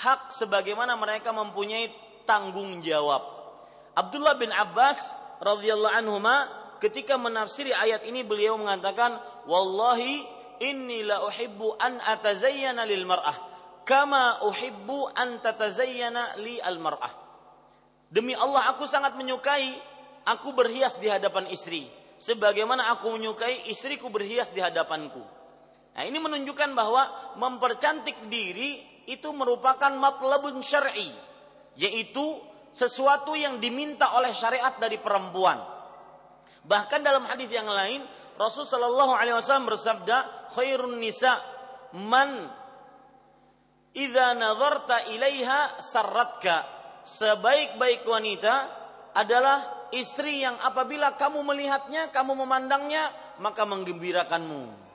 hak 0.00 0.32
sebagaimana 0.32 0.96
mereka 0.96 1.36
mempunyai 1.36 1.92
tanggung 2.24 2.80
jawab. 2.80 3.20
Abdullah 3.92 4.40
bin 4.40 4.48
Abbas 4.48 4.96
radhiyallahu 5.36 5.92
anhuma 5.92 6.48
ketika 6.80 7.20
menafsiri 7.20 7.76
ayat 7.76 8.08
ini 8.08 8.24
beliau 8.24 8.56
mengatakan, 8.56 9.20
"Wallahi 9.44 10.24
inni 10.64 11.04
la 11.04 11.20
uhibbu 11.28 11.76
an 11.76 12.00
atazayyana 12.00 12.88
lil 12.88 13.04
mar'ah 13.04 13.36
kama 13.84 14.48
uhibbu 14.48 15.12
an 15.12 15.36
tatazayyana 15.44 16.40
li 16.40 16.56
al 16.64 16.80
mar'ah." 16.80 17.12
Demi 18.08 18.32
Allah 18.32 18.72
aku 18.72 18.88
sangat 18.88 19.12
menyukai 19.12 19.76
aku 20.24 20.56
berhias 20.56 20.96
di 20.96 21.12
hadapan 21.12 21.52
istri 21.52 21.84
sebagaimana 22.16 22.96
aku 22.96 23.12
menyukai 23.12 23.68
istriku 23.68 24.08
berhias 24.08 24.48
di 24.56 24.64
hadapanku. 24.64 25.36
Nah, 25.98 26.06
ini 26.06 26.22
menunjukkan 26.22 26.78
bahwa 26.78 27.34
mempercantik 27.42 28.30
diri 28.30 29.02
itu 29.10 29.34
merupakan 29.34 29.90
matlabun 29.98 30.62
syar'i 30.62 31.10
yaitu 31.74 32.38
sesuatu 32.70 33.34
yang 33.34 33.58
diminta 33.58 34.14
oleh 34.14 34.30
syariat 34.30 34.78
dari 34.78 35.02
perempuan. 35.02 35.58
Bahkan 36.62 37.00
dalam 37.02 37.26
hadis 37.26 37.50
yang 37.50 37.66
lain, 37.66 38.06
Rasul 38.38 38.62
Shallallahu 38.62 39.10
Alaihi 39.10 39.34
Wasallam 39.42 39.66
bersabda, 39.66 40.16
"Khairun 40.54 41.02
nisa 41.02 41.34
man 41.98 42.46
idza 43.90 44.38
nazarta 44.38 45.02
ilaiha 45.10 45.82
sarratka." 45.82 46.62
Sebaik-baik 47.02 48.06
wanita 48.06 48.54
adalah 49.18 49.90
istri 49.90 50.46
yang 50.46 50.54
apabila 50.62 51.18
kamu 51.18 51.42
melihatnya, 51.42 52.14
kamu 52.14 52.38
memandangnya, 52.38 53.10
maka 53.42 53.66
menggembirakanmu. 53.66 54.87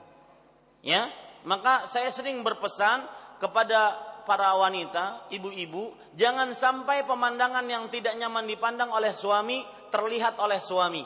Ya, 0.84 1.08
maka 1.48 1.88
saya 1.88 2.12
sering 2.12 2.44
berpesan 2.44 3.08
kepada 3.40 3.96
para 4.28 4.52
wanita, 4.56 5.28
ibu-ibu, 5.32 5.96
jangan 6.16 6.52
sampai 6.52 7.04
pemandangan 7.08 7.64
yang 7.64 7.88
tidak 7.88 8.16
nyaman 8.16 8.44
dipandang 8.48 8.92
oleh 8.92 9.12
suami 9.12 9.64
terlihat 9.88 10.36
oleh 10.40 10.60
suami. 10.60 11.04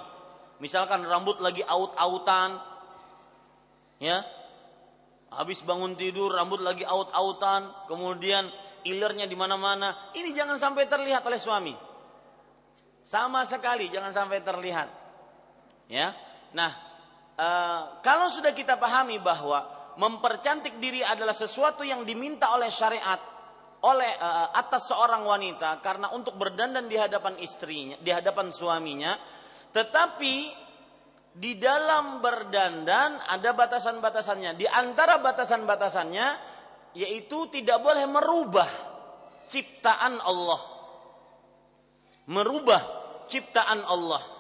Misalkan 0.58 1.06
rambut 1.06 1.38
lagi 1.38 1.62
aut-autan, 1.62 2.58
ya, 4.02 4.26
habis 5.30 5.62
bangun 5.62 5.94
tidur 5.94 6.34
rambut 6.34 6.58
lagi 6.58 6.82
aut-autan, 6.82 7.86
kemudian 7.86 8.50
ilernya 8.82 9.30
di 9.30 9.38
mana-mana, 9.38 10.10
ini 10.18 10.34
jangan 10.34 10.58
sampai 10.58 10.90
terlihat 10.90 11.22
oleh 11.26 11.38
suami. 11.38 11.74
Sama 13.06 13.46
sekali 13.46 13.88
jangan 13.88 14.12
sampai 14.12 14.42
terlihat. 14.44 14.88
Ya. 15.88 16.12
Nah, 16.52 16.87
e, 17.38 17.48
kalau 18.02 18.26
sudah 18.26 18.50
kita 18.50 18.74
pahami 18.74 19.22
bahwa 19.22 19.78
mempercantik 19.98 20.82
diri 20.82 21.06
adalah 21.06 21.34
sesuatu 21.34 21.86
yang 21.86 22.02
diminta 22.02 22.50
oleh 22.50 22.70
syariat 22.70 23.18
oleh 23.78 24.10
uh, 24.18 24.50
atas 24.58 24.90
seorang 24.90 25.22
wanita 25.22 25.78
karena 25.78 26.10
untuk 26.10 26.34
berdandan 26.34 26.90
di 26.90 26.98
hadapan 26.98 27.38
istrinya, 27.38 27.94
di 28.02 28.10
hadapan 28.10 28.50
suaminya, 28.50 29.14
tetapi 29.70 30.34
di 31.38 31.54
dalam 31.54 32.18
berdandan 32.18 33.22
ada 33.22 33.50
batasan-batasannya. 33.54 34.58
Di 34.58 34.66
antara 34.66 35.22
batasan-batasannya 35.22 36.26
yaitu 36.98 37.46
tidak 37.54 37.78
boleh 37.78 38.02
merubah 38.10 38.66
ciptaan 39.46 40.18
Allah. 40.18 40.60
Merubah 42.26 42.82
ciptaan 43.30 43.86
Allah. 43.86 44.37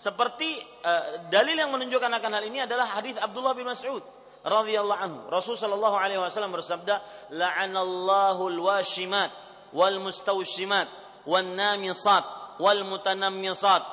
Seperti 0.00 0.56
uh, 0.80 1.28
dalil 1.28 1.60
yang 1.60 1.68
menunjukkan 1.76 2.08
akan 2.08 2.32
hal 2.40 2.44
ini 2.48 2.64
adalah 2.64 2.88
hadis 2.96 3.20
Abdullah 3.20 3.52
bin 3.52 3.68
Mas'ud 3.68 4.00
radhiyallahu 4.40 4.96
anhu. 4.96 5.20
Rasul 5.28 5.60
sallallahu 5.60 5.92
alaihi 5.92 6.16
wasallam 6.16 6.56
bersabda, 6.56 7.28
"La'anallahu 7.36 8.48
al-washimat 8.48 9.28
wal 9.76 10.00
mustawshimat 10.00 10.88
wan 11.28 11.52
namisat 11.52 12.24
wal 12.56 12.80
mutanammisat 12.88 13.84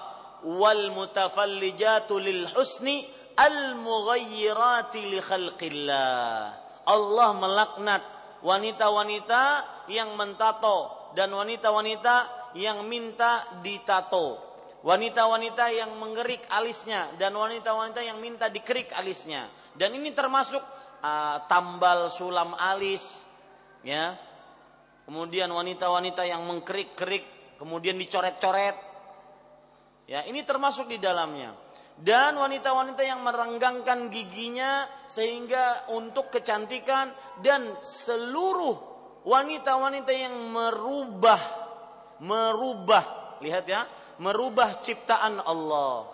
wal 0.47 0.95
mutafallijatu 0.95 2.23
lil 2.23 2.47
husni 2.55 3.03
al 3.35 3.75
mughayyirati 3.75 5.11
li 5.11 5.19
khalqillah." 5.19 6.55
Allah 6.87 7.29
melaknat 7.35 8.01
wanita-wanita 8.47 9.43
yang 9.91 10.15
mentato 10.15 11.11
dan 11.19 11.35
wanita-wanita 11.35 12.15
yang 12.55 12.87
minta 12.87 13.59
ditato 13.59 14.46
wanita-wanita 14.87 15.67
yang 15.75 15.91
mengerik 15.99 16.47
alisnya 16.47 17.11
dan 17.19 17.35
wanita-wanita 17.35 17.99
yang 17.99 18.23
minta 18.23 18.47
dikerik 18.47 18.95
alisnya. 18.95 19.51
Dan 19.75 19.99
ini 19.99 20.15
termasuk 20.15 20.63
uh, 21.03 21.43
tambal 21.51 22.07
sulam 22.07 22.55
alis, 22.55 23.03
ya. 23.83 24.15
Kemudian 25.03 25.51
wanita-wanita 25.51 26.23
yang 26.23 26.47
mengkerik-kerik, 26.47 27.59
kemudian 27.59 27.99
dicoret-coret. 27.99 28.75
Ya, 30.07 30.23
ini 30.23 30.47
termasuk 30.47 30.87
di 30.87 31.03
dalamnya. 31.03 31.51
Dan 31.99 32.39
wanita-wanita 32.39 33.03
yang 33.03 33.25
merenggangkan 33.27 34.07
giginya 34.07 34.87
sehingga 35.09 35.89
untuk 35.91 36.31
kecantikan 36.31 37.11
dan 37.43 37.75
seluruh 37.83 38.77
wanita-wanita 39.27 40.11
yang 40.13 40.35
merubah 40.53 41.41
merubah 42.21 43.35
lihat 43.41 43.65
ya 43.69 43.85
merubah 44.17 44.81
ciptaan 44.81 45.41
Allah. 45.41 46.09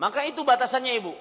Maka 0.00 0.24
itu 0.24 0.40
batasannya 0.44 0.92
ibu. 0.96 1.12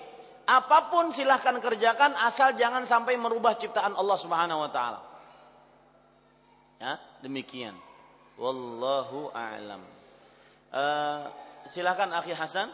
Apa 0.50 0.90
pun 0.90 1.12
silahkan 1.14 1.54
kerjakan 1.62 2.16
asal 2.16 2.56
jangan 2.56 2.88
sampai 2.88 3.20
merubah 3.20 3.54
ciptaan 3.60 3.94
Allah 3.94 4.18
Subhanahu 4.18 4.66
wa 4.66 4.72
taala. 4.72 5.00
Ya, 6.80 6.96
demikian. 7.20 7.76
Wallahu 8.40 9.36
a'lam. 9.36 9.84
Uh, 10.72 11.28
silahkan 11.70 12.08
Akhi 12.16 12.32
Hasan. 12.32 12.72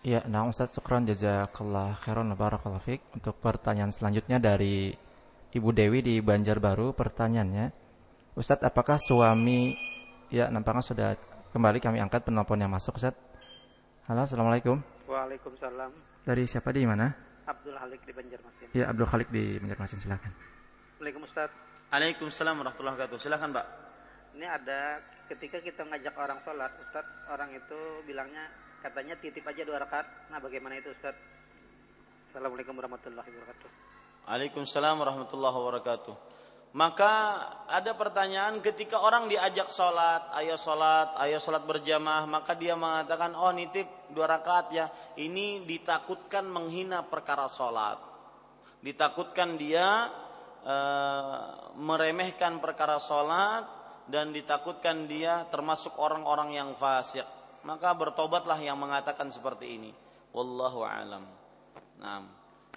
Ya, 0.00 0.24
nah 0.24 0.48
Ustaz 0.48 0.72
Sukron 0.72 1.04
jazakallah 1.04 1.98
khairan 2.00 2.32
barakallahu 2.32 2.82
fik. 2.82 3.00
Untuk 3.12 3.36
pertanyaan 3.42 3.92
selanjutnya 3.92 4.40
dari 4.40 4.96
Ibu 5.52 5.68
Dewi 5.76 6.00
di 6.00 6.14
Banjarbaru 6.24 6.96
pertanyaannya, 6.96 7.66
Ustadz 8.36 8.64
apakah 8.64 8.96
suami 9.00 9.76
ya 10.32 10.48
nampaknya 10.50 10.82
sudah 10.82 11.10
Kembali 11.54 11.78
kami 11.78 12.02
angkat 12.02 12.26
penelpon 12.26 12.58
yang 12.58 12.72
masuk, 12.72 12.98
Ustaz. 12.98 13.14
Halo, 14.10 14.26
Assalamualaikum. 14.26 14.82
Waalaikumsalam. 15.06 15.90
Dari 16.26 16.42
siapa 16.46 16.74
di 16.74 16.82
mana? 16.82 17.10
Abdul 17.46 17.78
Halik 17.78 18.02
di 18.02 18.10
Banjarmasin. 18.10 18.74
Ya, 18.74 18.90
Abdul 18.90 19.06
Halik 19.06 19.30
di 19.30 19.58
Banjarmasin, 19.62 19.98
silakan. 20.02 20.32
Waalaikumsalam 20.98 21.22
Ustaz. 21.22 21.50
Waalaikumsalam 21.94 22.54
warahmatullahi 22.58 22.94
wabarakatuh. 22.98 23.18
Silakan, 23.22 23.50
Pak. 23.54 23.66
Ini 24.36 24.46
ada 24.50 25.00
ketika 25.30 25.62
kita 25.62 25.86
ngajak 25.86 26.14
orang 26.18 26.38
sholat, 26.42 26.72
Ustaz, 26.82 27.06
orang 27.30 27.54
itu 27.54 27.78
bilangnya 28.04 28.50
katanya 28.82 29.14
titip 29.22 29.46
aja 29.46 29.62
dua 29.62 29.78
rakaat. 29.80 30.06
Nah, 30.28 30.42
bagaimana 30.42 30.76
itu, 30.76 30.90
Ustaz? 30.90 31.14
Assalamualaikum 32.34 32.74
warahmatullahi 32.74 33.30
wabarakatuh. 33.32 33.70
Waalaikumsalam 34.26 34.94
warahmatullahi 34.98 35.56
wabarakatuh. 35.56 36.14
Maka 36.76 37.40
ada 37.72 37.96
pertanyaan 37.96 38.60
ketika 38.60 39.00
orang 39.00 39.32
diajak 39.32 39.72
sholat, 39.72 40.28
ayo 40.36 40.60
sholat, 40.60 41.16
ayo 41.24 41.40
sholat 41.40 41.64
berjamaah, 41.64 42.28
maka 42.28 42.52
dia 42.52 42.76
mengatakan, 42.76 43.32
oh 43.32 43.48
nitip 43.48 44.12
dua 44.12 44.28
rakaat 44.28 44.66
ya. 44.76 44.92
Ini 45.16 45.64
ditakutkan 45.64 46.44
menghina 46.44 47.00
perkara 47.08 47.48
sholat. 47.48 47.96
Ditakutkan 48.84 49.56
dia 49.56 50.12
e, 50.60 50.76
meremehkan 51.80 52.60
perkara 52.60 53.00
sholat 53.00 53.64
dan 54.12 54.36
ditakutkan 54.36 55.08
dia 55.08 55.48
termasuk 55.48 55.96
orang-orang 55.96 56.60
yang 56.60 56.70
fasik. 56.76 57.24
Maka 57.64 57.96
bertobatlah 57.96 58.60
yang 58.60 58.76
mengatakan 58.76 59.32
seperti 59.32 59.80
ini. 59.80 59.96
Wallahu 60.36 60.84
alam. 60.84 61.24
Nah, 62.04 62.20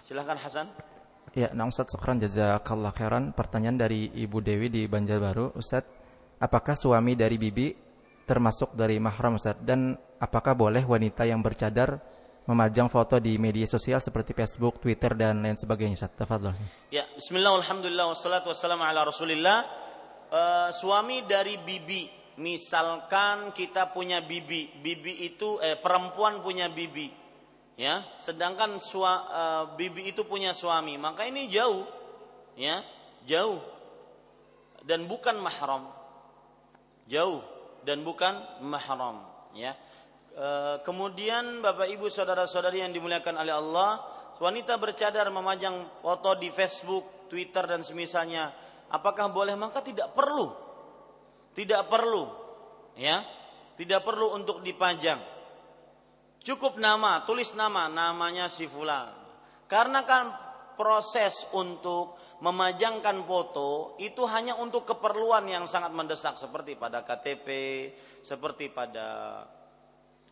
silahkan 0.08 0.40
Hasan. 0.40 0.89
Ya, 1.30 1.54
nah 1.54 1.70
Ustaz 1.70 1.94
Sukran 1.94 2.18
jazakallah 2.18 2.90
khairan. 2.90 3.30
Pertanyaan 3.30 3.78
dari 3.78 4.10
Ibu 4.10 4.42
Dewi 4.42 4.66
di 4.66 4.82
Banjarbaru, 4.90 5.54
Ustaz, 5.54 5.86
apakah 6.42 6.74
suami 6.74 7.14
dari 7.14 7.38
bibi 7.38 7.70
termasuk 8.26 8.74
dari 8.74 8.98
mahram 8.98 9.38
Ustaz? 9.38 9.54
Dan 9.62 9.94
apakah 10.18 10.58
boleh 10.58 10.82
wanita 10.82 11.22
yang 11.22 11.38
bercadar 11.38 12.02
memajang 12.50 12.90
foto 12.90 13.22
di 13.22 13.38
media 13.38 13.62
sosial 13.62 14.02
seperti 14.02 14.34
Facebook, 14.34 14.82
Twitter 14.82 15.14
dan 15.14 15.38
lain 15.38 15.54
sebagainya 15.54 16.02
Ustaz? 16.02 16.18
Tafadhol. 16.18 16.58
Ya, 16.90 17.06
bismillah 17.14 17.62
alhamdulillah 17.62 18.10
wassalatu 18.10 18.50
ala 18.50 19.06
Rasulillah. 19.06 19.58
Uh, 20.30 20.70
suami 20.74 21.22
dari 21.30 21.62
bibi, 21.62 22.10
misalkan 22.42 23.54
kita 23.54 23.94
punya 23.94 24.18
bibi, 24.18 24.82
bibi 24.82 25.30
itu 25.30 25.62
eh 25.62 25.78
perempuan 25.78 26.42
punya 26.42 26.66
bibi 26.66 27.19
ya 27.80 28.04
sedangkan 28.20 28.76
sua, 28.76 29.12
uh, 29.32 29.64
bibi 29.72 30.12
itu 30.12 30.28
punya 30.28 30.52
suami 30.52 31.00
maka 31.00 31.24
ini 31.24 31.48
jauh 31.48 31.88
ya 32.60 32.84
jauh. 33.24 33.60
Dan 34.80 35.04
bukan 35.04 35.36
mahram. 35.36 35.92
Jauh 37.10 37.44
dan 37.84 38.00
bukan 38.06 38.38
mahram 38.64 39.24
ya. 39.52 39.74
E, 40.30 40.78
kemudian 40.86 41.58
Bapak 41.58 41.90
Ibu 41.90 42.06
saudara-saudari 42.06 42.86
yang 42.86 42.94
dimuliakan 42.94 43.34
oleh 43.40 43.50
Allah 43.50 43.90
wanita 44.38 44.78
bercadar 44.78 45.26
memajang 45.28 46.00
foto 46.00 46.38
di 46.38 46.48
Facebook 46.54 47.28
Twitter 47.28 47.66
dan 47.66 47.82
semisalnya. 47.82 48.54
Apakah 48.90 49.28
boleh? 49.30 49.58
Maka 49.58 49.82
tidak 49.82 50.14
perlu. 50.14 50.54
Tidak 51.52 51.82
perlu 51.90 52.24
ya. 52.94 53.26
Tidak 53.74 54.00
perlu 54.04 54.36
untuk 54.36 54.60
dipajang 54.62 55.39
Cukup 56.40 56.80
nama, 56.80 57.28
tulis 57.28 57.52
nama, 57.52 57.84
namanya 57.92 58.48
si 58.48 58.64
fulan. 58.64 59.12
Karena 59.68 60.02
kan 60.08 60.32
proses 60.72 61.44
untuk 61.52 62.16
memajangkan 62.40 63.20
foto 63.28 64.00
itu 64.00 64.24
hanya 64.24 64.56
untuk 64.56 64.88
keperluan 64.88 65.44
yang 65.44 65.68
sangat 65.68 65.92
mendesak 65.92 66.40
seperti 66.40 66.80
pada 66.80 67.04
KTP, 67.04 67.48
seperti 68.24 68.72
pada 68.72 69.44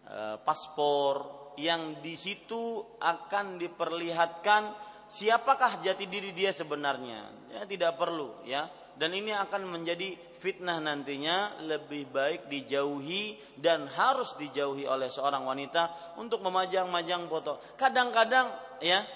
e, 0.09 0.41
paspor 0.41 1.53
yang 1.61 2.01
di 2.01 2.17
situ 2.17 2.81
akan 2.97 3.61
diperlihatkan 3.61 4.63
siapakah 5.05 5.85
jati 5.85 6.09
diri 6.09 6.33
dia 6.33 6.49
sebenarnya. 6.49 7.53
Ya 7.53 7.69
tidak 7.69 8.01
perlu 8.01 8.41
ya. 8.49 8.73
Dan 8.99 9.15
ini 9.15 9.31
akan 9.31 9.71
menjadi 9.71 10.19
fitnah 10.43 10.83
nantinya 10.83 11.63
lebih 11.63 12.11
baik 12.11 12.51
dijauhi 12.51 13.39
dan 13.55 13.87
harus 13.87 14.35
dijauhi 14.35 14.91
oleh 14.91 15.07
seorang 15.07 15.47
wanita 15.47 16.15
untuk 16.19 16.43
memajang-majang 16.43 17.31
foto. 17.31 17.63
Kadang-kadang 17.79 18.51
ya 18.83 19.07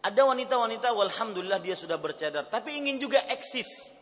ada 0.00 0.22
wanita-wanita 0.24 0.88
walhamdulillah 0.96 1.60
dia 1.60 1.76
sudah 1.76 2.00
bercadar 2.00 2.48
tapi 2.48 2.80
ingin 2.80 2.96
juga 2.96 3.28
eksis. 3.28 3.92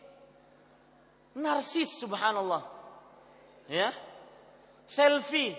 Narsis 1.35 1.99
subhanallah. 1.99 2.63
Ya. 3.67 3.91
Selfie. 4.87 5.51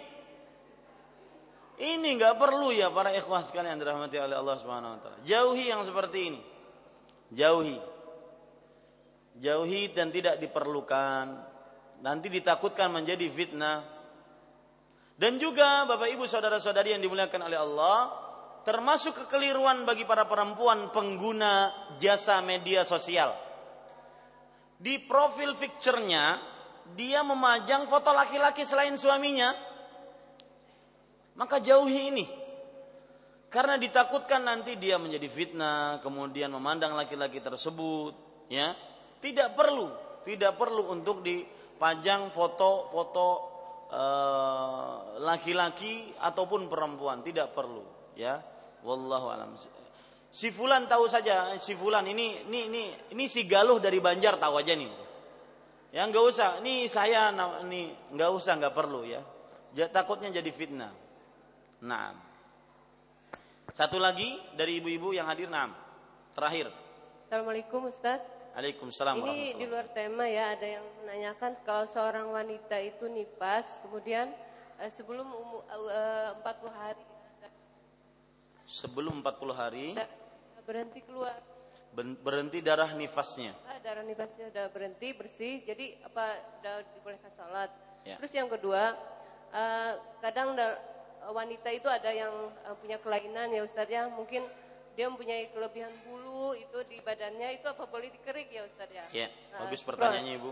Ini 1.76 2.08
nggak 2.16 2.40
perlu 2.40 2.72
ya 2.72 2.88
para 2.88 3.12
ikhwah 3.12 3.44
sekalian 3.44 3.76
dirahmati 3.76 4.16
oleh 4.16 4.40
Allah 4.40 4.56
Subhanahu 4.56 4.96
wa 4.96 5.00
taala. 5.04 5.18
Jauhi 5.28 5.68
yang 5.68 5.84
seperti 5.84 6.32
ini. 6.32 6.40
Jauhi 7.36 7.76
jauhi 9.40 9.92
dan 9.92 10.12
tidak 10.12 10.40
diperlukan. 10.40 11.24
Nanti 12.04 12.28
ditakutkan 12.28 12.92
menjadi 12.92 13.26
fitnah. 13.32 13.84
Dan 15.16 15.40
juga 15.40 15.88
Bapak 15.88 16.12
Ibu 16.12 16.28
saudara-saudari 16.28 16.92
yang 16.92 17.00
dimuliakan 17.00 17.48
oleh 17.48 17.56
Allah 17.56 17.98
termasuk 18.68 19.24
kekeliruan 19.24 19.86
bagi 19.88 20.04
para 20.04 20.28
perempuan 20.28 20.92
pengguna 20.92 21.72
jasa 21.96 22.44
media 22.44 22.84
sosial. 22.84 23.32
Di 24.76 25.00
profil 25.00 25.56
picture-nya 25.56 26.36
dia 26.92 27.24
memajang 27.24 27.88
foto 27.88 28.12
laki-laki 28.12 28.68
selain 28.68 28.92
suaminya. 29.00 29.56
Maka 31.36 31.64
jauhi 31.64 32.12
ini. 32.12 32.26
Karena 33.48 33.80
ditakutkan 33.80 34.44
nanti 34.44 34.76
dia 34.76 35.00
menjadi 35.00 35.32
fitnah 35.32 36.04
kemudian 36.04 36.52
memandang 36.52 36.92
laki-laki 36.92 37.40
tersebut 37.40 38.12
ya 38.52 38.76
tidak 39.20 39.56
perlu, 39.56 39.88
tidak 40.22 40.56
perlu 40.56 40.92
untuk 40.92 41.22
dipajang 41.24 42.30
foto-foto 42.30 43.28
eh, 43.90 44.94
laki-laki 45.22 46.14
ataupun 46.20 46.66
perempuan, 46.70 47.22
tidak 47.24 47.52
perlu, 47.56 47.82
ya. 48.18 48.42
Wallahu 48.86 49.26
alam. 49.32 49.50
Si 50.30 50.52
fulan 50.52 50.86
tahu 50.86 51.08
saja, 51.08 51.56
si 51.58 51.74
fulan 51.74 52.06
ini 52.06 52.46
ini 52.46 52.60
ini 52.70 52.82
ini 53.16 53.24
si 53.26 53.48
Galuh 53.48 53.80
dari 53.82 53.98
Banjar 53.98 54.38
tahu 54.38 54.60
aja 54.60 54.76
nih. 54.76 54.92
Ya 55.96 56.04
nggak 56.04 56.24
usah, 56.28 56.60
ini 56.60 56.86
saya 56.86 57.32
ini 57.64 57.90
nggak 58.12 58.30
usah 58.30 58.52
nggak 58.60 58.74
perlu 58.76 59.02
ya. 59.08 59.24
Takutnya 59.90 60.28
jadi 60.28 60.50
fitnah. 60.52 60.92
Nah, 61.82 62.12
satu 63.72 63.96
lagi 64.00 64.36
dari 64.56 64.80
ibu-ibu 64.80 65.12
yang 65.12 65.28
hadir, 65.28 65.48
nah, 65.48 65.72
terakhir. 66.32 66.72
Assalamualaikum 67.28 67.88
Ustadz. 67.88 68.35
Waalaikumsalam 68.56 69.20
Ini 69.20 69.60
di 69.60 69.68
luar 69.68 69.92
tema 69.92 70.24
ya, 70.24 70.56
ada 70.56 70.64
yang 70.64 70.86
menanyakan 71.04 71.60
kalau 71.60 71.84
seorang 71.84 72.32
wanita 72.32 72.80
itu 72.80 73.04
nifas, 73.04 73.68
kemudian 73.84 74.32
uh, 74.80 74.88
sebelum 74.88 75.28
umu, 75.28 75.60
uh, 75.68 76.40
40 76.40 76.72
hari 76.72 77.04
sebelum 78.64 79.20
40 79.20 79.52
hari 79.52 79.86
berhenti 80.64 81.04
keluar 81.04 81.36
berhenti 81.96 82.64
darah 82.64 82.96
nifasnya. 82.96 83.52
Ah, 83.68 83.76
darah 83.84 84.00
nifasnya 84.00 84.48
sudah 84.48 84.66
berhenti 84.72 85.12
bersih, 85.12 85.60
jadi 85.60 86.00
apa 86.08 86.40
sudah 86.56 86.74
dibolehkan 86.96 87.32
sholat. 87.36 87.70
Ya. 88.08 88.16
Terus 88.16 88.32
yang 88.40 88.48
kedua, 88.48 88.96
uh, 89.52 89.92
kadang 90.24 90.56
wanita 91.28 91.68
itu 91.76 91.92
ada 91.92 92.08
yang 92.08 92.32
uh, 92.64 92.76
punya 92.80 92.96
kelainan 93.04 93.52
ya 93.52 93.68
Ustaz 93.68 93.88
ya, 93.92 94.08
mungkin 94.08 94.48
dia 94.96 95.12
mempunyai 95.12 95.52
kelebihan 95.52 95.92
bulu 96.08 96.56
itu 96.56 96.80
di 96.88 96.96
badannya 97.04 97.60
itu 97.60 97.68
apa 97.68 97.84
boleh 97.84 98.08
dikerik 98.08 98.48
ya 98.48 98.64
Ustaz 98.64 98.88
ya? 98.88 99.04
Ya, 99.12 99.28
nah, 99.52 99.68
bagus 99.68 99.84
pertanyaannya 99.84 100.32
Ibu. 100.40 100.50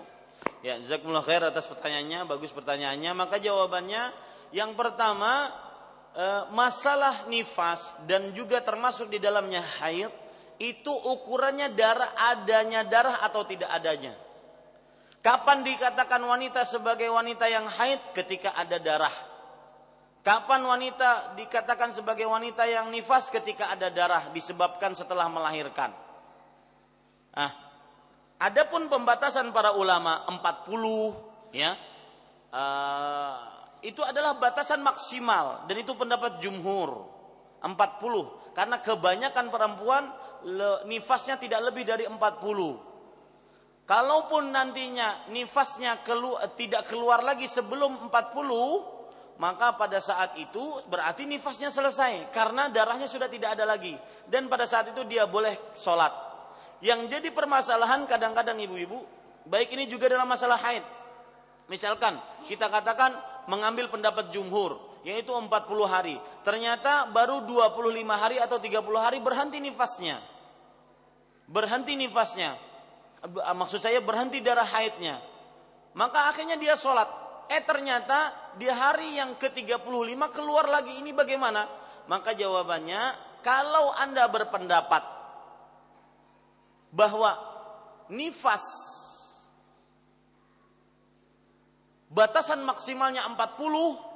Ya, 0.61 0.77
jazakumullah 0.85 1.25
khair 1.25 1.41
atas 1.49 1.65
pertanyaannya, 1.65 2.29
bagus 2.29 2.53
pertanyaannya. 2.53 3.11
Maka 3.17 3.41
jawabannya 3.41 4.13
yang 4.53 4.77
pertama 4.77 5.49
eh, 6.13 6.43
masalah 6.53 7.25
nifas 7.33 7.81
dan 8.05 8.37
juga 8.37 8.61
termasuk 8.61 9.09
di 9.09 9.17
dalamnya 9.17 9.65
haid 9.81 10.13
itu 10.61 10.93
ukurannya 10.93 11.73
darah 11.73 12.13
adanya 12.15 12.85
darah 12.85 13.25
atau 13.25 13.49
tidak 13.49 13.73
adanya. 13.73 14.13
Kapan 15.25 15.65
dikatakan 15.65 16.21
wanita 16.21 16.69
sebagai 16.69 17.09
wanita 17.09 17.49
yang 17.49 17.65
haid 17.65 18.13
ketika 18.13 18.53
ada 18.53 18.77
darah? 18.77 19.34
Kapan 20.25 20.65
wanita 20.65 21.37
dikatakan 21.37 21.93
sebagai 21.93 22.25
wanita 22.25 22.65
yang 22.65 22.89
nifas 22.89 23.29
ketika 23.29 23.69
ada 23.69 23.93
darah 23.93 24.33
disebabkan 24.33 24.97
setelah 24.97 25.29
melahirkan? 25.29 25.93
Ah, 27.37 27.53
adapun 28.41 28.89
pembatasan 28.89 29.53
para 29.53 29.77
ulama 29.77 30.25
40 30.33 31.53
ya. 31.53 31.77
Uh, 32.55 33.37
itu 33.85 34.01
adalah 34.01 34.41
batasan 34.41 34.81
maksimal 34.81 35.69
dan 35.69 35.77
itu 35.77 35.93
pendapat 35.93 36.41
jumhur 36.41 37.05
40 37.61 38.57
karena 38.57 38.81
kebanyakan 38.81 39.53
perempuan 39.53 40.09
le, 40.49 40.89
nifasnya 40.89 41.37
tidak 41.37 41.69
lebih 41.69 41.85
dari 41.85 42.09
40. 42.09 42.17
Kalaupun 43.85 44.49
nantinya 44.49 45.29
nifasnya 45.29 46.01
kelu, 46.01 46.41
tidak 46.57 46.89
keluar 46.89 47.21
lagi 47.21 47.45
sebelum 47.45 48.09
40, 48.09 48.94
maka 49.35 49.75
pada 49.75 49.99
saat 49.99 50.39
itu 50.39 50.63
berarti 50.87 51.27
nifasnya 51.27 51.67
selesai 51.67 52.31
karena 52.31 52.71
darahnya 52.71 53.11
sudah 53.11 53.27
tidak 53.27 53.59
ada 53.59 53.67
lagi 53.67 53.99
dan 54.31 54.47
pada 54.47 54.63
saat 54.63 54.95
itu 54.95 55.03
dia 55.03 55.27
boleh 55.27 55.75
sholat. 55.75 56.13
Yang 56.79 57.19
jadi 57.19 57.29
permasalahan 57.35 58.07
kadang-kadang 58.07 58.61
ibu-ibu, 58.63 59.03
baik 59.49 59.75
ini 59.75 59.91
juga 59.91 60.07
dalam 60.07 60.29
masalah 60.29 60.61
haid. 60.61 60.85
Misalkan 61.67 62.21
kita 62.47 62.69
katakan 62.69 63.17
mengambil 63.51 63.91
pendapat 63.91 64.31
jumhur 64.31 65.01
yaitu 65.03 65.33
40 65.33 65.51
hari. 65.85 66.17
Ternyata 66.47 67.11
baru 67.11 67.45
25 67.45 68.05
hari 68.15 68.37
atau 68.41 68.57
30 68.57 68.85
hari 69.01 69.19
berhenti 69.21 69.59
nifasnya. 69.61 70.21
Berhenti 71.51 71.93
nifasnya. 71.99 72.57
Maksud 73.57 73.81
saya 73.81 73.99
berhenti 74.05 74.41
darah 74.45 74.69
haidnya. 74.69 75.21
Maka 75.97 76.33
akhirnya 76.33 76.61
dia 76.61 76.77
sholat 76.77 77.07
eh 77.49 77.61
ternyata 77.61 78.44
di 78.57 78.71
hari 78.71 79.19
yang 79.19 79.35
ke-35 79.39 80.21
keluar 80.35 80.67
lagi 80.71 80.95
ini 80.99 81.11
bagaimana? 81.11 81.67
Maka 82.07 82.37
jawabannya 82.37 83.03
kalau 83.45 83.93
Anda 83.93 84.29
berpendapat 84.29 85.03
bahwa 86.95 87.35
nifas 88.09 88.63
batasan 92.13 92.63
maksimalnya 92.63 93.27
40 93.27 94.15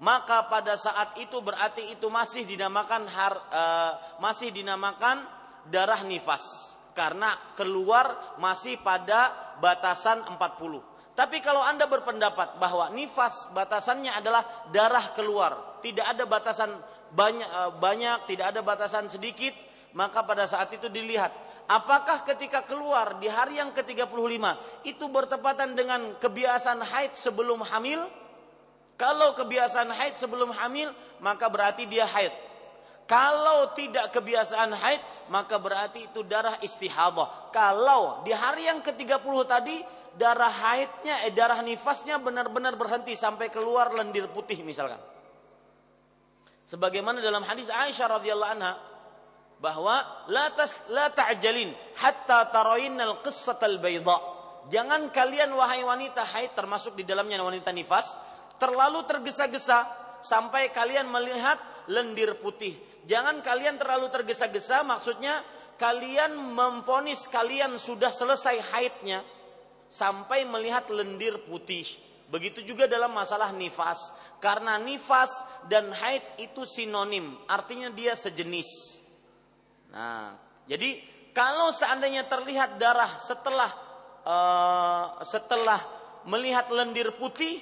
maka 0.00 0.48
pada 0.48 0.80
saat 0.80 1.12
itu 1.20 1.44
berarti 1.44 1.92
itu 1.92 2.08
masih 2.08 2.48
dinamakan 2.48 3.04
har, 3.04 3.34
uh, 3.52 3.92
masih 4.22 4.48
dinamakan 4.48 5.28
darah 5.68 6.00
nifas 6.06 6.72
karena 6.96 7.36
keluar 7.52 8.36
masih 8.40 8.80
pada 8.80 9.56
batasan 9.60 10.24
40 10.24 10.89
tapi 11.20 11.44
kalau 11.44 11.60
Anda 11.60 11.84
berpendapat 11.84 12.56
bahwa 12.56 12.88
nifas 12.96 13.52
batasannya 13.52 14.08
adalah 14.08 14.72
darah 14.72 15.12
keluar, 15.12 15.76
tidak 15.84 16.16
ada 16.16 16.24
batasan 16.24 16.72
banyak 17.12 17.44
eh, 17.44 17.70
banyak, 17.76 18.24
tidak 18.24 18.56
ada 18.56 18.64
batasan 18.64 19.04
sedikit, 19.12 19.52
maka 19.92 20.24
pada 20.24 20.48
saat 20.48 20.72
itu 20.72 20.88
dilihat 20.88 21.28
apakah 21.68 22.24
ketika 22.24 22.64
keluar 22.64 23.20
di 23.20 23.28
hari 23.28 23.60
yang 23.60 23.68
ke-35 23.76 24.16
itu 24.88 25.04
bertepatan 25.12 25.76
dengan 25.76 26.16
kebiasaan 26.16 26.80
haid 26.88 27.12
sebelum 27.12 27.68
hamil? 27.68 28.00
Kalau 28.96 29.36
kebiasaan 29.36 29.92
haid 29.92 30.16
sebelum 30.16 30.56
hamil, 30.56 30.88
maka 31.20 31.52
berarti 31.52 31.84
dia 31.84 32.08
haid. 32.08 32.32
Kalau 33.04 33.76
tidak 33.76 34.08
kebiasaan 34.08 34.72
haid, 34.72 35.28
maka 35.28 35.60
berarti 35.60 36.08
itu 36.08 36.24
darah 36.24 36.56
istihadah. 36.64 37.52
Kalau 37.52 38.24
di 38.24 38.32
hari 38.32 38.72
yang 38.72 38.80
ke-30 38.80 39.36
tadi 39.44 39.99
darah 40.18 40.50
haidnya, 40.50 41.26
eh, 41.28 41.32
darah 41.34 41.60
nifasnya 41.62 42.18
benar-benar 42.18 42.74
berhenti 42.74 43.14
sampai 43.14 43.52
keluar 43.52 43.94
lendir 43.94 44.26
putih 44.30 44.62
misalkan. 44.66 44.98
Sebagaimana 46.70 47.18
dalam 47.18 47.42
hadis 47.42 47.66
Aisyah 47.66 48.22
radhiyallahu 48.22 48.52
anha 48.54 48.72
bahwa 49.58 50.26
la 50.30 50.54
tas 50.54 50.78
la 50.88 51.10
ta'jalin 51.10 51.74
hatta 51.98 52.46
tarayinnal 52.48 53.20
qissatal 53.26 53.82
bayda. 53.82 54.18
Jangan 54.70 55.10
kalian 55.10 55.50
wahai 55.50 55.82
wanita 55.82 56.22
haid 56.22 56.54
termasuk 56.54 56.94
di 56.94 57.02
dalamnya 57.02 57.42
wanita 57.42 57.74
nifas 57.74 58.14
terlalu 58.60 59.02
tergesa-gesa 59.08 59.88
sampai 60.22 60.70
kalian 60.70 61.08
melihat 61.10 61.58
lendir 61.90 62.38
putih. 62.38 62.76
Jangan 63.08 63.40
kalian 63.40 63.80
terlalu 63.80 64.12
tergesa-gesa 64.12 64.84
maksudnya 64.84 65.42
kalian 65.80 66.36
memfonis 66.36 67.24
kalian 67.26 67.80
sudah 67.80 68.12
selesai 68.12 68.60
haidnya 68.70 69.24
sampai 69.90 70.46
melihat 70.46 70.88
lendir 70.88 71.42
putih. 71.44 71.84
Begitu 72.30 72.62
juga 72.62 72.86
dalam 72.86 73.10
masalah 73.10 73.50
nifas. 73.50 74.14
Karena 74.38 74.80
nifas 74.80 75.28
dan 75.68 75.92
haid 75.92 76.22
itu 76.40 76.64
sinonim, 76.64 77.36
artinya 77.44 77.92
dia 77.92 78.16
sejenis. 78.16 79.02
Nah, 79.92 80.38
jadi 80.64 81.02
kalau 81.36 81.68
seandainya 81.74 82.24
terlihat 82.24 82.80
darah 82.80 83.20
setelah 83.20 83.70
uh, 84.24 85.20
setelah 85.28 85.82
melihat 86.24 86.72
lendir 86.72 87.12
putih, 87.20 87.60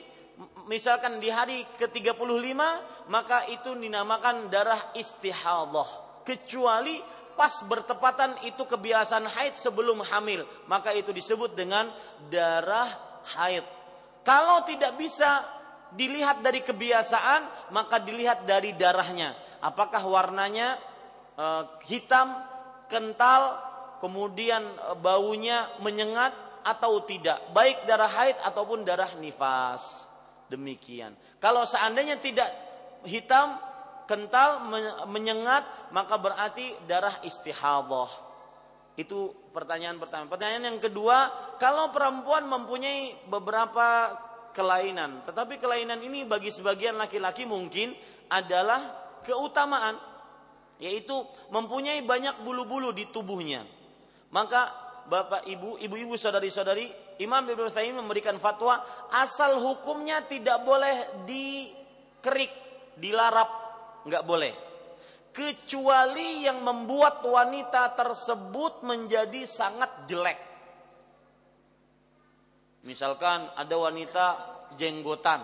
misalkan 0.71 1.19
di 1.19 1.33
hari 1.33 1.67
ke-35, 1.81 2.55
maka 3.11 3.49
itu 3.51 3.75
dinamakan 3.75 4.47
darah 4.53 4.95
istihadah. 4.95 6.23
Kecuali 6.23 7.01
pas 7.39 7.55
bertepatan 7.63 8.43
itu 8.43 8.67
kebiasaan 8.67 9.31
haid 9.31 9.55
sebelum 9.55 10.03
hamil, 10.03 10.43
maka 10.67 10.91
itu 10.91 11.15
disebut 11.15 11.55
dengan 11.55 11.95
darah 12.27 13.23
haid. 13.39 13.63
Kalau 14.27 14.67
tidak 14.67 14.99
bisa 14.99 15.47
dilihat 15.95 16.43
dari 16.43 16.67
kebiasaan, 16.67 17.71
maka 17.71 18.03
dilihat 18.03 18.43
dari 18.43 18.75
darahnya. 18.75 19.39
Apakah 19.63 20.03
warnanya 20.03 20.77
uh, 21.39 21.79
hitam, 21.87 22.35
kental, 22.91 23.57
kemudian 24.03 24.67
uh, 24.83 24.99
baunya 24.99 25.71
menyengat 25.79 26.35
atau 26.67 27.01
tidak, 27.07 27.55
baik 27.55 27.87
darah 27.87 28.11
haid 28.11 28.37
ataupun 28.43 28.83
darah 28.83 29.15
nifas. 29.17 30.05
Demikian. 30.51 31.15
Kalau 31.39 31.65
seandainya 31.65 32.19
tidak 32.21 32.51
hitam, 33.07 33.57
kental, 34.09 34.65
menyengat, 35.05 35.93
maka 35.93 36.17
berarti 36.17 36.73
darah 36.89 37.21
istihadah. 37.21 38.09
Itu 38.97 39.31
pertanyaan 39.55 40.01
pertama. 40.01 40.27
Pertanyaan 40.27 40.75
yang 40.75 40.81
kedua, 40.83 41.31
kalau 41.61 41.93
perempuan 41.95 42.49
mempunyai 42.49 43.29
beberapa 43.29 44.17
kelainan, 44.57 45.23
tetapi 45.23 45.61
kelainan 45.63 46.03
ini 46.03 46.27
bagi 46.27 46.51
sebagian 46.51 46.99
laki-laki 46.99 47.47
mungkin 47.47 47.95
adalah 48.27 48.97
keutamaan, 49.23 50.01
yaitu 50.83 51.15
mempunyai 51.53 52.03
banyak 52.03 52.43
bulu-bulu 52.43 52.91
di 52.91 53.07
tubuhnya. 53.13 53.63
Maka 54.35 54.89
Bapak 55.09 55.47
Ibu, 55.47 55.79
ibu-ibu 55.79 56.19
saudari-saudari, 56.19 56.91
Imam 57.23 57.41
Ibnu 57.47 57.71
Taimiyah 57.73 58.03
memberikan 58.03 58.37
fatwa 58.43 58.83
asal 59.09 59.63
hukumnya 59.63 60.27
tidak 60.29 60.63
boleh 60.63 61.25
dikerik, 61.25 62.53
dilarap, 63.01 63.68
nggak 64.07 64.25
boleh. 64.27 64.55
Kecuali 65.33 66.43
yang 66.43 66.67
membuat 66.67 67.23
wanita 67.23 67.95
tersebut 67.95 68.83
menjadi 68.83 69.47
sangat 69.47 70.11
jelek. 70.11 70.39
Misalkan 72.83 73.53
ada 73.55 73.77
wanita 73.79 74.27
jenggotan. 74.75 75.43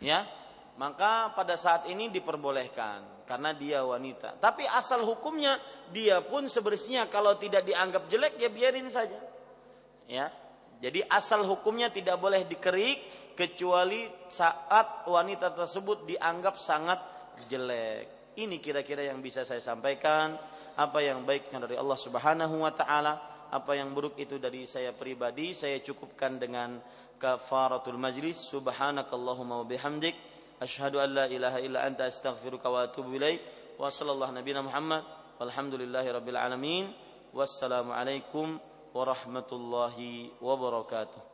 Ya, 0.00 0.28
maka 0.76 1.32
pada 1.32 1.56
saat 1.56 1.86
ini 1.88 2.10
diperbolehkan 2.10 3.24
karena 3.24 3.56
dia 3.56 3.80
wanita. 3.84 4.36
Tapi 4.40 4.68
asal 4.68 5.04
hukumnya 5.04 5.56
dia 5.90 6.20
pun 6.24 6.48
sebenarnya 6.48 7.08
kalau 7.08 7.36
tidak 7.40 7.64
dianggap 7.64 8.08
jelek 8.08 8.36
ya 8.36 8.48
biarin 8.52 8.88
saja. 8.92 9.20
Ya. 10.08 10.28
Jadi 10.82 11.00
asal 11.06 11.48
hukumnya 11.48 11.88
tidak 11.88 12.20
boleh 12.20 12.44
dikerik 12.44 13.23
kecuali 13.34 14.08
saat 14.30 15.06
wanita 15.06 15.52
tersebut 15.52 16.08
dianggap 16.08 16.56
sangat 16.58 16.98
jelek. 17.50 18.34
Ini 18.34 18.58
kira-kira 18.58 19.06
yang 19.06 19.22
bisa 19.22 19.46
saya 19.46 19.62
sampaikan. 19.62 20.34
Apa 20.74 20.98
yang 20.98 21.22
baiknya 21.22 21.62
dari 21.62 21.78
Allah 21.78 21.94
Subhanahu 21.94 22.66
wa 22.66 22.72
taala, 22.74 23.46
apa 23.54 23.78
yang 23.78 23.94
buruk 23.94 24.18
itu 24.18 24.42
dari 24.42 24.66
saya 24.66 24.90
pribadi, 24.90 25.54
saya 25.54 25.78
cukupkan 25.78 26.42
dengan 26.42 26.82
kafaratul 27.14 27.94
majlis. 27.94 28.42
Subhanakallahumma 28.50 29.62
wa 29.62 29.66
bihamdik 29.66 30.34
Ashhadu 30.64 31.02
an 31.02 31.12
la 31.14 31.26
ilaha 31.26 31.58
illa 31.58 31.82
anta 31.82 32.06
astaghfiruka 32.06 32.70
wa 32.70 32.86
atubu 32.86 33.18
ilaik. 33.18 33.42
Wa 33.78 33.90
sallallahu 33.90 34.32
nabiyana 34.32 34.62
Muhammad. 34.62 35.02
Walhamdulillahi 35.42 36.08
rabbil 36.14 36.38
alamin. 36.38 36.84
Wassalamu 37.34 37.90
alaikum 37.90 38.62
warahmatullahi 38.94 40.30
wabarakatuh. 40.38 41.33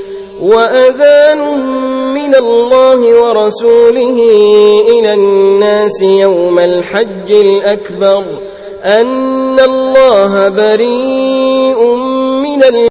وأذان 0.41 1.39
من 2.13 2.35
الله 2.35 3.21
ورسوله 3.21 4.17
إلى 4.89 5.13
الناس 5.13 6.01
يوم 6.01 6.59
الحج 6.59 7.31
الأكبر 7.31 8.23
أن 8.83 9.59
الله 9.59 10.49
بريء 10.49 11.95
من 12.43 12.63